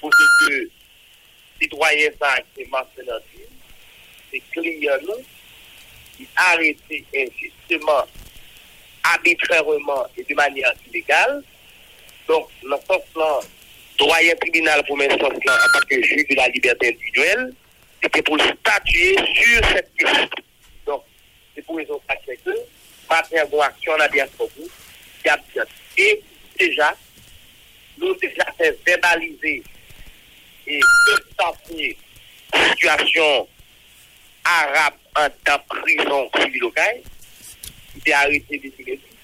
pour 0.00 0.10
que 0.10 0.68
citoyen 1.64 2.10
ça 2.20 2.36
qui 2.54 2.64
Marcel 2.70 3.10
Antille, 3.10 3.48
c'est 4.30 4.42
client 4.52 4.98
qui 6.16 6.28
arrêté 6.36 7.04
injustement, 7.16 8.04
arbitrairement 9.02 10.06
et 10.16 10.22
de 10.22 10.34
manière 10.34 10.72
illégale. 10.86 11.42
Donc, 12.28 12.48
dans 12.62 12.80
ce 12.80 13.12
plan, 13.12 13.40
doyen 13.98 14.34
tribunal 14.36 14.84
pour 14.86 14.96
mes 14.96 15.08
là, 15.08 15.16
en 15.16 15.78
tant 15.80 15.86
que 15.88 16.02
juge 16.02 16.26
de 16.28 16.36
la 16.36 16.48
liberté 16.48 16.88
individuelle, 16.88 17.52
c'était 18.02 18.22
pour 18.22 18.38
statuer 18.40 19.16
sur 19.16 19.68
cette 19.68 19.94
question. 19.96 20.28
Donc, 20.86 21.02
c'est 21.54 21.62
pour 21.62 21.76
raison 21.76 22.00
que 22.08 22.50
maintenant, 23.10 23.48
une 23.52 23.60
action 23.60 23.92
en 23.92 24.12
diaspora 24.12 24.48
qui 25.22 25.28
a. 25.28 25.38
Et 25.96 26.22
déjà, 26.58 26.96
nous 27.98 28.14
déjà 28.16 28.44
fait 28.58 28.78
verbaliser 28.84 29.62
et 30.66 30.80
la 32.52 32.68
situation 32.70 33.48
arabe 34.44 34.94
en 35.16 35.28
temps 35.44 35.64
prison 35.68 36.30
civile 36.40 36.60
locale, 36.60 37.00
qui 38.02 38.10
est 38.10 38.12
arrêté 38.12 38.72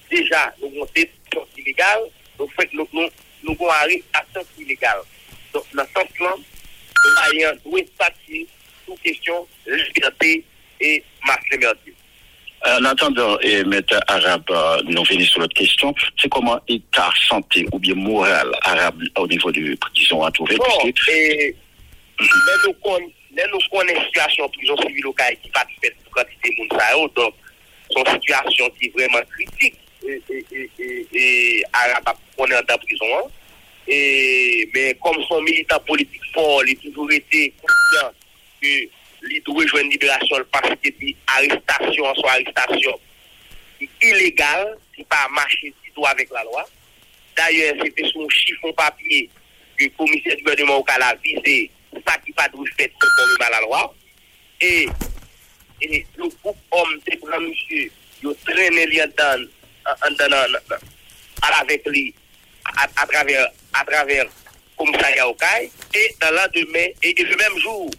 Déjà, 0.09 0.53
nous 0.59 0.67
avons 0.67 0.87
des 0.93 1.05
détentions 1.05 1.47
illégales, 1.57 2.01
nous 2.37 2.49
nous, 2.73 3.09
nous, 3.43 3.53
avons 3.53 3.69
arrestation 3.69 4.45
illégale. 4.57 5.01
Donc, 5.53 5.63
dans 5.73 5.85
ce 5.85 5.91
sens-là, 5.93 6.35
nous 6.35 7.71
doué 7.71 7.87
statuer 7.95 8.47
sous 8.85 8.95
question 8.97 9.47
de 9.65 9.73
liberté 9.73 10.43
et 10.79 11.03
masse 11.25 11.49
liberté. 11.51 11.93
En 12.63 12.85
attendant, 12.85 13.39
et 13.39 13.63
maître 13.63 13.99
arabe, 14.07 14.43
euh, 14.51 14.81
nous 14.85 15.03
venons 15.03 15.25
sur 15.25 15.41
l'autre 15.41 15.55
question, 15.55 15.95
c'est 16.19 16.29
comment 16.29 16.59
état 16.67 17.09
santé 17.27 17.65
ou 17.71 17.79
bien 17.79 17.95
moral 17.95 18.51
arabe 18.61 19.01
au 19.17 19.27
niveau 19.27 19.51
du 19.51 19.75
disons 19.95 20.23
à 20.23 20.29
trouver 20.29 20.57
Bon, 20.57 20.65
puisque 20.83 21.09
et 21.09 21.55
mais 23.33 23.43
nous 23.51 23.59
connaissons 23.71 24.03
situation 24.05 24.49
prison 24.49 24.77
civile 24.77 25.03
locale 25.03 25.35
qui 25.41 25.49
pas 25.49 25.65
fait 25.81 25.95
pour 26.03 26.13
quantité 26.13 26.49
de 26.49 26.57
monde 26.57 26.81
yo, 26.93 27.07
donc 27.15 27.33
son 27.89 28.05
situation 28.13 28.69
qui 28.77 28.87
est 28.87 28.93
vraiment 28.93 29.25
critique 29.31 29.75
et, 30.07 30.21
et, 30.29 30.69
et, 30.79 31.07
et, 31.13 31.63
arabe 31.73 32.17
on 32.37 32.45
est 32.45 32.55
en 32.55 32.77
prison 32.77 33.05
hein. 33.15 33.27
et 33.87 34.69
mais 34.73 34.95
comme 35.01 35.23
son 35.27 35.41
militant 35.41 35.79
politique 35.79 36.21
fort 36.33 36.61
il 36.65 36.77
a 36.77 36.81
toujours 36.81 37.11
été 37.11 37.53
conscient 37.61 38.11
que 38.61 38.67
doit 39.45 39.67
jouer 39.67 39.81
une 39.81 39.89
libération 39.89 40.37
parce 40.51 40.69
que 40.69 40.89
c'est 40.99 41.15
en 41.29 42.15
soit 42.15 42.31
arrestation 42.31 42.99
illégale 44.01 44.77
c'est 44.95 45.07
pas 45.07 45.27
marcher 45.31 45.73
du 45.83 45.91
tout 45.91 46.05
avec 46.05 46.29
la 46.31 46.43
loi 46.43 46.67
d'ailleurs 47.35 47.75
c'était 47.83 48.09
son 48.13 48.27
chiffon 48.29 48.73
papier 48.73 49.29
que 49.77 49.85
le 49.85 49.89
commissaire 49.91 50.35
du 50.35 50.43
gouvernement 50.43 50.79
au 50.79 50.85
visé 51.23 51.71
ça 52.07 52.17
qui 52.25 52.31
pas 52.31 52.47
de 52.47 52.57
fait 52.77 52.91
conformément 52.99 53.45
à 53.45 53.49
la 53.49 53.61
loi. 53.61 53.95
Et, 54.61 54.87
le 55.81 56.27
groupe 56.43 56.57
homme 56.71 56.99
de 57.07 57.17
grand 57.19 57.39
monsieur, 57.39 57.91
il 58.21 58.29
a 58.29 58.33
traîné 58.45 58.85
les 58.85 59.03
dans, 59.17 59.47
avec 61.59 61.87
lui 61.87 62.13
à, 62.77 63.07
travers, 63.07 63.47
travers 63.87 64.25
commissariat 64.77 65.27
au 65.27 65.33
CAI. 65.33 65.71
Et 65.95 66.15
dans 66.21 66.31
la 66.31 66.47
demain, 66.49 66.87
et, 67.01 67.19
et 67.19 67.23
le 67.23 67.35
même 67.35 67.57
jour, 67.57 67.89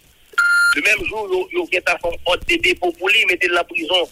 le 0.75 0.81
même 0.81 1.05
jour, 1.05 1.49
il 1.51 1.73
y 1.73 1.77
a 1.77 1.91
une 1.91 1.99
forme 1.99 2.15
ordre 2.25 2.45
de 2.45 2.55
dépôt 2.55 2.91
pour 2.91 3.09
lui, 3.09 3.25
mettre 3.25 3.47
dans 3.47 3.55
la 3.55 3.63
prison 3.63 4.09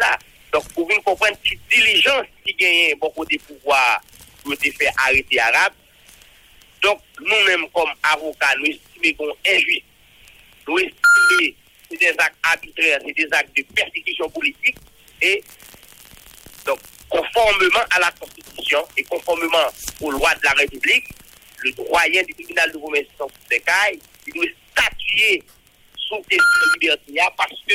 là. 0.00 0.18
Donc, 0.52 0.68
pour 0.72 0.88
vous 0.88 1.00
comprendre, 1.02 1.36
petite 1.38 1.60
diligence 1.70 2.26
qui 2.46 2.54
gagne 2.54 2.94
beaucoup 3.00 3.24
de 3.24 3.36
pouvoir 3.38 4.00
pour 4.42 4.56
te 4.56 4.70
faire 4.70 4.92
arrêter 5.04 5.40
arabe. 5.40 5.72
Donc, 6.82 7.00
nous-mêmes, 7.20 7.66
comme 7.74 7.90
avocats, 8.02 8.54
nous 8.58 8.66
estimons 8.66 9.14
qu'on 9.16 9.36
est 9.44 9.56
injuste. 9.56 9.82
Nous 10.68 10.78
estimons 10.78 10.94
que 11.30 11.44
c'est 11.90 11.96
des 11.96 12.14
actes 12.18 12.36
arbitraires, 12.42 13.00
c'est 13.04 13.12
des 13.14 13.28
actes 13.32 13.56
de 13.56 13.62
persécution 13.74 14.28
politique. 14.30 14.76
Et 15.22 15.42
donc, 16.66 16.78
conformément 17.08 17.84
à 17.90 18.00
la 18.00 18.12
Constitution 18.12 18.86
et 18.96 19.02
conformément 19.04 19.66
aux 20.00 20.10
lois 20.10 20.34
de 20.34 20.44
la 20.44 20.52
République, 20.52 21.04
le 21.60 21.72
doyen 21.72 22.22
du 22.22 22.34
tribunal 22.34 22.70
de 22.70 22.78
remerciement 22.78 23.30
des 23.50 23.60
cailles, 23.60 23.98
il 24.26 24.34
doit 24.34 24.44
statuer 24.72 25.42
sous 26.08 26.22
question 26.28 26.38
de 26.38 26.80
liberté 26.80 27.12
parce 27.36 27.60
que 27.68 27.74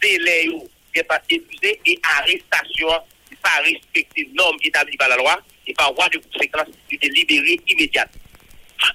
délai 0.00 0.48
n'est 0.94 1.02
pas 1.02 1.20
épuisé 1.28 1.80
et 1.86 1.98
arrestation 2.18 2.88
n'est 3.30 3.36
pas 3.42 3.62
respecter 3.62 4.28
normes 4.34 4.58
établies 4.62 4.96
par 4.96 5.08
la 5.08 5.16
loi 5.16 5.40
et 5.66 5.74
par 5.74 5.92
voie 5.94 6.08
de 6.08 6.18
conséquence, 6.18 6.68
il 6.90 6.98
est 7.00 7.08
libéré 7.08 7.58
immédiatement. 7.68 8.20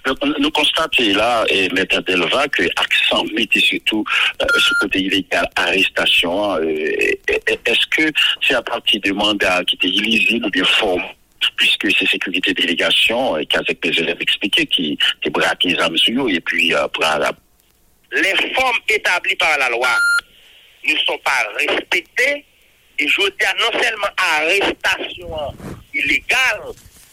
Donc, 0.05 0.17
nous 0.39 0.51
constatons 0.51 1.13
là, 1.13 1.45
et 1.49 1.65
M. 1.65 1.85
Delva, 2.05 2.47
que 2.49 2.63
accent 2.63 3.23
mettait 3.33 3.59
surtout 3.59 4.03
euh, 4.41 4.45
ce 4.59 4.73
côté 4.81 4.99
illégal, 4.99 5.49
arrestation. 5.55 6.55
euh, 6.55 6.67
Est-ce 6.67 7.87
que 7.89 8.11
c'est 8.45 8.53
à 8.53 8.61
partir 8.61 9.01
de 9.01 9.11
mandats 9.11 9.63
qui 9.63 9.75
étaient 9.75 9.87
illisibles 9.87 10.45
ou 10.45 10.49
bien 10.49 10.65
formes 10.65 11.05
puisque 11.55 11.89
c'est 11.97 12.07
sécurité 12.07 12.53
délégation, 12.53 13.37
et 13.37 13.45
qu'avec 13.45 13.83
les 13.85 13.97
élèves 13.99 14.17
expliqués, 14.19 14.65
qui, 14.65 14.97
qui 15.21 15.29
braquent 15.29 15.63
les 15.63 15.79
armes 15.79 15.97
sur 15.97 16.29
et 16.29 16.39
puis 16.41 16.73
euh, 16.73 16.85
la 16.99 17.31
les 18.11 18.53
formes 18.53 18.79
établies 18.87 19.35
par 19.35 19.57
la 19.57 19.69
loi 19.69 19.95
ne 20.85 20.95
sont 20.97 21.17
pas 21.19 21.47
respectées 21.57 22.45
et 22.97 23.07
je 23.07 23.21
à 23.21 23.53
non 23.53 23.81
seulement 23.81 24.07
arrestation 24.17 25.55
illégale, 25.93 26.61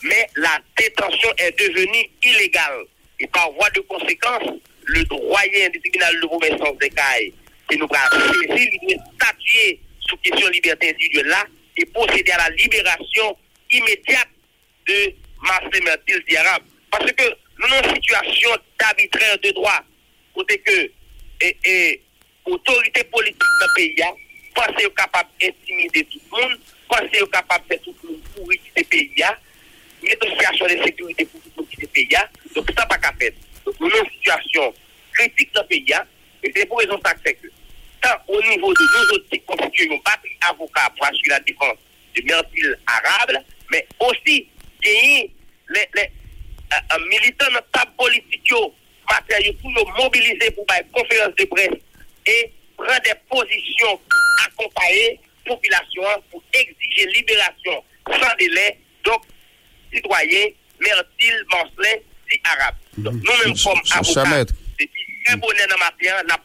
mais 0.03 0.29
la 0.37 0.59
détention 0.77 1.31
est 1.39 1.57
devenue 1.59 2.11
illégale. 2.25 2.85
Et 3.21 3.27
par 3.29 3.51
voie 3.53 3.71
de 3.71 3.81
conséquence, 3.81 4.43
le 4.85 5.05
doyen 5.05 5.69
du 5.71 5.81
tribunal 5.81 6.21
de 6.21 6.27
reconnaissance 6.27 6.79
des 6.79 6.91
cailles, 6.91 7.33
qui 7.71 7.79
nous 7.79 7.89
a 7.93 8.11
saisi, 8.11 8.71
il 8.83 8.99
statuer 9.15 9.81
sous 10.01 10.17
question 10.19 10.49
de 10.49 10.53
liberté 10.55 10.91
individuelle 10.91 11.27
là 11.27 11.45
et 11.77 11.87
procéder 11.87 12.33
à 12.33 12.49
la 12.49 12.51
libération 12.51 13.37
immédiate 13.71 14.29
de 14.87 15.15
Marcel 15.43 15.83
Mertil 15.85 16.23
Diarab. 16.29 16.63
Parce 16.91 17.11
que 17.13 17.25
nous 17.59 17.67
avons 17.67 17.89
une 17.89 17.95
situation 17.95 18.51
d'arbitraire 18.79 19.39
de 19.39 19.51
droit 19.51 19.83
côté 20.37 20.59
que 20.59 20.91
et, 21.41 21.57
et 21.65 22.03
autorité 22.45 23.03
politique 23.05 23.41
dans 23.61 23.67
le 23.67 23.75
pays 23.75 24.03
pensé 24.55 24.87
est 24.87 24.95
capable 24.95 25.29
d'intimider 25.41 26.05
tout 26.05 26.21
le 26.33 26.41
monde, 26.41 26.59
pensé 26.89 27.11
est 27.13 27.31
capable 27.33 27.65
de 27.65 27.75
faire 27.75 27.83
tout 27.83 27.95
le 28.03 28.11
monde 28.11 28.21
pour 28.35 28.49
quitter 28.51 28.71
le 28.77 28.85
pays 28.85 29.23
a, 29.23 29.39
négociation 30.03 30.67
de 30.67 30.85
sécurité 30.85 31.25
pour 31.25 31.41
tout 31.41 31.51
le 31.59 31.65
quitter 31.65 31.83
le 31.83 31.89
pays 31.89 32.09
donc 32.55 32.71
ça 32.77 32.87
pas 32.87 32.99
qu'à 32.99 33.13
faire. 33.19 33.33
Donc 33.65 33.75
nous 33.81 33.87
avons 33.87 34.05
une 34.05 34.11
situation 34.11 34.75
critique 35.13 35.53
dans 35.55 35.63
le 35.63 35.69
pays 35.69 35.93
a, 35.95 36.07
et 36.43 36.53
c'est 36.55 36.67
pour 36.67 36.79
raison 36.79 36.99
ça 37.05 37.15
que 37.15 37.21
c'est 37.25 37.35
que 37.35 37.49
tant 38.03 38.17
au 38.29 38.41
niveau 38.43 38.73
de 38.73 38.81
nous 38.81 39.15
autres 39.15 39.29
qui 39.31 39.85
une 39.85 40.01
batterie 40.03 40.39
avocat 40.49 40.93
pour 40.97 41.07
assurer 41.07 41.31
la 41.31 41.41
défense 41.41 41.79
du 42.15 42.23
mertile 42.23 42.79
arabe, 42.87 43.43
mais 43.71 43.87
aussi 44.01 44.49
gagner 44.83 45.31
les, 45.69 45.81
euh, 46.03 46.77
euh, 46.93 47.07
militants 47.09 47.51
de 47.51 47.61
table 47.73 47.93
politique 47.99 48.53
yo, 49.07 49.15
matériel 49.15 49.57
pour 49.57 49.71
nous 49.71 49.85
mobiliser 50.03 50.51
pour 50.53 50.65
faire 50.71 50.83
une 50.83 50.91
conférence 50.91 51.35
de 51.37 51.45
presse 51.45 51.81
et 52.27 52.53
prendre 52.77 53.01
des 53.03 53.15
positions 53.29 54.01
la 54.41 55.55
population 55.55 56.03
pour 56.31 56.43
exiger 56.53 57.07
libération 57.15 57.83
sans 58.11 58.37
délai. 58.39 58.79
Donc, 59.05 59.23
citoyens, 59.93 60.49
Mertil, 60.81 61.45
Mancelin, 61.51 61.97
si 62.31 62.41
arabe. 62.45 62.75
Donc, 62.99 63.15
nous-mêmes 63.15 63.57
comme 63.63 63.81
avocats, 63.95 64.45
depuis 64.79 65.23
très 65.25 65.37
bon 65.37 65.49
dans 65.49 65.79
matin, 65.79 66.23
la 66.29 66.39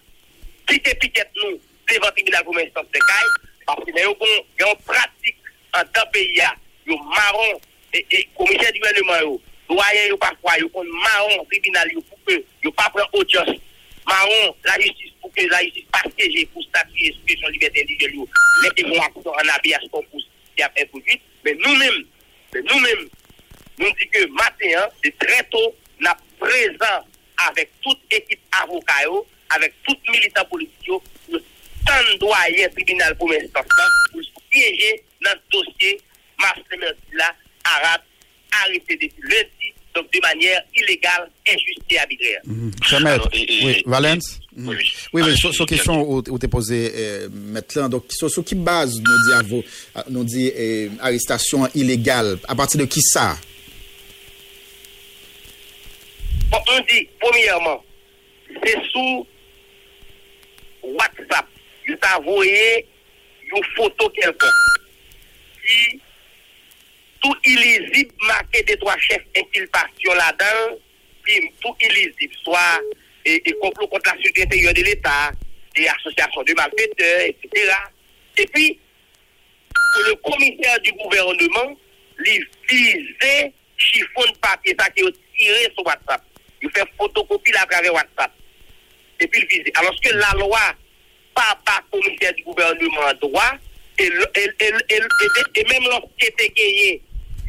petite 0.65 0.99
piquette 0.99 1.31
nous 1.35 1.59
devant 1.89 2.07
le 2.07 2.11
tribunal 2.11 2.43
pour 2.43 2.53
de 2.55 2.59
caille, 2.61 3.29
parce 3.65 3.83
que 3.83 3.91
nous 3.91 3.97
avons 3.97 4.15
une 4.59 4.83
pratique 4.85 5.37
en 5.73 5.83
tant 5.93 6.07
pays, 6.11 6.41
yo 6.85 6.97
marron 6.97 7.59
et, 7.93 8.05
et 8.11 8.29
commissaire 8.37 8.71
du 8.71 8.79
gouvernement, 8.79 9.39
doyen 9.71 10.09
yo 10.11 10.17
pa 10.19 10.31
fwa, 10.41 10.57
yo 10.59 10.67
kon 10.69 10.87
maron 10.99 11.45
tribunal 11.47 11.87
yo 11.95 12.01
pouke, 12.09 12.43
yo 12.63 12.71
pa 12.75 12.89
pren 12.91 13.07
otyos. 13.15 13.51
Maron, 14.07 14.55
la 14.67 14.75
justis 14.81 15.13
pouke, 15.21 15.45
la 15.47 15.61
justis 15.63 15.87
pasteje 15.93 16.43
pou 16.51 16.63
statuye 16.67 17.13
souke 17.15 17.37
son 17.39 17.55
liberté 17.55 17.85
individuelle 17.85 18.19
yo. 18.19 18.27
Mète 18.65 18.83
yon 18.83 18.99
akoutan 19.05 19.39
an 19.39 19.53
abiyas 19.55 19.87
kon 19.93 20.03
pou 20.11 20.19
si 20.19 20.65
apè 20.65 20.85
pou 20.91 20.99
jit. 21.07 21.23
Mè 21.45 21.55
nou 21.61 21.77
mèm, 21.79 22.01
mè 22.55 22.65
nou 22.67 22.83
mèm, 22.83 23.05
nou 23.79 23.95
di 24.01 24.09
ke 24.11 24.25
matè 24.35 24.73
an, 24.81 24.91
de 25.05 25.13
trè 25.23 25.39
to, 25.53 25.63
na 26.03 26.17
prezant 26.41 27.07
avèk 27.47 27.71
tout 27.85 28.17
ekip 28.17 28.41
avokayo, 28.59 29.23
avèk 29.55 29.79
tout 29.87 30.11
militant 30.11 30.51
politikyo, 30.51 30.99
nou 31.31 31.41
tan 31.87 32.11
doyen 32.21 32.75
tribunal 32.75 33.15
pou 33.21 33.31
mè 33.31 33.39
stansman, 33.47 33.97
pou 34.11 34.27
soukeje 34.33 34.97
nan 35.23 35.39
dosye 35.53 35.95
mas 36.41 36.59
temè 36.67 36.91
la, 37.15 37.31
Arab, 37.77 38.03
arrêté 38.63 38.95
depuis 38.95 39.21
lundi, 39.23 39.73
donc 39.95 40.11
de 40.11 40.19
manière 40.21 40.61
illégale, 40.75 41.29
injuste 41.47 41.81
et 41.89 41.97
arbitraire. 41.99 42.41
Chamet, 42.83 43.17
oui, 43.33 43.83
Valence? 43.85 44.39
Mhm. 44.55 44.67
Oui, 45.13 45.21
oui, 45.23 45.37
sur, 45.37 45.53
sur 45.53 45.65
question 45.65 46.01
où, 46.01 46.23
où 46.27 46.39
tu 46.39 46.47
posé, 46.47 46.91
euh, 46.95 47.29
maintenant, 47.31 47.87
donc, 47.89 48.05
sur, 48.09 48.29
sur 48.29 48.43
qui 48.43 48.55
base 48.55 48.95
nous 48.99 49.01
dit, 49.01 49.31
avo- 49.33 49.65
euh, 49.97 50.01
nous 50.09 50.23
dit 50.23 50.51
euh, 50.57 50.89
arrestation 50.99 51.67
illégale? 51.73 52.37
À 52.47 52.55
partir 52.55 52.79
de 52.79 52.85
qui 52.85 53.01
ça? 53.01 53.37
Bon, 56.49 56.57
on 56.69 56.79
dit, 56.81 57.07
premièrement, 57.19 57.83
c'est 58.63 58.77
sous 58.91 59.25
WhatsApp. 60.83 61.47
Je 61.87 61.93
t'ai 61.93 62.07
envoyé 62.17 62.85
une 63.55 63.63
photo 63.75 64.09
quelconque 64.09 64.49
qui 65.65 65.99
tout 67.21 67.35
illisible 67.45 68.13
marqué 68.27 68.63
des 68.63 68.77
trois 68.77 68.97
chefs 68.97 69.23
inculpation 69.35 70.13
là-dedans, 70.13 70.77
puis 71.23 71.51
tout 71.61 71.75
illisible, 71.81 72.33
soit 72.43 72.79
et, 73.25 73.41
et 73.45 73.53
complot 73.61 73.87
contre 73.87 74.11
la 74.11 74.17
sécurité 74.17 74.43
intérieure 74.43 74.73
de 74.73 74.81
l'État, 74.81 75.31
des 75.75 75.87
associations 75.87 76.43
de 76.43 76.53
malfaiteurs, 76.53 77.21
etc. 77.21 77.73
Et 78.37 78.45
puis, 78.47 78.79
le 80.07 80.15
commissaire 80.15 80.79
du 80.81 80.91
gouvernement, 80.93 81.77
lui 82.17 82.45
visait 82.69 83.53
chiffon 83.77 84.23
de 84.31 84.37
papier, 84.37 84.75
ça 84.79 84.89
qui 84.89 85.01
est 85.01 85.37
tiré 85.37 85.71
sur 85.73 85.85
WhatsApp. 85.85 86.23
Il 86.61 86.69
fait 86.71 86.85
photocopie 86.97 87.53
à 87.55 87.65
travers 87.65 87.93
WhatsApp. 87.93 88.31
Et 89.19 89.27
puis 89.27 89.41
il 89.41 89.47
visait. 89.47 89.71
Alors 89.75 89.95
que 90.01 90.13
la 90.13 90.31
loi, 90.39 90.59
pas 91.33 91.59
par 91.65 91.83
commissaire 91.91 92.33
du 92.33 92.43
gouvernement 92.43 93.13
droit, 93.21 93.53
et, 93.99 94.05
et 94.05 95.63
même 95.69 95.83
lorsqu'il 95.83 96.27
était 96.27 96.49
gagné 96.49 97.01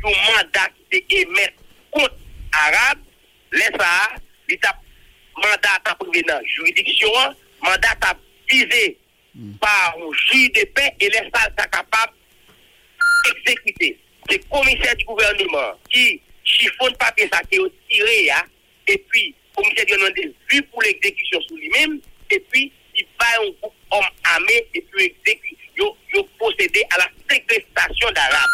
un 0.04 0.32
mandat 0.32 0.68
qui 0.90 0.98
était 0.98 1.22
émis 1.22 1.38
contre 1.90 2.16
arabe, 2.52 2.98
ça, 3.52 4.14
l'État 4.48 4.78
mandat 5.36 5.80
à 5.84 5.94
privé 5.94 6.24
juridiction, 6.46 7.10
mandat 7.62 7.96
à 8.02 8.14
visé 8.48 8.98
par 9.60 9.96
un 9.96 10.12
juge 10.30 10.52
de 10.52 10.64
paix 10.66 10.94
et 11.00 11.10
ça 11.12 11.48
ça 11.56 11.66
capable 11.66 12.12
exécuter. 13.36 13.98
C'est 14.28 14.38
le 14.38 14.44
commissaire 14.50 14.96
du 14.96 15.04
gouvernement 15.04 15.78
qui 15.90 16.20
chiffonne 16.44 16.96
papier 16.96 17.28
ça 17.32 17.40
qui 17.50 17.56
est 17.56 17.88
tiré, 17.88 18.30
hein, 18.30 18.42
et 18.86 18.98
puis 18.98 19.34
le 19.56 19.62
commissaire 19.62 19.86
du 19.86 19.92
gouvernement 19.92 20.16
est 20.16 20.54
vu 20.54 20.62
pour 20.64 20.82
l'exécution 20.82 21.40
sur 21.42 21.56
lui-même, 21.56 22.00
et 22.30 22.40
puis 22.50 22.72
il 22.94 23.06
va 23.18 23.26
un 23.40 23.50
groupe 23.60 23.74
homme 23.90 24.04
armé, 24.24 24.66
et 24.74 24.82
puis 24.82 25.14
exécute, 25.24 25.58
il 25.76 25.82
a 25.82 26.22
procédé 26.38 26.82
à 26.90 26.98
la 26.98 27.08
séquestration 27.30 28.10
d'Arabes. 28.12 28.50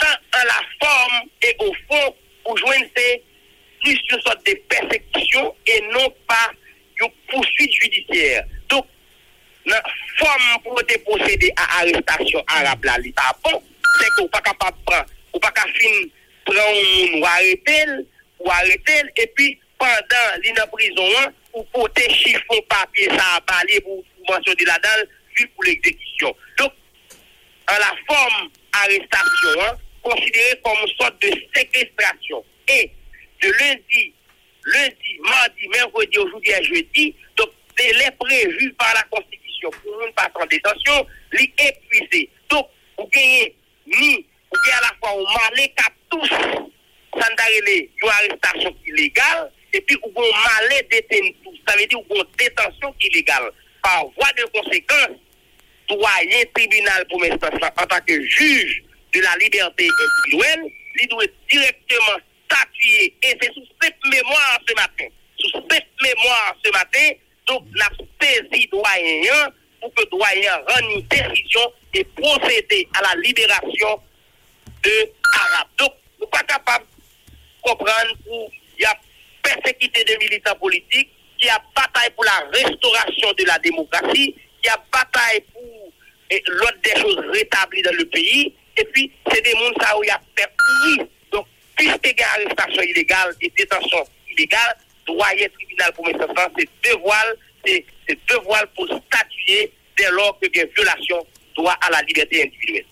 Tant 0.00 0.38
en 0.38 0.44
la 0.44 0.62
forme 0.80 1.28
et 1.42 1.56
au 1.58 1.72
fond, 1.88 2.14
pour 2.44 2.56
joindre 2.56 2.86
plus 3.82 4.00
une 4.10 4.20
sorte 4.20 4.46
de 4.46 4.54
persécution 4.68 5.54
et 5.66 5.80
non 5.92 6.12
pas 6.26 6.50
une 7.00 7.08
poursuite 7.28 7.72
judiciaire. 7.72 8.44
Donc, 8.68 8.86
la 9.66 9.82
forme 10.18 10.62
pour 10.62 10.80
procéder 11.04 11.52
à 11.56 11.80
arrestation 11.80 12.42
arabe 12.48 12.84
là, 12.84 12.96
bon, 13.44 13.62
c'est 13.98 14.08
qu'on 14.16 14.28
pas 14.28 14.40
capable 14.40 14.78
de 14.78 14.84
prendre, 14.84 15.06
ou 15.34 15.38
pas 15.38 15.50
qu'à 15.50 15.62
fin 15.62 16.08
prendre 16.44 17.18
ou 17.18 17.24
arrêter, 17.24 17.84
ou 18.38 18.50
arrêter, 18.50 19.02
et 19.16 19.26
puis 19.34 19.58
pendant 19.78 20.42
l'île 20.42 20.54
de 20.54 20.70
prison, 20.70 21.08
hein, 21.18 21.32
ou 21.54 21.62
porter 21.64 22.12
chiffon 22.12 22.60
papier, 22.68 23.08
ça 23.08 23.36
a 23.36 23.40
balé 23.40 23.80
pour, 23.80 24.02
mentionner 24.28 24.64
là-dedans, 24.64 25.10
vu 25.36 25.48
pour 25.48 25.64
l'exécution. 25.64 26.34
Donc, 26.58 26.72
en 27.68 27.78
la 27.78 27.92
forme 28.06 28.50
arrestation, 28.72 29.78
considérée 30.02 30.60
comme 30.64 30.78
une 30.82 30.94
sorte 30.98 31.20
de 31.22 31.28
séquestration. 31.54 32.44
Et 32.68 32.90
de 33.42 33.48
lundi, 33.48 34.14
lundi, 34.64 35.18
mardi, 35.22 35.68
mercredi, 35.68 36.18
aujourd'hui 36.18 36.52
et 36.52 36.64
jeudi, 36.64 37.14
donc 37.36 37.50
délai 37.76 38.10
prévu 38.18 38.72
par 38.74 38.92
la 38.94 39.02
Constitution 39.04 39.70
pour 39.82 40.06
une 40.06 40.12
passe 40.12 40.30
en 40.34 40.46
détention, 40.46 41.06
l'est 41.32 41.52
épuisé. 41.58 42.28
Donc, 42.48 42.68
vous 42.98 43.08
gagnez 43.08 43.54
ni, 43.86 44.26
vous 44.50 44.58
gagnez 44.66 44.78
à 44.78 44.80
la 44.82 44.96
fois 45.00 45.16
au 45.16 45.24
malais 45.24 45.72
qu'à 45.76 45.90
tous, 46.10 46.28
sans 46.28 47.34
d'arrêter 47.36 47.90
une 48.02 48.08
arrestation 48.08 48.76
illégale, 48.86 49.50
et 49.72 49.80
puis 49.80 49.96
vous 50.02 50.22
un 50.22 50.60
malais 50.62 50.86
détenu 50.90 51.34
tout. 51.44 51.54
Ça 51.66 51.76
veut 51.76 51.86
dire 51.86 51.98
vous 52.08 52.16
une 52.16 52.24
détention 52.38 52.94
illégale. 53.00 53.50
Par 53.82 54.04
voie 54.08 54.32
de 54.36 54.44
conséquence, 54.52 55.16
doyen 55.88 56.44
tribunal 56.54 57.06
pour 57.08 57.22
l'instant 57.22 57.48
en 57.50 57.86
tant 57.86 58.00
que 58.06 58.22
juge 58.26 58.82
de 59.12 59.20
la 59.20 59.36
liberté 59.36 59.88
individuelle, 59.88 60.64
il 61.00 61.08
doit 61.08 61.24
directement 61.50 62.18
statuer. 62.48 63.14
Et 63.22 63.36
c'est 63.40 63.52
sous 63.52 63.66
cette 63.80 63.96
mémoire 64.04 64.60
ce 64.68 64.74
matin. 64.74 65.06
Sous 65.38 65.50
cette 65.70 65.86
mémoire 66.02 66.56
ce 66.64 66.70
matin, 66.70 67.10
donc 67.46 67.64
la 67.74 67.88
saisie 68.20 68.68
doyen 68.70 69.50
pour 69.80 69.92
que 69.94 70.04
doyen 70.10 70.56
rende 70.68 70.90
une 70.92 71.06
décision 71.08 71.72
et 71.94 72.04
procéder 72.04 72.86
à 72.94 73.02
la 73.02 73.20
libération 73.20 74.00
de 74.82 75.12
Arabes. 75.34 75.68
Donc, 75.78 75.92
nous 76.20 76.26
pas 76.26 76.42
capables 76.42 76.84
de 76.84 77.70
comprendre 77.70 78.16
pour 78.24 78.50
il 78.78 78.82
y 78.82 78.86
a 78.86 78.96
persécuté 79.42 80.04
des 80.04 80.16
militants 80.18 80.56
politiques, 80.56 81.10
qui 81.38 81.48
a 81.48 81.60
bataille 81.74 82.10
pour 82.14 82.24
la 82.24 82.44
restauration 82.52 83.32
de 83.36 83.44
la 83.44 83.58
démocratie, 83.58 84.34
qui 84.62 84.68
a 84.68 84.76
bataille 84.92 85.40
pour 85.52 85.92
eh, 86.30 86.42
l'autre 86.46 86.78
des 86.82 87.00
choses 87.00 87.18
rétablies 87.32 87.82
dans 87.82 87.94
le 87.94 88.04
pays. 88.06 88.54
Et 88.76 88.84
puis, 88.84 89.10
c'est 89.30 89.42
des 89.42 89.54
mondes 89.54 89.74
ça 89.80 89.96
où 89.98 90.04
il 90.04 90.08
y 90.08 90.10
a 90.10 90.20
perdu. 90.34 91.10
Donc, 91.32 91.46
puisque 91.76 92.06
y 92.06 92.22
arrestation 92.22 92.82
illégale 92.82 93.34
et 93.40 93.52
détention 93.56 94.04
illégale, 94.30 94.76
doyen 95.06 95.48
tribunal 95.54 95.92
pour 95.94 96.06
mettre 96.06 96.26
ça, 96.36 96.48
c'est 96.58 96.68
deux 96.84 96.98
voiles, 96.98 97.36
c'est 97.64 97.84
deux 98.28 98.38
voiles 98.44 98.68
pour 98.74 98.86
statuer 98.86 99.72
dès 99.96 100.10
lors 100.10 100.38
que 100.40 100.46
il 100.52 100.56
y 100.56 100.60
a 100.60 100.66
violation 100.66 101.26
droit 101.56 101.76
à 101.80 101.90
la 101.90 102.02
liberté 102.02 102.42
individuelle. 102.44 102.84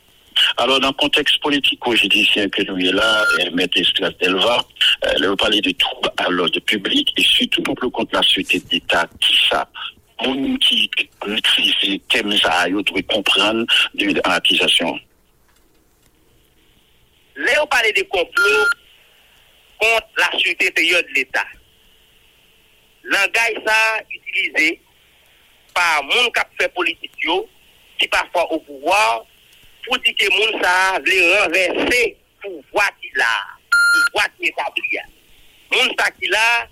Alors, 0.56 0.80
dans 0.80 0.88
le 0.88 0.94
contexte 0.94 1.40
politico-judiciaire 1.40 2.48
que 2.50 2.62
nous 2.62 2.78
est 2.78 2.92
là, 2.92 3.24
M. 3.40 3.58
Estras 3.74 4.10
Delva, 4.20 4.64
euh, 5.04 5.12
le 5.18 5.36
parler 5.36 5.60
de 5.60 5.72
troubles 5.72 6.10
à 6.16 6.28
l'ordre 6.28 6.60
public 6.60 7.12
et 7.16 7.22
surtout 7.22 7.62
pour 7.62 7.76
le 7.80 7.90
contre 7.90 8.14
la 8.14 8.22
sûreté 8.22 8.60
d'État, 8.60 9.08
qui 9.20 9.36
ça, 9.48 9.68
moun 10.24 10.58
qui 10.58 10.90
maîtrise 11.26 11.74
les 11.82 11.98
thèmes 12.08 12.36
ça, 12.38 12.68
doit 12.68 13.02
comprendre 13.08 13.66
de 13.94 14.14
l'accusation. 14.28 14.98
Là, 17.38 17.62
on 17.62 17.66
parlait 17.68 17.92
de 17.92 18.02
complot 18.02 18.66
contre 19.78 20.08
la 20.16 20.38
sûreté 20.40 20.68
intérieure 20.68 21.02
de 21.04 21.14
l'État. 21.14 21.46
Langage 23.04 23.62
ça 23.64 24.00
utilisé 24.10 24.80
par 25.72 26.02
moun 26.02 26.32
qui 26.32 26.40
fait 26.58 26.74
politique 26.74 27.12
qui 27.96 28.08
parfois 28.08 28.50
au 28.52 28.58
pouvoir, 28.58 29.24
pour 29.86 29.98
dire 30.00 30.14
que 30.18 30.28
moun 30.32 30.60
ça 30.60 30.98
veut 30.98 31.42
renverser 31.42 32.16
pouvoir 32.42 32.90
qu'il 33.00 33.20
a, 33.20 33.44
pouvoir 34.06 34.26
qu'il 34.36 34.48
établi. 34.48 34.98
Moun 35.70 35.94
ça 35.96 36.10
qu'il 36.10 36.34
a, 36.34 36.66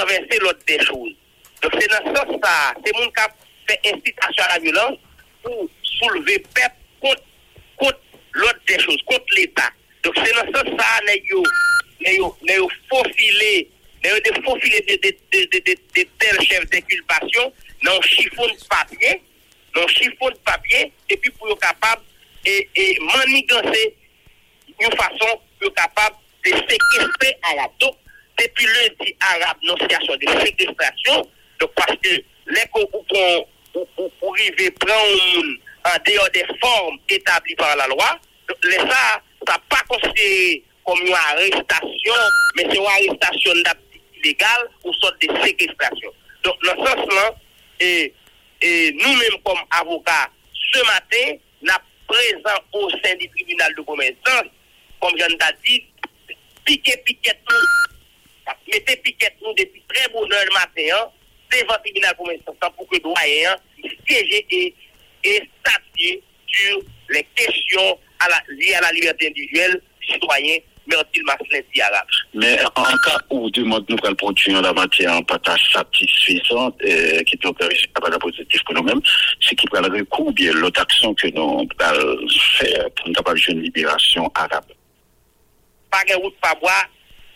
renverser 0.00 0.38
l'autre 0.40 0.64
des 0.66 0.82
choses. 0.82 1.14
Donc 1.60 1.72
c'est 1.78 1.88
dans 1.88 1.98
ce 1.98 2.16
sens 2.16 2.40
ça, 2.42 2.74
c'est 2.82 2.96
moun 2.96 3.10
qui 3.12 3.74
fait 3.74 3.94
incitation 3.94 4.44
à 4.44 4.54
la 4.54 4.58
violence 4.58 4.98
pour 5.42 5.68
soulever 5.82 6.38
peuple 6.38 6.76
l'autre 8.36 8.60
des 8.66 8.78
choses, 8.78 9.02
contre 9.06 9.24
l'État. 9.36 9.70
Donc 10.02 10.14
c'est 10.22 10.32
dans 10.32 10.46
ce 10.46 10.66
sens 10.66 10.78
ça, 10.78 11.14
yo 11.24 11.42
faufilé, 12.88 13.68
yo 14.04 14.10
de 14.20 16.02
tels 16.18 16.40
chefs 16.46 16.70
d'inculpation 16.70 17.52
dans 17.82 17.96
un 17.96 18.02
chiffon 18.02 18.46
de 18.46 18.68
papier, 18.68 19.22
dans 19.74 19.82
un 19.82 20.30
de 20.30 20.38
papier, 20.44 20.92
et 21.08 21.16
puis 21.16 21.30
pour 21.32 21.50
être 21.50 21.60
capable 21.60 22.02
et, 22.44 22.68
et 22.76 22.98
manigancer 23.00 23.94
une 24.80 24.96
façon 24.96 25.40
pour 25.58 25.68
être 25.68 25.74
capable 25.74 26.16
de 26.44 26.50
séquestrer 26.50 27.36
à 27.42 27.56
la 27.56 27.70
donc 27.80 27.94
depuis 28.38 28.66
lundi 28.66 29.16
arabe 29.20 29.56
nonciation 29.62 30.14
de 30.16 30.44
séquestration, 30.44 31.26
donc 31.58 31.70
parce 31.74 31.96
que 32.02 32.10
les 32.48 32.68
qu'on 32.70 32.86
pour 32.90 34.34
arriver 34.34 34.70
prendre 34.72 34.94
un 34.94 35.36
monde 35.36 35.58
en 35.86 35.98
dehors 36.04 36.30
des 36.30 36.44
formes 36.60 36.98
établies 37.08 37.54
par 37.54 37.76
la 37.76 37.86
loi, 37.86 38.18
les 38.64 38.76
ça, 38.76 39.22
ça 39.46 39.58
pas 39.68 39.82
considéré 39.88 40.64
comme 40.84 41.00
une 41.00 41.12
arrestation, 41.12 42.14
mais 42.56 42.64
c'est 42.68 42.76
une 42.76 42.86
arrestation 42.86 43.52
d'acte 43.64 43.80
illégal 44.16 44.68
ou 44.84 44.92
sorte 44.94 45.20
de 45.20 45.44
séquestration. 45.44 46.10
Donc, 46.42 46.54
dans 46.64 46.84
ce 46.84 46.90
sens-là, 46.90 47.34
et, 47.80 48.12
nous-mêmes 48.62 49.42
comme 49.44 49.58
avocats, 49.70 50.30
ce 50.72 50.78
matin, 50.86 51.38
nous 51.62 51.72
présent 52.06 52.60
au 52.72 52.90
sein 52.90 53.14
du 53.16 53.28
tribunal 53.30 53.74
de 53.74 53.82
commerce, 53.82 54.14
comme 55.00 55.18
je 55.18 55.26
l'ai 55.26 55.36
dit, 55.64 55.84
piquet, 56.64 57.02
piquet, 57.04 57.38
mettez 58.72 58.96
piquet 58.96 59.34
nous 59.42 59.52
depuis 59.54 59.82
très 59.88 60.08
bonne 60.12 60.32
heure 60.32 60.44
le 60.44 60.54
matin, 60.54 60.96
hein, 60.96 61.10
devant 61.52 61.74
le 61.74 61.80
tribunal 61.80 62.12
de 62.12 62.16
commerce 62.16 62.74
pour 62.76 62.88
que 62.88 62.96
le 62.96 63.00
doyen 63.00 63.56
siège 64.06 64.44
et, 64.50 64.74
et 65.26 65.42
statuer 65.60 66.22
sur 66.46 66.80
les 67.10 67.26
questions 67.34 67.98
à 68.20 68.28
la, 68.28 68.36
liées 68.54 68.74
à 68.74 68.80
la 68.80 68.92
liberté 68.92 69.28
individuelle 69.28 69.80
citoyen 70.08 70.58
Mertil 70.86 71.22
Maslin 71.24 71.60
arabe. 71.82 72.06
Mais 72.34 72.58
en 72.76 72.84
cas 72.84 73.18
où 73.30 73.50
demande 73.50 73.84
nous 73.88 73.96
qu'elle 73.96 74.14
produit 74.14 74.54
en 74.54 74.60
la 74.60 74.72
matière 74.72 75.12
en 75.12 75.22
partage 75.22 75.60
satisfaisante, 75.72 76.76
euh, 76.84 77.22
qui 77.24 77.34
est 77.34 77.46
opérée 77.46 77.76
pas 78.00 78.08
de 78.08 78.16
positif 78.16 78.62
pour 78.64 78.74
nous-mêmes, 78.74 79.00
c'est 79.40 79.56
qu'il 79.56 79.68
prend 79.68 79.80
le 79.80 79.98
recours 79.98 80.32
bien 80.32 80.52
l'autre 80.52 80.80
action 80.80 81.14
que 81.14 81.26
nous 81.28 81.66
allons 81.80 82.18
faire 82.58 82.84
pour 82.94 83.08
nous 83.08 83.14
avoir 83.18 83.34
une 83.48 83.62
libération 83.62 84.30
arabe. 84.34 84.66
Pas 85.90 86.02
de 86.08 86.14
route 86.14 86.36
pas 86.40 86.54
boire, 86.54 86.88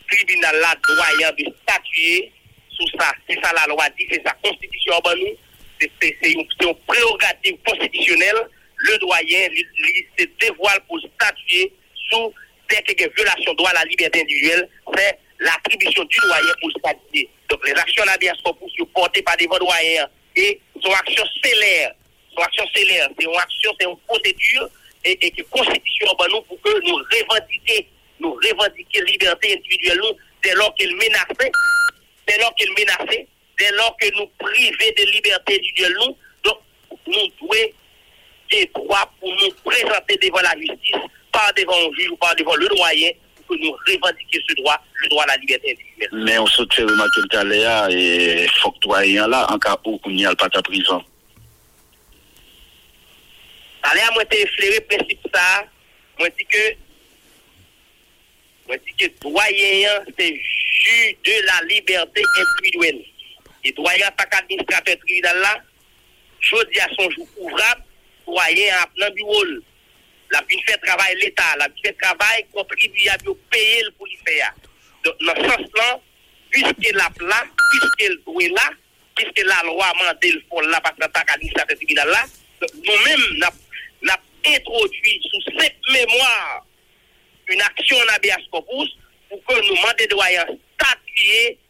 tribunal 0.08 0.56
là 0.60 0.74
doyen 0.86 1.32
de 1.32 1.44
statuer 1.62 2.32
sur 2.70 2.86
ça. 3.00 3.12
C'est 3.28 3.38
ça 3.42 3.52
la 3.52 3.66
loi 3.66 3.84
dit, 3.98 4.06
c'est 4.10 4.22
sa 4.24 4.32
constitution 4.34 4.94
en 5.02 5.16
nous. 5.16 5.36
C'est 5.80 6.32
une, 6.32 6.46
prérogative 6.86 7.56
constitutionnelle. 7.66 8.36
Le 8.76 8.98
doyen 8.98 9.48
se 10.18 10.24
dévoile 10.40 10.80
pour 10.86 10.98
statuer 11.00 11.72
sur 12.10 12.32
dès 12.68 13.08
violation 13.16 13.52
de 13.52 13.56
droit 13.56 13.70
à 13.70 13.74
la 13.74 13.84
liberté 13.84 14.20
individuelle, 14.20 14.68
c'est 14.94 15.18
l'attribution 15.40 16.04
du 16.04 16.18
doyen 16.22 16.52
pour 16.60 16.70
statuer. 16.70 17.28
Donc 17.48 17.66
les 17.66 17.72
actions 17.72 18.04
d'habeas 18.04 18.36
corpus 18.44 18.72
sont 18.78 18.86
portées 18.86 19.22
par 19.22 19.36
des 19.36 19.46
doyens 19.46 20.08
et 20.36 20.60
son 20.82 20.92
action 20.92 21.24
célère. 21.42 21.92
Son 22.34 22.42
action 22.42 22.64
célère, 22.74 23.08
c'est 23.18 23.24
une 23.24 23.36
action, 23.36 23.72
c'est 23.80 23.88
une 23.88 23.96
procédure 24.06 24.68
et, 25.04 25.26
et 25.26 25.30
en 26.08 26.28
nous 26.28 26.42
pour 26.42 26.60
que 26.60 26.86
nous 26.86 26.96
revendiquer, 26.96 27.88
nous 28.20 28.34
revendiquer 28.34 29.02
liberté 29.02 29.54
individuelle 29.54 29.98
nous, 29.98 30.16
dès 30.42 30.54
lors 30.54 30.74
menaçait, 30.94 31.50
dès 32.26 32.38
lors 32.38 32.54
qu'elle 32.54 32.70
menaçait, 32.70 33.26
dès 33.60 33.70
lors 33.76 33.96
que 33.98 34.06
nous 34.16 34.26
privait 34.38 34.92
de 34.92 35.12
liberté 35.12 35.54
individuelle 35.54 35.94
nous, 36.00 36.16
donc 36.42 36.58
nous 37.06 37.12
devons 37.14 37.72
des 38.50 38.70
droits 38.74 39.12
pour 39.20 39.28
nous 39.28 39.50
présenter 39.62 40.16
devant 40.16 40.40
la 40.40 40.56
justice, 40.58 40.96
pas 41.30 41.52
devant 41.56 41.74
un 41.74 41.92
juge 41.96 42.10
ou 42.10 42.16
pas 42.16 42.34
devant 42.34 42.56
le 42.56 42.66
doyen, 42.68 43.10
pour 43.36 43.54
que 43.54 43.62
nous 43.62 43.72
revendiquions 43.86 44.40
ce 44.48 44.54
droit, 44.54 44.82
le 44.94 45.08
droit 45.10 45.24
à 45.24 45.26
la 45.28 45.36
liberté 45.36 45.72
individuelle. 45.72 46.24
Mais 46.24 46.38
on 46.38 46.46
se 46.46 46.62
fait 46.72 46.82
remarquer 46.82 47.20
le 47.32 47.90
et 47.92 48.48
faut 48.60 48.72
que 48.72 48.78
toi 48.80 49.06
ayant 49.06 49.28
là, 49.28 49.46
en 49.50 49.58
cas 49.58 49.78
où 49.84 50.00
on 50.02 50.10
n'y 50.10 50.24
a 50.24 50.34
pas 50.34 50.48
ta 50.48 50.62
prison. 50.62 51.04
Allez 53.82 54.00
moi 54.12 54.24
te 54.24 54.36
effleurer 54.36 54.76
le 54.76 54.96
principe 54.96 55.20
ça, 55.32 55.64
moi 56.18 56.28
dis 56.30 56.44
que 56.44 56.74
moi 58.66 58.76
dis 58.78 58.92
que 58.98 59.10
doyen 59.20 60.04
c'est 60.18 60.34
juge 60.34 61.16
de 61.24 61.46
la 61.46 61.66
liberté 61.74 62.22
individuelle. 62.38 63.04
Et 63.64 63.72
doyen 63.72 64.10
pas 64.12 64.24
qu'administrateur 64.24 64.96
tribunal 64.98 65.38
là, 65.38 65.62
jeudi 66.40 66.80
à 66.80 66.88
son 66.98 67.10
jour 67.10 67.28
ouvrable, 67.38 67.82
doyen 68.26 68.74
a 68.80 68.86
plein 68.86 69.10
bureau. 69.10 69.44
La 70.30 70.40
vie 70.48 70.62
fait 70.66 70.78
travail 70.78 71.16
l'État, 71.20 71.56
la 71.58 71.68
vie 71.68 71.80
fait 71.84 71.96
travail 72.00 72.46
contribuable 72.52 73.34
payer 73.50 73.82
pour 73.98 74.08
y. 74.08 74.20
Donc 75.04 75.14
dans 75.20 75.34
ce 75.34 75.48
sens-là, 75.48 76.00
puisque 76.50 76.92
la 76.92 77.10
là, 77.20 77.44
puisque 77.70 78.10
le 78.10 78.22
doit 78.24 78.48
là, 78.48 78.70
puisque 79.16 79.46
la 79.46 79.62
loi 79.64 79.92
mande 79.98 80.16
le 80.22 80.42
fond 80.48 80.60
là 80.60 80.80
parce 80.80 80.96
que 80.96 81.06
pas 81.08 81.22
qu'administrateur 81.24 81.76
tribunal 81.76 82.08
là, 82.08 82.24
nous-mêmes 82.62 83.38
n'a 83.38 83.50
n'a 84.02 84.18
introduit 84.46 85.20
sous 85.30 85.58
cette 85.58 85.76
mémoire 85.90 86.66
une 87.48 87.60
action 87.62 87.96
en 87.96 88.14
habeas 88.14 88.40
corpus 88.50 88.96
pour 89.28 89.44
que 89.44 89.54
nous 89.54 89.76
demandions 89.76 90.06
doyens 90.10 90.46
statuer 90.74 91.58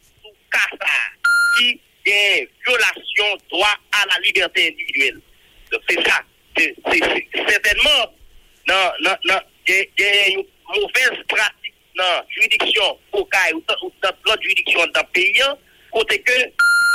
Qui 1.57 1.79
est 2.05 2.49
violation 2.65 3.37
droit 3.49 3.75
à 3.91 4.05
la 4.07 4.19
liberté 4.25 4.67
individuelle. 4.69 5.19
C'est 5.89 6.07
ça. 6.07 6.21
C'est 6.57 6.75
certainement 7.47 8.13
il 8.67 9.87
y 9.99 10.03
a 10.03 10.27
une 10.29 10.43
mauvaise 10.67 11.23
pratique 11.27 11.73
dans 11.95 12.03
la 12.03 12.25
juridiction 12.29 12.97
au 13.11 13.25
cas 13.25 13.37
ou 13.53 13.61
dans 13.67 13.75
dans 14.01 14.15
l'autre 14.25 14.41
juridiction 14.41 14.79
dans 14.93 15.01
le 15.01 15.07
pays, 15.13 15.41
hein, 15.41 15.57
côté 15.91 16.19
que 16.21 16.33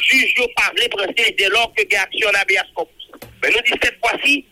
juge 0.09 0.35
yo 0.37 0.47
parler 0.57 0.89
principe 0.89 1.37
dès 1.39 1.49
lors 1.49 1.73
que 1.75 1.83
il 1.83 1.93
y 1.93 1.97
a 1.97 2.03
action 2.03 2.29
en 2.29 2.35
habeas 2.35 2.65
corpus. 2.75 3.09
Mais 3.43 3.51
nous 3.51 3.61
disons 3.63 3.79
cette 3.83 3.99
fois-ci, 4.01 4.45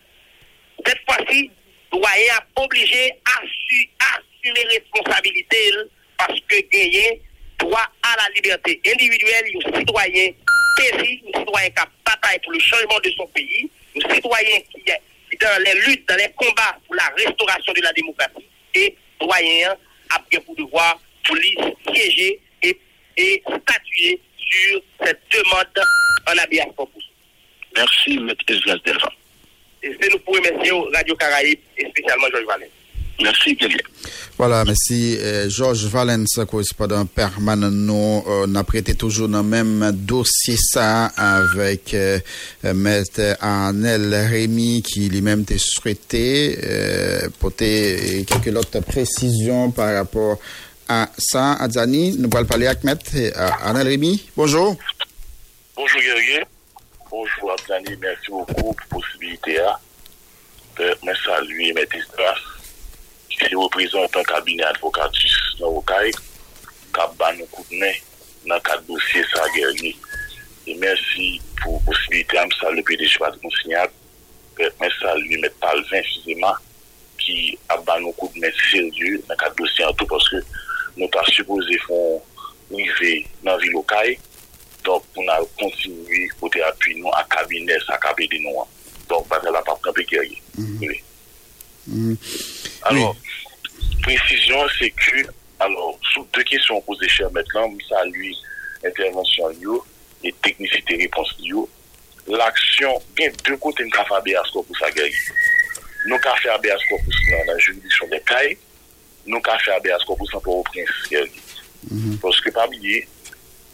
cette 0.86 1.00
fois-ci, 1.08 1.50
doyen 1.90 2.34
a 2.36 2.62
obligé 2.62 3.10
à 3.24 3.42
assu- 3.42 3.88
assumer 4.00 4.64
responsabilité 4.78 5.70
parce 6.18 6.38
que 6.48 6.56
gagner 6.70 7.20
droit 7.58 7.86
à 8.02 8.16
la 8.16 8.34
liberté 8.34 8.80
individuelle, 8.86 9.44
un 9.64 9.78
citoyen 9.78 10.30
saisi, 10.78 11.22
un 11.34 11.38
citoyen 11.40 11.70
qui 11.70 11.80
a 11.80 11.88
bataille 12.04 12.38
pour 12.42 12.52
le 12.52 12.58
changement 12.60 13.00
de 13.00 13.10
son 13.10 13.26
pays, 13.28 13.70
un 13.96 14.14
citoyen 14.14 14.60
qui 14.70 14.90
est 14.90 15.00
dans 15.40 15.62
les 15.64 15.74
luttes, 15.86 16.08
dans 16.08 16.16
les 16.16 16.28
combats 16.36 16.78
pour 16.86 16.94
la 16.94 17.12
restauration 17.16 17.72
de 17.72 17.80
la 17.82 17.92
démocratie, 17.92 18.46
et 18.74 18.96
doyen 19.20 19.74
a 20.10 20.22
bien 20.30 20.40
pour 20.40 20.54
devoir 20.56 20.98
pour 21.24 21.36
lui 21.36 21.56
siéger 21.92 22.40
et, 22.62 22.78
et 23.16 23.42
statuer 23.42 24.20
sur 24.38 24.80
cette 25.02 25.20
demande 25.32 25.66
en 26.26 26.38
habeas 26.38 26.66
corpus. 26.76 27.04
Merci, 27.76 28.16
M. 28.16 28.32
Delva. 28.46 29.12
Et 29.82 29.96
c'est 30.00 30.10
nous 30.10 30.18
pour 30.20 30.34
remercier 30.34 30.72
Radio 30.94 31.16
Caraïbes 31.16 31.60
et 31.76 31.88
spécialement 31.88 32.28
Georges 32.30 32.46
Valais. 32.46 32.70
Merci, 33.22 33.56
Kelly. 33.56 33.76
Voilà, 34.36 34.64
merci. 34.64 35.16
Euh, 35.20 35.48
Georges 35.48 35.86
Valence, 35.86 36.40
correspondant 36.50 37.06
permanent, 37.06 37.70
nous 37.70 38.24
euh, 38.26 38.46
n'a 38.46 38.64
prêté 38.64 38.94
toujours 38.94 39.28
dans 39.28 39.42
le 39.42 39.48
même 39.48 39.92
dossier 39.92 40.56
ça 40.58 41.06
avec 41.16 41.94
euh, 41.94 42.18
Maître 42.74 43.36
Arnel 43.40 44.12
Rémy 44.12 44.82
qui 44.82 45.08
lui-même 45.08 45.44
t'a 45.44 45.54
souhaité 45.58 46.58
euh, 46.62 47.28
porter 47.38 48.26
quelques 48.26 48.56
autres 48.56 48.80
précisions 48.80 49.70
par 49.70 49.94
rapport 49.94 50.38
à 50.88 51.08
ça. 51.16 51.52
Adzani, 51.52 52.16
nous 52.18 52.28
allons 52.34 52.46
parler 52.46 52.66
avec 52.66 52.82
Maître 52.82 53.12
euh, 53.14 53.30
Arnel 53.34 53.86
Rémy. 53.86 54.28
Bonjour. 54.36 54.76
Bonjour 55.76 56.00
Guerrier. 56.00 56.44
Bonjour 57.16 57.52
Abdani, 57.52 57.96
merci 58.00 58.28
beaucoup 58.28 58.54
pour 58.54 58.74
la 58.76 58.98
possibilité 58.98 59.58
de 60.76 60.96
me 61.06 61.14
saluer 61.14 61.72
mes 61.72 61.82
Estras, 61.82 62.34
ki 63.44 63.56
reprezentan 63.56 64.24
kabine 64.24 64.64
advokatus 64.64 65.36
nan 65.60 65.70
wakay, 65.76 66.10
kab 66.96 67.12
ban 67.18 67.36
nou 67.36 67.48
koutnen 67.52 67.94
nan 68.48 68.60
kat 68.64 68.80
dosye 68.88 69.24
sa 69.32 69.44
gerni. 69.56 69.92
E 70.64 70.76
mersi 70.80 71.40
pou 71.60 71.80
posibilite 71.84 72.38
am 72.40 72.52
sa 72.56 72.72
le 72.72 72.84
PDG 72.86 73.18
Pat 73.20 73.36
Monsignat, 73.42 73.92
men 74.58 74.92
sa 74.96 75.12
li 75.20 75.36
met 75.42 75.52
palvin 75.60 76.06
fizeman 76.08 76.60
ki 77.20 77.56
ap 77.72 77.84
ban 77.84 78.00
nou 78.04 78.16
koutnen 78.20 78.54
serdu 78.70 79.18
nan 79.28 79.40
kat 79.40 79.56
dosye 79.60 79.84
an 79.84 79.96
tou 80.00 80.08
paske 80.08 80.40
nou 80.96 81.10
pa 81.12 81.24
suppose 81.32 81.80
fon 81.84 82.22
rive 82.72 83.12
nan 83.44 83.60
vil 83.60 83.76
wakay, 83.80 84.14
donk 84.86 85.04
pou 85.12 85.26
nan 85.26 85.44
kontinui 85.60 86.24
kote 86.40 86.64
api 86.64 86.96
nou 87.02 87.12
a 87.12 87.20
kabine 87.32 87.76
sa 87.84 88.00
kabine 88.00 88.40
nou 88.46 88.64
an. 88.64 88.70
Donk 89.10 89.28
batal 89.28 89.60
ap 89.60 89.68
ap 89.68 89.82
kape 89.84 90.06
gerni. 90.08 90.40
Mm 90.56 90.64
-hmm. 90.64 90.88
oui. 90.88 90.96
mm 91.86 92.16
-hmm. 92.16 92.73
Alors, 92.84 93.16
presisyon 94.04 94.68
se 94.76 94.90
ke, 94.98 95.24
alors, 95.64 95.96
sou 96.12 96.26
de 96.36 96.44
kesyon 96.48 96.82
pose 96.88 97.08
chè 97.12 97.28
mètlan, 97.34 97.72
misa 97.76 98.04
lui, 98.10 98.34
intervensyon 98.84 99.56
yo, 99.62 99.80
e 100.24 100.32
teknisite 100.44 100.98
repons 101.04 101.32
yo, 101.44 101.64
l'aksyon 102.28 103.00
gen 103.18 103.34
de 103.44 103.56
kote 103.60 103.84
nou 103.84 103.94
ka 103.96 104.04
fè 104.08 104.18
abe 104.20 104.36
asko 104.40 104.64
pou 104.64 104.80
sa 104.80 104.92
gèy. 104.96 105.12
Nou 106.10 106.20
ka 106.20 106.36
fè 106.42 106.52
abe 106.52 106.72
asko 106.74 107.00
pou 107.00 107.18
sa 107.22 107.42
nan 107.48 107.58
juridisyon 107.58 108.12
de 108.12 108.20
kaj, 108.28 108.54
nou 109.28 109.40
ka 109.44 109.56
fè 109.64 109.76
abe 109.76 109.92
asko 109.96 110.16
pou 110.20 110.28
sa 110.32 110.40
pou 110.44 110.60
reprens 110.60 111.02
gèy. 111.12 111.32
Poske 112.20 112.52
pa 112.54 112.64
biye, 112.72 113.02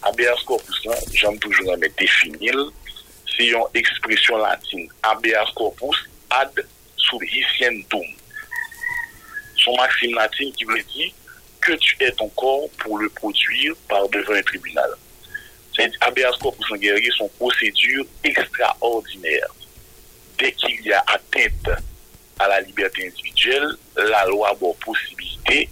habeas 0.03 0.43
corpus 0.49 0.81
lan, 0.87 0.99
janm 1.15 1.39
toujou 1.43 1.69
nan 1.69 1.81
men 1.83 1.93
definil, 2.01 2.69
se 3.31 3.47
yon 3.51 3.79
ekspresyon 3.79 4.43
latin, 4.43 4.89
habeas 5.07 5.53
corpus 5.59 5.99
ad 6.35 6.63
sub 7.09 7.23
hissien 7.27 7.81
dum. 7.93 8.07
Son 9.65 9.77
maxime 9.77 10.15
latin 10.15 10.51
qui 10.57 10.65
veut 10.65 10.83
dire 10.83 11.13
que 11.61 11.73
tu 11.73 11.97
es 12.01 12.11
ton 12.13 12.29
corps 12.31 12.69
pour 12.79 12.99
le 12.99 13.09
produire 13.11 13.75
par 13.89 14.09
devant 14.09 14.33
un 14.33 14.43
tribunal. 14.43 14.91
C'est 15.77 15.91
habeas 16.01 16.37
corpus 16.41 16.67
en 16.73 16.77
guerrier 16.77 17.11
sont 17.17 17.29
procédures 17.39 18.07
extraordinaires. 18.25 19.55
Dès 20.39 20.53
qu'il 20.53 20.81
y 20.83 20.93
a 20.93 21.05
atteinte 21.07 21.71
à 22.39 22.49
la 22.49 22.61
liberté 22.63 23.07
individuelle, 23.07 23.69
la 23.97 24.25
loi 24.27 24.51
a 24.51 24.75
possibilité 24.85 25.69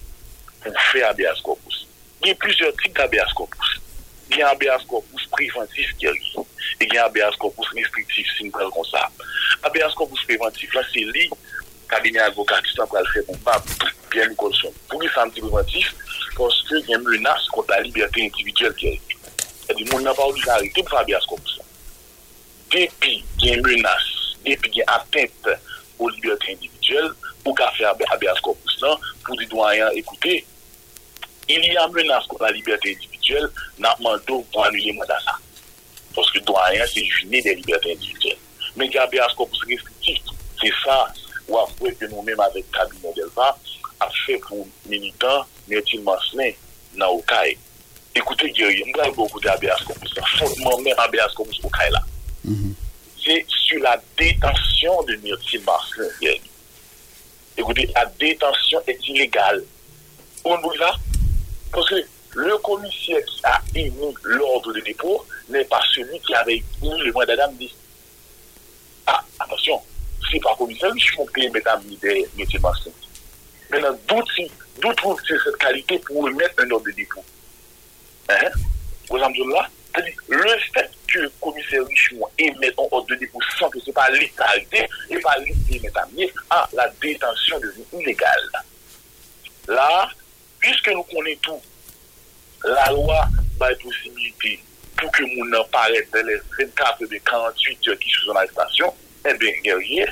pour 0.60 0.80
faire 0.92 1.10
habeas 1.10 1.40
corpus. 1.42 1.88
Il 2.22 2.28
y 2.28 2.30
a 2.32 2.34
plusieurs 2.34 2.76
types 2.76 2.96
d'habeas 2.96 3.32
corpus. 3.34 3.80
Il 4.30 4.36
y 4.36 4.42
a 4.42 4.48
un 4.48 4.52
habeas 4.52 4.84
corpus 4.86 5.26
préventif 5.28 5.94
arrive. 6.04 6.44
Et 6.80 6.84
il 6.84 6.94
y 6.94 6.98
a 6.98 7.04
un 7.04 7.06
habeas 7.06 7.34
corpus 7.38 7.68
restrictif, 7.74 8.26
si 8.36 8.44
nous 8.44 8.50
comme 8.50 8.84
ça. 8.90 9.08
Habeas 9.62 9.94
corpus 9.94 10.22
préventif, 10.24 10.74
là, 10.74 10.82
c'est 10.92 11.00
kabine 11.88 12.20
avokat, 12.22 12.62
distan 12.64 12.88
kwa 12.90 13.02
l 13.02 13.08
fè 13.12 13.22
moun 13.26 13.40
pa 13.46 13.56
pou 13.64 13.88
bien 14.12 14.28
nou 14.30 14.40
konsyon. 14.44 14.74
Pou 14.90 15.00
li 15.02 15.08
santi 15.14 15.42
preventif, 15.42 15.90
konske 16.36 16.82
gen 16.86 17.02
menas 17.06 17.48
kont 17.54 17.70
la 17.72 17.80
libertè 17.84 18.22
individuel 18.26 18.74
ki 18.78 18.90
a 18.90 18.96
eti. 18.96 19.16
E 19.68 19.76
di 19.78 19.86
moun 19.88 20.04
nan 20.04 20.16
pa 20.16 20.26
ou 20.28 20.36
di 20.36 20.44
karite 20.44 20.84
pou 20.84 20.96
fabi 20.96 21.16
as 21.16 21.26
konpousan. 21.30 21.64
Depi 22.74 23.14
gen 23.40 23.64
menas, 23.64 24.06
depi 24.44 24.72
gen 24.76 24.92
atente 24.94 25.56
ou 25.98 26.10
libertè 26.12 26.52
individuel, 26.54 27.10
pou 27.44 27.56
ka 27.56 27.70
fè 27.76 27.92
fabi 28.04 28.30
as 28.30 28.42
konpousan, 28.44 29.08
pou 29.24 29.40
di 29.40 29.48
doyan 29.52 29.96
ekoute, 29.98 30.42
il 31.48 31.64
y 31.64 31.76
a 31.78 31.86
menas 31.88 32.26
kont 32.28 32.42
la 32.44 32.52
libertè 32.52 32.92
individuel, 32.92 33.48
nan 33.80 33.96
mando 34.04 34.42
pou 34.52 34.66
anulye 34.66 34.92
mwen 34.92 35.08
dasa. 35.08 35.38
Poske 36.12 36.44
doyan 36.44 36.84
se 36.92 37.00
jine 37.00 37.40
de 37.44 37.56
libertè 37.62 37.96
individuel. 37.96 38.36
Men 38.76 38.92
ki 38.92 39.00
fabi 39.00 39.24
as 39.24 39.32
konpousan 39.38 39.72
restriktif, 39.72 40.36
se 40.60 40.74
sa 40.82 40.98
ou 41.48 41.58
avoué 41.58 41.94
que 41.94 42.06
nous-mêmes 42.06 42.40
avec 42.40 42.70
Kabino 42.70 43.12
Delva 43.16 43.58
a 44.00 44.08
fait 44.26 44.38
pour 44.38 44.66
militants 44.86 45.46
Myrtil 45.66 46.02
Manslin 46.02 46.52
nan 46.94 47.08
Okai. 47.08 47.56
Ekoute 48.16 48.48
Geri, 48.56 48.82
mga 48.88 49.08
yon 49.10 49.28
koute 49.30 49.48
Abias 49.52 49.82
Koumous, 49.86 50.14
fondman 50.38 50.82
men 50.84 51.00
Abias 51.04 51.34
Koumous 51.36 51.60
Okai 51.64 51.90
la. 51.92 52.02
Mm-hmm. 52.46 52.72
C'est 53.24 53.44
sur 53.48 53.80
la 53.82 54.00
détention 54.16 55.02
de 55.04 55.16
Myrtil 55.16 55.62
Manslin, 55.66 56.08
Geri. 56.20 56.40
Ekoute, 57.56 57.92
la 57.94 58.06
détention 58.18 58.80
est 58.86 59.08
illégale. 59.08 59.64
On 60.44 60.56
vous 60.58 60.72
là? 60.72 60.94
Parce 61.72 61.88
que 61.90 61.96
le 62.34 62.56
commissaire 62.58 63.24
qui 63.24 63.40
a 63.44 63.60
émis 63.74 64.14
l'ordre 64.22 64.72
de 64.72 64.80
dépôt 64.80 65.24
n'est 65.48 65.64
pas 65.64 65.80
celui 65.94 66.18
qui 66.20 66.34
avait 66.34 66.62
émis 66.82 67.00
le 67.00 67.12
mandat 67.12 67.36
d'amnistie. 67.36 67.74
Ah, 69.06 69.24
attention, 69.40 69.80
si 70.28 70.40
pa 70.44 70.54
komisari, 70.58 71.00
chou 71.00 71.26
pe 71.34 71.48
metam 71.54 71.82
ni 71.88 71.96
de 72.02 72.20
meti 72.36 72.60
masen. 72.62 72.94
Menan, 73.70 73.98
d'ou 74.08 74.94
trouve 74.94 75.20
se 75.26 75.36
set 75.42 75.56
kalite 75.60 75.98
pou 76.06 76.22
ou 76.24 76.36
met 76.36 76.54
nan 76.60 76.70
lor 76.72 76.84
de 76.86 76.94
depou? 76.96 77.24
Ou 79.08 79.18
zanmdoun 79.18 79.52
la? 79.56 79.68
Le 80.28 80.58
fait 80.72 80.90
que 81.08 81.26
commissaire 81.40 81.84
Richemont 81.86 82.28
émet 82.38 82.72
en 82.76 82.86
ordre 82.90 83.06
de 83.08 83.14
dépôt 83.16 83.40
sans 83.58 83.68
que 83.70 83.80
ce 83.80 83.90
pas 83.90 84.08
l'étalité 84.10 84.86
et 85.10 85.18
pas 85.18 85.36
l'étalité 85.38 85.90
amené 85.94 86.32
à 86.50 86.68
la 86.72 86.88
détention 87.00 87.58
de 87.58 87.68
vie 87.68 88.00
illégale. 88.00 88.50
Là, 89.66 90.08
puisque 90.60 90.88
nous 90.88 91.02
connaissons 91.04 91.40
tout, 91.42 91.60
la 92.64 92.90
loi 92.92 93.26
a 93.60 93.70
une 93.72 93.78
possibilité 93.78 94.62
pour 94.96 95.10
que 95.10 95.22
nous 95.22 95.48
n'en 95.48 95.64
paraît 95.64 96.06
dans 96.12 96.26
les 96.26 96.38
24 96.58 97.12
et 97.12 97.20
48 97.20 97.88
heures 97.88 97.98
qui 97.98 98.10
sont 98.10 98.30
en 98.30 98.36
arrestation, 98.36 98.94
e 99.28 99.36
ben 99.42 99.60
gerye, 99.66 100.08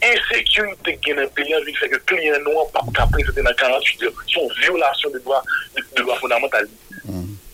ensekurite 0.00 0.98
gen 1.02 1.18
an 1.18 1.30
peyan 1.34 1.64
vil 1.66 1.78
feke 1.80 1.98
kliyen 2.06 2.42
nou 2.46 2.62
an 2.62 2.70
pa 2.74 2.84
pou 2.84 2.94
ka 2.94 3.06
prezete 3.10 3.42
nan 3.42 3.56
48 3.58 4.04
yo 4.06 4.12
son 4.30 4.46
violasyon 4.60 5.16
de 5.16 5.22
doa 5.24 6.20
fondamental. 6.22 6.68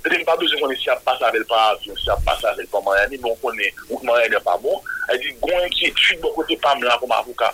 Se 0.05 0.11
te 0.11 0.19
mi 0.21 0.27
pa 0.29 0.37
bezè 0.37 0.59
konen 0.61 0.77
si 0.77 0.91
ap 0.93 1.01
pasa 1.07 1.31
avèl 1.31 1.47
pa 1.49 1.63
avyon 1.71 1.97
si 1.97 2.11
ap 2.13 2.21
pasa 2.27 2.51
avèl 2.51 2.69
pa 2.69 2.83
Mariani 2.85 3.17
bon 3.23 3.37
konen 3.41 3.79
ou 3.89 4.01
Mariani 4.05 4.37
an 4.37 4.45
pa 4.45 4.59
bon. 4.61 4.77
Ay 5.09 5.17
di 5.23 5.33
gwen 5.41 5.65
ki 5.73 5.89
etude 5.89 6.21
bon 6.21 6.35
kote 6.37 6.59
pa 6.61 6.75
mla 6.77 6.99
pou 7.01 7.09
ma 7.09 7.23
avouka 7.25 7.49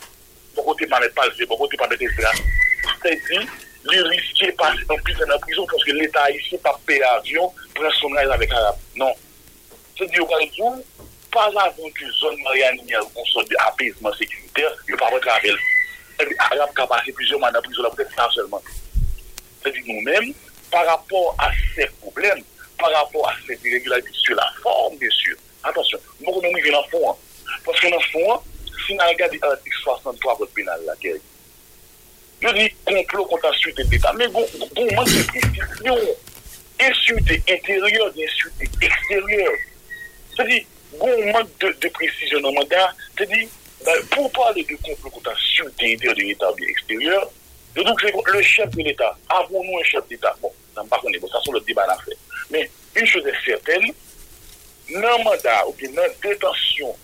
bon 0.56 0.66
kote 0.66 0.88
pa 0.90 0.98
met 0.98 1.14
palze, 1.14 1.46
bon 1.46 1.60
kote 1.60 1.78
pa 1.78 1.86
met 1.92 2.02
esra 2.02 2.34
se 2.34 3.14
di 3.22 3.38
li 3.86 4.00
riske 4.10 4.50
pase 4.58 4.82
nan 4.90 4.98
pizan 5.06 5.30
nan 5.30 5.38
prizon 5.46 5.70
konske 5.70 5.94
l'Etat 5.94 6.34
isi 6.34 6.58
pa 6.64 6.74
pe 6.88 6.98
avyon 7.12 7.54
pren 7.78 7.94
somnaj 8.00 8.34
avèk 8.34 8.58
Arab. 8.58 8.82
Non. 8.98 9.14
Se 9.94 10.10
di 10.10 10.18
yo 10.18 10.26
kare 10.26 10.50
tou 10.58 10.74
pas 11.30 11.52
avon 11.64 11.90
ki 11.96 12.06
zon 12.20 12.36
Mariani 12.44 12.82
ni 12.86 12.94
al 12.94 13.06
konson 13.14 13.46
de 13.50 13.56
apesman 13.66 14.14
sekuriter, 14.18 14.76
yo 14.88 14.98
pa 15.00 15.10
wè 15.14 15.20
travel. 15.24 15.58
Arab 16.50 16.72
ka 16.76 16.86
pase 16.90 17.14
pizyon 17.16 17.40
man 17.40 17.56
apri, 17.56 17.72
yo 17.76 17.86
la 17.86 17.92
pwede 17.94 18.12
sa 18.14 18.28
selman. 18.34 18.62
Se 19.62 19.72
di 19.72 19.84
nou 19.86 20.04
men, 20.06 20.32
par 20.70 20.86
rapport 20.86 21.34
a 21.38 21.50
se 21.74 21.86
problem, 22.00 22.42
par 22.78 22.92
rapport 22.92 23.28
a 23.28 23.34
se 23.46 23.56
diregularite 23.62 24.12
sur 24.12 24.34
la 24.36 24.46
forme, 24.62 24.98
bien 24.98 25.10
sûr. 25.10 25.36
Attention, 25.62 26.00
mwen 26.20 26.34
konon 26.34 26.54
mwen 26.54 26.64
gen 26.64 26.78
an 26.78 26.88
fon 26.92 27.10
an. 27.12 27.20
Paske 27.66 27.92
nan 27.92 28.06
fon 28.10 28.34
an, 28.36 28.46
si 28.84 28.96
nan 28.98 29.12
regade 29.12 29.40
artik 29.48 29.76
63 29.84 30.38
vot 30.40 30.56
penal 30.56 30.84
la 30.88 30.96
kèy, 31.02 31.20
yo 32.40 32.52
di 32.56 32.66
complot 32.88 33.28
konta 33.30 33.52
suite 33.60 33.86
d'Etat. 33.86 34.16
Men 34.18 34.32
bon, 34.34 34.46
goun 34.74 34.92
man 34.96 35.08
se 35.08 35.24
prestisyon, 35.30 36.04
insulte 36.80 37.40
intérieure, 37.46 38.12
insulte 38.16 38.68
extérieure. 38.80 39.58
Se 40.36 40.46
di, 40.48 40.60
goun 40.98 41.32
mank 41.34 41.50
de 41.60 41.90
presisyon 41.96 42.42
nan 42.44 42.56
mandat, 42.56 42.96
te 43.18 43.26
di, 43.30 43.44
pou 44.12 44.28
pale 44.36 44.64
de 44.66 44.76
konflik 44.76 45.14
ou 45.14 45.24
ta 45.24 45.34
sou 45.40 45.70
te 45.78 45.92
ide 45.94 46.10
de 46.10 46.26
l'Etat 46.26 46.56
bi 46.58 46.68
eksteryor, 46.72 47.26
yo 47.76 47.84
douk 47.86 48.02
se 48.02 48.12
kon, 48.14 48.32
le 48.34 48.42
chef 48.44 48.70
de 48.76 48.84
l'Etat, 48.86 49.18
avon 49.38 49.64
nou 49.64 49.80
un 49.80 49.88
chef 49.88 50.06
d'Etat, 50.10 50.36
bon, 50.42 50.52
nan 50.76 50.88
pa 50.90 51.00
konen, 51.02 51.20
bon, 51.22 51.30
sa 51.32 51.42
sou 51.44 51.54
le 51.56 51.62
debat 51.68 51.88
la 51.90 51.98
fè. 52.02 52.16
Men, 52.50 52.68
yon 52.98 53.06
chose 53.06 53.26
est 53.30 53.44
certaine, 53.46 53.92
nan 54.90 55.24
mandat 55.24 55.68
ou 55.68 55.76
ki 55.78 55.90
nan 55.94 56.16
detansyon 56.24 56.96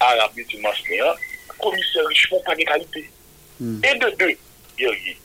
a 0.00 0.14
la 0.16 0.28
biti 0.36 0.60
mansmeyan, 0.64 1.26
komiser 1.60 2.06
Richemont 2.08 2.46
pa 2.46 2.56
gen 2.56 2.70
kalite. 2.70 3.04
Mm. 3.60 3.84
Et 3.84 3.98
de 3.98 4.10
deux, 4.16 4.36
guerrier, 4.78 5.18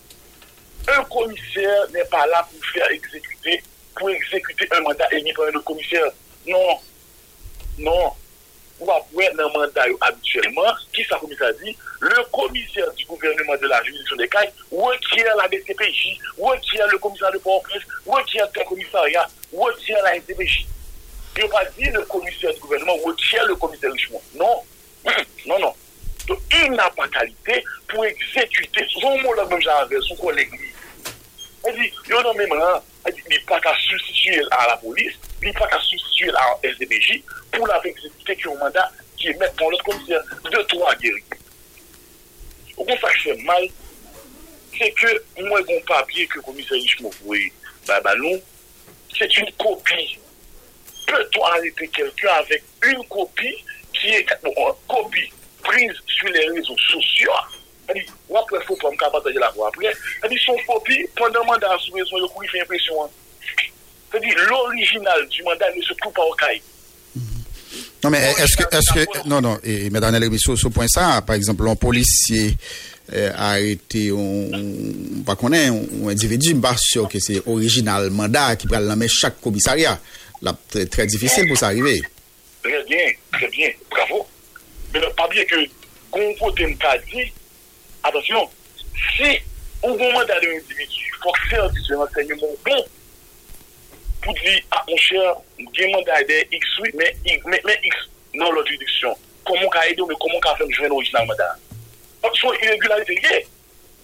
un 0.90 1.04
komiser 1.06 1.68
n'est 1.94 2.10
pas 2.12 2.28
là 2.28 2.46
pou 2.52 2.74
fè 2.74 2.84
exécuter, 2.94 3.64
pou 3.96 4.10
exécuter 4.10 4.68
un 4.72 4.82
mandat 4.82 5.08
émis 5.14 5.34
par 5.34 5.46
un 5.46 5.56
autre 5.56 5.64
komiser. 5.64 6.04
Non, 6.46 6.80
Non, 7.78 8.14
ou 8.80 8.92
apwe 8.92 9.28
nan 9.36 9.52
manday 9.54 9.92
ou 9.92 10.00
habituellement, 10.02 10.80
ki 10.96 11.04
sa 11.08 11.20
komisa 11.20 11.52
di, 11.62 11.76
le 12.02 12.24
komisyèr 12.32 12.92
di 12.96 13.04
gouvernement 13.06 13.56
de 13.62 13.68
la 13.68 13.82
juridiction 13.84 14.16
de 14.16 14.26
Kaye, 14.26 14.52
wèkye 14.72 15.24
la 15.36 15.48
BCPJ, 15.48 16.16
wèkye 16.38 16.88
le 16.92 16.98
komisyèr 16.98 17.32
de 17.32 17.38
Port-au-Prince, 17.40 17.84
wèkye 18.06 18.48
te 18.54 18.64
komisyèria, 18.68 19.28
wèkye 19.54 20.02
la 20.04 20.16
SDPJ. 20.20 20.66
Yo 21.36 21.48
pa 21.52 21.66
di 21.76 21.92
le 21.92 22.04
komisyèr 22.12 22.54
di 22.54 22.60
gouvernement, 22.60 23.00
wèkye 23.04 23.48
le 23.48 23.56
komisyèr 23.56 23.92
Richemont. 23.92 24.24
Non, 24.36 24.62
non, 25.46 25.60
non. 25.60 25.74
Donc, 26.28 26.40
il 26.64 26.72
n'a 26.72 26.90
pas 26.90 27.08
qualité 27.08 27.64
pou 27.88 28.04
exécuter 28.04 28.86
son 29.00 29.18
mot 29.20 29.36
non, 29.36 29.44
la 29.44 29.46
mèm 29.46 29.62
janvè, 29.62 30.02
son 30.02 30.16
kon 30.16 30.32
l'Eglise. 30.32 30.74
Yo 32.10 32.22
nan 32.22 32.36
mèm 32.38 32.52
ran, 32.54 32.84
il 33.10 33.40
pa 33.50 33.60
ka 33.60 33.74
sustituye 33.82 34.44
a 34.52 34.68
la 34.68 34.78
polis, 34.78 35.16
li 35.46 35.54
pa 35.54 35.68
ka 35.70 35.80
substituye 35.86 36.34
la 36.34 36.44
LDPJ 36.66 37.20
pou 37.54 37.70
la 37.70 37.80
vekzitite 37.84 38.36
ki 38.40 38.48
yo 38.48 38.56
manda 38.62 38.86
ki 39.20 39.32
emet 39.34 39.54
pon 39.60 39.74
lot 39.74 39.84
komisyen 39.88 40.32
de 40.50 40.62
3 40.74 40.92
ageri. 40.92 41.24
Ou 42.76 42.86
kon 42.86 43.02
sa 43.02 43.12
ki 43.14 43.22
fè 43.28 43.36
mal, 43.48 43.68
se 44.76 44.90
ke 45.00 45.14
mwen 45.44 45.68
kon 45.70 45.84
papye 45.92 46.26
ke 46.34 46.42
komisyen 46.48 46.82
Yishmovoui 46.82 47.52
Babalon, 47.88 48.42
se 49.14 49.30
t'une 49.30 49.52
kopi. 49.62 50.18
Peut-on 51.06 51.46
arrêter 51.46 51.88
quelqu'un 51.90 52.34
avec 52.34 52.64
une 52.82 53.06
copie 53.08 53.64
qui 53.94 54.10
est 54.10 54.26
bon, 54.44 54.52
une 54.58 54.88
copie 54.88 55.32
prise 55.62 55.94
sur 56.08 56.30
les 56.30 56.50
réseaux 56.50 56.78
sociaux 56.90 57.32
Adi, 57.86 58.02
wap 58.34 58.50
wè 58.50 58.60
fò 58.66 58.74
pou 58.82 58.90
m 58.90 58.96
kapata 58.98 59.30
jè 59.30 59.38
la 59.38 59.52
wap 59.54 59.76
wè. 59.78 59.92
Adi, 60.26 60.40
son 60.42 60.58
kopi, 60.66 61.04
pon 61.18 61.30
nan 61.30 61.46
mandat 61.46 61.78
sou 61.84 61.94
mè 61.94 62.06
son 62.10 62.24
yo 62.24 62.30
kou 62.34 62.42
y 62.42 62.50
fè 62.50 62.64
impresyon 62.64 63.04
an. 63.04 63.12
Je 64.16 64.20
dis, 64.20 64.36
l'original 64.50 65.28
du 65.28 65.44
mandat 65.44 65.66
ne 65.76 65.82
se 65.82 65.94
trouve 65.94 66.14
pas 66.14 66.24
au 66.24 66.34
CAI. 66.36 66.62
Non, 68.04 68.10
mais 68.12 68.20
est-ce 68.38 68.56
que, 68.56 68.64
est-ce 68.76 68.94
que, 68.94 69.28
non, 69.28 69.42
non, 69.42 69.58
et 69.64 69.90
mesdames 69.90 70.16
et 70.16 70.30
messieurs, 70.30 70.56
sur 70.56 70.58
ce 70.58 70.68
point-là, 70.68 71.22
par 71.22 71.36
exemple, 71.36 71.68
un 71.68 71.76
policier 71.76 72.56
euh, 73.14 73.32
a 73.36 73.60
été, 73.60 74.12
on, 74.12 74.52
pas 75.26 75.36
qu'on 75.36 75.52
est, 75.54 75.68
un 75.68 76.08
individu, 76.08 76.56
pas 76.56 76.76
sûr 76.78 77.10
que 77.10 77.20
c'est 77.20 77.42
original 77.48 78.10
mandat 78.12 78.56
qui 78.56 78.68
peut 78.68 78.76
l'amener 78.76 79.08
chaque 79.08 79.42
commissariat. 79.42 80.00
Là, 80.42 80.56
très, 80.70 80.86
très 80.86 81.08
difficile 81.08 81.48
pour 81.48 81.58
ça 81.58 81.68
arriver. 81.68 82.02
Très 82.62 82.84
bien, 82.84 83.06
très 83.32 83.48
bien, 83.48 83.70
bravo. 83.90 84.28
Mais 84.94 85.00
non, 85.00 85.08
pas 85.18 85.28
bien 85.28 85.44
que, 85.46 85.56
qu'on 86.12 86.34
côté 86.36 86.68
m'a 86.68 86.98
dit, 87.12 87.32
attention, 88.04 88.48
si 89.18 89.40
au 89.82 89.90
moment 89.90 90.24
d'un 90.26 90.38
individu, 90.38 90.86
il 90.90 91.24
faut 91.24 91.32
que 91.32 91.50
service 91.50 91.88
de 91.88 91.96
renseignement 91.96 92.48
bon, 92.66 92.86
pou 94.26 94.36
di, 94.42 94.54
a, 94.58 94.80
ah, 94.80 94.84
moun 94.90 95.02
chè, 95.06 95.24
gen 95.78 95.94
manday 95.94 96.28
de 96.30 96.42
X 96.60 96.78
wè, 96.84 96.94
men, 97.00 97.24
men, 97.48 97.60
men 97.68 97.90
X 97.92 98.06
nan 98.36 98.52
lò 98.52 98.64
juridiksyon. 98.64 99.18
Koman 99.48 99.72
ka 99.74 99.86
edyo, 99.92 100.08
men 100.10 100.20
koman 100.24 100.44
ka 100.44 100.56
fèm 100.60 100.72
jwen 100.76 100.96
orijinal 100.98 101.28
manday. 101.30 101.82
Ot 102.26 102.42
sou 102.42 102.56
irregularite 102.60 103.20
ye. 103.22 103.44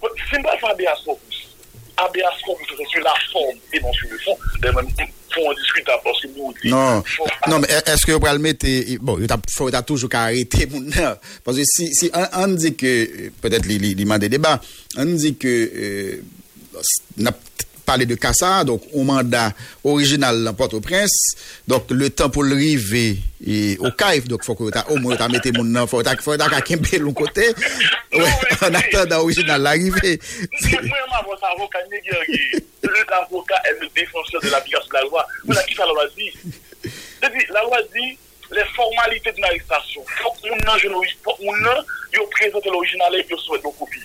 Ot, 0.02 0.22
se 0.30 0.42
mba 0.42 0.58
fè 0.62 0.70
abè 0.72 0.90
aspo 0.94 1.16
pou. 1.16 1.40
Abè 2.06 2.22
aspo 2.30 2.54
pou 2.54 2.70
se 2.70 2.92
fè 2.94 3.02
la 3.04 3.16
form, 3.32 3.58
e 3.72 3.82
non 3.82 3.98
sou 4.00 4.14
le 4.14 4.22
fon, 4.26 4.48
de 4.62 4.70
mwen 4.72 4.94
mwen. 4.94 5.18
pou 5.32 5.50
an 5.50 5.58
diskuta 5.58 5.96
porsi 6.04 6.28
moun. 6.36 6.54
Non, 6.68 7.02
non, 7.50 7.66
eske 7.92 8.14
yo 8.14 8.20
pral 8.22 8.40
mette, 8.42 8.70
bon, 9.02 9.20
yo 9.22 9.28
ta 9.30 9.82
toujou 9.86 10.10
ka 10.12 10.26
arete 10.30 10.68
moun 10.70 10.90
nan, 10.92 11.18
parce 11.46 11.64
si, 11.68 11.88
si 11.96 12.10
an, 12.16 12.28
an 12.44 12.56
di 12.58 12.74
ke, 12.78 12.92
peut-être 13.42 13.68
li, 13.68 13.80
li, 13.82 13.94
li 13.98 14.08
man 14.08 14.22
de 14.22 14.30
deba, 14.32 14.58
an 15.00 15.14
di 15.16 15.34
ke, 15.40 15.54
euh, 15.72 16.20
bon, 16.72 16.92
nap 17.28 17.40
parler 17.92 18.06
de 18.06 18.14
Kassa, 18.14 18.64
donc 18.64 18.80
au 18.94 19.02
mandat 19.02 19.52
original 19.84 20.42
dans 20.44 20.54
Port-au-Prince. 20.54 21.36
Donc 21.68 21.90
le 21.90 22.08
temps 22.08 22.30
pour 22.30 22.42
le 22.42 22.54
river 22.54 23.18
et 23.46 23.76
au 23.80 23.90
CAIF, 23.90 24.28
donc 24.28 24.44
faut 24.44 24.54
que 24.54 24.64
au 24.90 24.96
moins 24.96 25.14
tu 25.14 25.28
mettez 25.30 25.52
mon 25.52 25.64
nom, 25.64 25.86
faut 25.86 26.02
que 26.02 26.22
faut 26.22 26.32
que 26.32 26.60
Kembe 26.62 26.86
l'autre 27.00 27.14
côté. 27.14 27.52
Non, 28.14 28.24
ouais, 28.24 28.66
en 28.66 28.74
attendant 28.74 29.20
original 29.20 29.60
l'arrivée. 29.60 30.18
Moi 30.70 30.80
moi 31.08 31.22
mon 31.26 31.34
avocat 31.34 31.80
nigérien, 31.90 32.60
l'avocat 32.82 33.60
est 33.68 33.80
le 33.82 33.88
défenseur 33.94 34.40
de 34.40 34.48
l'application 34.48 34.88
de 34.88 34.94
la 34.94 35.02
loi. 35.02 35.26
Vous 35.44 35.56
avez 35.56 35.66
qui 35.66 35.74
ça 35.74 35.84
la 35.84 35.92
loi 35.92 36.06
dit 36.16 36.32
Depuis 37.22 37.46
la 37.52 37.62
loi 37.62 37.78
dit 37.94 38.18
les 38.52 38.64
formalités 38.74 39.32
d'une 39.32 39.44
arrestation. 39.44 40.02
Faut 40.22 40.30
qu'on 40.30 40.70
a 40.70 40.74
un 40.74 40.78
journaliste, 40.78 41.18
faut 41.22 41.34
qu'on 41.34 41.64
a, 41.66 41.84
il 42.14 42.20
présente 42.30 42.64
l'original 42.64 43.14
et 43.16 43.26
il 43.28 43.38
souhaite 43.38 43.64
nos 43.64 43.70
copies. 43.72 44.00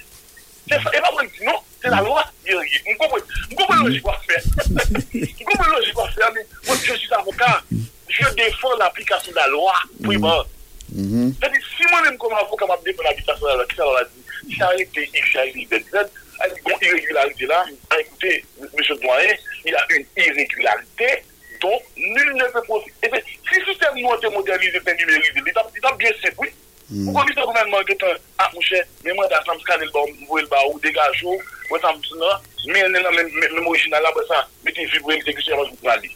C'est 0.70 0.82
ça, 0.82 0.90
et 0.94 1.00
pas 1.00 1.12
moi 1.14 1.24
non. 1.46 1.60
c'est 1.88 1.96
la 1.96 2.02
loi 2.02 2.24
qui 2.24 2.52
dirige. 2.52 2.84
Vous 2.86 3.56
comprenez 3.56 3.80
la 3.80 3.88
logique 3.88 4.04
qu'on 4.04 4.14
faire. 4.14 4.44
Vous 4.44 5.46
comprenez 5.46 5.72
la 5.72 5.80
logique 5.80 5.94
qu'on 5.94 6.08
faire. 6.08 6.32
Mais 6.34 6.46
moi, 6.66 6.76
je 6.84 6.94
suis 6.94 7.14
avocat. 7.14 7.62
Je 8.10 8.34
défends 8.36 8.76
l'application 8.78 9.32
de 9.32 9.36
la 9.38 9.48
loi 9.48 9.74
primaire. 10.04 10.46
C'est-à-dire, 10.90 11.62
si 11.78 11.84
moi-même, 11.92 12.18
comme 12.18 12.34
avocat, 12.34 12.66
je 12.80 12.92
défends 12.92 13.04
l'application 13.04 13.46
de 13.46 13.48
la 13.48 13.56
loi, 13.56 13.66
qui 13.66 13.76
ça 13.76 13.86
va 13.86 14.04
dire 14.04 14.10
Si 14.50 14.56
ça 14.58 14.68
a 14.68 14.76
été 14.76 15.10
X, 15.14 15.34
ça 15.34 15.42
a 15.42 15.46
été 15.46 15.66
Z, 15.66 15.76
il 15.76 16.70
y 16.70 16.74
a 16.74 16.76
une 16.76 16.88
irrégularité 16.88 17.46
là. 17.48 17.66
Écoutez, 18.00 18.46
monsieur 18.78 18.96
le 18.96 19.02
doyen, 19.02 19.36
il 19.66 19.72
y 19.72 19.76
a 19.76 19.86
une 19.90 20.06
irrégularité. 20.18 21.24
Donc, 21.62 21.82
nul 21.96 22.34
ne 22.36 22.52
peut 22.52 22.62
profiter. 22.62 23.10
Si 23.50 23.60
le 23.60 23.66
système 23.66 23.98
nous 23.98 24.12
a 24.12 24.18
été 24.18 24.30
modernisé, 24.30 24.80
c'est 24.86 24.98
numérisé, 24.98 25.32
il 25.36 25.86
a 25.86 25.92
bien 25.94 26.12
séparé. 26.22 26.54
Ou 26.90 27.12
kon 27.12 27.26
mi 27.28 27.34
se 27.36 27.44
gouvernement 27.44 27.84
getan, 27.84 28.16
ak 28.40 28.54
mouche, 28.56 28.80
mè 29.04 29.12
mwen 29.12 29.28
da 29.28 29.42
sam 29.44 29.58
skan 29.60 29.82
el 29.84 29.90
ba 29.92 30.06
ou, 30.06 30.14
mwen 30.30 30.46
el 30.46 30.48
ba 30.48 30.62
ou, 30.70 30.80
degaj 30.80 31.20
ou, 31.28 31.36
wè 31.72 31.82
sa 31.84 31.94
mouti 31.96 32.22
nan, 32.22 32.48
mè 32.72 32.86
yon 32.86 32.96
nan 32.96 33.12
mè 33.18 33.66
orijinal 33.66 34.04
la, 34.06 34.14
wè 34.16 34.26
sa, 34.30 34.46
mè 34.64 34.74
te 34.74 34.88
vibre, 34.94 35.18
mè 35.18 35.26
te 35.26 35.36
kousi, 35.38 35.54
mè 35.54 35.70
te 35.74 35.84
pali. 35.84 36.16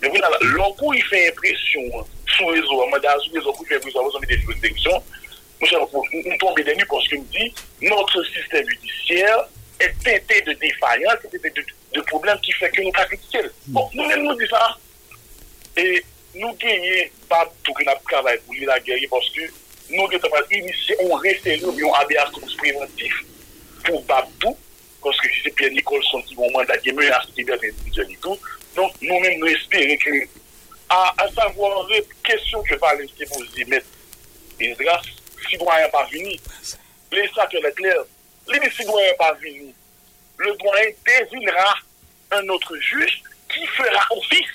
Mè 0.00 0.10
wè 0.10 0.18
nan 0.18 0.34
la, 0.34 0.42
lò 0.56 0.72
kou 0.80 0.96
y 0.96 1.02
fè 1.10 1.26
impresyon, 1.30 2.04
sou 2.36 2.52
rezo, 2.54 2.82
mè 2.90 3.00
da 3.04 3.16
sou 3.24 3.38
rezo 3.38 3.54
kou 3.56 3.66
y 3.66 3.72
fè 3.72 3.80
impresyon, 3.80 4.06
wè 4.06 4.14
sa 4.14 4.22
mè 4.22 4.30
te 4.30 4.40
vibre, 4.42 4.58
mè 4.58 4.68
te 4.68 4.74
kousi, 4.74 5.00
nous 5.60 6.36
tombons 6.38 6.54
des 6.54 6.74
nues 6.74 6.86
parce 6.88 7.06
qu'il 7.08 7.20
me 7.20 7.24
dit 7.24 7.54
notre 7.82 8.24
système 8.24 8.66
judiciaire 8.68 9.46
est 9.78 9.94
teinté 10.02 10.40
de 10.42 10.52
défaillances, 10.54 11.18
teinté 11.22 11.50
de, 11.50 11.64
de 11.94 12.00
problèmes 12.02 12.38
qui 12.40 12.52
fait 12.52 12.70
que 12.70 12.82
nous 12.82 12.92
pas 12.92 13.04
critiquer. 13.06 13.42
Bon, 13.66 13.88
nous-mêmes 13.94 14.22
nous 14.22 14.34
disons 14.34 14.56
ça. 14.56 14.76
Et 15.76 16.02
nous 16.34 16.52
gagnons 16.54 17.08
pas 17.28 17.52
tout 17.62 17.72
que 17.74 17.84
nous 17.84 17.92
travaillons 18.08 18.40
pour 18.46 18.54
lui 18.54 18.64
la 18.64 18.80
guerre 18.80 18.98
parce 19.10 19.28
que 19.30 19.42
nous 19.90 20.08
devons 20.08 20.28
initier, 20.50 20.96
on 21.00 21.14
reste 21.16 21.46
nous, 21.62 21.94
un 21.94 22.00
habeas 22.00 22.30
corpus 22.32 22.54
préventif 22.56 23.12
pour 23.84 24.02
Babou, 24.04 24.56
parce 25.02 25.16
que 25.20 25.28
si 25.28 25.40
c'est 25.44 25.54
Pierre 25.54 25.70
Nicholson 25.72 26.22
qui 26.22 26.34
va 26.34 26.48
mandat 26.50 26.76
qui 26.78 26.92
menace 26.92 27.26
la 27.28 27.34
liberté 27.36 27.68
et 27.68 28.16
tout. 28.16 28.38
Donc, 28.76 28.92
nous-mêmes, 29.00 29.38
nous 29.40 29.46
espérons 29.46 29.96
que, 29.96 30.28
à, 30.88 31.14
savoir, 31.34 31.86
les 31.88 32.04
questions 32.22 32.62
que 32.62 32.74
va 32.76 32.94
laisser 32.94 33.26
poser 33.26 33.64
mettre 33.64 33.86
Esdras, 34.60 35.02
citoyen 35.48 35.88
pas 35.88 36.04
venu, 36.12 36.36
les 37.12 37.28
sacs 37.34 37.54
est 37.54 37.74
clair, 37.74 37.96
les 38.48 38.70
citoyens 38.70 39.14
pas 39.18 39.32
venu, 39.34 39.72
le 40.36 40.54
doyen 40.56 40.90
désignera 41.06 41.74
un 42.32 42.48
autre 42.48 42.76
juge 42.76 43.22
qui 43.52 43.66
fera 43.66 44.06
office 44.10 44.46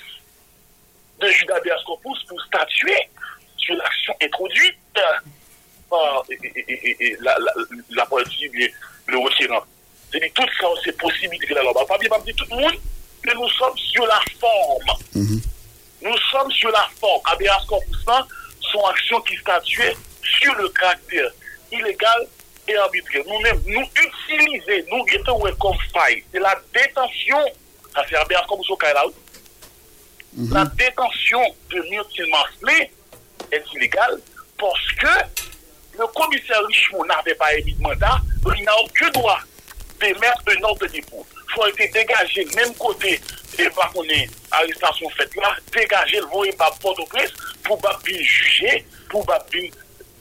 de 1.20 1.28
juge 1.28 1.46
corpus 1.84 2.24
pour 2.28 2.40
statuer 2.44 3.08
sur 3.56 3.74
l'action 3.74 4.14
introduite 4.22 4.78
par 5.88 6.24
et, 6.30 6.38
et, 6.42 6.64
et, 6.68 6.72
et, 6.72 7.06
et 7.06 7.16
la, 7.20 7.36
la, 7.38 7.52
la 7.90 8.06
politique, 8.06 8.52
bien, 8.52 8.68
le 9.06 9.18
retirant. 9.18 9.64
C'est-à-dire, 10.10 10.30
tout 10.34 10.46
ça, 10.60 10.66
c'est 10.84 10.96
possibilité 10.96 11.46
que 11.46 11.54
la 11.54 11.62
loi. 11.62 11.86
Pas 11.86 11.98
bien, 11.98 12.08
pas 12.08 12.18
dire 12.20 12.34
tout 12.36 12.46
le 12.50 12.56
monde, 12.56 12.74
mais 13.24 13.34
nous 13.34 13.48
sommes 13.50 13.76
sur 13.76 14.06
la 14.06 14.20
forme. 14.40 14.98
Nous 16.02 16.18
sommes 16.30 16.50
sur 16.52 16.70
la 16.70 16.88
forme. 17.00 17.20
Habeas 17.24 17.64
corpus, 17.68 18.04
là, 18.06 18.26
sont 18.72 18.84
actions 18.86 19.20
qui 19.22 19.36
statuent 19.36 19.96
sur 20.22 20.54
le 20.54 20.68
caractère 20.70 21.30
illégal 21.72 22.26
et 22.68 22.76
arbitraire. 22.76 23.22
Nous-mêmes, 23.26 23.62
nous 23.66 23.88
utiliser, 24.04 24.84
nous 24.90 25.04
guettons 25.04 25.38
comme 25.60 25.76
faille, 25.92 26.22
c'est 26.32 26.40
la 26.40 26.60
détention, 26.74 27.38
ça 27.94 28.04
c'est 28.08 28.16
habeas 28.16 28.44
corpus 28.48 28.70
au 28.70 28.76
Kaila, 28.76 29.04
la 30.50 30.64
détention 30.64 31.42
de 31.70 31.80
Myrtille 31.90 32.30
Marcelé 32.30 32.90
est 33.50 33.64
illégale 33.74 34.20
parce 34.58 34.92
que 34.98 35.08
le 35.98 36.06
commissaire 36.08 36.64
Richemont 36.66 37.04
n'avait 37.04 37.34
pas 37.34 37.54
émis 37.54 37.74
de 37.74 37.82
mandat, 37.82 38.18
il 38.56 38.64
n'a 38.64 38.76
aucun 38.78 39.10
droit 39.10 39.40
d'émettre 40.00 40.42
un 40.48 40.62
ordre 40.62 40.86
de 40.86 40.92
dépôt. 40.92 41.26
Il 41.48 41.54
faut 41.54 41.66
être 41.66 41.92
dégagé, 41.92 42.44
même 42.54 42.74
côté, 42.74 43.20
et 43.58 43.70
pas 43.70 43.90
qu'on 43.94 44.04
est 44.04 44.28
arrestation 44.50 45.08
faite 45.10 45.34
là, 45.36 45.56
dégager 45.72 46.18
le 46.18 46.26
voyer 46.26 46.52
par 46.52 46.76
Port-au-Prince 46.78 47.32
pour 47.64 47.80
pas 47.80 47.98
bien 48.04 48.18
juger, 48.20 48.86
pour 49.08 49.24
pas 49.24 49.44
bien, 49.50 49.68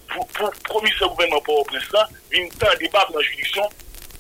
pour, 0.08 0.28
pour 0.30 0.52
commissaire 0.70 1.10
gouvernement 1.10 1.42
Port-au-Prince 1.42 1.92
là, 1.92 2.08
une 2.32 2.50
temps 2.52 2.68
débat 2.80 3.06
dans 3.12 3.20
la 3.20 3.24
juridiction 3.26 3.70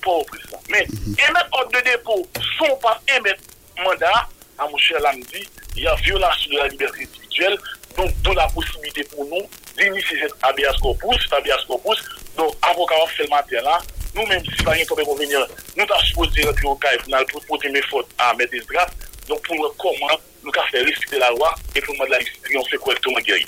Port-au-Prince 0.02 0.52
là. 0.52 0.57
Mais 0.69 0.82
émettre 0.82 1.49
ordre 1.53 1.72
de 1.72 1.90
dépôt 1.90 2.27
sans 2.60 2.76
pas 2.77 3.02
émettre 3.15 3.41
mandat, 3.84 4.27
à 4.57 4.68
mon 4.68 4.77
cher 4.77 4.99
Lamdi, 4.99 5.48
il 5.76 5.84
y 5.84 5.88
a 5.88 5.95
violation 5.95 6.52
de 6.52 6.57
la 6.57 6.68
liberté 6.68 7.03
individuelle, 7.03 7.57
donc 7.97 8.22
de 8.22 8.31
la 8.35 8.47
possibilité 8.47 9.03
pour 9.05 9.26
nous 9.26 9.41
d'initier 9.77 10.17
cet 10.22 10.34
habeas 10.41 10.76
corpus, 10.81 11.22
cet 11.23 11.34
habeas 11.34 11.63
corpus. 11.67 12.03
Donc, 12.38 12.53
avocat 12.61 12.95
a 13.03 13.07
fait 13.07 13.23
le 13.23 13.30
matin 13.30 13.61
là, 13.63 13.80
nous-mêmes, 14.15 14.43
si 14.45 14.63
pas 14.63 14.72
rien 14.72 14.85
comme 14.85 14.99
nous 14.99 15.84
avons 15.84 15.99
supposé 16.05 16.43
rentrer 16.43 16.67
au 16.67 16.76
cas 16.76 16.89
pour 17.31 17.45
porter 17.45 17.69
mes 17.69 17.81
fautes 17.84 18.07
à 18.17 18.34
mettre 18.35 18.51
des 18.51 18.61
drafts. 18.61 18.93
Donc, 19.27 19.41
pour 19.41 19.76
comment 19.77 20.19
nous 20.43 20.51
avons 20.55 20.67
fait 20.72 20.84
respecter 20.84 21.19
la 21.19 21.30
loi 21.31 21.53
et 21.76 21.81
pour 21.81 21.95
moi, 21.97 22.07
la 22.09 22.19
justice, 22.19 22.55
on 22.57 22.65
fait 22.65 22.77
correctement 22.77 23.19
guérir. 23.19 23.47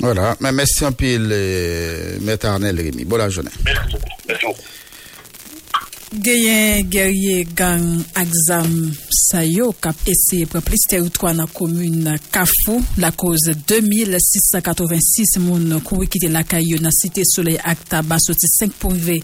Voilà. 0.00 0.36
Mais 0.40 0.52
merci 0.52 0.84
un 0.84 0.92
peu, 0.92 1.18
Maître 2.20 2.46
Arnel 2.46 2.76
Rémi. 2.80 3.04
Bonne 3.04 3.28
journée. 3.30 3.50
Merci. 3.64 3.96
Merci. 4.26 4.46
Genyen 6.12 6.90
gerye 6.92 7.46
gang 7.56 8.04
aksam 8.20 8.92
sayo 9.08 9.70
kap 9.80 9.96
ese 10.04 10.42
preplis 10.44 10.84
teritwa 10.90 11.30
nan 11.32 11.48
komune 11.48 12.18
Kafou. 12.30 12.82
La 13.00 13.08
koz 13.16 13.46
2686 13.48 15.38
moun 15.40 15.72
kouri 15.80 16.10
kite 16.12 16.28
lakay 16.28 16.66
yo 16.68 16.76
nan 16.84 16.92
site 16.92 17.24
soley 17.24 17.56
ak 17.56 17.86
taba 17.88 18.18
soti 18.20 18.44
5 18.44 18.76
pouve 18.82 19.16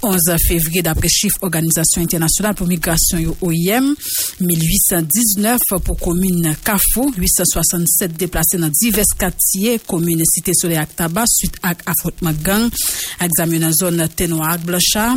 11 0.00 0.38
fevri 0.46 0.80
dapre 0.86 1.10
chif 1.12 1.36
Organizasyon 1.44 2.06
Internasyonal 2.06 2.56
pou 2.56 2.70
Migrasyon 2.70 3.20
yo 3.26 3.36
OIM 3.44 3.92
1819 4.40 5.68
pou 5.84 5.98
komune 6.00 6.54
Kafou. 6.64 7.12
867 7.20 8.16
deplase 8.16 8.56
nan 8.56 8.72
divers 8.80 9.12
katye 9.12 9.76
komune 9.84 10.24
site 10.24 10.56
soley 10.56 10.80
ak 10.80 10.96
taba 11.04 11.28
suite 11.28 11.60
ak 11.60 11.84
afrotman 11.92 12.40
gang 12.40 12.72
aksam 13.20 13.52
yo 13.52 13.60
nan 13.60 13.76
zon 13.76 14.00
tenwa 14.16 14.54
ak 14.54 14.64
Blocha 14.64 15.10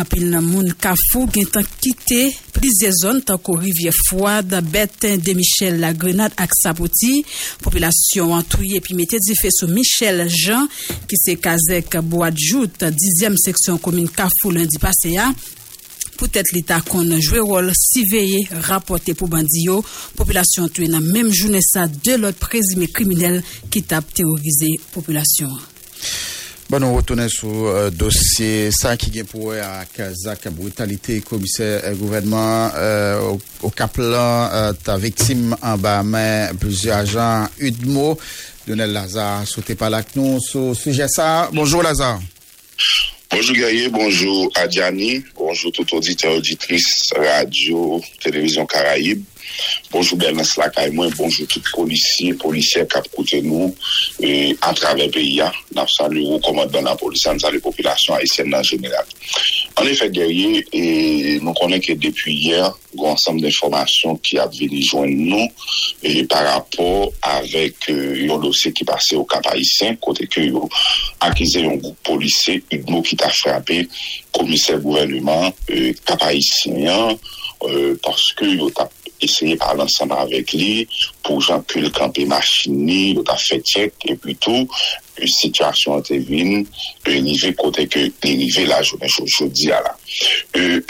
Apil 0.00 0.26
nan 0.26 0.42
moun 0.42 0.72
kafou 0.82 1.28
gen 1.30 1.46
tan 1.54 1.66
kite 1.78 2.32
plize 2.56 2.90
zon 2.98 3.20
tanko 3.22 3.54
rivye 3.60 3.92
fwa 3.94 4.40
da 4.42 4.58
beten 4.64 5.20
de 5.22 5.36
Michel 5.38 5.78
la 5.82 5.92
Grenade 5.94 6.34
ak 6.42 6.50
Sapoti. 6.58 7.20
Popilasyon 7.62 8.34
antouye 8.34 8.80
pi 8.82 8.96
mette 8.98 9.20
di 9.22 9.36
fe 9.38 9.52
sou 9.54 9.70
Michel 9.70 10.24
Jean 10.26 10.66
ki 11.06 11.18
se 11.20 11.36
kazek 11.38 12.00
Boadjout, 12.02 12.82
10e 12.82 13.38
seksyon 13.38 13.78
komine 13.82 14.10
kafou 14.10 14.50
lundi 14.54 14.82
pase 14.82 15.14
ya. 15.14 15.30
Poutet 16.18 16.50
l'Etat 16.54 16.82
kon 16.90 17.06
jwe 17.18 17.42
rol 17.42 17.70
si 17.78 18.02
veye 18.10 18.42
rapote 18.66 19.14
pou 19.14 19.30
bandiyo. 19.30 19.78
Popilasyon 20.18 20.66
antouye 20.66 20.90
nan 20.90 21.06
menm 21.06 21.30
jounen 21.30 21.62
sa 21.62 21.86
de 21.86 22.18
lot 22.18 22.38
prezime 22.42 22.90
kriminel 22.90 23.40
ki 23.70 23.86
tap 23.86 24.10
terorize 24.10 24.74
popilasyon. 24.90 25.54
Bon, 26.64 26.80
nou 26.80 26.96
wotounen 26.96 27.28
sou 27.28 27.66
uh, 27.68 27.90
dosye 27.92 28.70
sa 28.72 28.94
ki 28.96 29.10
gen 29.12 29.26
pouwe 29.28 29.58
ak 29.60 29.98
zak 30.16 30.46
brutalite 30.56 31.18
komise 31.28 31.66
euh, 31.82 31.92
gouvernement 32.00 32.72
euh, 32.80 33.36
o 33.60 33.68
kaplan 33.68 34.48
uh, 34.48 34.70
ta 34.72 34.96
viktim 34.96 35.52
an 35.60 35.76
ba 35.82 35.98
men 36.08 36.56
plizye 36.62 36.94
ajan 36.96 37.52
Udmo. 37.60 38.14
Lionel 38.64 38.94
Lazare, 38.96 39.44
sote 39.44 39.76
palak 39.76 40.14
nou 40.16 40.40
sou 40.40 40.72
suje 40.72 41.04
sa. 41.12 41.50
Bonjour 41.52 41.84
Lazare. 41.84 42.22
Bonjour 43.30 43.56
Gaye, 43.56 43.90
bonjour 43.90 44.48
Adjani, 44.54 45.22
bonjour 45.36 45.72
tout 45.72 45.94
auditeur, 45.96 46.32
auditrice, 46.32 47.12
radio, 47.12 48.00
televizyon 48.22 48.64
Karaib. 48.64 49.20
Bonjour 49.90 50.18
Bernard 50.18 50.44
Slakay, 50.44 50.90
moi, 50.90 51.08
bonjour 51.16 51.46
tout 51.46 51.62
policier, 51.72 52.34
policier 52.34 52.86
qui 52.86 52.98
a 52.98 53.02
côté 53.14 53.42
nous 53.42 53.74
et 54.20 54.56
à 54.60 54.74
travers 54.74 55.06
le 55.06 55.10
pays. 55.10 55.40
Nous 55.74 55.88
saluons 55.88 56.34
le 56.34 56.40
commandant 56.40 56.80
de 56.80 56.84
la 56.84 56.96
police, 56.96 57.26
nous 57.26 57.38
la 57.52 57.60
population 57.60 58.14
haïtienne 58.14 58.54
en 58.54 58.62
général. 58.62 59.04
En 59.76 59.84
effet, 59.84 60.10
guerrier, 60.10 60.66
et 60.72 61.38
nous 61.40 61.52
connaissons 61.52 61.86
que 61.86 61.92
depuis 61.94 62.34
hier, 62.34 62.72
un 62.98 63.02
ensemble 63.02 63.40
d'informations 63.42 64.16
qui 64.16 64.38
a 64.38 64.46
venu 64.46 64.82
joindre 64.82 65.14
nous 65.14 65.48
par 66.28 66.44
rapport 66.44 67.12
avec 67.22 67.88
euh, 67.90 68.28
un 68.30 68.38
dossier 68.38 68.72
qui 68.72 68.84
passait 68.84 69.16
au 69.16 69.24
Cap 69.24 69.46
haïtien, 69.46 69.96
côté 69.96 70.26
que 70.26 70.40
accusé 71.20 71.64
un 71.66 71.76
groupe 71.76 71.98
policier, 72.02 72.62
Udmo 72.70 73.02
qui 73.02 73.16
t'a 73.16 73.28
frappé, 73.30 73.88
commissaire 74.32 74.78
gouvernement 74.78 75.52
euh, 75.70 75.92
Cap 76.04 76.22
haïtien, 76.22 77.16
euh, 77.62 77.98
parce 78.02 78.32
que 78.32 78.44
yo 78.44 78.70
eseye 79.22 79.56
pale 79.60 79.84
ansama 79.84 80.18
avek 80.24 80.54
li, 80.56 80.84
pou 81.24 81.42
jan 81.42 81.62
pou 81.68 81.82
l 81.82 81.90
kampi 81.94 82.26
machini, 82.28 83.14
l 83.14 83.22
ka 83.26 83.36
fetek, 83.40 83.96
epi 84.10 84.34
tou, 84.42 84.66
situasyon 85.20 86.00
an 86.00 86.04
te 86.06 86.18
vin, 86.26 86.64
li 87.06 87.36
ve 87.42 87.52
kote 87.58 87.86
ke 87.90 88.06
li 88.26 88.50
ve 88.54 88.66
la 88.68 88.80
jounen 88.82 89.10
chodi 89.10 89.70
ala. 89.74 89.94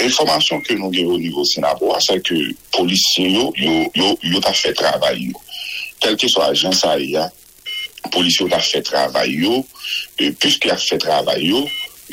Informasyon 0.03 0.65
ke 0.65 0.79
nou 0.81 0.93
gen 0.95 1.11
yo 1.11 1.21
nivou 1.21 1.47
senabo, 1.49 1.93
asa 1.97 2.19
ke 2.25 2.41
polisyen 2.75 3.35
yo, 3.37 3.49
yo 3.95 4.45
ta 4.45 4.55
fe 4.57 4.75
travay 4.77 5.29
yo. 5.29 5.41
Kelke 6.03 6.29
so 6.31 6.43
ajan 6.45 6.75
sa 6.77 6.97
ya, 7.01 7.29
polisyen 8.11 8.49
yo 8.49 8.53
ta 8.55 8.63
fe 8.65 8.83
travay 8.85 9.37
yo, 9.45 9.63
pwiske 10.19 10.73
ya 10.73 10.79
fe 10.81 11.01
travay 11.03 11.51
yo, 11.51 11.65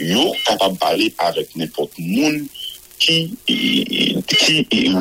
yo 0.01 0.31
kapab 0.47 0.77
pale 0.81 1.11
avek 1.19 1.55
nepot 1.59 1.95
moun, 1.99 2.43
ki 3.01 3.17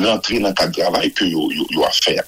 rentre 0.01 0.43
nan 0.43 0.57
kat 0.57 0.75
gravay 0.77 1.13
ke 1.15 1.29
yo 1.31 1.87
a 1.87 1.93
fèr. 2.03 2.25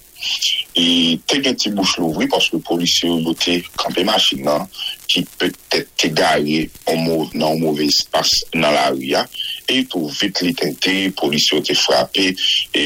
E 0.75 1.19
te 1.27 1.41
gen 1.43 1.57
ti 1.59 1.71
bouch 1.75 1.99
louvri 2.01 2.29
paske 2.31 2.57
polisi 2.65 3.09
yo 3.09 3.19
yote 3.27 3.59
kampe 3.77 4.05
machin 4.07 4.45
nan 4.47 4.69
ki 5.11 5.25
petet 5.39 5.91
te 5.99 6.09
gare 6.15 6.63
nan 6.87 7.59
mouve 7.61 7.85
espas 7.85 8.31
nan 8.55 8.73
la 8.73 8.87
ria 8.95 9.25
e 9.69 9.83
pou 9.91 10.09
vit 10.21 10.41
li 10.45 10.55
tente, 10.57 10.95
polisi 11.19 11.57
yo 11.57 11.61
te 11.67 11.75
frape 11.77 12.31
e 12.31 12.85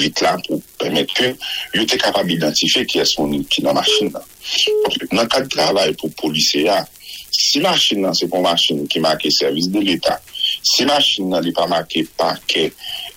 vit 0.00 0.24
la 0.24 0.34
pou 0.46 0.62
pemet 0.80 1.12
ke 1.14 1.34
yo 1.76 1.84
te 1.86 2.00
kapab 2.00 2.32
identife 2.32 2.86
ki 2.88 3.04
ason 3.04 3.36
ki 3.44 3.66
nan 3.66 3.76
machin 3.78 4.10
nan. 4.16 4.24
Nan 5.12 5.28
kat 5.30 5.52
travay 5.52 5.94
pou 6.00 6.10
polisi 6.18 6.64
ya, 6.64 6.80
si 7.30 7.60
machin 7.62 8.06
nan 8.06 8.16
se 8.16 8.26
kon 8.32 8.42
machin 8.46 8.86
ki 8.90 9.04
make 9.04 9.30
servis 9.36 9.68
de 9.70 9.84
l'Etat 9.84 10.24
si 10.62 10.84
machine 10.84 11.28
n'est 11.28 11.52
pas 11.52 11.66
marqué 11.66 12.06
parquet 12.16 12.72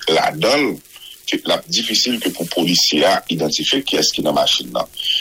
la 0.07 0.31
donne, 0.31 0.77
c'est 1.25 1.41
difficile 1.69 2.19
pour 2.19 2.47
policier 2.49 3.05
à 3.05 3.23
identifier 3.29 3.81
qui 3.81 3.95
est-ce 3.95 4.11
qui 4.13 4.19
est 4.19 4.23
dans 4.23 4.33
machine. 4.33 4.71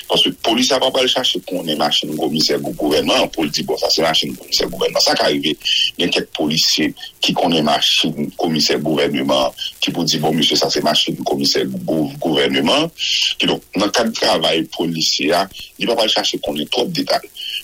Parce 0.09 0.23
que 0.25 0.29
le 0.31 0.35
policier 0.35 0.77
va 0.79 0.91
pas 0.91 0.99
aller 0.99 1.09
chercher 1.09 1.41
qu'on 1.41 1.67
est 1.67 1.77
machine 1.77 2.15
commissaire 2.19 2.59
du 2.61 2.71
gouvernement 2.73 3.29
pour 3.29 3.47
dire 3.47 3.65
bon 3.65 3.79
ça 3.79 3.87
c'est 3.89 4.03
machine 4.03 4.37
commissaire 4.37 4.69
gouvernement. 4.69 5.01
Ça 5.01 5.15
qui 5.15 5.23
arrive, 5.23 5.45
il 5.45 5.57
y 5.99 6.05
a 6.05 6.09
quelques 6.09 6.29
policiers 6.37 6.93
qui 7.21 7.33
connaissent 7.33 7.63
machine 7.63 8.31
commissaire 8.37 8.81
gouvernement 8.81 9.55
qui 9.81 9.91
dire 9.93 10.21
bon 10.21 10.35
monsieur 10.35 10.57
ça 10.57 10.69
c'est 10.69 10.83
machine 10.83 11.17
commissaire 11.25 11.67
gou- 11.67 12.13
gouvernement. 12.19 12.91
Qui 13.39 13.47
dans 13.47 13.61
le 13.77 13.91
cadre 13.91 14.11
de 14.11 14.15
travail 14.15 14.65
policier, 14.65 15.33
à, 15.33 15.49
il 15.79 15.87
va 15.87 15.95
pas 15.95 16.03
aller 16.03 16.11
chercher 16.13 16.39
qu'on 16.39 16.57
est 16.57 16.71
trop 16.71 16.85
détails. 16.85 17.21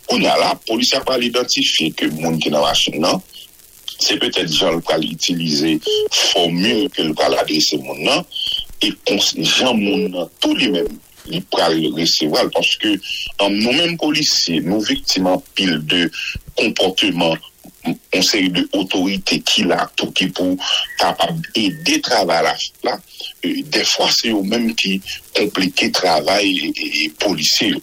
On 0.09 0.17
a 0.25 0.39
là, 0.39 0.59
policier 0.67 0.97
va 0.99 1.05
pas 1.05 1.19
identifier 1.19 1.91
que 1.91 2.05
le 2.07 2.13
monde 2.13 2.41
c'est 3.99 4.19
peut-être 4.19 4.51
le 4.71 4.81
va 4.81 4.99
utiliser 4.99 5.81
formule 6.11 6.89
que 6.91 7.03
le 7.03 7.13
va 7.15 7.27
adresser 7.27 7.79
mon 7.79 7.95
nom 7.97 8.25
et 8.83 8.93
gens 9.45 9.75
mon 9.75 10.09
nom 10.09 10.31
mêmes 10.41 10.85
ils 11.31 11.43
pourra 11.43 11.69
le 11.71 11.89
recevoir 11.93 12.49
parce 12.51 12.77
que 12.77 12.89
nous-mêmes 13.51 13.97
policiers 13.99 14.61
nous 14.61 14.81
victimes 14.81 15.37
pile 15.55 15.85
de 15.85 16.11
comportements 16.57 17.37
on 18.15 18.23
de 18.49 18.69
autorités 18.73 19.41
qui 19.41 19.65
l'a 19.65 19.91
tout 19.97 20.11
qui 20.11 20.27
pour 20.27 20.57
capable 20.99 21.41
aider 21.55 22.01
travail 22.01 22.45
là, 22.83 22.99
des 23.43 23.85
fois 23.85 24.09
c'est 24.11 24.29
eux 24.31 24.43
même 24.43 24.75
qui 24.75 25.01
compliquer 25.35 25.91
travail 25.91 26.73
et, 26.77 27.09
policier 27.19 27.75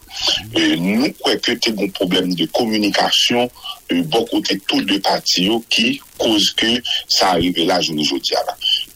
Euh, 0.57 0.75
nous 0.77 1.11
croyons 1.13 1.39
que 1.39 1.51
c'est 1.63 1.79
un 1.79 1.87
problème 1.89 2.33
de 2.35 2.45
communication 2.47 3.49
bon 3.91 4.25
côté 4.25 4.59
tous 4.67 4.81
deux 4.81 4.99
parties 4.99 5.45
yo, 5.45 5.63
qui 5.69 6.01
cause 6.17 6.51
que 6.51 6.81
ça 7.07 7.29
arrive 7.29 7.57
là 7.65 7.81
je 7.81 7.93
aujourd'hui 7.93 8.35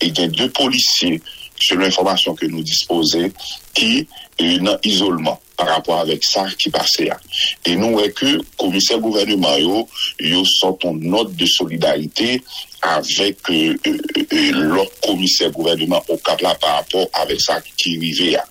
et 0.02 0.08
il 0.08 0.20
y 0.20 0.24
a 0.24 0.28
deux 0.28 0.50
policiers 0.50 1.22
selon 1.62 1.82
l'information 1.82 2.34
que 2.36 2.46
nous 2.46 2.64
disposons 2.64 3.32
qui 3.74 4.08
euh, 4.42 4.58
dans 4.60 4.78
isolement 4.84 5.40
par 5.60 5.68
rapport 5.68 6.00
avec 6.00 6.24
ça 6.24 6.46
qui 6.58 6.70
passait 6.70 7.06
là. 7.06 7.20
Et 7.66 7.76
nous, 7.76 7.90
ouais 7.90 8.12
que 8.12 8.40
commissaire 8.58 9.00
gouvernement, 9.00 9.58
yo, 9.58 9.90
yo 10.20 10.46
sort 10.46 10.78
une 10.86 11.10
note 11.10 11.36
de 11.36 11.46
solidarité 11.46 12.42
avec 12.82 13.38
euh, 13.50 13.76
euh, 13.86 13.98
euh, 14.34 14.52
l'autre 14.52 14.94
commissaire 15.04 15.52
gouvernement 15.52 16.02
au 16.08 16.18
cap 16.18 16.40
là 16.42 16.56
par 16.56 16.76
rapport 16.76 17.08
avec 17.14 17.42
ça 17.42 17.62
qui 17.78 17.98
arrivait 17.98 18.32
là. 18.32 18.46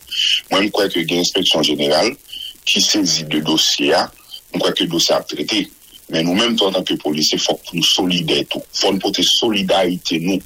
Moi, 0.50 0.62
je 0.64 0.68
crois 0.68 0.88
que 0.88 0.98
il 0.98 1.08
y 1.08 1.12
a 1.12 1.14
une 1.14 1.20
inspection 1.20 1.62
générale 1.62 2.14
qui 2.66 2.82
saisit 2.82 3.24
de 3.24 3.40
dossier. 3.40 3.94
Je 4.52 4.58
crois 4.58 4.72
que 4.72 4.84
le 4.84 4.90
dossier 4.90 5.14
a 5.14 5.22
traité. 5.22 5.70
Men 6.08 6.24
nou 6.24 6.36
menm 6.38 6.56
ton 6.56 6.72
tanke 6.72 6.96
polise 7.02 7.36
fok 7.40 7.74
nou 7.74 7.84
solide 7.84 8.40
etou. 8.42 8.64
Fon 8.72 9.00
pote 9.02 9.24
solidarite 9.26 10.20
nou 10.24 10.40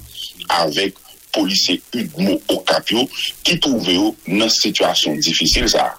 avek 0.59 0.99
polise 1.33 1.79
Udmo 1.95 2.35
Okapyo 2.51 3.05
ki 3.45 3.57
touve 3.63 3.95
yo 3.95 4.11
nan 4.27 4.51
situasyon 4.51 5.21
difisil 5.23 5.69
sa. 5.71 5.89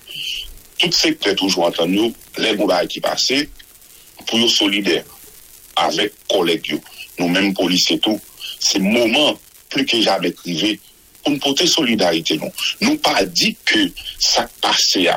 Tout 0.80 0.94
sekte 0.94 1.32
toujou 1.38 1.64
antan 1.66 1.92
yo, 1.96 2.10
le 2.40 2.54
gouda 2.58 2.82
ki 2.90 3.00
pase 3.04 3.44
pou 4.26 4.38
yo 4.42 4.50
solide 4.52 5.00
avek 5.80 6.14
kolek 6.30 6.74
yo. 6.74 6.80
Nou 7.18 7.30
menm 7.32 7.54
polise 7.56 7.96
tou, 8.04 8.20
se 8.38 8.80
mouman 8.82 9.38
pli 9.72 9.86
ke 9.88 10.00
jabek 10.04 10.44
rive 10.44 10.76
pou 11.22 11.32
nou 11.32 11.40
pote 11.40 11.66
solidarite 11.70 12.36
nou. 12.40 12.52
Nou 12.84 13.00
pa 13.00 13.22
di 13.24 13.54
ke 13.64 13.86
sak 14.20 14.52
pase 14.60 15.06
ya. 15.08 15.16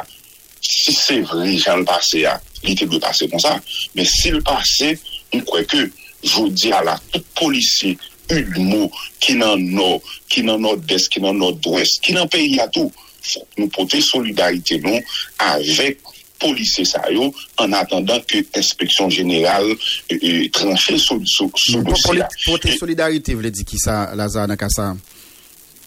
Si 0.64 0.94
se 0.96 1.20
vri 1.28 1.58
jan 1.60 1.84
pase 1.88 2.24
ya, 2.24 2.38
li 2.68 2.76
te 2.78 2.88
dwe 2.90 3.00
pase 3.04 3.30
kon 3.32 3.42
sa, 3.42 3.56
men 3.96 4.08
si 4.12 4.34
l 4.36 4.44
pase, 4.46 4.94
m 5.34 5.42
kwe 5.48 5.64
ke 5.70 5.88
jodi 6.28 6.72
ala 6.76 6.98
tout 7.14 7.26
polisi 7.38 7.96
ulmo 8.34 8.88
ki 9.24 9.38
nan 9.40 9.64
nor, 9.72 10.02
ki 10.28 10.44
nan 10.48 10.62
nord-est, 10.66 11.10
ki 11.14 11.24
nan 11.24 11.40
nord-ouest, 11.40 12.02
ki 12.04 12.16
nan 12.18 12.28
peyi 12.32 12.60
atou, 12.64 12.92
fok 13.28 13.60
nou 13.60 13.72
pote 13.74 14.00
solidarite 14.04 14.80
nou 14.84 15.00
avek 15.48 16.04
polise 16.38 16.86
sa 16.86 17.02
yo 17.10 17.32
an 17.64 17.74
atendan 17.78 18.22
ke 18.30 18.44
inspeksyon 18.60 19.10
general 19.14 19.66
e, 19.74 20.16
e, 20.16 20.32
tranche 20.54 21.00
sou 21.02 21.20
dosi 21.20 22.18
la. 22.20 22.30
Pote 22.46 22.76
solidarite 22.78 23.36
vle 23.38 23.52
di 23.54 23.66
ki 23.68 23.82
sa 23.82 24.04
Lazare 24.18 24.52
Nakasa? 24.54 24.92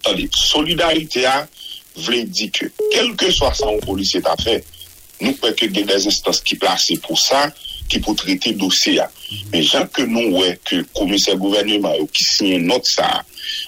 Tade, 0.02 0.26
solidarite 0.34 1.24
a 1.28 1.38
vle 2.00 2.24
di 2.26 2.50
ke 2.54 2.70
kelke 2.90 3.30
swa 3.34 3.52
sa 3.54 3.70
an 3.70 3.80
polise 3.84 4.22
ta 4.24 4.34
fey, 4.40 4.58
nous 5.20 5.34
croyons 5.34 5.54
que 5.54 5.66
des 5.66 5.84
des 5.84 6.06
instances 6.06 6.40
qui 6.40 6.56
placées 6.56 6.98
pour 6.98 7.18
ça, 7.18 7.52
qui 7.88 7.98
pour 7.98 8.16
traiter 8.16 8.52
dossier. 8.52 9.00
a. 9.00 9.10
Mais 9.52 9.62
gens 9.62 9.86
que 9.86 10.02
nous, 10.02 10.38
ouais, 10.38 10.58
que 10.64 10.82
commissaire 10.94 11.36
gouvernement 11.36 11.94
ou 11.98 12.06
qui 12.06 12.24
signe 12.24 12.58
note 12.58 12.86
ça, 12.86 13.24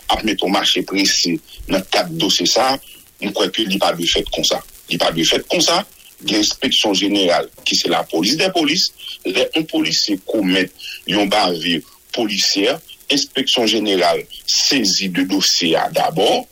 à 0.09 0.23
mettre 0.23 0.45
au 0.45 0.49
marché 0.49 0.83
précis 0.83 1.41
dans 1.69 1.79
le 1.79 1.85
cadre 1.85 2.13
dossier 2.13 2.47
ça, 2.47 2.79
nous 3.21 3.33
croyons 3.33 3.51
que 3.51 3.63
il 3.63 3.79
pas 3.79 3.93
de 3.93 4.05
fait 4.05 4.25
comme 4.33 4.45
ça. 4.45 4.63
Il 4.89 4.99
pas 4.99 5.13
de 5.13 5.23
fait 5.23 5.47
comme 5.49 5.61
ça. 5.61 5.85
L'inspection 6.29 6.95
générale, 6.95 7.49
qui 7.65 7.75
c'est 7.75 7.89
la 7.89 8.05
police 8.05 8.37
des 8.37 8.51
polices, 8.51 8.93
les 9.25 9.49
un 9.57 9.63
policier 9.63 10.21
commet 10.25 10.71
une 11.09 11.29
bavure 11.29 11.81
policière, 12.13 12.79
inspection 13.11 13.67
générale 13.67 14.25
saisit 14.47 15.09
de 15.09 15.23
dossier 15.23 15.77
a 15.77 15.89
d'abord, 15.91 16.47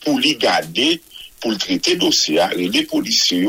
pour 0.00 0.18
les 0.18 0.36
garder, 0.36 1.00
pour 1.40 1.50
le 1.50 1.58
traiter 1.58 1.96
dossier, 1.96 2.38
a, 2.38 2.54
les 2.54 2.84
policiers 2.84 3.46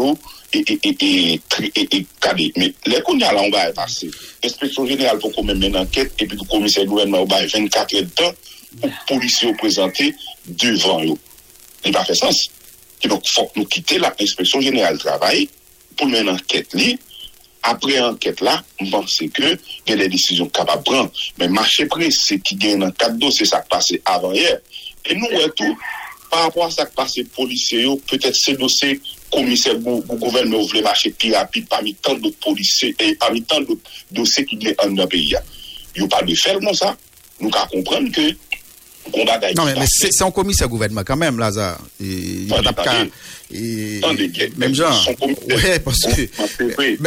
E, 0.53 0.61
e, 0.69 1.39
e, 1.73 1.87
e 1.97 2.05
kade. 2.21 2.51
Men, 2.59 2.73
lè 2.85 2.99
kon 3.05 3.21
yal 3.21 3.39
an 3.41 3.49
ba 3.53 3.65
e 3.69 3.73
pase. 3.77 4.09
Inspeksyon 4.45 4.91
jeneral 4.91 5.21
pou 5.21 5.33
kon 5.33 5.47
men 5.49 5.61
men 5.61 5.79
anket 5.81 6.13
epi 6.21 6.37
pou 6.37 6.49
komisey 6.51 6.85
gouvernement 6.85 7.25
ou 7.25 7.29
ba 7.29 7.41
e 7.41 7.47
24 7.49 7.95
et 7.97 8.11
dan 8.19 8.35
pou 8.81 8.91
polisi 9.09 9.47
ou 9.49 9.57
prezante 9.57 10.11
devan 10.45 11.07
yo. 11.07 11.17
Li 11.85 11.93
ba 11.95 12.05
fe 12.05 12.17
sens. 12.19 12.45
Ki 13.01 13.09
donk 13.09 13.25
fok 13.33 13.57
nou 13.57 13.69
kite 13.71 13.97
la 14.03 14.13
inspeksyon 14.21 14.65
jeneral 14.67 15.01
travay 15.01 15.47
pou 15.97 16.05
men 16.11 16.29
anket 16.35 16.77
li. 16.77 16.93
Apre 17.63 17.95
anket 18.03 18.41
la, 18.43 18.57
mpense 18.83 19.29
ke 19.33 19.55
gen 19.87 20.01
de 20.01 20.09
disisyon 20.11 20.51
kaba 20.53 20.75
bran. 20.83 21.09
Men 21.39 21.53
mache 21.55 21.87
pre, 21.89 22.09
se 22.11 22.37
ki 22.43 22.59
gen 22.59 22.83
nan 22.83 22.93
kat 22.99 23.15
do, 23.17 23.31
se 23.31 23.47
sa 23.47 23.63
kpase 23.63 24.01
avan 24.11 24.35
yer. 24.35 24.59
E 25.07 25.15
nou 25.15 25.43
etou, 25.45 25.77
par 26.29 26.49
apwa 26.49 26.67
sa 26.73 26.85
kpase 26.89 27.23
polisye 27.33 27.85
yo, 27.85 27.95
petet 28.09 28.35
se 28.35 28.57
do 28.59 28.67
se 28.71 28.97
komiser 29.33 29.79
gou 29.83 30.03
gouverne 30.13 30.55
ou 30.55 30.69
vle 30.69 30.83
mache 30.85 31.11
pi 31.17 31.33
rapide 31.33 31.67
pa 31.71 31.81
mi 31.83 31.95
tan 31.99 32.21
de 32.21 32.31
polise 32.43 32.93
e 32.93 33.13
pa 33.19 33.31
mi 33.33 33.41
tan 33.41 33.65
de 33.67 33.77
dosye 34.13 34.45
ki 34.47 34.61
gne 34.61 34.75
an 34.85 34.95
nan 34.95 35.09
peyi 35.11 35.33
ya. 35.33 35.43
Yo 35.97 36.07
pa 36.09 36.21
de 36.25 36.37
fer 36.37 36.61
non 36.61 36.77
sa. 36.77 36.93
Nou 37.41 37.51
ka 37.53 37.65
komprende 37.73 38.13
ke 38.13 38.31
Non, 39.55 39.65
mais, 39.65 39.75
mais 39.75 39.85
c'est 39.87 40.21
un 40.21 40.31
commissaire 40.31 40.69
gouvernement 40.69 41.03
quand 41.05 41.17
même, 41.17 41.37
Lazare. 41.37 41.79
Il 41.99 42.47
va 42.47 42.61
taper. 42.61 43.11
Même 44.57 44.73
genre. 44.73 45.09
Ouais, 45.47 45.79
parce 45.79 45.99
que. 45.99 47.01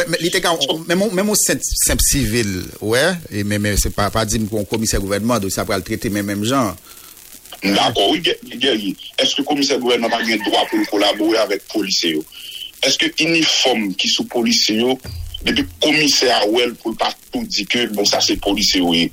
Même 1.15 1.29
au 1.29 1.35
simple 1.35 2.01
civil, 2.01 2.63
ouais. 2.81 3.13
Et 3.31 3.43
même, 3.43 3.75
c'est 3.77 3.93
pas, 3.93 4.09
pas 4.09 4.25
dire 4.25 4.41
qu'on 4.49 4.63
commissaire 4.63 4.99
gouvernement, 4.99 5.39
donc 5.39 5.51
ça 5.51 5.63
va 5.63 5.77
le 5.77 5.83
traiter, 5.83 6.09
mais 6.09 6.23
même 6.23 6.43
genre. 6.43 6.75
D'accord, 7.63 8.09
oui, 8.11 8.21
Guy, 8.21 8.95
est-ce 9.17 9.35
que 9.35 9.41
le 9.41 9.45
commissaire 9.47 9.79
gouvernement 9.79 10.15
a 10.15 10.21
le 10.21 10.37
droit 10.45 10.65
pour 10.69 10.79
collaborer 10.89 11.37
avec 11.39 11.61
les 11.63 11.73
policiers? 11.73 12.19
Est-ce 12.83 12.97
que 12.97 13.05
uniforme 13.23 13.93
qui 13.95 14.07
sous 14.07 14.25
policiers 14.25 14.83
depuis 15.43 15.63
le 15.63 15.67
commissaire 15.81 16.47
Well 16.49 16.75
pour 16.75 16.95
pas 16.95 17.13
tout 17.31 17.43
dire 17.43 17.65
que 17.67 17.87
bon 17.87 18.05
ça 18.05 18.19
c'est 18.21 18.37
policier 18.37 18.81
oui. 18.81 19.11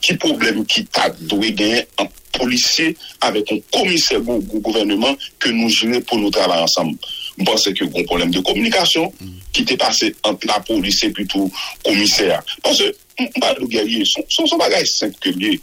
Qui 0.00 0.14
problème 0.14 0.66
qui 0.66 0.84
t'a 0.84 1.08
doué 1.10 1.52
gagner 1.52 1.86
un 1.98 2.06
policier 2.32 2.96
avec 3.20 3.50
un 3.52 3.58
commissaire 3.72 4.20
gou- 4.20 4.40
gou- 4.42 4.60
gouvernement 4.60 5.16
que 5.38 5.48
nous 5.50 5.68
gérons 5.70 6.00
pour 6.02 6.18
nous 6.18 6.30
travailler 6.30 6.62
ensemble? 6.62 6.98
Je 7.38 7.44
pense 7.44 7.64
que 7.64 7.84
un 7.84 8.04
problème 8.04 8.30
de 8.30 8.40
communication 8.40 9.12
qui 9.52 9.62
était 9.62 9.76
passé 9.76 10.14
entre 10.24 10.46
la 10.46 10.60
police 10.60 11.02
et 11.04 11.10
plutôt 11.10 11.50
commissaire. 11.84 12.42
Parce 12.62 12.78
que, 12.78 12.94
va 13.40 13.54
nous 13.58 13.66
guerrier, 13.68 14.04
son, 14.04 14.22
son, 14.28 14.46
son 14.46 14.56
bagage 14.56 14.88
simple 14.88 15.16
que 15.20 15.30
lié. 15.30 15.58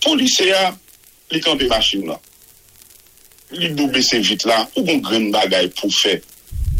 Policier, 0.00 0.52
li 1.32 1.40
kampe 1.42 1.66
machine 1.70 2.06
la. 2.12 2.18
Li 3.52 3.68
dou 3.76 3.88
bese 3.92 4.20
vite 4.24 4.46
la, 4.48 4.62
ou 4.76 4.84
gon 4.86 5.02
gren 5.04 5.30
bagay 5.34 5.68
pou 5.76 5.90
fe. 5.92 6.18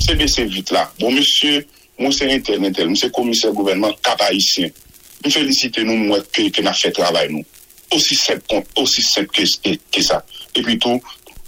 Se 0.03 0.15
bese 0.19 0.45
vite 0.49 0.73
la. 0.77 0.87
Bon, 1.01 1.13
monsieur, 1.13 1.65
mwen 2.01 2.13
se 2.17 2.29
intel, 2.33 2.63
intel, 2.65 2.89
mwen 2.91 2.97
se 3.01 3.11
komiser 3.15 3.53
gouvernement 3.57 3.97
kap 4.05 4.21
haïtien. 4.25 4.73
Mwen 5.23 5.35
felicite 5.37 5.85
nou 5.87 5.97
mwen 6.01 6.25
ke, 6.33 6.49
ke 6.55 6.65
na 6.65 6.73
fe 6.77 6.91
travay 6.97 7.29
nou. 7.33 7.45
Aussi 7.93 8.15
simple, 8.17 8.43
kon- 8.49 8.65
puis 10.63 10.79
tout, 10.79 11.01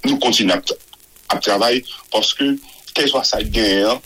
nous 0.05 0.19
continuons 0.19 0.55
à, 0.55 1.35
à 1.35 1.39
travailler 1.39 1.85
parce 2.11 2.35
que, 2.35 2.57
quel 2.95 3.09
soit 3.09 3.25
ça 3.25 3.43
gain, 3.43 3.99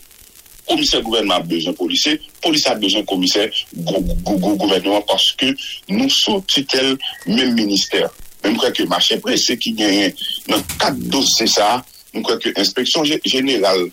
commissaire 0.67 1.01
gouvernement 1.01 1.35
a 1.35 1.39
besoin 1.41 1.73
de 1.73 1.77
policier, 1.77 2.21
police 2.41 2.65
a 2.67 2.75
besoin 2.75 3.01
de 3.01 3.05
commissaire 3.05 3.49
gou- 3.75 3.99
gou- 4.23 4.37
gou- 4.37 4.55
gouvernement 4.55 5.01
parce 5.01 5.31
que 5.33 5.53
nous 5.89 6.09
sous 6.09 6.41
tutelle 6.47 6.97
même 7.25 7.53
ministère. 7.55 8.09
Mwen 8.43 8.57
kwe 8.59 8.71
ke 8.75 8.87
machè 8.89 9.19
presè 9.23 9.57
ki 9.59 9.73
genyen 9.79 10.15
nan 10.51 10.63
kat 10.79 10.97
dosè 11.11 11.47
sa, 11.49 11.79
mwen 12.13 12.25
kwe 12.25 12.37
ke 12.43 12.53
inspeksyon 12.55 13.07
jeneral 13.27 13.87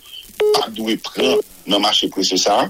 pa 0.55 0.67
dwe 0.75 0.95
pran 1.03 1.41
nan 1.67 1.83
machè 1.83 2.09
presè 2.13 2.39
sa, 2.39 2.61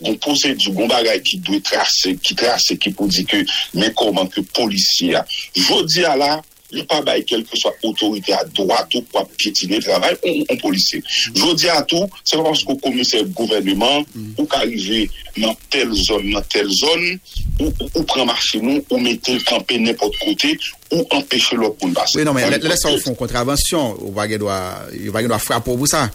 mwen 0.00 0.16
pose 0.24 0.54
di 0.56 0.72
bon 0.76 0.88
bagay 0.90 1.20
ki 1.24 1.42
dwe 1.46 1.60
trase, 1.64 2.16
ki 2.22 2.36
trase, 2.38 2.78
ki 2.80 2.94
pou 2.96 3.12
di 3.12 3.26
ke 3.28 3.42
men 3.76 3.92
koman 3.98 4.30
ke 4.32 4.44
polisi 4.56 5.12
ya. 5.12 5.24
Jodi 5.66 6.06
ya 6.06 6.16
la, 6.18 6.36
là, 6.76 6.82
il 6.82 6.86
pas 6.86 7.02
bail 7.02 7.24
quelle 7.24 7.44
que 7.44 7.56
soit 7.56 7.74
autorité 7.82 8.32
à 8.32 8.44
droite 8.44 8.94
ou 8.94 9.02
pour 9.02 9.28
piétiner 9.30 9.76
le 9.76 9.82
travail, 9.82 10.16
on, 10.24 10.44
on 10.48 10.56
policier. 10.56 11.02
Je 11.06 11.54
dis 11.54 11.68
à 11.68 11.82
tout, 11.82 12.08
c'est 12.24 12.36
pas 12.36 12.44
parce 12.44 12.64
qu'au 12.64 12.76
commissaire 12.76 13.24
gouvernement, 13.24 14.04
ou 14.38 14.44
qu'arriver 14.44 15.10
dans 15.36 15.56
telle 15.70 15.92
zone, 15.92 16.30
dans 16.30 16.42
telle 16.42 16.70
zone, 16.70 17.18
ou, 17.60 18.02
prend 18.02 18.24
marché 18.24 18.60
ou 18.90 18.98
mettez 18.98 19.34
le 19.34 19.40
camper 19.40 19.78
n'importe 19.78 20.16
côté, 20.18 20.58
ou 20.92 21.02
pour 21.04 21.88
nous 21.88 21.94
passer. 21.94 22.18
Oui, 22.18 22.24
non, 22.24 22.32
mais 22.32 22.42
Dans 22.42 22.50
le 22.50 22.68
laisse 22.68 22.80
ça 22.80 22.88
au 22.88 22.92
côté. 22.92 23.04
fond, 23.04 23.14
contravention, 23.14 23.96
ou 24.00 24.12
va 24.12 24.26
doit, 24.38 24.82
il 24.92 25.10
va 25.10 25.22
doit 25.22 25.38
frapper 25.38 25.76
pour 25.76 25.88
ça. 25.88 26.10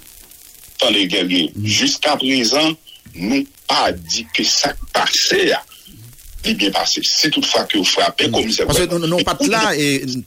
Attendez, 0.79 1.07
guerrier, 1.07 1.51
jusqu'à 1.63 2.15
présent, 2.17 2.71
nous 3.15 3.45
pas 3.67 3.91
dit 3.91 4.25
que 4.33 4.43
ça 4.43 4.73
passait, 4.93 5.51
li 6.45 6.55
bien 6.57 6.73
pase. 6.73 7.03
Se 7.05 7.29
toutfwa 7.33 7.63
ki 7.69 7.79
ou 7.79 7.87
frape, 7.87 8.27
komise... 8.33 8.65
Pase 8.69 8.87
nou 8.91 9.21
pat 9.27 9.43
la, 9.51 9.63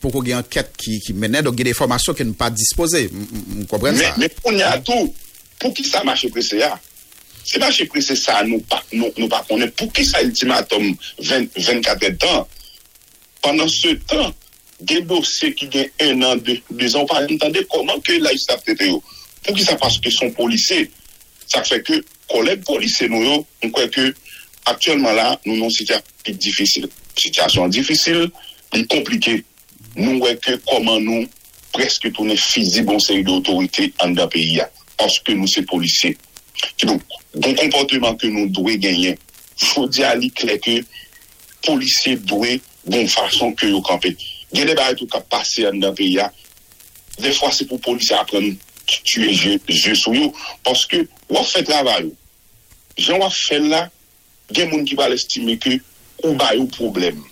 pou 0.02 0.12
kou 0.12 0.24
gen 0.26 0.40
anket 0.40 0.72
ki 0.80 1.14
menen, 1.16 1.42
do 1.46 1.54
gen 1.56 1.70
informasyon 1.72 2.18
ki 2.18 2.26
nou 2.28 2.38
pat 2.38 2.56
dispose. 2.56 3.04
Mou 3.12 3.68
kompren 3.70 3.98
sa. 3.98 4.14
Men 4.20 4.32
pou 4.40 4.54
ni 4.54 4.64
atou, 4.66 5.10
pou 5.62 5.74
ki 5.76 5.86
sa 5.88 6.04
mache 6.06 6.30
prese 6.34 6.60
ya? 6.62 6.72
Se 7.44 7.60
mache 7.60 7.86
prese 7.92 8.16
sa, 8.16 8.40
nou 8.46 8.62
pa 8.68 9.42
konen. 9.48 9.70
Pou 9.76 9.90
ki 9.94 10.06
sa 10.08 10.22
ultimatum 10.24 10.92
24 11.20 12.08
etan, 12.12 12.48
panan 13.44 13.70
se 13.72 13.96
tan, 14.08 14.32
gen 14.84 15.04
borsye 15.08 15.52
ki 15.56 15.70
gen 15.72 15.92
1 16.02 16.24
an, 16.26 16.40
2 16.44 16.90
an, 16.98 17.08
pa 17.10 17.22
entende 17.24 17.64
koman 17.72 18.00
ke 18.04 18.18
la 18.22 18.32
yusaf 18.34 18.64
tete 18.66 18.88
yo. 18.90 19.00
Pou 19.44 19.56
ki 19.56 19.64
sa 19.66 19.76
paske 19.80 20.12
son 20.12 20.32
polise, 20.36 20.86
sa 21.50 21.60
fe 21.66 21.82
ke 21.84 22.00
koleb 22.30 22.64
polise 22.64 23.08
nou 23.12 23.20
yo, 23.24 23.40
mwen 23.60 23.74
kwe 23.74 23.88
ke 23.92 24.06
aktuelman 24.70 25.16
la, 25.16 25.30
nou 25.44 25.56
nou 25.58 25.72
sityasyon 25.72 26.38
difisil. 26.40 26.88
Sityasyon 27.18 27.72
difisil, 27.74 28.28
li 28.74 28.84
komplike. 28.90 29.40
Nou 29.94 30.18
weke 30.24 30.56
koman 30.66 31.04
nou 31.06 31.26
preske 31.74 32.10
toune 32.14 32.36
fizi 32.38 32.82
bonseri 32.86 33.24
de 33.26 33.34
otorite 33.34 33.90
an 34.02 34.14
da 34.18 34.26
peyi 34.30 34.58
ya. 34.60 34.68
Paske 34.98 35.34
nou 35.36 35.50
se 35.50 35.62
polise. 35.68 36.14
Don 36.82 37.56
komporteman 37.58 38.18
ke 38.18 38.30
nou 38.30 38.50
dwe 38.54 38.76
genyen, 38.82 39.18
fodi 39.58 40.04
a 40.06 40.14
li 40.18 40.30
kleke, 40.34 40.80
polise 41.64 42.16
dwe 42.26 42.58
bon 42.86 43.08
fason 43.10 43.54
ke 43.58 43.70
yo 43.70 43.82
kampe. 43.84 44.14
Gede 44.54 44.76
ba 44.78 44.90
etou 44.92 45.10
ka 45.10 45.22
pase 45.30 45.66
an 45.68 45.80
da 45.82 45.90
peyi 45.96 46.18
ya, 46.20 46.28
de 47.18 47.30
fwa 47.34 47.50
se 47.54 47.66
pou 47.70 47.82
polise 47.82 48.14
apren 48.18 48.54
tue 49.06 49.32
je 49.34 49.94
sou 49.96 50.14
yo, 50.14 50.30
paske 50.66 51.04
wafet 51.32 51.70
la 51.72 51.82
va 51.86 51.98
yo. 52.02 52.12
Jan 53.00 53.22
wafet 53.22 53.66
la, 53.70 53.86
gen 54.52 54.70
moun 54.70 54.84
ki 54.88 54.98
bal 54.98 55.14
estime 55.14 55.56
ke 55.60 55.78
ou 56.24 56.34
bay 56.38 56.60
ou 56.60 56.68
problem. 56.74 57.22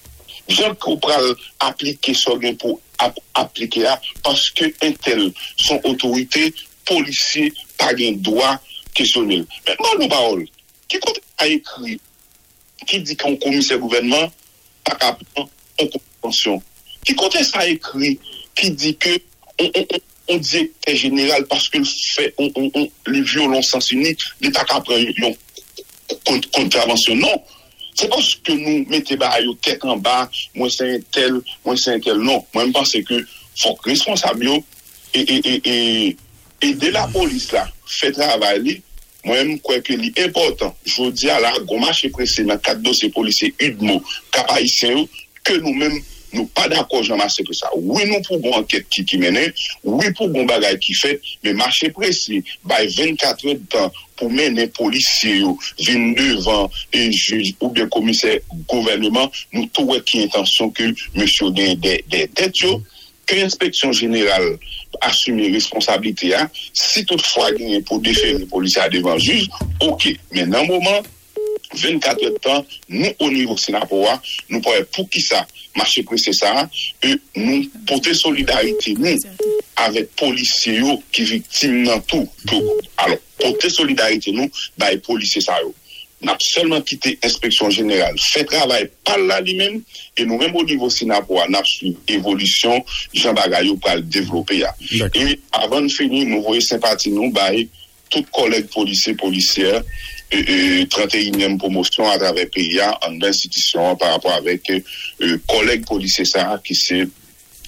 Jan 0.51 0.75
ki 0.77 0.91
ou 0.91 1.01
pral 1.03 1.33
aplike 1.65 2.15
so 2.19 2.37
gen 2.43 2.57
pou 2.61 2.81
ap, 3.03 3.19
aplike 3.39 3.85
a, 3.89 3.97
paske 4.25 4.73
entel 4.85 5.29
son 5.57 5.81
otorite 5.89 6.51
polisye 6.89 7.51
pa 7.81 7.93
gen 7.99 8.21
doa 8.25 8.57
kesyonel. 8.97 9.47
Mètman 9.67 10.01
nou 10.01 10.11
baol, 10.13 10.45
ki 10.91 11.01
kote 11.03 11.23
a 11.41 11.49
ekri, 11.51 11.99
ki 12.87 13.03
di 13.07 13.17
kon 13.19 13.39
komise 13.43 13.79
gouvenman, 13.81 14.31
pa 14.87 14.97
kap 14.99 15.21
an 15.39 15.49
konpensyon. 15.79 16.63
Ki 17.07 17.17
kote 17.19 17.43
sa 17.47 17.65
ekri, 17.69 18.17
ki 18.59 18.73
di 18.77 18.97
ke 19.01 19.19
on, 19.59 19.69
on, 19.69 19.87
on, 19.87 20.03
on 20.35 20.43
di 20.43 20.67
e 20.89 20.97
general 20.99 21.47
paske 21.51 21.81
l 21.81 21.87
fè, 21.87 22.29
on 22.43 22.51
li 23.13 23.23
violonsansi 23.23 23.99
ni, 24.01 24.15
li 24.43 24.53
pa 24.55 24.67
kap 24.69 24.91
an 24.93 25.07
yon 25.23 25.39
kontravensyon. 26.27 27.23
Non, 27.23 27.41
se 27.99 28.09
paske 28.13 28.57
nou 28.59 28.85
mette 28.93 29.19
ba 29.21 29.33
a 29.37 29.43
yo 29.45 29.57
tek 29.65 29.85
an 29.89 30.03
ba, 30.05 30.27
mwen 30.59 30.73
se 30.73 30.89
entel, 30.99 31.41
mwen 31.67 31.81
se 31.81 31.97
entel, 31.97 32.23
non. 32.25 32.45
Mwen 32.55 32.73
mpense 32.73 33.03
ke 33.09 33.23
fok 33.61 33.87
responsabyo 33.91 34.61
e, 35.13 35.21
e, 35.23 35.59
e, 35.59 35.77
e 36.63 36.73
de 36.81 36.93
la 36.95 37.07
polis 37.13 37.51
la 37.53 37.67
fe 37.89 38.13
travay 38.17 38.63
li, 38.63 38.79
mwen 39.27 39.57
mkweke 39.57 39.97
li 39.99 40.13
important. 40.25 40.75
Jodi 40.89 41.31
ala, 41.31 41.53
gomache 41.69 42.11
prese 42.15 42.47
nan 42.47 42.61
kat 42.65 42.81
do 42.83 42.95
se 42.97 43.13
polise 43.13 43.53
yudmo 43.59 44.01
kapa 44.35 44.61
isen 44.65 44.97
yo, 44.97 45.05
ke 45.47 45.59
nou 45.61 45.75
men 45.77 46.01
nou 46.33 46.49
pa 46.57 46.67
d'akor 46.71 47.05
jan 47.05 47.21
mase 47.21 47.45
pre 47.47 47.57
sa. 47.57 47.71
Oui 47.77 48.07
nou 48.09 48.23
pou 48.27 48.41
goun 48.41 48.63
anket 48.63 48.89
ki 48.93 49.05
ki 49.09 49.21
menen, 49.23 49.53
oui 49.85 50.13
pou 50.17 50.31
goun 50.33 50.49
bagay 50.49 50.79
ki 50.83 50.97
fet, 50.97 51.33
men 51.45 51.59
mache 51.61 51.93
prese, 51.95 52.41
bay 52.69 52.89
24 52.89 53.53
etan, 53.53 53.93
de 54.23 54.29
pour 54.29 54.31
mener 54.31 54.67
policiers, 54.69 55.39
yo, 55.39 55.59
vin 55.79 56.13
devant 56.13 56.71
et 56.93 57.11
juge 57.13 57.55
ou 57.61 57.69
bien 57.69 57.89
commissaire 57.89 58.39
gouvernement, 58.69 59.31
nous 59.53 59.67
trouvons 59.67 60.01
qui 60.01 60.23
intention 60.23 60.71
que 60.71 60.95
monsieur 61.15 61.51
des, 61.51 61.75
des, 61.77 62.03
yo, 62.55 62.83
que 63.27 63.35
l'inspection 63.35 63.93
générale 63.93 64.59
assume 65.01 65.39
les 65.39 65.53
responsabilités, 65.53 66.35
hein, 66.35 66.51
si 66.73 67.05
toutefois 67.05 67.51
il 67.59 67.75
y 67.75 67.83
pour 67.83 68.01
déférer 68.01 68.39
les 68.39 68.47
policiers 68.47 68.83
devant 68.93 69.15
le 69.15 69.21
juge, 69.21 69.49
ok. 69.81 70.09
Mais 70.33 70.47
dans 70.47 70.63
le 70.63 70.69
moment, 70.69 71.03
24 71.75 72.25
heures 72.47 72.63
de 72.63 72.97
nous, 72.97 73.13
au 73.19 73.31
niveau 73.31 73.57
Sinapoa, 73.57 74.21
nous 74.51 74.61
pourrions, 74.61 74.85
pour 74.93 75.09
qui 75.09 75.21
ça, 75.21 75.47
marcher 75.77 76.03
pressé 76.03 76.33
ça, 76.33 76.69
et 77.03 77.17
avec 79.77 80.15
policiers 80.17 80.79
yo, 80.79 81.03
qui 81.13 81.25
victimes 81.25 81.85
dans 81.85 82.01
tout. 82.01 82.29
Alors, 82.97 83.19
porter 83.39 83.71
solidarité, 83.71 84.33
nous, 84.33 84.51
bah, 84.79 84.91
les 84.91 84.99
policiers 84.99 85.41
ça, 85.41 85.57
yo. 85.63 85.75
N'a 86.23 86.37
seulement 86.39 86.81
quitté 86.81 87.19
inspection 87.25 87.69
générale, 87.69 88.15
fait 88.17 88.45
travail 88.45 88.89
par 89.05 89.19
là 89.19 89.41
lui-même, 89.41 89.83
et 90.17 90.25
nous 90.25 90.39
même 90.39 90.55
au 90.55 90.63
niveau 90.63 90.89
Sinapoa, 90.89 91.49
n'a 91.49 91.65
suivi 91.65 91.97
évolution, 92.07 92.85
Jean 93.13 93.35
Bagayou 93.35 93.77
pour 93.77 93.91
le 93.93 94.03
développer. 94.03 94.59
ya. 94.59 94.75
Et 95.15 95.41
avant 95.51 95.81
de 95.81 95.89
finir, 95.89 96.27
nous 96.27 96.43
voyons 96.43 96.61
sympathie, 96.61 97.11
nous, 97.11 97.33
bah, 97.33 97.51
tous 98.09 98.23
collègues 98.33 98.69
policiers, 98.69 99.15
policières, 99.15 99.83
et, 100.33 100.81
et 100.81 100.85
31e 100.87 101.59
promotion 101.59 102.09
à 102.09 102.19
travers 102.19 102.49
PIA 102.49 102.99
en 103.07 103.23
institution 103.23 103.97
par 103.97 104.13
rapport 104.13 104.33
avec 104.33 104.69
euh, 104.71 104.81
euh, 105.23 105.39
collègues 105.49 105.87
policiers 105.87 106.25
ça 106.25 106.61
qui 106.65 106.75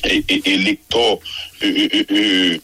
et, 0.05 0.25
électeurs 0.45 1.19
euh, 1.63 1.89
euh, 1.95 2.05
euh, 2.11 2.59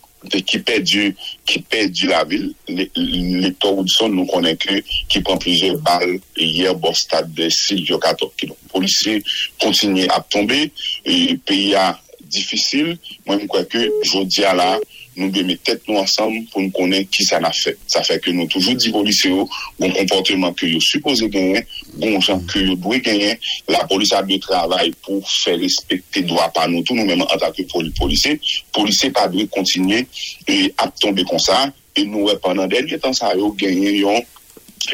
qui 0.46 0.58
perdu 0.58 1.16
qui 1.46 1.60
perdu 1.60 2.06
la 2.08 2.24
ville 2.24 2.52
Les- 2.68 2.90
l'électeur 2.94 3.74
Woodson 3.74 4.08
nous 4.10 4.26
connaît 4.26 4.56
que 4.56 4.82
qui 5.08 5.20
prend 5.20 5.38
plusieurs 5.38 5.78
balles 5.78 6.18
hier 6.36 6.74
au 6.82 6.94
stade 6.94 7.32
de 7.32 7.48
Silvio 7.48 7.98
14 7.98 8.30
kg 8.38 8.52
policiers 8.72 9.22
continuent 9.60 10.08
à 10.10 10.20
tomber 10.20 10.70
et 11.06 11.38
PIA 11.46 11.98
difficile. 12.22 12.96
Moi 13.26 13.38
je 13.40 13.46
crois 13.46 13.64
que 13.64 13.78
je 14.04 14.22
dis 14.24 14.44
à 14.44 14.54
la 14.54 14.78
nou 15.16 15.30
dwe 15.32 15.42
met 15.48 15.60
tèt 15.66 15.86
nou 15.88 16.00
ansam 16.00 16.32
pou 16.52 16.62
nou 16.62 16.72
konen 16.74 17.06
ki 17.10 17.24
sa 17.26 17.40
na 17.42 17.50
fè. 17.54 17.72
Sa 17.90 18.02
fè 18.06 18.18
ke 18.22 18.32
nou 18.34 18.48
toujou 18.50 18.78
di 18.78 18.92
polise 18.94 19.30
yo, 19.30 19.46
goun 19.78 19.94
komportèman 19.96 20.54
ke 20.58 20.70
yo 20.70 20.80
suppose 20.84 21.26
genyen, 21.32 21.66
goun 21.96 22.20
jan 22.22 22.42
ke 22.50 22.62
yo 22.62 22.76
dwe 22.80 23.00
genyen, 23.04 23.38
la 23.70 23.82
polise 23.90 24.16
a 24.16 24.22
dwe 24.26 24.40
travay 24.44 24.92
pou 25.04 25.22
fè 25.26 25.56
respektè 25.60 26.24
dwa 26.28 26.48
pa 26.54 26.66
nou 26.70 26.86
tou, 26.86 26.98
nou 26.98 27.08
mèman 27.08 27.28
an 27.30 27.42
takè 27.42 27.66
polise, 27.70 28.36
polise 28.76 29.12
pa 29.16 29.26
dwe 29.32 29.48
kontinye 29.52 30.04
e 30.46 30.60
ap 30.80 30.94
tombe 31.02 31.26
kon 31.28 31.42
sa, 31.42 31.66
e 31.96 32.06
nou 32.06 32.28
wè 32.30 32.38
panan 32.42 32.70
den, 32.70 32.90
etan 32.94 33.16
sa 33.16 33.34
yo 33.38 33.52
genyen 33.58 33.98
yon 34.00 34.20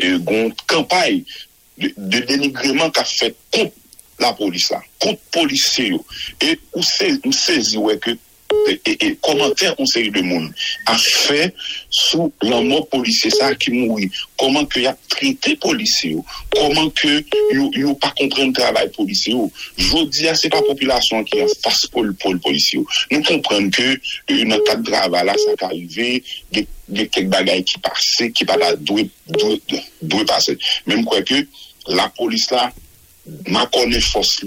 e, 0.01 0.17
goun 0.25 0.55
kampay 0.71 1.21
de, 1.77 1.93
de 1.97 2.23
denigreman 2.29 2.95
ka 2.95 3.05
fè 3.07 3.35
kont 3.53 3.75
la 4.23 4.33
polise 4.33 4.73
la, 4.73 4.81
kont 5.03 5.21
polise 5.35 5.91
yo. 5.91 6.01
E 6.41 6.57
ou 6.73 6.85
sezi 6.85 7.35
se 7.37 7.83
wè 7.83 7.99
ke 8.01 8.17
et, 8.69 9.07
et, 9.07 9.17
commentaire 9.17 9.75
une 9.79 9.87
série 9.87 10.11
de 10.11 10.21
monde 10.21 10.51
a 10.87 10.97
fait 10.97 11.55
sous 11.91 12.33
la 12.43 12.61
mort 12.61 12.89
policier 12.89 13.31
ça 13.31 13.55
qui 13.55 13.71
mourit. 13.71 14.11
Comment 14.37 14.65
que 14.67 14.81
y 14.81 14.87
a 14.87 14.97
traité 15.09 15.57
policier 15.57 16.17
comment 16.55 16.91
que 16.91 17.25
yo, 17.53 17.71
yo 17.73 17.95
pas 17.95 18.13
comprendre 18.17 18.53
travail 18.53 18.91
policier 18.91 19.35
je 19.77 20.05
dis 20.07 20.27
c'est 20.35 20.49
pas 20.49 20.63
population 20.63 21.23
qui 21.25 21.39
est 21.39 21.63
face 21.63 21.87
pour 21.87 22.03
le 22.03 22.15
le 22.27 22.39
policier 22.39 22.81
nous 23.11 23.23
comprenons 23.23 23.71
que 23.71 23.99
le 24.29 24.65
cadre 24.65 24.83
de 24.83 24.91
travail 24.91 25.27
là 25.27 25.35
ça 25.35 25.57
qui 25.57 25.65
arrivé 25.65 26.23
des 26.89 27.09
quelques 27.09 27.29
bagailles 27.29 27.65
qui 27.65 27.79
passaient 27.79 28.31
qui 28.31 28.45
pas 28.45 28.57
passer. 30.27 30.59
Même 30.87 31.05
quoi 31.05 31.23
que 31.23 31.47
la 31.89 32.09
police 32.09 32.51
là 32.51 32.73
ma 33.49 33.67
connaît 33.67 34.01
force 34.01 34.45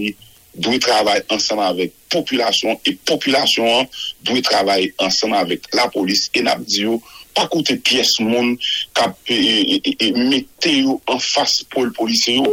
dwe 0.60 0.80
travay 0.84 1.24
ansanman 1.32 1.72
avèk 1.74 1.96
populasyon, 2.14 2.80
e 2.88 2.96
populasyon 3.08 3.70
an 3.80 3.88
dwe 4.28 4.44
travay 4.46 4.90
ansanman 5.02 5.46
avèk 5.46 5.70
la 5.78 5.88
polis, 5.94 6.28
e 6.36 6.44
nap 6.46 6.62
diyo 6.68 7.00
pa 7.36 7.46
koute 7.52 7.78
piyes 7.86 8.16
moun 8.24 8.56
kap 8.98 9.16
e, 9.30 9.36
e, 9.36 9.78
e, 9.78 9.80
e, 9.92 9.94
e 10.10 10.12
mette 10.18 10.74
yo 10.74 10.98
an 11.12 11.22
fas 11.24 11.60
pou 11.72 11.88
l 11.88 11.94
polise 11.96 12.36
yo. 12.36 12.48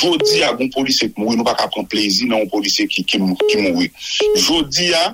Jodi 0.00 0.42
a 0.46 0.52
goun 0.56 0.72
polise 0.74 1.10
ki 1.10 1.20
moui, 1.20 1.36
nou 1.38 1.46
pa 1.46 1.56
kap 1.58 1.76
an 1.78 1.86
plezi 1.90 2.28
nan 2.30 2.48
polise 2.52 2.88
ki, 2.90 3.04
ki, 3.06 3.20
ki 3.20 3.62
moui. 3.62 3.90
Jodi 4.46 4.90
a, 4.96 5.06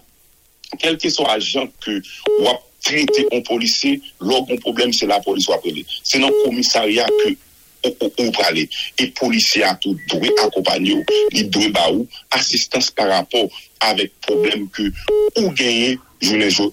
kelke 0.81 1.11
so 1.13 1.27
ajan 1.29 1.69
ke 1.83 1.99
wap 2.47 2.65
trete 2.87 3.27
an 3.35 3.45
polise, 3.45 3.99
log 4.25 4.51
an 4.53 4.61
problem 4.65 4.95
se 4.97 5.09
la 5.11 5.21
polis 5.25 5.49
wap 5.51 5.67
ele. 5.69 5.85
Se 6.01 6.23
nan 6.23 6.33
komisarya 6.45 7.09
ke 7.21 7.35
ou, 7.85 8.31
prale. 8.33 8.67
Et 8.99 9.07
policier 9.09 9.63
a 9.65 9.75
tout 9.75 9.97
doit 10.09 10.45
accompagner 10.45 11.05
li 11.33 11.45
doit 11.45 11.71
ba 11.71 11.91
ou 11.93 12.07
assistance 12.31 12.91
par 12.91 13.09
rapport 13.09 13.49
avec 13.81 14.13
problème 14.21 14.69
que 14.69 14.93
ou 15.37 15.51
gagner 15.51 15.99
jo- 16.21 16.73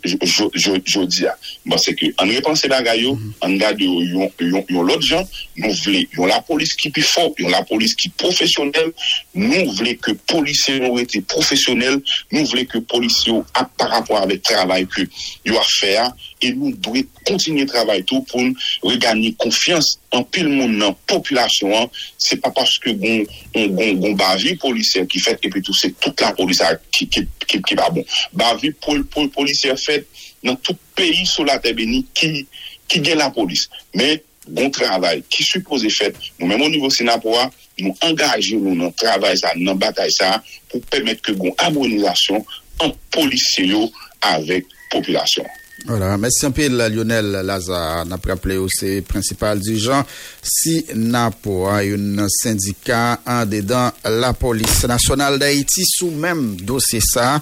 jodi 0.86 1.26
a. 1.26 1.38
Bon, 1.66 1.78
c'est 1.78 1.96
que, 1.96 2.06
en 2.18 2.28
repense 2.28 2.68
bagay 2.68 3.02
yo, 3.02 3.18
en 3.42 3.56
gade 3.56 3.82
yo 3.82 4.02
yon, 4.04 4.32
yon, 4.40 4.66
yon 4.70 4.84
lot 4.84 5.02
jan, 5.02 5.24
nou 5.56 5.72
vle, 5.84 6.04
yon 6.18 6.28
la 6.28 6.42
polis 6.42 6.74
ki 6.76 6.92
pi 6.92 7.04
fort, 7.06 7.38
yon 7.40 7.52
la 7.54 7.64
polis 7.68 7.96
ki 7.96 8.12
profesyonel, 8.20 8.92
nou 9.36 9.74
vle 9.80 9.96
ke 10.04 10.16
polisye 10.28 10.80
nou 10.84 11.00
ete 11.00 11.22
profesyonel, 11.32 12.02
nou 12.34 12.48
vle 12.52 12.66
ke 12.68 12.82
polisye 12.92 13.32
yo 13.32 13.44
ap 13.54 13.72
par 13.78 13.92
rapport 13.96 14.22
avec 14.22 14.42
travail 14.44 14.88
que 14.88 15.08
yo 15.46 15.58
a 15.58 15.64
fait, 15.64 16.00
e 16.44 16.52
nou 16.54 16.72
dwe 16.86 17.04
kontinye 17.28 17.66
travay 17.70 18.04
tou 18.08 18.26
pou 18.30 18.44
nou 18.44 18.92
regani 18.92 19.34
konfians 19.42 19.96
an 20.16 20.26
pil 20.34 20.50
moun 20.52 20.78
nan 20.80 20.96
populasyon 21.10 21.74
an, 21.80 21.90
se 22.22 22.38
pa 22.42 22.52
paske 22.56 22.94
goun 23.00 24.16
bavi 24.20 24.56
polisyen 24.62 25.08
ki 25.10 25.22
fet, 25.24 25.44
epi 25.48 25.64
tou 25.66 25.78
se 25.78 25.92
tout 25.98 26.24
la 26.24 26.34
polisyen 26.38 26.80
ki, 26.92 27.10
ki, 27.10 27.26
ki, 27.46 27.62
ki 27.66 27.80
ba 27.80 27.90
bon. 27.94 28.06
Bavi 28.38 28.72
pol, 28.84 29.04
pol, 29.14 29.32
polisyen 29.34 29.80
fet 29.82 30.08
nan 30.46 30.60
tout 30.62 30.78
peyi 30.98 31.26
sou 31.28 31.48
la 31.48 31.58
tebeni 31.64 32.04
ki 32.16 33.02
gen 33.02 33.20
la 33.22 33.32
polis. 33.34 33.68
Men, 33.98 34.22
goun 34.48 34.72
travay 34.72 35.22
ki 35.28 35.44
supose 35.44 35.90
fet, 35.92 36.16
nou 36.38 36.48
men 36.48 36.62
moun 36.62 36.72
nivou 36.72 36.94
senapwa, 36.94 37.50
nou 37.82 37.94
angaje 38.08 38.56
nou 38.56 38.78
nan 38.78 38.94
travay 39.00 39.36
sa, 39.40 39.52
nan 39.60 39.80
batay 39.82 40.14
sa, 40.14 40.38
pou 40.72 40.80
pemet 40.94 41.22
ke 41.26 41.36
goun 41.36 41.56
abonizasyon 41.68 42.46
an 42.86 42.94
polisyen 43.14 43.74
yo 43.74 43.88
avek 44.26 44.70
populasyon. 44.94 45.48
Voilà, 45.86 46.18
merci 46.18 46.46
un 46.46 46.52
peu 46.52 46.68
Lionel 46.68 47.32
Lazare. 47.46 48.06
N'a 48.06 48.18
pas 48.18 48.32
rappelé 48.32 48.58
aussi 48.58 49.02
principal 49.02 49.60
dirigeant 49.60 50.04
si 50.42 50.86
Napo 50.96 51.68
a 51.68 51.82
un 51.82 52.28
syndicat 52.30 53.20
en 53.26 53.46
dedans 53.46 53.92
la 54.04 54.34
police 54.34 54.86
nationale 54.86 55.38
d'Haïti 55.38 55.84
sous 55.86 56.10
même 56.10 56.56
dossier 56.56 57.00
ça. 57.00 57.42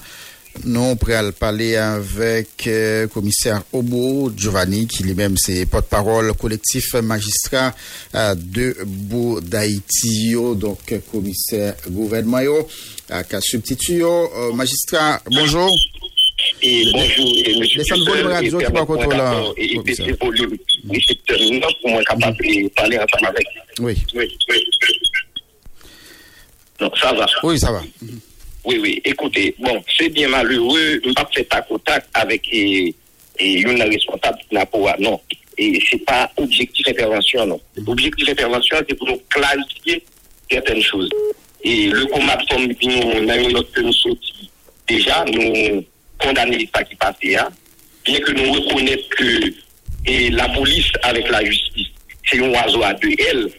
Nous 0.64 0.96
pourrons 0.96 1.32
parler 1.34 1.76
avec 1.76 2.66
euh, 2.68 3.08
commissaire 3.08 3.62
Obo 3.74 4.32
Giovanni, 4.36 4.88
qui 4.88 5.04
lui-même 5.04 5.38
c'est 5.38 5.66
porte-parole 5.66 6.34
collectif 6.34 6.94
magistrat 6.94 7.74
euh, 8.16 8.36
de 8.36 8.76
Beau 8.86 9.42
d'Haïti, 9.42 10.34
donc 10.56 10.94
commissaire 11.12 11.76
gouvernement, 11.90 12.40
yo, 12.40 12.68
euh, 13.12 13.24
a. 13.24 14.04
Euh, 14.04 14.54
magistrat, 14.54 15.22
bonjour. 15.30 15.70
Et 16.62 16.86
bonjour, 16.92 17.32
et 17.46 17.60
monsieur 17.60 17.84
volume 18.06 18.06
Dussel, 18.06 18.32
radio, 18.32 18.60
et 19.58 19.68
le 19.74 20.16
volume 20.16 20.58
du 20.84 21.02
secteur 21.02 21.38
non 21.52 21.68
pour 21.82 21.92
moi 21.92 22.04
capable 22.04 22.38
de 22.38 22.68
parler 22.70 22.98
ensemble 22.98 23.28
avec. 23.28 23.48
Oui. 23.80 23.96
Oui, 24.16 24.38
oui. 24.50 24.66
Non, 26.82 26.92
ça 27.00 27.14
va. 27.14 27.26
Oui, 27.44 27.60
ça 27.60 27.72
va. 27.72 27.82
Oui, 28.64 28.80
oui. 28.82 29.02
Écoutez, 29.06 29.56
bon, 29.60 29.84
c'est 29.96 30.10
bien 30.10 30.28
malheureux. 30.28 31.00
Je 31.04 31.10
ne 31.10 31.14
pas 31.14 31.30
faire 31.34 31.48
tac 31.48 31.66
au 31.70 31.78
tac 31.78 32.06
avec 32.14 32.52
une 32.52 32.94
responsable 33.82 34.40
de 34.50 34.56
la 34.56 34.66
POA. 34.66 34.96
Non. 35.00 35.22
Et 35.58 35.80
c'est 35.90 36.04
pas 36.04 36.32
objectif 36.38 36.86
d'intervention, 36.86 37.46
non. 37.46 37.62
Objectif 37.88 38.26
d'intervention, 38.26 38.78
c'est 38.90 38.96
pour 38.96 39.08
nous 39.08 39.22
clarifier 39.30 40.04
certaines 40.50 40.82
choses. 40.82 41.10
Et 41.64 41.88
le 41.88 42.06
combat 42.08 42.38
comme 42.50 42.66
nous, 42.66 43.26
dans 43.26 43.40
une 43.40 43.52
note 43.54 43.72
que 43.72 43.82
nous 43.82 43.94
sortis, 43.94 44.50
déjà, 44.88 45.24
nous 45.26 45.84
condamner 46.20 46.70
ça 46.74 46.84
qui 46.84 46.96
passait, 46.96 47.38
hein. 47.38 47.50
bien 48.04 48.20
que 48.20 48.32
nous 48.32 48.52
reconnaissons 48.52 49.10
que 49.18 49.54
et 50.08 50.30
la 50.30 50.48
police 50.50 50.92
avec 51.04 51.30
la 51.30 51.44
justice, 51.44 51.88
c'est 52.30 52.40
un 52.40 52.50
oiseau 52.50 52.84
à 52.84 52.94
deux 52.94 53.14
ailes. 53.18 53.50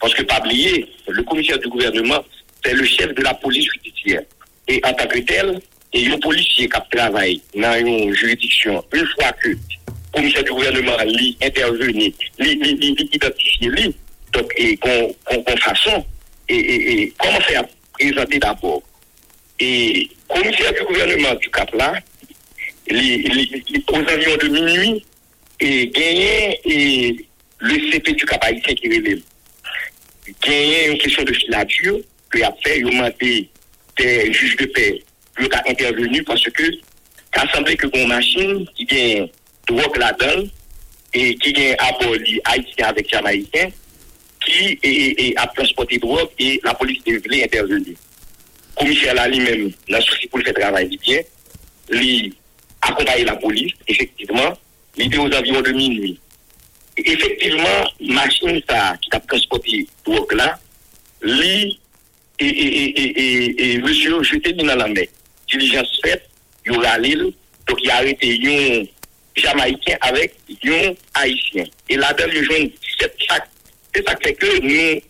Parce 0.00 0.14
que, 0.14 0.22
pas 0.22 0.38
oublier, 0.40 0.86
le 1.08 1.22
commissaire 1.24 1.58
du 1.58 1.68
gouvernement, 1.68 2.24
c'est 2.64 2.74
le 2.74 2.84
chef 2.84 3.14
de 3.14 3.22
la 3.22 3.34
police 3.34 3.66
judiciaire. 3.74 4.22
Et 4.68 4.80
en 4.84 4.92
tant 4.92 5.06
que 5.06 5.18
tel, 5.20 5.60
et 5.92 6.06
un 6.08 6.18
policier 6.18 6.68
qui 6.68 6.96
travaille 6.96 7.40
dans 7.54 7.78
une 7.78 8.12
juridiction, 8.14 8.84
une 8.92 9.06
fois 9.06 9.32
que 9.32 9.50
commissaire 10.12 10.44
du 10.44 10.50
gouvernement 10.50 10.96
li 11.04 11.36
intervenu, 11.42 12.12
li 12.38 13.08
identifié 13.12 13.70
li, 13.70 13.94
donc, 14.32 14.52
et 14.56 14.76
qu'on 14.76 15.56
façon, 15.58 16.04
et, 16.48 16.54
et, 16.54 17.02
et 17.02 17.14
comment 17.18 17.40
faire 17.40 17.64
présenter 17.98 18.38
d'abord. 18.38 18.82
Et 19.58 20.08
commissaire 20.28 20.72
du 20.74 20.82
gouvernement 20.84 21.34
du 21.36 21.48
Cap 21.50 21.72
là, 21.74 21.94
aux 22.90 23.96
environs 23.96 24.36
de 24.42 24.48
minuit, 24.48 25.04
et 25.60 25.86
gagné 25.88 26.60
et 26.64 27.26
le 27.58 27.90
CP 27.92 28.12
du 28.12 28.24
Cap 28.26 28.42
haïtien 28.44 28.74
qui 28.74 28.88
relève. 28.88 29.20
Gagné 30.42 30.88
une 30.88 30.98
question 30.98 31.22
de 31.24 31.32
filature, 31.32 31.98
que 32.30 32.42
a 32.42 32.52
fait, 32.64 32.80
il 32.80 32.86
a 32.86 32.90
demandé 32.90 33.48
des 33.96 34.32
juges 34.32 34.56
de 34.56 34.66
paix, 34.66 35.02
le 35.36 35.48
cas 35.48 35.62
intervenu 35.68 36.22
parce 36.24 36.42
que, 36.50 36.62
il 36.64 36.80
a 37.34 37.52
semblé 37.52 37.76
que 37.76 37.86
une 37.96 38.08
machine 38.08 38.66
qui 38.74 38.84
gagne 38.84 39.28
drogue 39.68 39.96
là-dedans, 39.96 40.44
et 41.14 41.34
qui 41.36 41.52
gagne 41.52 41.76
à 41.78 41.92
bord 41.92 42.14
haïtien 42.44 42.86
avec 42.88 43.08
jamaïcain, 43.10 43.68
qui 44.44 44.78
est, 44.82 44.84
est- 44.84 45.20
est- 45.28 45.36
a 45.38 45.46
transporté 45.48 45.98
drogue 45.98 46.28
et 46.38 46.60
la 46.64 46.74
police 46.74 47.02
devait 47.04 47.44
intervenir. 47.44 47.96
Commissaire 48.76 49.14
là 49.14 49.28
lui-même, 49.28 49.70
dans 49.88 50.00
souci 50.00 50.26
pour 50.28 50.38
le 50.38 50.44
faire 50.44 50.54
travailler 50.54 50.98
bien, 50.98 51.20
lui 51.88 52.34
accompagner 52.82 53.24
la 53.24 53.36
police, 53.36 53.72
effectivement, 53.88 54.56
était 54.98 55.18
aux 55.18 55.32
environs 55.32 55.62
de 55.62 55.72
minuit. 55.72 56.20
Et 56.98 57.12
effectivement, 57.12 57.90
machine 58.00 58.60
ça, 58.68 58.96
qui 59.00 59.08
a 59.12 59.20
transporté 59.20 59.86
drogue 60.04 60.32
là, 60.32 60.58
lui 61.22 61.78
et, 62.38 62.46
et, 62.46 63.00
et, 63.00 63.72
et, 63.72 63.78
monsieur 63.78 64.22
jeté 64.22 64.52
dans 64.52 64.74
la 64.74 64.88
mer. 64.88 65.06
Diligence 65.48 65.98
faite, 66.02 66.28
il 66.64 66.72
y 66.72 66.76
aura 66.76 66.98
l'île, 66.98 67.32
donc 67.66 67.78
il 67.82 67.90
a 67.90 67.96
arrêté 67.96 68.38
un 68.44 69.40
Jamaïcain 69.40 69.96
avec 70.00 70.34
un 70.64 70.92
Haïtien. 71.14 71.64
Et 71.88 71.96
là-dedans, 71.96 72.32
il 72.32 72.50
y 72.50 72.54
a 72.54 72.68
17 72.68 73.16
sacs. 73.28 73.48
C'est 73.94 74.06
ça 74.06 74.14
qui 74.16 74.28
fait 74.28 74.34
que 74.34 74.60
nous, 74.60 75.00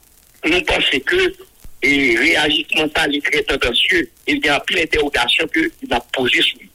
nous 0.50 0.62
pensons 0.62 1.00
que 1.04 1.34
et 1.82 2.16
réagissement 2.16 2.86
ça 2.94 3.06
est 3.06 3.24
très 3.24 3.42
tendancieux. 3.42 4.10
Il 4.26 4.44
y 4.44 4.48
a 4.48 4.60
plein 4.60 4.80
d'interrogations 4.80 5.46
qu'il 5.48 5.92
a 5.92 6.00
posées 6.12 6.42
sur 6.42 6.58
lui. 6.58 6.70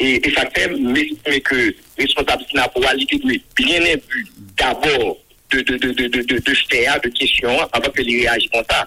Et, 0.00 0.28
et 0.28 0.34
ça 0.34 0.48
fait 0.54 0.68
mais, 0.68 1.08
mais 1.26 1.40
que 1.40 1.74
responsable 1.98 2.44
sénatorialité 2.50 3.18
doit 3.18 3.32
bien 3.56 3.80
vu 3.80 4.26
d'abord 4.56 5.18
de, 5.50 5.60
de, 5.60 5.76
de, 5.76 5.92
de, 5.92 6.06
de, 6.08 6.22
de, 6.22 6.38
de 6.38 6.54
faire 6.70 7.00
de 7.00 7.08
questions 7.08 7.58
avant 7.72 7.90
que 7.90 8.02
les 8.02 8.20
réagissent 8.20 8.50
comme 8.50 8.64
ça. 8.70 8.86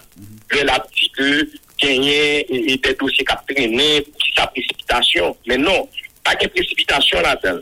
Elle 0.52 0.70
a 0.70 0.86
dit 0.94 1.10
que 1.18 1.50
gagner 1.82 2.46
et, 2.50 2.78
des 2.78 2.94
dossiers 2.94 3.26
qui 3.26 3.34
ont 3.34 3.54
traîné, 3.56 4.04
qui 4.04 4.32
sa 4.36 4.48
précipitation. 4.48 5.36
Mais 5.48 5.58
non, 5.58 5.88
pas 6.24 6.36
de 6.36 6.48
précipitation 6.48 7.20
là-dedans. 7.22 7.62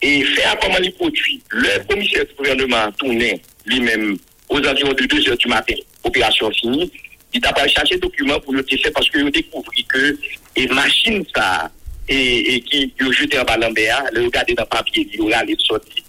Et 0.00 0.22
faire 0.22 0.56
comment 0.60 0.78
les 0.78 0.92
produits. 0.92 1.42
Le 1.50 1.84
commissaire 1.88 2.24
du 2.26 2.34
gouvernement 2.34 2.84
a 2.84 2.92
tourné 2.92 3.40
lui-même 3.66 4.16
aux 4.48 4.58
environs 4.58 4.92
de 4.92 5.04
2 5.04 5.28
heures 5.28 5.36
du 5.36 5.48
matin, 5.48 5.74
opération 6.04 6.50
finie. 6.52 6.90
Il 7.32 7.40
t'a 7.40 7.52
pas 7.52 7.68
cherché 7.68 7.98
document 7.98 8.40
pour 8.40 8.54
le 8.54 8.64
tester 8.64 8.90
parce 8.90 9.08
qu'il 9.10 9.26
a 9.26 9.30
découvert 9.30 9.70
que 9.88 10.18
et 10.56 10.66
machine 10.68 11.24
ça 11.34 11.70
et, 12.08 12.60
qui 12.62 12.92
a 13.00 13.12
jeté 13.12 13.38
en 13.38 13.44
bas 13.44 13.56
l'embéa, 13.56 14.02
le 14.12 14.24
regarder 14.24 14.54
dans 14.54 14.62
le 14.62 14.68
papier, 14.68 15.08
il 15.12 15.32
a 15.32 15.38
allé 15.38 15.54
sortir. 15.58 16.02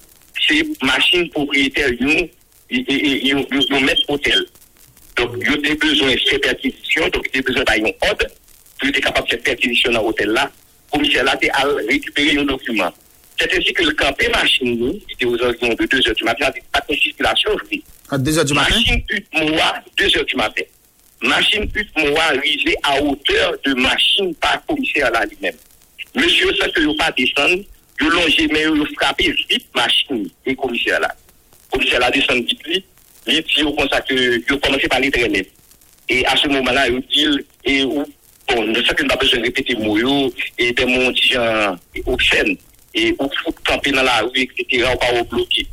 C'est 0.47 0.65
machine 0.81 1.29
propriétaire, 1.29 1.89
ils 1.99 2.29
ils 2.69 2.85
ils 2.89 3.85
mettent 3.85 3.97
hôtel. 4.07 4.45
Donc, 5.17 5.35
il 5.41 5.51
y 5.51 5.53
a 5.53 5.57
des 5.57 5.75
besoins 5.75 6.13
de 6.13 6.19
faire 6.19 6.39
perquisition, 6.39 7.09
donc 7.09 7.27
il 7.33 7.37
y 7.37 7.39
a 7.39 7.41
besoin 7.41 7.63
d'avoir 7.63 7.89
un 7.89 8.09
ordre, 8.09 8.25
pour 8.79 8.89
être 8.89 8.99
capable 9.01 9.27
de 9.27 9.31
faire 9.31 9.43
perquisition 9.43 9.91
dans 9.91 10.03
l'hôtel 10.03 10.29
là. 10.29 10.49
Le 10.91 10.97
commissaire 10.97 11.23
là, 11.25 11.37
a 11.53 11.65
récupéré 11.87 12.37
un 12.37 12.45
document. 12.45 12.91
C'est 13.39 13.53
ainsi 13.57 13.71
que 13.73 13.83
le 13.83 13.91
campé 13.91 14.27
machine, 14.29 14.77
nous, 14.77 14.99
il 15.07 15.13
était 15.13 15.25
aux 15.25 15.35
environs 15.41 15.73
de 15.73 15.85
2 15.85 16.07
heures 16.09 16.15
du 16.15 16.23
matin, 16.25 16.45
avec 16.47 16.63
pas 16.71 16.81
de 16.89 16.95
circulation, 16.95 17.51
je 17.63 17.69
dis. 17.77 17.83
À 18.09 18.17
2 18.17 18.37
heures 18.39 18.45
du 18.45 18.53
matin? 18.53 18.73
Machine 18.73 19.01
8 19.09 19.27
mois, 19.51 19.75
2 19.97 20.17
heures 20.17 20.25
du 20.25 20.35
matin. 20.35 20.63
Machine 21.21 21.69
8 21.73 21.87
mois 22.09 22.23
arrivée 22.23 22.75
à 22.83 23.01
hauteur 23.01 23.53
de 23.65 23.73
machine 23.75 24.33
par 24.35 24.65
commissaire 24.65 25.09
là 25.11 25.25
lui-même. 25.25 25.55
Monsieur, 26.15 26.53
ça 26.55 26.67
que 26.69 26.81
vous 26.81 26.95
pas 26.95 27.11
descendre, 27.17 27.63
vous 28.01 28.09
longez, 28.09 28.47
mais 28.51 28.65
vous 28.65 28.85
frappez 28.99 29.31
vite 29.49 29.67
machine 29.75 30.29
et 30.45 30.55
commissaire 30.55 30.99
là. 30.99 31.13
Commissaire 31.71 31.99
là 31.99 32.09
descend 32.11 32.43
vite, 32.45 32.65
lui, 32.65 32.83
il 33.27 33.41
dit 33.43 33.63
au 33.63 33.73
comme 33.73 33.87
ça 33.89 34.01
que 34.01 34.49
vous 34.51 34.57
commencez 34.59 34.87
par 34.87 34.99
les 34.99 35.11
traîner. 35.11 35.47
Et 36.09 36.25
à 36.25 36.35
ce 36.35 36.47
moment-là, 36.47 36.87
il 36.89 37.01
dit, 37.13 37.39
et 37.65 37.83
ou- 37.83 38.05
bon, 38.47 38.63
ne 38.65 38.81
sais 38.83 38.95
que 38.95 39.03
pas 39.05 39.15
besoin 39.17 39.39
de 39.39 39.45
répéter 39.45 39.75
mot, 39.75 39.97
yo, 39.97 40.33
et 40.57 40.71
des 40.71 40.85
mots 40.85 41.11
obscènes, 42.07 42.57
et 42.93 43.13
ou 43.19 43.29
faut 43.43 43.53
camper 43.65 43.91
dans 43.91 44.03
la 44.03 44.19
rue, 44.21 44.41
etc., 44.57 44.85
ou 44.93 44.97
pas 44.97 45.13
au 45.19 45.23
bloqué. 45.23 45.65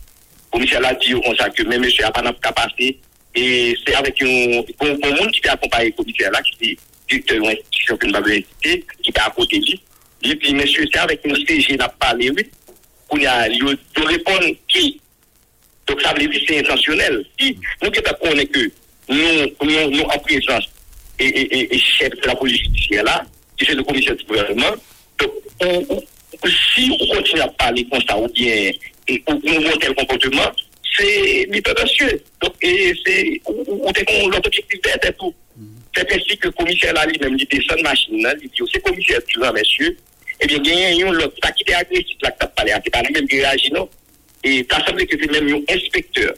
Commissaire 0.51 0.81
là 0.81 0.95
dit 0.95 1.13
comme 1.13 1.37
ça 1.37 1.51
que 1.51 1.63
même 1.65 1.83
monsieur 1.83 2.05
a 2.05 2.11
pas 2.11 2.23
de 2.23 2.31
capacité, 2.41 2.99
et 3.35 3.77
c'est 3.87 3.95
avec 3.95 4.21
un, 4.23 4.27
monde 4.27 5.31
qui 5.33 5.41
t'a 5.43 5.53
accompagné 5.53 5.87
le 5.87 5.93
commissaire 5.93 6.31
là, 6.31 6.41
qui 6.43 6.71
est 6.71 6.79
directeur 7.09 7.37
d'une 7.41 7.51
institution 7.51 7.97
que 7.97 8.07
nous 8.07 8.15
avons 8.17 8.27
incité, 8.29 8.85
qui 9.03 9.11
est 9.11 9.19
à 9.19 9.31
côté 9.31 9.59
de 9.59 9.65
lui. 9.67 9.81
Il 10.23 10.39
dit, 10.39 10.55
monsieur, 10.55 10.85
c'est 10.93 10.99
avec 10.99 11.21
un 11.27 11.35
CG 11.47 11.77
n'a 11.77 11.89
parlé, 11.89 12.31
oui, 12.31 12.47
qu'on 13.09 13.19
a, 13.27 13.49
il 13.49 13.63
il 13.97 14.05
répond 14.05 14.39
qui? 14.69 15.01
Donc 15.87 16.01
ça 16.01 16.13
veut 16.15 16.27
dire 16.27 16.31
que 16.31 16.47
c'est 16.47 16.59
intentionnel. 16.61 17.25
Si 17.39 17.57
nous 17.83 17.91
qui 17.91 18.01
connaissons 18.03 18.47
que 18.53 18.71
nous, 19.09 19.53
nous, 19.63 19.91
nous 19.91 20.03
en 20.03 20.19
présence 20.19 20.65
et, 21.19 21.27
et, 21.27 21.59
et, 21.59 21.75
et 21.75 21.79
chef 21.79 22.11
de 22.11 22.27
la 22.27 22.35
police 22.35 22.59
judiciaire 22.63 23.05
là, 23.05 23.25
qui 23.57 23.67
c'est 23.67 23.75
le 23.75 23.85
commissaire 23.85 24.17
du 24.17 24.25
gouvernement, 24.25 24.73
donc 25.19 25.31
on- 25.63 25.87
on- 25.91 26.03
si 26.45 26.91
on 27.01 27.15
continue 27.17 27.41
à 27.41 27.49
parler 27.49 27.87
comme 27.91 28.03
ça 28.09 28.17
ou 28.19 28.29
bien 28.29 28.71
et 29.09 29.23
on 29.27 29.35
on 29.47 29.61
voit 29.61 29.77
tel 29.81 29.95
comportement, 29.95 30.51
c'est 30.97 31.47
tendancieux. 31.63 32.23
Donc 32.43 32.53
et 32.63 32.93
c'est 33.05 33.41
ou- 33.47 33.65
ou- 33.67 33.87
ou 33.89 34.31
l'objectif 34.31 34.81
d'être 34.83 35.07
et 35.09 35.13
tout. 35.15 35.35
C'est 35.95 36.13
ainsi 36.13 36.37
que 36.37 36.49
le 36.49 36.53
commissaire 36.53 36.93
là 36.95 37.07
lui-même 37.07 37.37
il 37.39 37.47
descend 37.47 37.79
de 37.79 37.83
machine 37.83 38.23
là, 38.23 38.35
il 38.43 38.49
dit 38.49 38.63
c'est 38.73 38.83
commissaire 38.83 39.21
tu 39.27 39.39
vois 39.39 39.53
messieurs, 39.53 39.97
eh 40.41 40.47
bien 40.47 40.59
il 40.65 40.99
y 40.99 41.03
a 41.03 41.09
un 41.09 41.13
l'autre 41.13 41.35
pas 41.41 41.51
qui 41.53 41.63
était 41.63 41.75
agressif 41.75 42.17
là 42.23 42.31
que 42.33 42.39
t'as 42.41 42.47
parlé, 42.49 42.73
c'est 42.85 42.91
pas 42.91 43.03
lui-même 43.03 43.27
qui 43.29 43.41
réagit 43.41 43.73
non? 43.73 43.89
Et 44.45 44.67
ça 44.71 44.85
semblé 44.87 45.07
que 45.07 45.17
c'est 45.21 45.31
même 45.33 45.49
un 45.55 45.75
inspecteur 45.75 46.35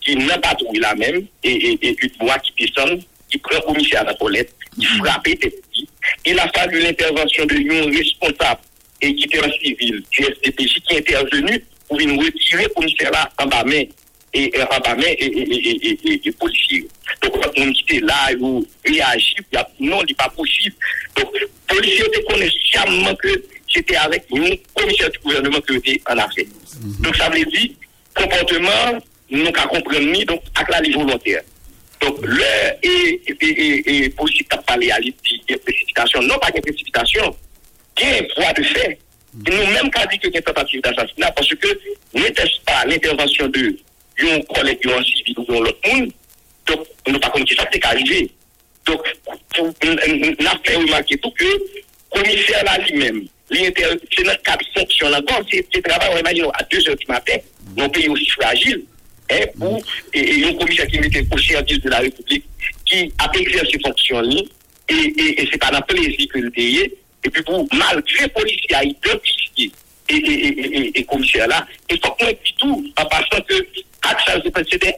qui 0.00 0.16
n'a 0.16 0.38
pas 0.38 0.54
trouvé 0.54 0.78
la 0.80 0.94
même, 0.94 1.26
et, 1.42 1.50
et, 1.50 1.78
et 1.82 1.96
une 2.02 2.10
voix 2.20 2.38
qui 2.38 2.52
descend, 2.66 3.00
qui 3.30 3.38
prend 3.38 3.56
le 3.56 3.62
commissaire 3.62 4.00
à 4.00 4.04
la 4.04 4.14
toilette, 4.14 4.52
qui 4.78 4.84
frappe 4.84 5.24
tête 5.24 5.40
petit. 5.40 5.88
Il 6.26 6.38
a 6.38 6.50
fallu 6.54 6.80
l'intervention 6.80 7.46
de 7.46 7.54
un 7.54 7.96
responsable 7.96 8.60
et 9.00 9.14
qui 9.14 9.24
était 9.24 9.40
en 9.44 9.50
civil 9.52 10.02
du 10.10 10.22
SDPJ 10.22 10.80
qui 10.86 10.94
est 10.94 10.98
intervenu 10.98 11.64
pour 11.88 11.98
venir 11.98 12.18
retirer 12.18 12.64
le 12.64 12.68
commissaire 12.70 13.10
là 13.10 13.30
en 13.38 13.46
bas 13.46 13.64
main 13.64 13.82
et 14.32 14.56
et 14.56 14.62
en 14.62 14.80
bas 14.80 14.94
main 14.94 15.02
et, 15.06 15.24
et, 15.24 15.54
et, 15.54 15.88
et, 15.88 15.98
et, 16.04 16.20
et 16.28 16.32
policier. 16.32 16.88
Donc, 17.22 17.40
quand 17.40 17.50
on 17.56 17.70
était 17.70 18.00
là, 18.00 18.30
il 18.32 18.64
réagit, 18.84 19.36
il 19.38 19.54
y 19.54 19.56
a, 19.56 19.68
non, 19.80 20.02
il 20.02 20.08
n'est 20.08 20.14
pas 20.14 20.28
possible. 20.28 20.74
Donc, 21.16 21.28
policier 21.66 22.04
te 22.10 22.20
connaît 22.26 22.50
sciemment 22.50 23.14
que 23.16 23.28
c'était 23.72 23.96
avec 23.96 24.24
un 24.32 24.50
commissaire 24.74 25.10
du 25.10 25.18
gouvernement 25.18 25.60
qui 25.60 25.76
était 25.76 26.00
en 26.10 26.18
affaire. 26.18 26.44
Donc, 27.00 27.16
ça 27.16 27.28
veut 27.30 27.44
dire, 27.44 27.70
comportement, 28.14 28.98
nous 29.30 29.52
qu'à 29.52 29.62
comprendre, 29.62 30.24
donc, 30.24 30.42
avec 30.54 30.68
la 30.70 30.98
volontaire. 30.98 31.42
Donc, 32.00 32.18
le, 32.22 32.42
et, 32.82 33.20
et, 33.26 33.46
et, 33.46 34.04
et, 34.04 34.14
à 34.68 34.78
y 34.78 34.90
a 34.90 35.58
précipitation. 35.58 36.22
Non, 36.22 36.38
pas 36.38 36.50
de 36.50 36.60
précipitation. 36.60 37.34
Un 38.02 38.22
poids 38.34 38.52
de 38.52 38.62
fait. 38.62 38.98
Nous-mêmes, 39.34 39.90
qu'à 39.90 40.06
dit 40.06 40.18
que 40.18 40.28
c'est 40.32 40.42
tentative 40.42 40.80
d'assassinat, 40.82 41.30
parce 41.32 41.48
que 41.48 41.68
n'était-ce 42.14 42.60
pas 42.64 42.84
l'intervention 42.86 43.48
de 43.48 43.76
un 44.22 44.40
collègue 44.42 44.86
en 44.86 45.02
civil 45.02 45.34
ou 45.38 45.52
l'autre 45.52 45.78
monde, 45.92 46.12
donc, 46.66 46.86
on 47.06 47.12
n'a 47.12 47.18
pas 47.18 47.30
comme 47.30 47.44
qui 47.44 47.54
ça 47.54 47.66
c'est 47.72 47.84
arrivé. 47.84 48.30
Donc, 48.86 49.00
on 49.58 49.64
on 49.82 50.46
a 50.46 50.58
fait 50.64 50.76
remarquer 50.76 51.18
tout 51.18 51.30
que 51.32 51.44
le 51.44 52.22
commissaire 52.22 52.64
là 52.64 52.78
lui-même, 52.78 53.26
c'est 53.50 54.24
notre 54.24 54.42
cadre 54.42 54.64
fonction 54.76 55.12
encore, 55.12 55.42
c'est 55.50 55.66
c'est 55.72 55.82
travail, 55.82 56.10
on 56.14 56.18
imagine, 56.18 56.46
à 56.54 56.62
2 56.64 56.88
heures 56.88 56.96
du 56.96 57.06
matin, 57.06 57.36
dans 57.76 57.84
un 57.84 57.88
pays 57.88 58.08
aussi 58.08 58.28
fragile, 58.30 58.84
hein, 59.30 59.44
pour, 59.58 59.82
et, 60.12 60.44
un 60.44 60.54
commissaire 60.54 60.86
qui 60.86 61.00
mettait 61.00 61.24
au 61.30 61.38
service 61.38 61.80
de 61.80 61.90
la 61.90 61.98
République, 61.98 62.44
qui 62.86 63.12
a 63.18 63.30
exercé 63.38 63.78
fonction 63.84 64.20
là, 64.20 64.40
et, 64.88 64.94
et, 64.94 65.42
et 65.42 65.48
c'est 65.50 65.58
pas 65.58 65.70
un 65.74 65.80
plaisir 65.80 66.26
que 66.32 66.38
le 66.38 66.50
pays, 66.50 66.90
et 67.24 67.30
puis 67.30 67.42
pour, 67.42 67.66
malgré 67.72 68.28
policiers 68.28 68.74
à 68.74 68.84
identifier, 68.84 69.72
et, 70.08 70.14
et, 70.14 70.48
et, 70.48 70.98
et, 70.98 71.04
commissaire 71.04 71.48
là, 71.48 71.66
il 71.90 71.98
faut 71.98 72.12
qu'on 72.12 72.26
tout, 72.58 72.92
en 72.98 73.04
passant 73.06 73.40
que, 73.48 73.54
c'était 74.70 74.94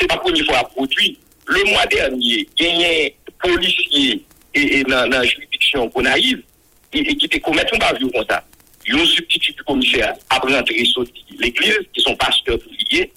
c'est 0.00 0.06
pas 0.06 0.14
la 0.14 0.20
première 0.20 0.44
fois 0.46 0.64
produit. 0.64 1.18
Le 1.46 1.70
mois 1.70 1.86
dernier, 1.86 2.48
il 2.58 2.66
y 2.66 2.84
a 2.84 3.06
un 3.06 3.48
policier 3.48 4.22
dans, 4.88 5.08
la 5.08 5.22
juridiction 5.24 5.88
qu'on 5.90 6.04
arrive 6.04 6.42
et, 6.92 7.16
qui 7.16 7.28
te 7.28 7.38
commettent 7.38 7.72
un 7.72 7.78
bavure 7.78 8.10
comme 8.12 8.24
ça. 8.28 8.44
Il 8.86 8.96
y 8.96 8.98
a 8.98 9.02
un 9.02 9.06
substitut 9.06 9.52
du 9.52 9.62
commissaire 9.62 10.14
après 10.30 10.54
rentrer 10.56 10.84
sur 10.86 11.04
l'église, 11.38 11.78
qui 11.92 12.00
sont 12.00 12.16
pasteurs 12.16 12.58
priviers, 12.58 13.12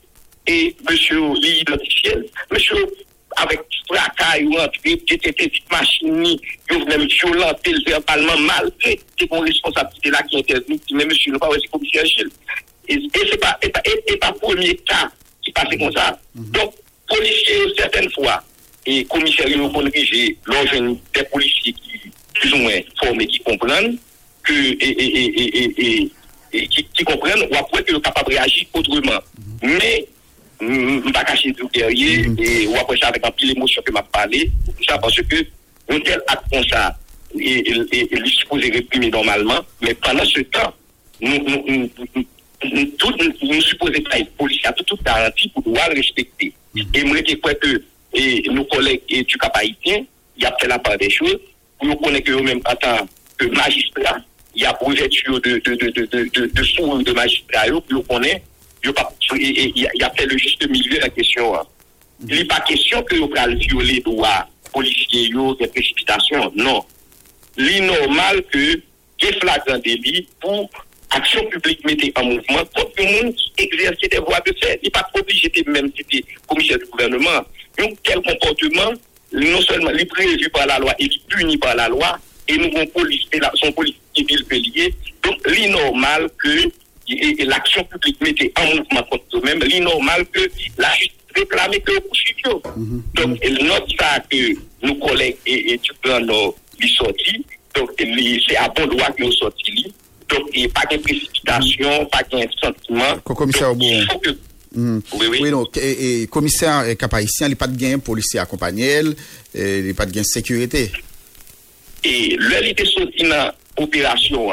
et 0.47 0.75
monsieur 0.89 1.33
l'identifié, 1.35 2.15
monsieur 2.51 2.77
avec 3.37 3.59
fracas, 3.87 4.37
il 4.39 4.57
rentre, 4.57 4.79
il 4.85 4.93
était 4.93 5.31
petite 5.31 5.71
machine, 5.71 6.37
il 6.71 6.85
venait 6.85 7.05
violenter 7.05 7.73
verbalement 7.85 8.37
malgré 8.37 8.99
que 9.17 9.25
mon 9.31 9.41
responsabilité 9.41 10.09
là 10.09 10.21
qui 10.23 10.37
intervient, 10.39 10.77
qui 10.77 10.93
mais 10.93 11.05
monsieur, 11.05 11.31
ne 11.31 11.37
pas 11.37 11.49
commissaire 11.71 12.05
Gilles. 12.05 12.29
et, 12.87 12.95
et 12.95 13.27
c'est 13.29 13.39
pas, 13.39 13.57
pas, 14.19 14.33
premier 14.33 14.75
cas 14.77 15.11
qui 15.43 15.51
passe 15.51 15.69
comme 15.77 15.91
ça. 15.91 16.19
Donc, 16.35 16.73
policiers, 17.07 17.73
certaines 17.77 18.11
fois, 18.11 18.43
et 18.85 19.03
commissaires, 19.05 19.47
ils 19.47 19.59
vont 19.59 19.81
diriger, 19.83 20.37
l'on 20.45 20.63
des 21.13 21.23
policiers 21.31 21.73
qui, 21.73 22.11
plus 22.33 22.53
ou 22.53 22.57
moins 22.57 22.79
formés, 23.03 23.27
qui 23.27 23.39
comprennent, 23.39 23.97
que, 24.43 24.53
et, 26.53 26.67
qui, 26.67 27.03
comprennent, 27.03 27.47
ou 27.51 27.55
après 27.55 27.83
qu'ils 27.83 27.95
sont 27.95 28.01
capables 28.01 28.31
de 28.31 28.35
réagir 28.37 28.65
autrement. 28.73 29.19
Mais, 29.61 29.69
ne 29.69 29.79
vais 29.79 30.07
pas 31.13 31.23
cacher 31.23 31.51
du 31.51 31.63
guerrier, 31.73 32.25
et 32.37 32.67
ou 32.67 32.75
après 32.75 32.97
ça, 32.97 33.07
avec 33.07 33.25
un 33.25 33.31
pile 33.31 33.51
émotion 33.51 33.81
que 33.85 33.91
m'a 33.91 34.03
parlé, 34.03 34.49
tout 34.65 34.83
ça 34.87 34.97
parce 34.97 35.15
que, 35.21 35.35
un 35.89 35.99
tel 35.99 36.21
acte 36.27 36.43
comme 36.51 36.63
ça, 36.65 36.97
et 37.39 37.61
lui 37.73 38.29
supposé 38.29 38.69
réprimer 38.69 39.09
normalement, 39.09 39.59
mais 39.81 39.93
pendant 39.95 40.25
ce 40.25 40.41
temps, 40.41 40.73
nous, 41.21 41.37
nous, 41.43 41.63
nous, 41.67 41.89
nous, 42.15 42.25
nous, 42.73 42.85
tout- 42.97 43.13
nous, 43.19 43.47
nous 43.53 43.61
supposons 43.61 44.01
pas 44.09 44.19
être 44.19 44.31
policiers 44.33 44.67
à 44.67 44.73
toute, 44.73 44.87
toute 44.87 45.03
garantie 45.03 45.49
pour 45.49 45.63
le 45.65 45.95
respecter. 45.95 46.53
Et 46.93 47.03
moi, 47.03 47.17
je 47.27 47.35
crois 47.35 47.53
que 47.55 47.81
et 48.13 48.43
nos 48.51 48.65
collègues 48.65 49.01
et 49.09 49.23
du 49.23 49.37
cap 49.37 49.55
haïtien, 49.55 50.03
il 50.35 50.43
y 50.43 50.45
a 50.45 50.53
fait 50.59 50.67
la 50.67 50.77
part 50.79 50.97
des 50.97 51.09
choses, 51.09 51.37
pour 51.77 51.87
nous 51.87 51.95
connaître 51.95 52.25
que 52.25 52.31
eux-mêmes 52.33 52.59
en 52.65 52.75
tant 52.75 53.07
que 53.37 53.45
magistrats, 53.45 54.17
il 54.53 54.63
y 54.63 54.65
a 54.65 54.73
projection 54.73 55.33
de, 55.39 55.39
de, 55.39 55.75
de, 55.75 55.87
de, 55.91 56.05
de, 56.05 56.29
de, 56.33 56.45
de 56.53 56.63
sourds 56.63 56.99
de 57.01 57.11
magistrats, 57.13 57.67
pour 57.67 57.83
nous 57.89 58.01
connaître, 58.03 58.41
il 58.83 58.91
y 58.91 59.85
a 59.85 59.89
il 59.91 59.91
il 59.95 60.11
fait 60.17 60.25
le 60.25 60.37
juste 60.37 60.67
milieu 60.69 60.95
de 60.97 61.01
la 61.01 61.09
question. 61.09 61.55
hein. 61.55 61.63
Il 62.27 62.35
n'est 62.37 62.45
pas 62.45 62.59
question 62.61 63.01
que 63.03 63.15
vous 63.15 63.31
allez 63.35 63.55
violer 63.55 63.93
les 63.95 63.99
droits 64.01 64.47
policiers, 64.73 65.29
des 65.59 65.67
précipitations. 65.67 66.51
Non. 66.55 66.83
L'innormal 67.57 68.43
que, 68.51 68.75
des 69.21 69.33
flagrant 69.39 69.77
délit 69.79 70.27
pour 70.39 70.69
action 71.09 71.43
publique 71.45 71.83
mettez 71.85 72.11
en 72.15 72.23
mouvement 72.23 72.63
contre 72.73 72.91
le 72.97 73.23
monde 73.23 73.35
qui 73.35 73.51
exerçait 73.57 74.07
des 74.09 74.19
voies 74.19 74.39
de 74.45 74.53
fait. 74.61 74.79
Il 74.81 74.85
n'est 74.85 74.89
pas 74.91 75.07
obligé 75.13 75.49
de 75.49 75.69
même 75.69 75.91
citer 75.95 76.23
commissaire 76.47 76.77
du 76.77 76.85
gouvernement. 76.85 77.41
Donc, 77.77 77.97
quel 78.03 78.21
comportement, 78.21 78.93
non 79.33 79.61
seulement 79.61 79.89
il 79.91 80.01
est 80.01 80.05
prévu 80.05 80.49
par 80.49 80.65
la 80.67 80.79
loi, 80.79 80.93
il 80.99 81.07
est 81.11 81.27
puni 81.27 81.57
par 81.57 81.75
la 81.75 81.89
loi, 81.89 82.17
et 82.47 82.57
nous 82.57 82.65
avons 82.77 82.85
police, 82.87 83.23
et 83.33 83.39
la- 83.39 83.51
son 83.55 83.71
police 83.73 83.95
civil 84.15 84.45
lié. 84.49 84.93
Donc, 85.23 85.35
l'innormal 85.47 86.29
que 86.41 86.69
et, 87.13 87.41
et 87.41 87.45
l'action 87.45 87.83
publique 87.85 88.19
mettait 88.21 88.51
en 88.57 88.65
mouvement 88.65 89.03
contre 89.09 89.23
eux-mêmes, 89.35 89.59
l'innormal 89.63 90.25
que 90.31 90.41
la 90.77 90.89
justice 90.93 91.17
réclamait 91.35 91.79
que 91.79 91.91
le 91.93 91.99
poursuivre. 92.01 92.61
Donc, 93.15 93.39
il 93.43 93.65
note 93.65 93.87
ça 93.99 94.19
que 94.29 94.55
nos 94.83 94.95
collègues 94.95 95.37
et, 95.45 95.79
nos 96.21 96.55
les 96.79 96.87
sorties, 96.87 97.45
donc 97.75 97.91
c'est 97.97 98.57
à 98.57 98.67
bon 98.69 98.87
droit 98.87 99.11
que 99.11 99.23
nous 99.23 99.31
sortis. 99.33 99.93
Donc, 100.29 100.49
il 100.53 100.61
n'y 100.61 100.65
a 100.65 100.69
pas 100.69 100.95
de 100.95 100.99
précipitation, 101.01 102.05
pas 102.05 102.23
de 102.23 102.47
sentiment. 102.61 103.17
Commissaire 103.23 103.73
il 103.79 104.07
faut 104.09 104.19
que 104.19 104.29
Mhm. 104.73 105.01
Oui, 105.19 105.27
oui. 105.29 105.51
donc, 105.51 105.75
et, 105.77 106.21
et 106.21 106.27
commissaire 106.27 106.87
et 106.87 106.95
cap 106.95 107.13
haïtien, 107.13 107.47
il 107.47 107.49
n'y 107.49 107.53
a 107.53 107.57
pas 107.57 107.67
de 107.67 107.77
gain 107.77 107.99
policier 107.99 108.39
accompagné, 108.39 108.85
elle, 108.85 109.15
il 109.53 109.83
n'y 109.83 109.89
a 109.89 109.93
pas 109.93 110.05
de 110.05 110.11
gain 110.11 110.23
sécurité. 110.23 110.91
Et 112.03 112.35
le 112.39 112.65
était 112.65 112.85
sorti 112.85 113.23
dans 113.23 113.51
l'opération, 113.77 114.49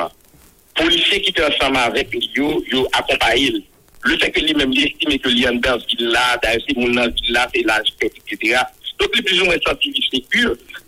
hein, 0.79 0.85
policier 0.85 1.21
qui 1.23 1.31
était 1.31 1.45
ensemble 1.45 1.77
avec 1.77 2.13
lui, 2.13 2.29
yo 2.35 2.89
accompagné. 2.93 3.53
Le 4.03 4.17
fait 4.19 4.31
que 4.31 4.41
lui-même 4.41 4.73
estime 4.73 5.19
que 5.19 5.29
est 5.29 5.59
dans 5.59 5.77
ville 5.79 6.09
là, 6.09 6.39
d'ailleurs 6.43 6.63
c'est 6.69 6.77
mon 6.77 6.89
dans 6.91 7.11
ville 7.11 7.33
là, 7.33 7.49
c'est 7.55 7.63
là, 7.63 7.83
etc. 8.01 8.59
Donc 8.99 9.11
il 9.15 9.21
est 9.21 9.23
plus 9.23 9.43
ou 9.43 9.45
moins 9.47 9.57
senti. 9.67 9.93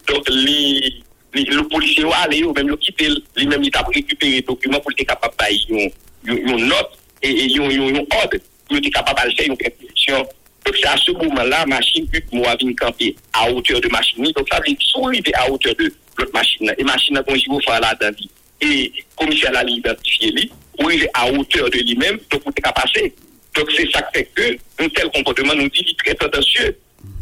Donc 0.07 0.29
lui- 0.31 1.03
le 1.35 1.63
policier 1.69 2.05
va 2.05 2.17
aller, 2.19 2.43
ou 2.43 2.53
même 2.53 2.69
le 2.69 2.77
quitter, 2.77 3.09
lui-même 3.37 3.63
il 3.63 3.71
a 3.77 3.83
récupéré 3.83 4.33
les 4.33 4.43
documents 4.43 4.81
pour 4.81 4.91
être 4.93 5.07
capable 5.07 5.35
de 5.37 5.93
une 6.33 6.67
note 6.67 6.91
et 7.23 7.45
une 7.53 7.97
ordre 7.99 8.39
pour 8.69 8.77
être 8.77 8.91
capable 8.91 9.31
de 9.31 9.37
faire 9.37 9.47
une 9.47 9.57
perquisition. 9.57 10.19
Donc 10.65 10.77
c'est 10.81 10.89
à 10.89 10.97
ce 10.97 11.11
moment-là, 11.13 11.67
machine 11.67 12.07
puis 12.09 12.23
moi 12.33 12.55
vient 12.57 12.73
camper 12.75 13.15
à 13.33 13.51
hauteur 13.51 13.81
de 13.81 13.89
machine. 13.89 14.23
Donc 14.25 14.47
ça 14.51 14.59
veut 14.59 14.75
dire 14.75 15.35
à 15.35 15.51
hauteur 15.51 15.75
de 15.77 15.93
l'autre 16.19 16.33
machine. 16.33 16.73
Et 16.79 16.85
machine 16.85 17.17
a 17.17 17.23
bon 17.23 17.35
faire 17.61 17.81
là-dedans. 17.81 18.17
Et 18.61 18.93
commissaire 19.21 19.53
l'a 19.53 19.65
identifié 19.69 20.33
lui, 20.33 20.51
ou 20.81 20.91
il 20.91 21.03
est 21.05 21.11
à 21.15 21.31
hauteur 21.31 21.69
de 21.71 21.79
lui-même, 21.79 22.19
donc 22.31 22.43
pour 22.43 22.53
être 22.57 22.73
passer. 22.75 23.15
Donc 23.55 23.71
c'est 23.77 23.91
ça 23.91 24.03
qui 24.03 24.19
fait 24.19 24.31
que 24.35 24.59
un 24.83 24.89
tel 24.89 25.11
comportement 25.11 25.55
nous 25.55 25.69
dit 25.69 25.97
très 26.03 26.15
tendancieux. 26.15 26.77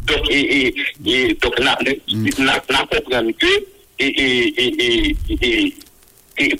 Donc, 0.05 0.25
et, 0.31 0.73
et, 1.05 1.33
donc, 1.35 1.59
là, 1.59 1.77
comprendre 2.87 3.31
que, 3.37 3.47
et, 3.99 4.07
et, 4.07 5.15
et, 5.29 5.75
et, 6.37 6.59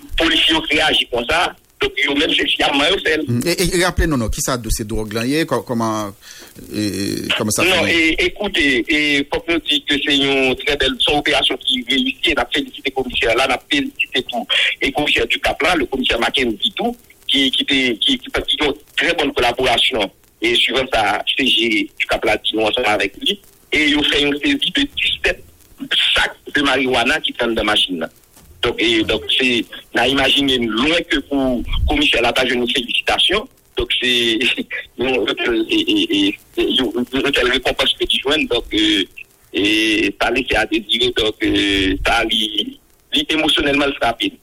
comme 1.12 1.26
ça, 1.30 1.56
donc, 1.82 1.92
ils 2.04 2.10
ont 2.10 2.16
même 2.16 2.30
sciemment 2.32 2.84
fait. 3.06 3.18
Mhm. 3.28 3.42
Et, 3.46 3.78
et, 3.78 3.86
rappelez-nous, 3.86 4.30
qui 4.30 4.42
ça 4.42 4.58
de 4.58 4.70
ces 4.70 4.84
drogues 4.84 5.14
là, 5.14 5.26
y 5.26 5.36
est, 5.36 5.46
co- 5.46 5.62
comment, 5.62 6.12
comment 7.38 7.52
ça 7.52 7.64
Non, 7.64 7.88
et 7.88 8.16
écoutez, 8.20 8.84
et 8.88 9.28
faut 9.34 9.40
que 9.42 9.54
nous 9.54 9.60
dire 9.60 9.80
que 9.88 9.96
c'est 10.04 10.16
une 10.18 10.56
très 10.58 10.76
belle 10.76 10.96
opération 11.08 11.58
qui 11.58 11.84
réussit. 11.88 12.34
On 12.38 12.42
a 12.42 12.46
félicité 12.54 12.92
le 12.96 13.02
commissaire 13.04 13.36
là, 13.36 13.48
on 13.50 13.54
a 13.54 13.60
félicité 13.72 14.24
tout. 14.30 14.48
Et 14.82 14.88
le 14.88 14.92
commissaire 14.92 15.28
du 15.28 15.40
Cap 15.40 15.62
là, 15.62 15.76
le 15.76 15.86
commissaire 15.86 16.20
Mackenzie 16.20 16.74
tout, 16.76 16.96
qui, 17.28 17.50
qui, 17.52 17.66
qui, 17.66 18.18
qui, 18.20 18.58
ont 18.64 18.74
très 18.98 19.14
bonne 19.14 19.32
collaboration. 19.34 20.12
Et 20.42 20.56
suivant 20.56 20.86
sa 20.92 21.24
CG 21.38 21.90
du 21.98 22.06
Cap 22.08 22.24
là, 22.26 22.38
qui 22.38 22.56
nous 22.56 22.64
ensemble 22.64 22.88
avec 22.88 23.16
lui. 23.22 23.40
Et 23.72 23.86
ils 23.86 23.98
ont 23.98 24.04
fait 24.04 24.22
une 24.24 24.38
saisie 24.40 24.72
de 24.76 24.82
17 24.82 25.44
sacs 26.16 26.36
de 26.54 26.62
marijuana 26.62 27.20
qui 27.22 27.32
prennent 27.34 27.54
dans 27.56 27.62
la 27.64 27.72
machine. 27.72 28.08
Donc, 28.62 28.76
et, 28.80 29.04
donc 29.04 29.22
c'est, 29.38 29.64
on 29.96 30.00
a 30.00 30.08
imaginé 30.08 30.58
loin 30.58 30.98
que 31.10 31.20
pour 31.20 31.64
commissaire 31.88 32.22
là, 32.22 32.34
pas 32.34 32.46
une 32.46 32.70
félicitation. 32.70 33.48
Donc, 33.78 33.90
c'est, 34.02 34.38
nous, 34.98 35.26
une 36.58 37.32
telle 37.32 37.52
récompense 37.52 37.94
que 37.98 38.06
tu 38.06 38.20
joins, 38.20 38.44
donc, 38.50 38.66
euh, 38.74 39.04
et 39.54 40.14
ça 40.22 40.30
laissé 40.32 40.56
à 40.56 40.66
désirer, 40.66 41.14
donc, 41.16 41.36
euh, 41.44 41.96
ça 42.06 42.24
lui 42.26 42.78
émotionnellement 43.30 43.86
frappé. 44.02 44.34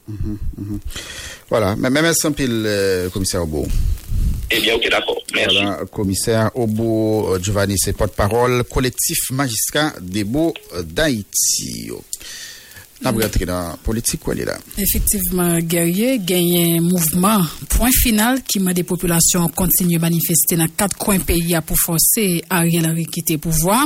Voilà, 1.49 1.75
mais 1.77 1.89
même 1.89 2.11
sans 2.13 2.31
pile, 2.31 2.63
euh, 2.65 3.09
commissaire 3.09 3.43
Obo. 3.43 3.67
Eh 4.49 4.59
bien, 4.59 4.75
ok, 4.75 4.89
d'accord. 4.89 5.21
Merci. 5.33 5.57
Voilà, 5.57 5.85
commissaire 5.91 6.51
Obo 6.55 7.35
euh, 7.35 7.39
Giovanni, 7.39 7.77
c'est 7.77 7.95
porte-parole 7.95 8.63
collectif 8.63 9.29
magistrat 9.31 9.93
des 10.01 10.23
Beaux 10.23 10.53
euh, 10.73 10.83
d'Haïti. 10.83 11.91
Dans 12.99 13.11
la 13.11 13.77
politique, 13.83 14.21
quoi, 14.21 14.33
là. 14.33 14.57
Effectivement, 14.77 15.59
guerrier, 15.59 16.19
gagne 16.19 16.77
un 16.77 16.81
mouvement. 16.81 17.45
Point 17.69 17.91
final 17.91 18.41
qui 18.41 18.59
m'a 18.59 18.73
des 18.73 18.83
populations 18.83 19.47
continuent 19.49 19.97
à 19.97 19.99
manifester 19.99 20.55
dans 20.55 20.67
quatre 20.67 20.97
coins 20.97 21.19
pays 21.19 21.55
pour 21.65 21.77
forcer 21.77 22.43
Ariel 22.49 22.87
Henry 22.87 23.05
quitter 23.05 23.37
pouvoir. 23.37 23.85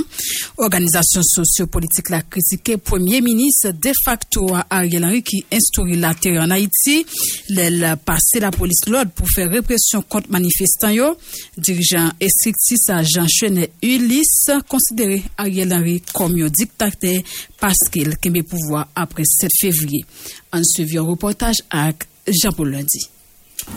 Organisation 0.58 1.22
sociopolitique 1.24 2.10
l'a 2.10 2.22
critiqué. 2.22 2.78
Premier 2.78 3.20
ministre 3.20 3.72
de 3.72 3.92
facto 4.06 4.56
Ariel 4.70 5.04
Henry 5.04 5.24
qui 5.24 5.46
instaure 5.52 5.88
la 5.88 6.14
terre 6.16 6.42
en 6.42 6.50
Haïti. 6.50 7.06
Elle 7.50 7.98
passé 8.06 8.40
la 8.40 8.52
police 8.52 8.88
l'ordre 8.88 9.12
pour 9.12 9.30
faire 9.30 9.50
répression 9.50 10.02
contre 10.02 10.32
manifestants 10.32 10.90
yo. 10.90 11.18
Dirigeant 11.58 12.12
estrictis 12.20 12.90
à 12.90 13.04
Jean 13.04 13.28
Chenet 13.28 13.72
Ulysse 13.84 14.52
considéré 14.70 15.24
Ariel 15.38 15.74
Henry 15.74 16.02
comme 16.14 16.42
un 16.42 16.48
dictateur 16.48 17.22
parce 17.60 17.90
qu'il 17.92 18.18
kembe 18.18 18.42
pouvoir 18.44 18.88
après 19.02 19.24
7 19.26 19.50
février. 19.60 20.06
En 20.54 20.64
suivi 20.64 20.98
un 20.98 21.04
reportage 21.04 21.58
avec 21.70 22.06
Jean-Paul 22.28 22.72
Lundi. 22.72 23.10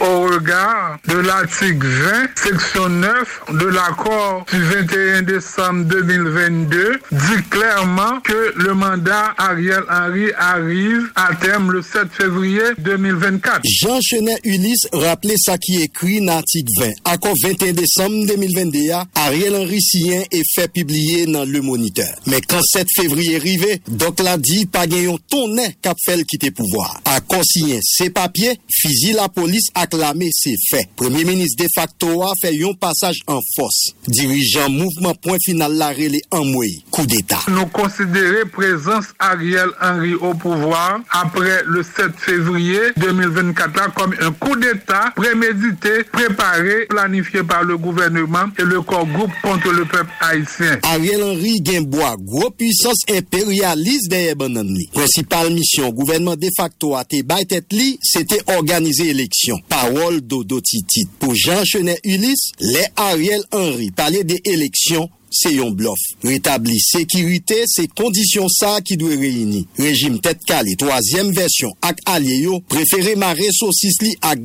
Au 0.00 0.22
regard 0.22 0.98
de 1.08 1.18
l'article 1.18 1.86
20, 1.86 2.28
section 2.36 2.88
9 2.88 3.42
de 3.60 3.66
l'accord 3.66 4.44
du 4.52 4.62
21 4.62 5.22
décembre 5.22 5.84
2022 5.84 6.98
dit 7.12 7.42
clairement 7.50 8.20
que 8.20 8.52
le 8.56 8.74
mandat 8.74 9.34
Ariel 9.38 9.82
Henry 9.90 10.32
arrive 10.38 11.10
à 11.14 11.34
terme 11.34 11.70
le 11.70 11.82
7 11.82 12.08
février 12.12 12.62
2024. 12.78 13.60
Jean 13.64 14.00
Chenet 14.00 14.38
Ulysse 14.44 14.88
rappelait 14.92 15.36
ça 15.38 15.58
qui 15.58 15.76
est 15.76 15.84
écrit 15.84 16.20
dans 16.20 16.34
l'article 16.34 16.72
20. 16.80 16.90
Accord 17.04 17.34
21 17.42 17.72
décembre 17.72 18.26
2022, 18.26 18.78
Ariel 19.14 19.54
Henry 19.54 19.80
sien 19.80 20.22
et 20.30 20.42
fait 20.54 20.72
publier 20.72 21.26
dans 21.26 21.44
Le 21.44 21.60
Moniteur. 21.60 22.08
Mais 22.26 22.40
quand 22.40 22.62
7 22.62 22.86
février 22.94 23.36
arrivé, 23.36 23.80
donc 23.88 24.20
l'a 24.20 24.36
dit 24.36 24.66
pas 24.66 24.86
gagnant 24.86 25.18
tonnet 25.28 25.76
cap 25.82 25.96
fait 26.04 26.50
pouvoir. 26.50 27.00
Accord 27.04 27.44
signé 27.44 27.78
ses 27.82 28.10
papiers, 28.10 28.58
fusil 28.70 29.12
la 29.12 29.28
police 29.28 29.68
acclamé 29.84 30.28
c'est 30.32 30.56
fait. 30.70 30.88
Premier 30.96 31.24
ministre 31.24 31.62
de 31.64 31.68
facto 31.74 32.22
a 32.22 32.32
fait 32.40 32.54
un 32.62 32.72
passage 32.74 33.20
en 33.26 33.40
force. 33.56 33.90
Dirigeant 34.08 34.68
mouvement 34.70 35.14
point 35.14 35.36
final 35.42 35.72
la 35.74 35.88
relé 35.88 36.20
en 36.30 36.44
mouille. 36.44 36.82
Coup 36.90 37.06
d'état. 37.06 37.40
Nous 37.48 37.66
considérons 37.66 38.48
présence 38.52 39.06
Ariel 39.18 39.68
Henry 39.80 40.14
au 40.14 40.34
pouvoir 40.34 41.00
après 41.10 41.62
le 41.66 41.82
7 41.82 42.12
février 42.16 42.80
2024 42.96 43.76
là 43.76 43.88
comme 43.94 44.14
un 44.20 44.32
coup 44.32 44.56
d'État 44.56 45.12
prémédité, 45.16 46.04
préparé, 46.12 46.86
planifié 46.88 47.42
par 47.42 47.64
le 47.64 47.76
gouvernement 47.76 48.46
et 48.58 48.62
le 48.62 48.80
corps 48.82 49.06
groupe 49.06 49.30
contre 49.42 49.70
le 49.72 49.84
peuple 49.84 50.10
haïtien. 50.20 50.78
Ariel 50.82 51.22
Henry 51.22 51.60
gen 51.64 51.84
bois 51.84 52.16
gros 52.18 52.50
puissance 52.50 53.02
impérialiste 53.10 54.08
derrière 54.10 54.36
banan 54.36 54.64
li. 54.66 54.88
Principale 54.92 55.52
mission 55.52 55.90
gouvernement 55.90 56.36
de 56.36 56.48
facto 56.56 56.94
a 56.96 57.04
te 57.04 57.22
bay 57.22 57.44
tête 57.44 57.72
li, 57.72 57.98
c'était 58.02 58.40
organiser 58.56 59.08
élection. 59.10 59.58
Parole 59.74 60.20
Dodo 60.20 60.60
Titit. 60.60 61.08
Pour 61.18 61.34
Jean 61.34 61.64
Chenet 61.64 61.98
Ulysse, 62.04 62.52
les 62.60 62.84
Ariel 62.94 63.42
Henry 63.50 63.90
parlaient 63.90 64.22
des 64.22 64.40
élections 64.44 65.10
c'est 65.34 65.52
yon 65.54 65.72
bluff. 65.72 65.98
Rétablir 66.22 66.80
sécurité, 66.80 67.64
c'est 67.66 67.92
conditions 67.92 68.48
ça 68.48 68.78
qui 68.82 68.96
doit 68.96 69.10
réunir. 69.10 69.64
Régime 69.78 70.20
tête 70.20 70.44
calé, 70.46 70.76
troisième 70.76 71.32
version, 71.32 71.72
ak 71.82 71.98
allié 72.06 72.44
yo, 72.44 72.60
préféré 72.60 73.16
marrer 73.16 73.50
saucisse 73.52 74.00
li 74.02 74.16
ak 74.22 74.38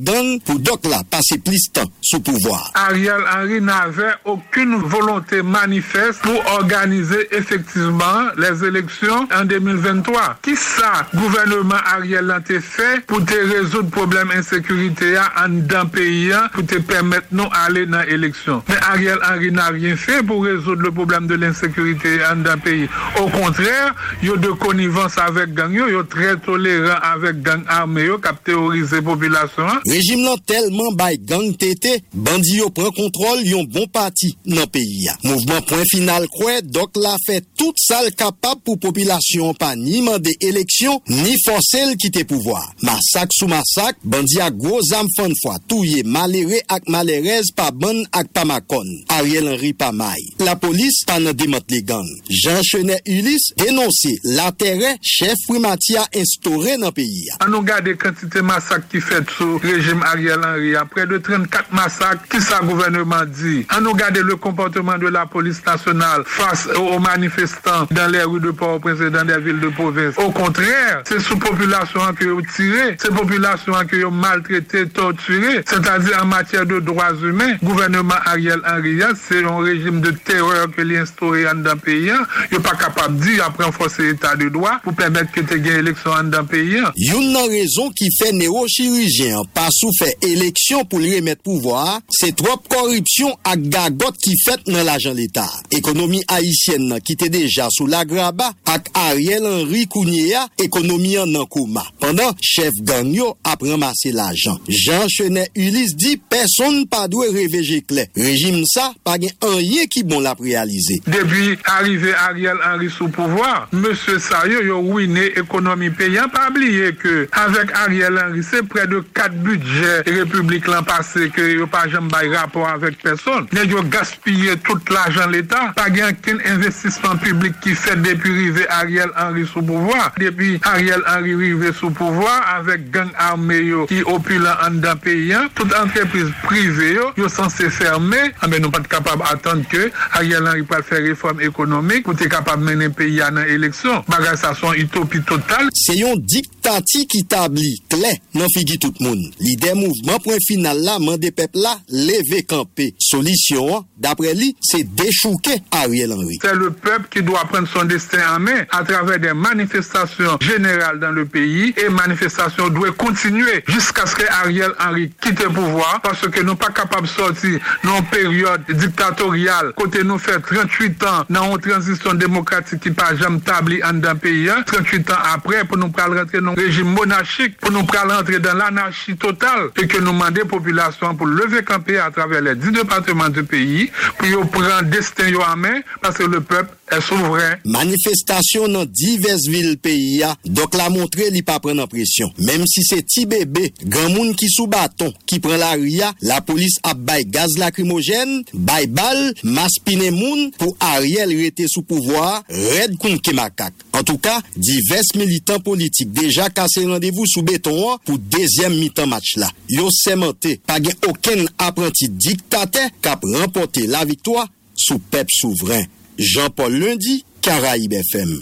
là 0.90 1.02
passer 1.08 1.38
plus 1.38 1.68
de 1.68 1.80
temps 1.80 1.90
sous 2.02 2.20
pouvoir. 2.20 2.72
Ariel 2.74 3.22
Henry 3.32 3.60
n'avait 3.60 4.14
aucune 4.24 4.76
volonté 4.76 5.42
manifeste 5.42 6.20
pour 6.22 6.42
organiser 6.58 7.28
effectivement 7.32 8.28
les 8.36 8.66
élections 8.66 9.28
en 9.34 9.44
2023. 9.44 10.38
Qui 10.42 10.56
ça, 10.56 11.06
gouvernement 11.14 11.80
Ariel 11.84 12.26
l'a 12.26 12.40
fait 12.40 13.04
pour 13.06 13.24
te 13.24 13.34
résoudre 13.34 13.90
problème 13.90 14.30
insécurité 14.30 15.18
en 15.18 15.48
d'un 15.48 15.86
pays 15.86 16.32
pour 16.52 16.66
te 16.66 16.76
permettre 16.76 17.26
nous 17.30 17.48
aller 17.52 17.86
dans 17.86 18.02
l'élection? 18.02 18.62
Mais 18.68 18.76
Ariel 18.90 19.18
Henry 19.28 19.52
n'a 19.52 19.68
rien 19.68 19.96
fait 19.96 20.22
pour 20.22 20.42
le 20.80 20.90
problème 20.90 21.26
de 21.26 21.34
l'insécurité 21.34 22.18
en 22.30 22.36
d'un 22.36 22.58
pays. 22.58 22.88
Au 23.20 23.28
contraire, 23.28 23.94
yo 24.22 24.36
de 24.36 24.48
connivence 24.48 25.18
avec 25.18 25.54
gang 25.54 25.72
yo, 25.72 25.88
yo 25.88 26.02
très 26.02 26.36
tolérant 26.38 26.98
avec 27.02 27.42
gang 27.42 27.62
armé 27.68 28.04
yo, 28.04 28.18
kap 28.18 28.42
terroriser 28.44 29.02
population. 29.02 29.66
Régime 29.86 30.24
là 30.24 30.34
tellement 30.46 30.92
bay 30.92 31.18
gang 31.18 31.54
tété, 31.56 32.02
bandi 32.14 32.56
yo 32.56 32.70
prend 32.70 32.90
contrôle 32.90 33.44
yon 33.44 33.64
bon 33.64 33.86
parti 33.86 34.36
dans 34.46 34.66
pays 34.66 35.04
ya. 35.04 35.16
Mouvement 35.24 35.60
point 35.62 35.84
final 35.90 36.26
quoi, 36.28 36.60
donc 36.62 36.90
la 36.96 37.16
fait 37.26 37.44
toute 37.56 37.76
salle 37.78 38.12
capable 38.14 38.60
pour 38.64 38.78
population 38.78 39.54
pas 39.54 39.76
ni 39.76 40.00
demander 40.00 40.36
élection, 40.40 41.00
ni 41.08 41.36
forcer 41.44 41.86
le 41.90 41.96
quitter 41.96 42.24
pouvoir. 42.24 42.72
Massacre 42.82 43.32
sous 43.32 43.46
massacre, 43.46 43.98
bandi 44.04 44.40
a 44.40 44.50
gros 44.50 44.80
âme 44.94 45.08
fan 45.16 45.32
fois, 45.42 45.58
touye 45.68 46.02
malheureux 46.04 46.60
ak 46.68 46.88
malheureuse 46.88 47.50
pas 47.54 47.70
bonne 47.70 48.06
ak 48.12 48.28
pas 48.32 48.44
macon. 48.44 48.84
Ariel 49.08 49.48
Henry 49.48 49.72
pas 49.72 49.92
maille. 49.92 50.30
La 50.38 50.56
police 50.70 51.02
pas 51.04 51.18
nan 51.18 51.32
démonte 51.32 51.64
les 51.68 51.82
gangs. 51.82 52.06
Jean 52.30 52.62
Chenet 52.62 53.00
Ulysse 53.04 53.52
dénoncé 53.56 54.18
l'intérêt 54.22 54.96
chef 55.02 55.34
primati 55.48 55.96
a 55.96 56.06
instauré 56.14 56.76
dans 56.78 56.92
pays 56.92 57.24
ya. 57.26 57.34
On 57.44 57.50
nous 57.50 57.62
garde 57.62 57.92
quantité 57.96 58.40
massacre 58.40 58.86
qui 58.88 59.00
fait 59.00 59.28
sous 59.36 59.58
régime 59.58 60.00
Ariel 60.04 60.38
Henry. 60.44 60.76
Après 60.76 61.06
de 61.06 61.18
34 61.18 61.72
massacres, 61.72 62.22
qui 62.30 62.40
ça 62.40 62.60
gouvernement 62.62 63.24
dit? 63.26 63.66
On 63.76 63.80
nous 63.80 63.94
garde 63.94 64.18
le 64.18 64.36
comportement 64.36 64.96
de 64.96 65.08
la 65.08 65.26
police 65.26 65.64
nationale 65.66 66.22
face 66.24 66.68
aux 66.76 67.00
manifestants 67.00 67.88
dans 67.90 68.10
les 68.10 68.22
rues 68.22 68.40
de 68.40 68.52
Port-au-Prince 68.52 69.00
et 69.00 69.10
dans 69.10 69.24
des 69.24 69.40
villes 69.40 69.60
de 69.60 69.70
province. 69.70 70.14
Au 70.18 70.30
contraire, 70.30 71.02
c'est 71.04 71.20
sous 71.20 71.36
population 71.36 72.00
que 72.16 72.26
vous 72.26 72.42
tirez, 72.54 72.96
c'est 73.00 73.12
population 73.12 73.72
que 73.88 73.96
vous 74.04 74.10
maltraité, 74.12 74.86
torturé. 74.88 75.64
C'est-à-dire 75.66 76.20
en 76.22 76.26
matière 76.26 76.64
de 76.64 76.78
droits 76.78 77.14
humains, 77.22 77.56
gouvernement 77.60 78.14
Ariel 78.24 78.60
Henry, 78.64 79.00
c'est 79.28 79.42
un 79.44 79.58
régime 79.58 80.00
de 80.00 80.10
wè 80.50 80.60
an 80.64 80.74
ke 80.74 80.84
li 80.86 80.98
instore 81.00 81.46
an 81.50 81.62
dan 81.64 81.80
peyi 81.82 82.12
an, 82.14 82.26
yo 82.52 82.60
pa 82.64 82.74
kapab 82.78 83.16
di 83.22 83.38
apre 83.44 83.68
an 83.68 83.74
fose 83.76 84.10
etat 84.12 84.38
de 84.40 84.50
doa 84.52 84.76
pou 84.84 84.96
pèmèt 84.96 85.32
ke 85.34 85.44
te 85.48 85.60
gen 85.62 85.80
eleksyon 85.84 86.18
an 86.18 86.32
dan 86.34 86.48
peyi 86.50 86.82
an. 86.84 86.90
Yon 87.00 87.30
nan 87.34 87.48
rezon 87.54 87.94
ki 87.96 88.10
fè 88.18 88.30
neurochirurgien 88.36 89.48
pa 89.56 89.68
sou 89.74 89.94
fè 89.98 90.12
eleksyon 90.30 90.86
pou 90.90 91.02
li 91.02 91.14
remèt 91.16 91.42
pouvoar, 91.46 92.00
se 92.12 92.32
trop 92.36 92.66
korripsyon 92.70 93.34
ak 93.48 93.66
gagot 93.72 94.18
ki 94.20 94.36
fèt 94.44 94.68
nan 94.70 94.84
l'ajan 94.88 95.16
l'Etat. 95.16 95.70
Ekonomi 95.76 96.22
Haitienne 96.26 96.90
nan 96.90 97.04
ki 97.04 97.16
te 97.20 97.30
deja 97.32 97.68
sou 97.72 97.88
la 97.90 98.04
graba 98.08 98.50
ak 98.68 98.90
Ariel 98.98 99.46
Henry 99.46 99.86
Kounia 99.90 100.46
ekonomi 100.60 101.16
an 101.20 101.32
nan 101.34 101.46
kouma. 101.50 101.84
Pendan, 102.02 102.34
chef 102.40 102.74
ganyo 102.86 103.34
ap 103.46 103.62
remase 103.64 104.12
l'ajan. 104.14 104.58
Jean 104.68 105.08
Chenet 105.08 105.50
Ulysse 105.56 105.96
di, 105.98 106.16
person 106.30 106.84
pa 106.90 107.06
dwe 107.10 107.30
reveje 107.34 107.80
kle. 107.86 108.06
Rejim 108.18 108.62
sa, 108.68 108.90
pa 109.04 109.16
gen 109.20 109.34
anye 109.46 109.86
ki 109.90 110.04
bon 110.08 110.24
la 110.24 110.34
réaliser. 110.40 111.02
Depuis 111.06 111.58
arrivé 111.64 112.14
Ariel 112.14 112.56
Henry 112.64 112.90
sous 112.90 113.08
pouvoir, 113.08 113.68
monsieur 113.72 114.18
Sayo 114.18 114.62
yo 114.62 114.80
ruiné 114.80 115.26
économie 115.38 115.90
paysan. 115.90 116.28
Pas 116.28 116.48
oublier 116.50 116.94
que 116.94 117.28
avec 117.32 117.70
Ariel 117.74 118.18
Henry, 118.18 118.42
c'est 118.42 118.66
près 118.66 118.86
de 118.86 119.00
4 119.14 119.34
budgets 119.34 120.02
République 120.06 120.66
l'an 120.66 120.82
passé 120.82 121.30
que 121.30 121.40
yo 121.40 121.66
pas 121.66 121.88
jamais 121.88 122.36
rapport 122.36 122.68
avec 122.68 123.02
personne. 123.02 123.46
Mais 123.52 123.66
yo 123.66 123.82
gaspillé 123.82 124.56
tout 124.58 124.80
l'argent 124.90 125.26
de 125.26 125.32
l'État. 125.32 125.72
Pas 125.76 125.88
aucun 125.88 126.38
investissement 126.46 127.16
public 127.16 127.54
qui 127.60 127.74
fait 127.74 127.96
depuis 127.96 128.30
arrivé 128.30 128.66
Ariel 128.68 129.10
Henry 129.16 129.46
sous 129.46 129.62
pouvoir. 129.62 130.12
Depuis 130.18 130.60
Ariel 130.62 131.02
Henry 131.06 131.34
arrivé 131.34 131.72
sous 131.72 131.90
pouvoir 131.90 132.56
avec 132.58 132.90
gang 132.90 133.10
armé 133.18 133.70
qui 133.88 134.02
opulent 134.02 134.48
en 134.66 134.70
d'un 134.70 134.96
pays, 134.96 135.34
toute 135.54 135.74
entreprise 135.74 136.30
privée 136.42 136.94
yo, 136.94 137.10
yo 137.16 137.28
fermer. 137.28 138.32
Ah 138.40 138.48
ben 138.48 138.62
nous 138.62 138.70
pas 138.70 138.80
capable 138.80 139.22
d'attendre 139.22 139.64
que 139.68 139.90
Ariel 140.12 140.29
Ariel 140.30 140.46
Henry 140.46 140.62
pral 140.68 140.82
fè 140.86 141.00
reform 141.02 141.40
ekonomik 141.42 142.04
pou 142.06 142.14
te 142.18 142.28
kapab 142.30 142.60
menen 142.62 142.92
peyi 142.94 143.18
an 143.24 143.40
an 143.40 143.48
eleksyon. 143.50 144.04
Bagay 144.10 144.36
sa 144.38 144.52
son 144.54 144.76
utopi 144.78 145.22
total. 145.26 145.70
Se 145.74 145.96
yon 145.98 146.20
diktati 146.22 147.02
ki 147.10 147.24
tabli, 147.30 147.72
klen 147.90 148.20
nan 148.38 148.50
figi 148.54 148.78
tout 148.78 148.94
moun. 149.02 149.18
Li 149.42 149.56
de 149.58 149.72
mouvman 149.74 150.20
pou 150.22 150.34
en 150.34 150.44
final 150.46 150.78
la 150.86 150.98
mande 151.02 151.32
pep 151.34 151.58
la 151.58 151.74
leve 151.90 152.44
kampe. 152.46 152.92
Solisyon, 153.02 153.86
dapre 153.98 154.34
li, 154.38 154.52
se 154.62 154.84
dechouke 154.84 155.56
Ariel 155.80 156.14
Henry. 156.14 156.38
Se 156.44 156.54
le 156.54 156.70
pep 156.78 157.08
ki 157.10 157.24
do 157.26 157.34
apren 157.40 157.66
son 157.72 157.90
destin 157.90 158.22
an 158.28 158.46
men 158.46 158.62
a 158.70 158.84
traver 158.86 159.18
de 159.24 159.34
manifestasyon 159.34 160.38
general 160.46 161.02
dan 161.02 161.18
le 161.18 161.26
peyi 161.26 161.72
e 161.74 161.88
manifestasyon 161.96 162.70
dwe 162.76 162.94
kontinue 163.00 163.58
jiska 163.66 164.06
skre 164.10 164.30
Ariel 164.38 164.76
Henry 164.78 165.10
kite 165.24 165.50
pouvoi 165.50 165.98
parce 166.06 166.30
ke 166.30 166.46
nou 166.46 166.60
pa 166.60 166.70
kapab 166.76 167.10
sorti 167.10 167.56
nan 167.82 168.06
peryode 168.12 168.78
diktatorial 168.78 169.74
kote 169.78 170.04
nou 170.06 170.19
nou 170.20 170.26
fè 170.26 170.36
38 170.44 171.06
an 171.08 171.30
nan 171.32 171.50
ou 171.50 171.60
transisyon 171.62 172.20
demokratik 172.20 172.82
ki 172.84 172.92
pa 172.96 173.10
jam 173.18 173.38
tabli 173.44 173.80
an 173.86 174.00
dan 174.04 174.20
peyi 174.20 174.50
an, 174.52 174.64
38 174.68 175.12
an 175.14 175.28
apre 175.34 175.62
pou 175.68 175.80
nou 175.80 175.92
pral 175.94 176.14
rentre 176.18 176.42
nan 176.44 176.58
rejim 176.58 176.92
monachik, 176.96 177.56
pou 177.60 177.72
nou 177.74 177.88
pral 177.88 178.12
rentre 178.12 178.40
dan 178.44 178.60
l'anarchi 178.60 179.16
total, 179.20 179.70
e 179.80 179.86
ke 179.90 180.02
nou 180.04 180.16
mande 180.16 180.44
populasyon 180.50 181.18
pou 181.20 181.30
leve 181.30 181.64
kampe 181.66 181.98
a 182.00 182.10
travè 182.14 182.42
le 182.44 182.56
10 182.58 182.76
departement 182.82 183.32
de 183.32 183.44
peyi, 183.46 183.88
pou 184.18 184.28
yo 184.30 184.44
pran 184.52 184.90
desten 184.92 185.32
yo 185.32 185.44
amè, 185.46 185.80
paske 186.04 186.28
le 186.28 186.42
pep 186.44 186.76
e 186.90 187.00
souvren. 187.04 187.60
Manifestasyon 187.70 188.74
nan 188.74 188.90
divers 188.90 189.46
vil 189.50 189.76
peyi 189.82 190.20
a, 190.26 190.34
dok 190.44 190.76
la 190.78 190.90
montre 190.92 191.30
li 191.32 191.42
pa 191.46 191.60
pren 191.62 191.80
an 191.82 191.90
presyon. 191.90 192.32
Mem 192.46 192.66
si 192.70 192.84
se 192.86 193.00
ti 193.06 193.26
bebe, 193.30 193.68
gran 193.84 194.10
moun 194.14 194.34
ki 194.38 194.50
sou 194.52 194.68
baton, 194.70 195.12
ki 195.30 195.40
pren 195.42 195.60
la 195.62 195.72
ria, 195.78 196.10
la 196.26 196.40
polis 196.46 196.80
ap 196.88 197.00
bay 197.06 197.24
gaz 197.30 197.56
lakrimogen, 197.60 198.40
bay 198.54 198.88
bal, 198.90 199.30
mas 199.46 199.78
pine 199.86 200.09
gen 200.10 200.18
moun 200.18 200.50
pou 200.58 200.74
Ariel 200.82 201.32
rete 201.38 201.66
sou 201.70 201.84
pouvoar 201.86 202.42
red 202.48 202.96
kon 203.00 203.18
ke 203.22 203.34
makak. 203.36 203.74
En 203.94 204.04
tou 204.06 204.20
ka, 204.22 204.38
divers 204.56 205.12
militant 205.18 205.62
politik 205.64 206.10
deja 206.16 206.50
kase 206.54 206.84
randevou 206.86 207.28
sou 207.30 207.46
beton 207.46 207.78
an 207.86 208.02
pou 208.06 208.20
dezyem 208.32 208.76
mitan 208.78 209.10
match 209.10 209.38
la. 209.40 209.50
Yo 209.70 209.88
semente, 209.94 210.56
pa 210.66 210.80
gen 210.82 210.96
oken 211.08 211.46
apranti 211.60 212.10
diktate 212.10 212.88
kap 213.04 213.24
rempote 213.36 213.86
la 213.90 214.04
viktwa 214.08 214.46
sou 214.74 215.00
pep 215.12 215.30
souveren. 215.34 215.86
Jean-Paul 216.20 216.74
Lundi, 216.76 217.22
Karaib 217.40 217.94
FM. 217.96 218.40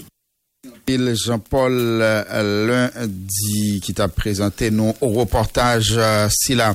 Jean-Paul 0.89 2.01
euh, 2.01 2.65
Lundi 2.65 3.77
ki 3.85 3.93
ta 3.95 4.09
prezante 4.11 4.71
nou 4.73 4.95
reportaj 5.13 5.93
euh, 5.95 6.25
si 6.33 6.57
la. 6.57 6.73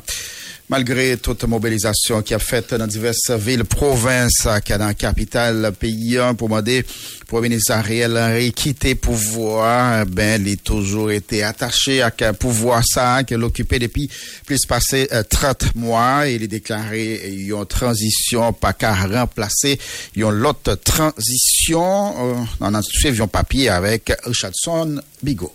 Malgré 0.71 1.19
toute 1.19 1.45
mobilisation 1.45 2.23
qui 2.23 2.33
a 2.33 2.39
faite 2.39 2.73
dans 2.73 2.87
diverses 2.87 3.31
villes, 3.33 3.67
provinces, 3.67 4.45
dans 4.45 4.79
la 4.79 4.95
capitale, 4.95 5.73
pays 5.79 6.19
pour 6.39 6.49
demander 6.49 6.87
pour 7.27 7.43
ministre 7.43 7.73
Ariel 7.73 8.17
Henry 8.17 8.51
quitter 8.51 8.95
pouvoir, 8.95 10.07
ben, 10.07 10.43
il 10.47 10.55
a 10.55 10.57
toujours 10.57 11.11
été 11.11 11.43
attaché 11.43 12.01
à 12.01 12.11
un 12.19 12.33
pouvoir 12.33 12.83
ça, 12.83 13.25
qu'il 13.25 13.43
occupé 13.43 13.79
depuis 13.79 14.09
plus 14.47 14.65
passé 14.65 15.07
euh, 15.13 15.23
30 15.23 15.75
mois. 15.75 16.27
Il 16.29 16.43
a 16.43 16.47
déclaré 16.47 17.31
une 17.31 17.67
transition 17.67 18.55
pas 18.55 18.73
qu'à 18.73 18.95
remplacer 18.95 19.79
une 20.17 20.25
autre 20.47 20.77
transition. 20.77 22.37
Euh, 22.41 22.45
on 22.61 22.75
a 22.75 22.81
suivi 22.83 23.21
un 23.21 23.27
papier 23.27 23.69
avec 23.69 24.11
Richardson 24.25 24.99
Bigot. 25.23 25.53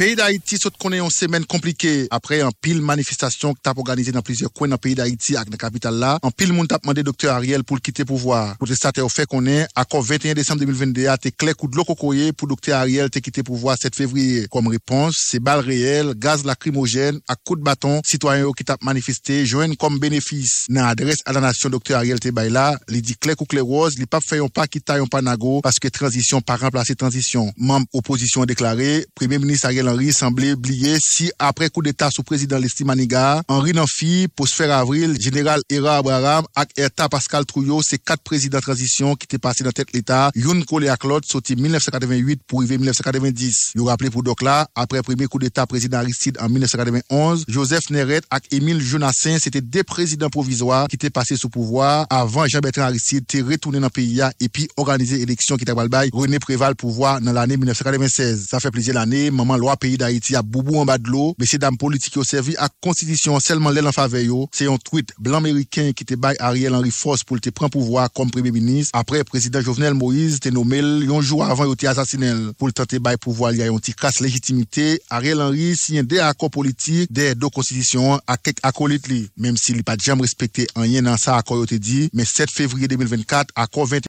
Pays 0.00 0.16
d'Haïti 0.16 0.56
saute 0.56 0.78
connaît 0.78 0.98
une 0.98 1.10
semaine 1.10 1.44
compliquée 1.44 2.08
après 2.10 2.40
un 2.40 2.48
pile 2.62 2.80
manifestation 2.80 3.52
qui 3.52 3.60
t'a 3.60 3.74
organisé 3.76 4.12
dans 4.12 4.22
plusieurs 4.22 4.50
coins 4.50 4.66
dans 4.66 4.76
le 4.76 4.78
pays 4.78 4.94
d'Haïti 4.94 5.36
avec 5.36 5.50
la 5.50 5.58
capitale 5.58 5.96
là. 5.96 6.18
Un 6.22 6.30
pile 6.30 6.54
monde 6.54 6.68
t'a 6.68 6.78
demandé 6.78 7.02
docteur 7.02 7.34
Ariel 7.34 7.64
pour 7.64 7.76
le 7.76 7.82
quitter 7.82 8.06
pouvoir. 8.06 8.56
Pour 8.56 8.66
te 8.66 9.00
au 9.02 9.08
fait 9.10 9.26
qu'on 9.26 9.44
est, 9.44 9.66
accord 9.74 10.00
21 10.00 10.32
décembre 10.32 10.60
2022, 10.60 11.06
t'es 11.20 11.32
clair 11.32 11.54
coup 11.54 11.68
de 11.68 11.76
l'eau 11.76 11.84
cocoyer 11.84 12.32
pour 12.32 12.48
docteur 12.48 12.78
Ariel 12.78 13.10
te 13.10 13.18
quitter 13.18 13.42
pouvoir 13.42 13.76
7 13.78 13.94
février. 13.94 14.46
Comme 14.50 14.68
réponse, 14.68 15.22
c'est 15.22 15.38
balles 15.38 15.60
réelles, 15.60 16.14
gaz 16.16 16.46
lacrymogène, 16.46 17.20
à 17.28 17.36
coup 17.36 17.54
de 17.54 17.62
bâton, 17.62 18.00
citoyens 18.02 18.52
qui 18.56 18.64
t'a 18.64 18.78
manifesté, 18.80 19.44
joignent 19.44 19.76
comme 19.76 19.98
bénéfice 19.98 20.64
dans 20.70 20.86
adresse 20.86 21.18
à 21.26 21.34
la 21.34 21.42
nation 21.42 21.68
docteur 21.68 21.98
Ariel 21.98 22.18
te 22.18 22.30
là, 22.48 22.78
il 22.88 23.02
dit 23.02 23.16
clair 23.16 23.36
ou 23.38 23.44
clair 23.44 23.66
rose, 23.66 23.96
il 23.98 24.06
pas 24.06 24.22
fait 24.22 24.38
un 24.38 24.48
pas 24.48 24.66
qui 24.66 24.80
taille 24.80 25.02
un 25.02 25.06
pas 25.06 25.20
nago 25.20 25.60
parce 25.60 25.78
que 25.78 25.88
transition 25.88 26.40
pas 26.40 26.56
remplacer 26.56 26.94
transition. 26.94 27.52
Membre 27.58 27.86
opposition 27.92 28.46
déclaré, 28.46 29.04
premier 29.14 29.38
ministre 29.38 29.66
Ariel 29.66 29.89
Henry 29.90 30.12
semblait 30.12 30.52
oublier 30.52 30.98
si 31.00 31.32
après 31.40 31.68
coup 31.68 31.82
d'état 31.82 32.10
sous 32.12 32.22
président 32.22 32.58
Lesti 32.58 32.84
Maniga, 32.84 33.42
Henri 33.48 33.72
Nanfi, 33.72 34.28
faire 34.46 34.70
avril, 34.70 35.20
général 35.20 35.60
Hera 35.68 35.96
Abraham 35.96 36.44
et 36.76 36.82
Erta 36.82 37.08
Pascal 37.08 37.44
Trouillot, 37.44 37.82
c'est 37.82 37.98
quatre 37.98 38.22
présidents 38.22 38.60
transition 38.60 39.16
qui 39.16 39.24
étaient 39.24 39.38
passés 39.38 39.64
dans 39.64 39.72
tête 39.72 39.88
l'État, 39.92 40.30
Youn 40.36 40.64
collé 40.64 40.88
à 40.88 40.96
Claude, 40.96 41.24
sorti 41.24 41.56
1988 41.56 42.42
pour 42.46 42.60
arriver 42.60 42.78
1990. 42.78 43.72
Vous 43.74 43.86
rappelez 43.86 44.10
pour 44.10 44.22
donc 44.22 44.42
là, 44.42 44.68
après 44.76 45.02
premier 45.02 45.26
coup 45.26 45.40
d'état 45.40 45.66
président 45.66 45.98
Aristide 45.98 46.38
en 46.40 46.48
1991, 46.48 47.46
Joseph 47.48 47.90
Neret 47.90 48.20
et 48.52 48.56
Émile 48.56 48.80
Jonassin, 48.80 49.38
c'était 49.40 49.60
des 49.60 49.82
présidents 49.82 50.30
provisoires 50.30 50.86
qui 50.86 50.94
étaient 50.94 51.10
passés 51.10 51.36
sous 51.36 51.48
pouvoir 51.48 52.06
avant 52.10 52.46
Jean-Bertrand 52.46 52.82
Aristide 52.82 53.24
était 53.24 53.42
retourné 53.42 53.80
dans 53.80 53.86
le 53.86 53.90
pays 53.90 54.22
et 54.38 54.48
puis 54.48 54.68
organisé 54.76 55.20
élection 55.20 55.56
qui 55.56 55.62
était 55.64 55.72
René 56.12 56.38
Préval 56.38 56.76
pouvoir 56.76 57.20
dans 57.20 57.32
l'année 57.32 57.56
1996. 57.56 58.46
Ça 58.48 58.60
fait 58.60 58.70
plaisir 58.70 58.94
l'année, 58.94 59.30
maman 59.30 59.56
loi 59.56 59.76
pays 59.80 59.96
d'Haïti 59.96 60.36
a 60.36 60.42
boubou 60.42 60.76
en 60.76 60.84
bas 60.84 60.98
de 60.98 61.08
l'eau, 61.08 61.34
mais 61.38 61.46
ces 61.46 61.58
dames 61.58 61.76
politiques 61.76 62.16
ont 62.16 62.22
servi 62.22 62.54
à 62.58 62.68
constitution 62.80 63.40
seulement 63.40 63.70
l'aile 63.70 63.88
en 63.88 63.92
faveur 63.92 64.46
C'est 64.52 64.68
un 64.68 64.76
tweet 64.76 65.12
blanc 65.18 65.38
américain 65.38 65.90
qui 65.96 66.04
était 66.04 66.16
bail 66.16 66.36
Ariel 66.38 66.74
Henry 66.74 66.92
Force 66.92 67.24
pour 67.24 67.36
le 67.36 67.50
prendre 67.50 67.72
pouvoir 67.72 68.12
comme 68.12 68.30
premier 68.30 68.52
ministre. 68.52 68.90
Après, 68.94 69.24
président 69.24 69.60
Jovenel 69.60 69.94
Moïse 69.94 70.36
était 70.36 70.50
nommé 70.52 70.80
un 70.80 71.20
jour 71.20 71.44
avant 71.44 71.64
il 71.64 71.72
était 71.72 71.88
assassiné 71.88 72.32
pour 72.58 72.68
le 72.68 72.72
tenter 72.72 73.00
bail 73.00 73.16
pouvoir. 73.16 73.52
Il 73.52 73.58
y 73.58 73.62
a 73.62 73.72
un 73.72 73.76
petit 73.78 73.94
casse 73.94 74.20
légitimité. 74.20 75.00
Ariel 75.10 75.40
Henry 75.40 75.74
signe 75.74 76.02
des 76.02 76.20
accords 76.20 76.50
politiques, 76.50 77.10
des 77.12 77.34
deux 77.34 77.48
constitutions 77.48 78.20
à 78.26 78.36
quelques 78.36 78.58
acolytes 78.62 79.00
même 79.36 79.56
s'il 79.56 79.76
n'a 79.76 79.82
pas 79.82 79.96
jamais 80.00 80.22
respecté 80.22 80.66
rien 80.76 81.02
dans 81.02 81.16
ça 81.16 81.36
accord 81.36 81.64
dit, 81.66 82.10
mais 82.12 82.24
7 82.24 82.50
février 82.50 82.88
2024, 82.88 83.52
accord 83.54 83.86
20 83.86 84.02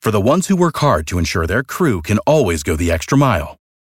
For 0.00 0.10
the 0.10 0.20
ones 0.20 0.48
who 0.48 0.56
work 0.56 0.76
hard 0.78 1.06
to 1.06 1.18
ensure 1.18 1.46
their 1.46 1.62
crew 1.62 2.02
can 2.02 2.18
always 2.26 2.62
go 2.62 2.76
the 2.76 2.90
extra 2.90 3.16
mile, 3.16 3.56